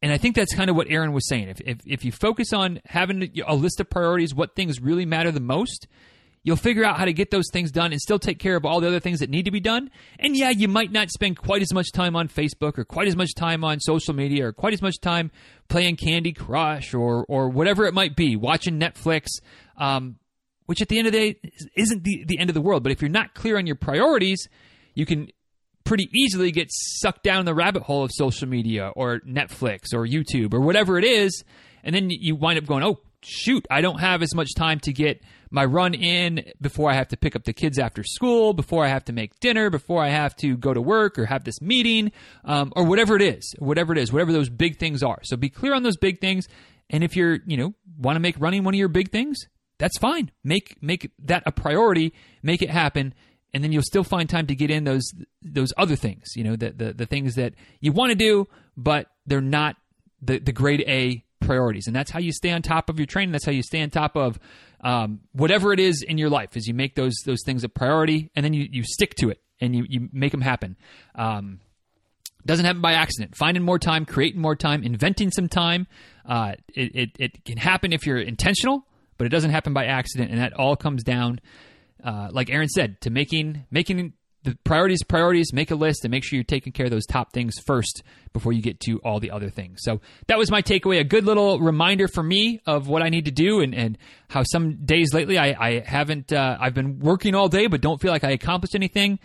And 0.00 0.12
I 0.12 0.18
think 0.18 0.36
that's 0.36 0.54
kind 0.54 0.70
of 0.70 0.76
what 0.76 0.88
Aaron 0.90 1.12
was 1.12 1.26
saying. 1.28 1.48
If, 1.48 1.60
if, 1.62 1.78
if 1.86 2.04
you 2.04 2.12
focus 2.12 2.52
on 2.52 2.80
having 2.84 3.30
a 3.46 3.54
list 3.54 3.80
of 3.80 3.90
priorities, 3.90 4.34
what 4.34 4.54
things 4.54 4.80
really 4.80 5.06
matter 5.06 5.32
the 5.32 5.40
most, 5.40 5.88
You'll 6.44 6.56
figure 6.56 6.84
out 6.84 6.98
how 6.98 7.06
to 7.06 7.12
get 7.12 7.30
those 7.30 7.46
things 7.50 7.72
done 7.72 7.92
and 7.92 8.00
still 8.00 8.18
take 8.18 8.38
care 8.38 8.54
of 8.54 8.66
all 8.66 8.80
the 8.80 8.86
other 8.86 9.00
things 9.00 9.20
that 9.20 9.30
need 9.30 9.46
to 9.46 9.50
be 9.50 9.60
done. 9.60 9.90
And 10.18 10.36
yeah, 10.36 10.50
you 10.50 10.68
might 10.68 10.92
not 10.92 11.10
spend 11.10 11.38
quite 11.38 11.62
as 11.62 11.72
much 11.72 11.90
time 11.90 12.14
on 12.14 12.28
Facebook 12.28 12.78
or 12.78 12.84
quite 12.84 13.08
as 13.08 13.16
much 13.16 13.34
time 13.34 13.64
on 13.64 13.80
social 13.80 14.14
media 14.14 14.46
or 14.46 14.52
quite 14.52 14.74
as 14.74 14.82
much 14.82 15.00
time 15.00 15.30
playing 15.68 15.96
Candy 15.96 16.32
Crush 16.32 16.92
or 16.92 17.24
or 17.24 17.48
whatever 17.48 17.86
it 17.86 17.94
might 17.94 18.14
be, 18.14 18.36
watching 18.36 18.78
Netflix. 18.78 19.26
Um, 19.78 20.16
which 20.66 20.80
at 20.80 20.88
the 20.88 20.98
end 20.98 21.06
of 21.06 21.12
the 21.12 21.32
day 21.32 21.50
isn't 21.76 22.04
the, 22.04 22.24
the 22.26 22.38
end 22.38 22.50
of 22.50 22.54
the 22.54 22.60
world. 22.60 22.82
But 22.82 22.92
if 22.92 23.02
you're 23.02 23.10
not 23.10 23.34
clear 23.34 23.58
on 23.58 23.66
your 23.66 23.76
priorities, 23.76 24.48
you 24.94 25.04
can 25.06 25.28
pretty 25.84 26.08
easily 26.14 26.50
get 26.50 26.68
sucked 26.70 27.22
down 27.22 27.44
the 27.44 27.54
rabbit 27.54 27.82
hole 27.82 28.04
of 28.04 28.10
social 28.12 28.48
media 28.48 28.90
or 28.96 29.20
Netflix 29.20 29.92
or 29.92 30.06
YouTube 30.06 30.54
or 30.54 30.60
whatever 30.60 30.98
it 30.98 31.04
is. 31.04 31.44
And 31.82 31.94
then 31.94 32.08
you 32.10 32.34
wind 32.34 32.58
up 32.58 32.64
going, 32.64 32.82
oh, 32.82 33.00
shoot, 33.24 33.66
I 33.70 33.80
don't 33.80 34.00
have 34.00 34.22
as 34.22 34.34
much 34.34 34.54
time 34.54 34.80
to 34.80 34.92
get 34.92 35.22
my 35.50 35.64
run 35.64 35.94
in 35.94 36.44
before 36.60 36.90
I 36.90 36.94
have 36.94 37.08
to 37.08 37.16
pick 37.16 37.36
up 37.36 37.44
the 37.44 37.52
kids 37.52 37.78
after 37.78 38.02
school, 38.02 38.52
before 38.52 38.84
I 38.84 38.88
have 38.88 39.04
to 39.06 39.12
make 39.12 39.38
dinner, 39.40 39.70
before 39.70 40.02
I 40.02 40.08
have 40.08 40.34
to 40.36 40.56
go 40.56 40.74
to 40.74 40.80
work 40.80 41.18
or 41.18 41.26
have 41.26 41.44
this 41.44 41.60
meeting, 41.60 42.12
um, 42.44 42.72
or 42.74 42.84
whatever 42.84 43.16
it 43.16 43.22
is, 43.22 43.54
whatever 43.58 43.92
it 43.92 43.98
is, 43.98 44.12
whatever 44.12 44.32
those 44.32 44.48
big 44.48 44.78
things 44.78 45.02
are. 45.02 45.20
So 45.22 45.36
be 45.36 45.48
clear 45.48 45.74
on 45.74 45.82
those 45.82 45.96
big 45.96 46.20
things. 46.20 46.48
And 46.90 47.02
if 47.02 47.16
you're, 47.16 47.38
you 47.46 47.56
know, 47.56 47.74
want 47.98 48.16
to 48.16 48.20
make 48.20 48.38
running 48.38 48.64
one 48.64 48.74
of 48.74 48.78
your 48.78 48.88
big 48.88 49.10
things, 49.10 49.38
that's 49.78 49.98
fine. 49.98 50.30
Make 50.42 50.76
make 50.82 51.10
that 51.20 51.42
a 51.46 51.52
priority. 51.52 52.14
Make 52.42 52.62
it 52.62 52.70
happen, 52.70 53.14
and 53.52 53.64
then 53.64 53.72
you'll 53.72 53.82
still 53.82 54.04
find 54.04 54.28
time 54.28 54.46
to 54.46 54.54
get 54.54 54.70
in 54.70 54.84
those 54.84 55.12
those 55.42 55.72
other 55.76 55.96
things. 55.96 56.32
You 56.36 56.44
know, 56.44 56.56
the 56.56 56.70
the, 56.70 56.92
the 56.92 57.06
things 57.06 57.34
that 57.34 57.54
you 57.80 57.92
want 57.92 58.10
to 58.10 58.16
do, 58.16 58.46
but 58.76 59.08
they're 59.26 59.40
not 59.40 59.76
the 60.22 60.38
the 60.38 60.52
grade 60.52 60.84
A 60.86 61.23
priorities. 61.44 61.86
And 61.86 61.94
that's 61.94 62.10
how 62.10 62.20
you 62.20 62.32
stay 62.32 62.50
on 62.50 62.62
top 62.62 62.88
of 62.88 62.98
your 62.98 63.06
training. 63.06 63.32
That's 63.32 63.44
how 63.44 63.52
you 63.52 63.62
stay 63.62 63.82
on 63.82 63.90
top 63.90 64.16
of 64.16 64.38
um, 64.80 65.20
whatever 65.32 65.72
it 65.72 65.80
is 65.80 66.02
in 66.02 66.18
your 66.18 66.30
life. 66.30 66.56
Is 66.56 66.66
you 66.66 66.74
make 66.74 66.94
those 66.94 67.14
those 67.24 67.42
things 67.44 67.64
a 67.64 67.68
priority, 67.68 68.30
and 68.34 68.44
then 68.44 68.54
you 68.54 68.68
you 68.70 68.82
stick 68.84 69.14
to 69.16 69.30
it 69.30 69.40
and 69.60 69.74
you 69.74 69.86
you 69.88 70.08
make 70.12 70.32
them 70.32 70.40
happen. 70.40 70.76
Um, 71.14 71.60
doesn't 72.46 72.66
happen 72.66 72.82
by 72.82 72.92
accident. 72.92 73.36
Finding 73.36 73.62
more 73.62 73.78
time, 73.78 74.04
creating 74.04 74.40
more 74.40 74.56
time, 74.56 74.82
inventing 74.82 75.30
some 75.30 75.48
time. 75.48 75.86
Uh, 76.26 76.52
it, 76.74 76.94
it, 76.94 77.10
it 77.18 77.44
can 77.44 77.56
happen 77.56 77.92
if 77.92 78.06
you're 78.06 78.18
intentional, 78.18 78.86
but 79.16 79.26
it 79.26 79.30
doesn't 79.30 79.50
happen 79.50 79.72
by 79.72 79.86
accident, 79.86 80.30
and 80.30 80.38
that 80.38 80.52
all 80.52 80.76
comes 80.76 81.02
down, 81.02 81.40
uh, 82.02 82.28
like 82.32 82.50
Aaron 82.50 82.68
said, 82.68 83.00
to 83.02 83.10
making 83.10 83.64
making 83.70 84.12
the 84.44 84.56
priorities 84.64 85.02
priorities 85.02 85.52
make 85.52 85.70
a 85.70 85.74
list 85.74 86.04
and 86.04 86.10
make 86.10 86.24
sure 86.24 86.36
you're 86.36 86.44
taking 86.44 86.72
care 86.72 86.86
of 86.86 86.92
those 86.92 87.06
top 87.06 87.32
things 87.32 87.54
first 87.66 88.02
before 88.32 88.52
you 88.52 88.62
get 88.62 88.80
to 88.80 88.98
all 88.98 89.20
the 89.20 89.30
other 89.30 89.50
things. 89.50 89.80
So 89.82 90.00
that 90.28 90.38
was 90.38 90.50
my 90.50 90.62
takeaway. 90.62 91.00
A 91.00 91.04
good 91.04 91.24
little 91.24 91.58
reminder 91.58 92.08
for 92.08 92.22
me 92.22 92.60
of 92.66 92.88
what 92.88 93.02
i 93.02 93.08
need 93.08 93.24
to 93.26 93.30
do 93.30 93.60
and, 93.60 93.74
and 93.74 93.98
how 94.28 94.42
some 94.42 94.84
days 94.84 95.12
lately 95.12 95.38
i, 95.38 95.54
I 95.58 95.80
haven't 95.84 96.32
uh, 96.32 96.56
i've 96.60 96.74
been 96.74 96.98
working 96.98 97.34
all 97.34 97.48
day 97.48 97.66
but 97.66 97.80
don't 97.80 98.00
feel 98.00 98.10
like 98.10 98.24
i 98.24 98.30
accomplished 98.30 98.74
anything 98.74 99.18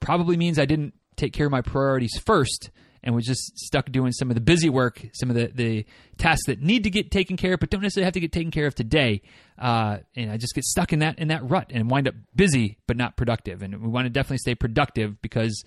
probably 0.00 0.36
means 0.36 0.58
i 0.58 0.64
didn't 0.64 0.94
take 1.16 1.32
care 1.32 1.46
of 1.46 1.52
my 1.52 1.60
priorities 1.60 2.12
first 2.24 2.70
and 3.02 3.14
was 3.14 3.24
just 3.24 3.58
stuck 3.58 3.90
doing 3.90 4.12
some 4.12 4.30
of 4.30 4.34
the 4.34 4.40
busy 4.40 4.68
work, 4.68 5.04
some 5.12 5.28
of 5.28 5.36
the, 5.36 5.50
the 5.54 5.84
tasks 6.18 6.46
that 6.46 6.62
need 6.62 6.84
to 6.84 6.90
get 6.90 7.10
taken 7.10 7.36
care 7.36 7.54
of, 7.54 7.60
but 7.60 7.70
don't 7.70 7.82
necessarily 7.82 8.04
have 8.04 8.14
to 8.14 8.20
get 8.20 8.32
taken 8.32 8.50
care 8.50 8.66
of 8.66 8.74
today. 8.74 9.22
Uh, 9.58 9.98
and 10.14 10.30
I 10.30 10.36
just 10.36 10.54
get 10.54 10.64
stuck 10.64 10.92
in 10.92 11.00
that 11.00 11.18
in 11.18 11.28
that 11.28 11.48
rut 11.48 11.70
and 11.70 11.90
wind 11.90 12.08
up 12.08 12.14
busy 12.34 12.78
but 12.86 12.96
not 12.96 13.16
productive. 13.16 13.62
And 13.62 13.80
we 13.82 13.88
want 13.88 14.06
to 14.06 14.10
definitely 14.10 14.38
stay 14.38 14.54
productive 14.54 15.20
because 15.22 15.64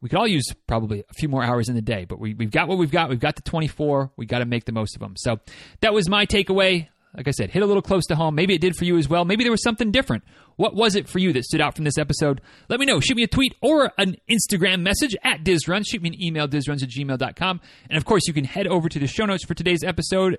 we 0.00 0.08
could 0.08 0.18
all 0.18 0.28
use 0.28 0.46
probably 0.66 1.00
a 1.00 1.14
few 1.14 1.28
more 1.28 1.42
hours 1.42 1.68
in 1.68 1.74
the 1.74 1.82
day, 1.82 2.04
but 2.04 2.20
we, 2.20 2.34
we've 2.34 2.50
got 2.50 2.68
what 2.68 2.78
we've 2.78 2.90
got. 2.90 3.08
We've 3.08 3.18
got 3.18 3.36
the 3.36 3.42
24. 3.42 4.12
We 4.16 4.26
got 4.26 4.40
to 4.40 4.44
make 4.44 4.64
the 4.64 4.72
most 4.72 4.94
of 4.94 5.00
them. 5.00 5.14
So 5.16 5.40
that 5.80 5.94
was 5.94 6.08
my 6.08 6.26
takeaway 6.26 6.88
like 7.16 7.28
I 7.28 7.30
said, 7.30 7.50
hit 7.50 7.62
a 7.62 7.66
little 7.66 7.82
close 7.82 8.04
to 8.06 8.16
home. 8.16 8.34
Maybe 8.34 8.54
it 8.54 8.60
did 8.60 8.76
for 8.76 8.84
you 8.84 8.98
as 8.98 9.08
well. 9.08 9.24
Maybe 9.24 9.42
there 9.44 9.50
was 9.50 9.62
something 9.62 9.90
different. 9.90 10.24
What 10.56 10.74
was 10.74 10.94
it 10.94 11.08
for 11.08 11.18
you 11.18 11.32
that 11.32 11.44
stood 11.44 11.60
out 11.60 11.74
from 11.74 11.84
this 11.84 11.98
episode? 11.98 12.40
Let 12.68 12.78
me 12.78 12.86
know. 12.86 13.00
Shoot 13.00 13.16
me 13.16 13.22
a 13.22 13.28
tweet 13.28 13.54
or 13.62 13.92
an 13.98 14.16
Instagram 14.30 14.80
message 14.80 15.16
at 15.22 15.42
DizRuns. 15.42 15.84
Shoot 15.88 16.02
me 16.02 16.10
an 16.10 16.22
email, 16.22 16.46
dizruns 16.46 16.82
at 16.82 16.90
gmail.com. 16.90 17.60
And 17.88 17.96
of 17.96 18.04
course, 18.04 18.26
you 18.26 18.34
can 18.34 18.44
head 18.44 18.66
over 18.66 18.88
to 18.88 18.98
the 18.98 19.06
show 19.06 19.24
notes 19.24 19.44
for 19.44 19.54
today's 19.54 19.82
episode 19.82 20.36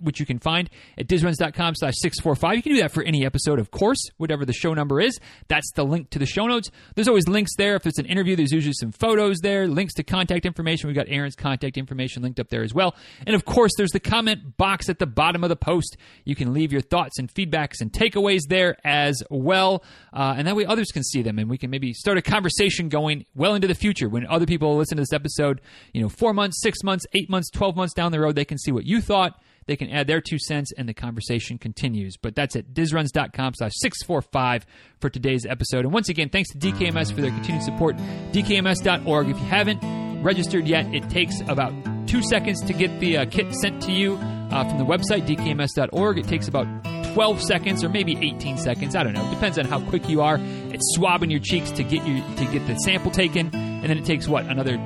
which 0.00 0.20
you 0.20 0.26
can 0.26 0.38
find 0.38 0.68
at 0.98 1.06
dizruns.com 1.06 1.74
slash 1.76 1.94
645. 2.00 2.56
You 2.56 2.62
can 2.62 2.72
do 2.72 2.80
that 2.82 2.92
for 2.92 3.02
any 3.02 3.24
episode, 3.24 3.58
of 3.58 3.70
course, 3.70 3.98
whatever 4.16 4.44
the 4.44 4.52
show 4.52 4.74
number 4.74 5.00
is. 5.00 5.18
That's 5.48 5.70
the 5.72 5.84
link 5.84 6.10
to 6.10 6.18
the 6.18 6.26
show 6.26 6.46
notes. 6.46 6.70
There's 6.94 7.08
always 7.08 7.28
links 7.28 7.52
there. 7.56 7.76
If 7.76 7.86
it's 7.86 7.98
an 7.98 8.06
interview, 8.06 8.36
there's 8.36 8.52
usually 8.52 8.74
some 8.74 8.92
photos 8.92 9.38
there, 9.38 9.66
links 9.68 9.94
to 9.94 10.02
contact 10.02 10.46
information. 10.46 10.88
We've 10.88 10.96
got 10.96 11.08
Aaron's 11.08 11.36
contact 11.36 11.76
information 11.76 12.22
linked 12.22 12.40
up 12.40 12.48
there 12.48 12.62
as 12.62 12.74
well. 12.74 12.94
And 13.26 13.34
of 13.34 13.44
course, 13.44 13.72
there's 13.76 13.90
the 13.90 14.00
comment 14.00 14.56
box 14.56 14.88
at 14.88 14.98
the 14.98 15.06
bottom 15.06 15.42
of 15.44 15.48
the 15.48 15.56
post. 15.56 15.96
You 16.24 16.34
can 16.34 16.52
leave 16.52 16.72
your 16.72 16.80
thoughts 16.82 17.18
and 17.18 17.32
feedbacks 17.32 17.80
and 17.80 17.92
takeaways 17.92 18.42
there 18.48 18.76
as 18.84 19.22
well. 19.30 19.82
Uh, 20.12 20.34
and 20.36 20.46
that 20.46 20.56
way 20.56 20.64
others 20.64 20.90
can 20.92 21.02
see 21.02 21.22
them 21.22 21.38
and 21.38 21.48
we 21.48 21.58
can 21.58 21.70
maybe 21.70 21.92
start 21.92 22.18
a 22.18 22.22
conversation 22.22 22.88
going 22.88 23.24
well 23.34 23.54
into 23.54 23.68
the 23.68 23.74
future 23.74 24.08
when 24.08 24.26
other 24.26 24.46
people 24.46 24.76
listen 24.76 24.96
to 24.96 25.02
this 25.02 25.12
episode, 25.12 25.60
you 25.92 26.02
know, 26.02 26.08
four 26.08 26.32
months, 26.32 26.60
six 26.60 26.82
months, 26.82 27.04
eight 27.14 27.28
months, 27.30 27.50
12 27.50 27.76
months 27.76 27.94
down 27.94 28.12
the 28.12 28.20
road, 28.20 28.34
they 28.34 28.44
can 28.44 28.58
see 28.58 28.72
what 28.72 28.84
you 28.84 29.00
thought 29.00 29.40
they 29.66 29.76
can 29.76 29.90
add 29.90 30.06
their 30.06 30.20
two 30.20 30.38
cents 30.38 30.72
and 30.76 30.88
the 30.88 30.94
conversation 30.94 31.58
continues. 31.58 32.16
But 32.16 32.34
that's 32.34 32.56
at 32.56 32.72
dizruns.com 32.74 33.54
slash 33.54 33.72
645 33.76 34.66
for 35.00 35.10
today's 35.10 35.44
episode. 35.46 35.84
And 35.84 35.92
once 35.92 36.08
again, 36.08 36.28
thanks 36.28 36.50
to 36.50 36.58
DKMS 36.58 37.12
for 37.12 37.20
their 37.20 37.30
continued 37.30 37.62
support. 37.64 37.96
DKMS.org. 38.32 39.28
If 39.28 39.38
you 39.38 39.44
haven't 39.46 40.22
registered 40.22 40.66
yet, 40.66 40.86
it 40.94 41.08
takes 41.10 41.40
about 41.48 41.72
two 42.06 42.22
seconds 42.22 42.60
to 42.62 42.72
get 42.72 43.00
the 43.00 43.18
uh, 43.18 43.26
kit 43.26 43.52
sent 43.54 43.82
to 43.82 43.92
you. 43.92 44.14
uh, 44.50 44.64
from 44.68 44.78
the 44.78 44.84
website, 44.84 45.26
dkms.org. 45.26 46.18
It 46.18 46.28
takes 46.28 46.46
about 46.46 46.66
12 47.14 47.42
seconds 47.42 47.82
or 47.82 47.88
maybe 47.88 48.16
18 48.16 48.58
seconds. 48.58 48.94
I 48.94 49.02
don't 49.02 49.12
know. 49.12 49.26
It 49.26 49.30
Depends 49.34 49.58
on 49.58 49.64
how 49.64 49.80
quick 49.88 50.08
you 50.08 50.22
are. 50.22 50.38
It's 50.40 50.94
swabbing 50.94 51.30
your 51.30 51.40
cheeks 51.40 51.70
to 51.72 51.82
get 51.82 52.06
you 52.06 52.22
to 52.36 52.44
get 52.52 52.64
the 52.66 52.76
sample 52.76 53.10
taken, 53.10 53.50
and 53.54 53.82
then 53.82 53.98
it 53.98 54.04
takes 54.04 54.28
what 54.28 54.44
another 54.46 54.76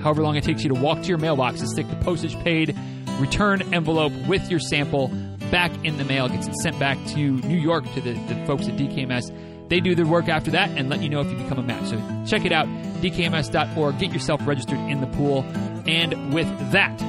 however 0.00 0.22
long 0.22 0.36
it 0.36 0.44
takes 0.44 0.62
you 0.62 0.68
to 0.68 0.74
walk 0.80 1.02
to 1.02 1.08
your 1.08 1.18
mailbox 1.18 1.60
and 1.60 1.68
stick 1.68 1.88
the 1.88 1.96
postage 1.96 2.38
paid 2.40 2.70
return 3.20 3.74
envelope 3.74 4.12
with 4.26 4.50
your 4.50 4.60
sample 4.60 5.08
back 5.50 5.72
in 5.84 5.96
the 5.98 6.04
mail. 6.04 6.28
Gets 6.28 6.48
it 6.48 6.54
sent 6.56 6.78
back 6.78 6.98
to 7.08 7.18
New 7.18 7.58
York 7.58 7.84
to 7.94 8.00
the, 8.00 8.12
the 8.12 8.46
folks 8.46 8.68
at 8.68 8.76
DKMS. 8.76 9.68
They 9.68 9.80
do 9.80 9.94
the 9.94 10.04
work 10.04 10.28
after 10.28 10.50
that 10.50 10.70
and 10.70 10.88
let 10.88 11.00
you 11.00 11.08
know 11.08 11.20
if 11.20 11.30
you 11.30 11.36
become 11.36 11.58
a 11.58 11.62
match. 11.62 11.88
So 11.88 11.96
check 12.26 12.44
it 12.44 12.52
out, 12.52 12.66
dkms.org. 13.00 13.98
Get 13.98 14.12
yourself 14.12 14.46
registered 14.46 14.78
in 14.78 15.00
the 15.00 15.06
pool. 15.06 15.42
And 15.86 16.34
with 16.34 16.48
that, 16.72 17.00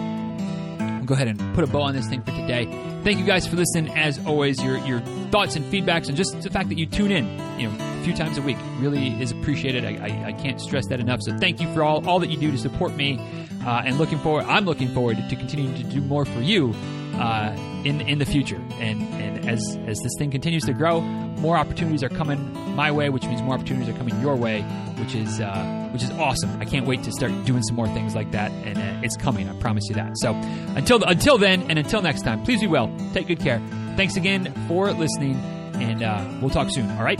go 1.05 1.13
ahead 1.13 1.27
and 1.27 1.55
put 1.55 1.63
a 1.63 1.67
bow 1.67 1.81
on 1.81 1.93
this 1.93 2.07
thing 2.07 2.21
for 2.21 2.31
today. 2.31 2.65
Thank 3.03 3.19
you 3.19 3.25
guys 3.25 3.47
for 3.47 3.55
listening. 3.55 3.95
As 3.95 4.23
always, 4.25 4.61
your 4.63 4.77
your 4.79 4.99
thoughts 5.31 5.55
and 5.55 5.65
feedbacks, 5.71 6.07
and 6.07 6.17
just 6.17 6.41
the 6.41 6.49
fact 6.49 6.69
that 6.69 6.77
you 6.77 6.85
tune 6.85 7.11
in, 7.11 7.25
you 7.59 7.67
know, 7.67 7.75
a 7.99 8.03
few 8.03 8.13
times 8.13 8.37
a 8.37 8.41
week, 8.41 8.57
really 8.79 9.09
is 9.21 9.31
appreciated. 9.31 9.85
I, 9.85 10.07
I, 10.07 10.25
I 10.27 10.31
can't 10.33 10.59
stress 10.59 10.87
that 10.87 10.99
enough. 10.99 11.21
So 11.21 11.37
thank 11.37 11.61
you 11.61 11.71
for 11.73 11.83
all 11.83 12.07
all 12.07 12.19
that 12.19 12.29
you 12.29 12.37
do 12.37 12.51
to 12.51 12.57
support 12.57 12.95
me, 12.95 13.19
uh, 13.65 13.83
and 13.85 13.97
looking 13.97 14.19
forward. 14.19 14.45
I'm 14.45 14.65
looking 14.65 14.89
forward 14.89 15.17
to 15.17 15.35
continuing 15.35 15.75
to 15.75 15.83
do 15.83 16.01
more 16.01 16.25
for 16.25 16.41
you. 16.41 16.73
Uh, 17.19 17.55
in 17.85 18.01
in 18.01 18.19
the 18.19 18.25
future, 18.25 18.61
and 18.79 19.01
and 19.13 19.47
as 19.47 19.61
as 19.87 19.99
this 20.01 20.11
thing 20.17 20.31
continues 20.31 20.63
to 20.63 20.73
grow, 20.73 20.99
more 21.01 21.55
opportunities 21.55 22.03
are 22.03 22.09
coming 22.09 22.51
my 22.75 22.91
way, 22.91 23.09
which 23.09 23.25
means 23.25 23.41
more 23.41 23.53
opportunities 23.53 23.87
are 23.87 23.97
coming 23.97 24.19
your 24.21 24.35
way, 24.35 24.63
which 24.97 25.15
is 25.15 25.39
uh, 25.39 25.89
which 25.93 26.03
is 26.03 26.11
awesome. 26.11 26.49
I 26.59 26.65
can't 26.65 26.85
wait 26.85 27.03
to 27.03 27.11
start 27.11 27.31
doing 27.45 27.63
some 27.63 27.75
more 27.75 27.87
things 27.87 28.15
like 28.15 28.31
that, 28.31 28.51
and 28.51 28.77
uh, 28.77 29.05
it's 29.05 29.15
coming. 29.15 29.47
I 29.47 29.53
promise 29.61 29.85
you 29.87 29.95
that. 29.95 30.17
So 30.17 30.33
until 30.75 31.03
until 31.03 31.37
then, 31.37 31.63
and 31.69 31.79
until 31.79 32.01
next 32.01 32.23
time, 32.23 32.43
please 32.43 32.59
be 32.59 32.67
well. 32.67 32.93
Take 33.13 33.27
good 33.27 33.39
care. 33.39 33.61
Thanks 33.95 34.17
again 34.17 34.51
for 34.67 34.91
listening, 34.91 35.35
and 35.75 36.03
uh, 36.03 36.25
we'll 36.41 36.49
talk 36.49 36.69
soon. 36.69 36.89
All 36.91 37.03
right, 37.03 37.19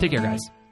take 0.00 0.10
care, 0.10 0.20
guys. 0.20 0.63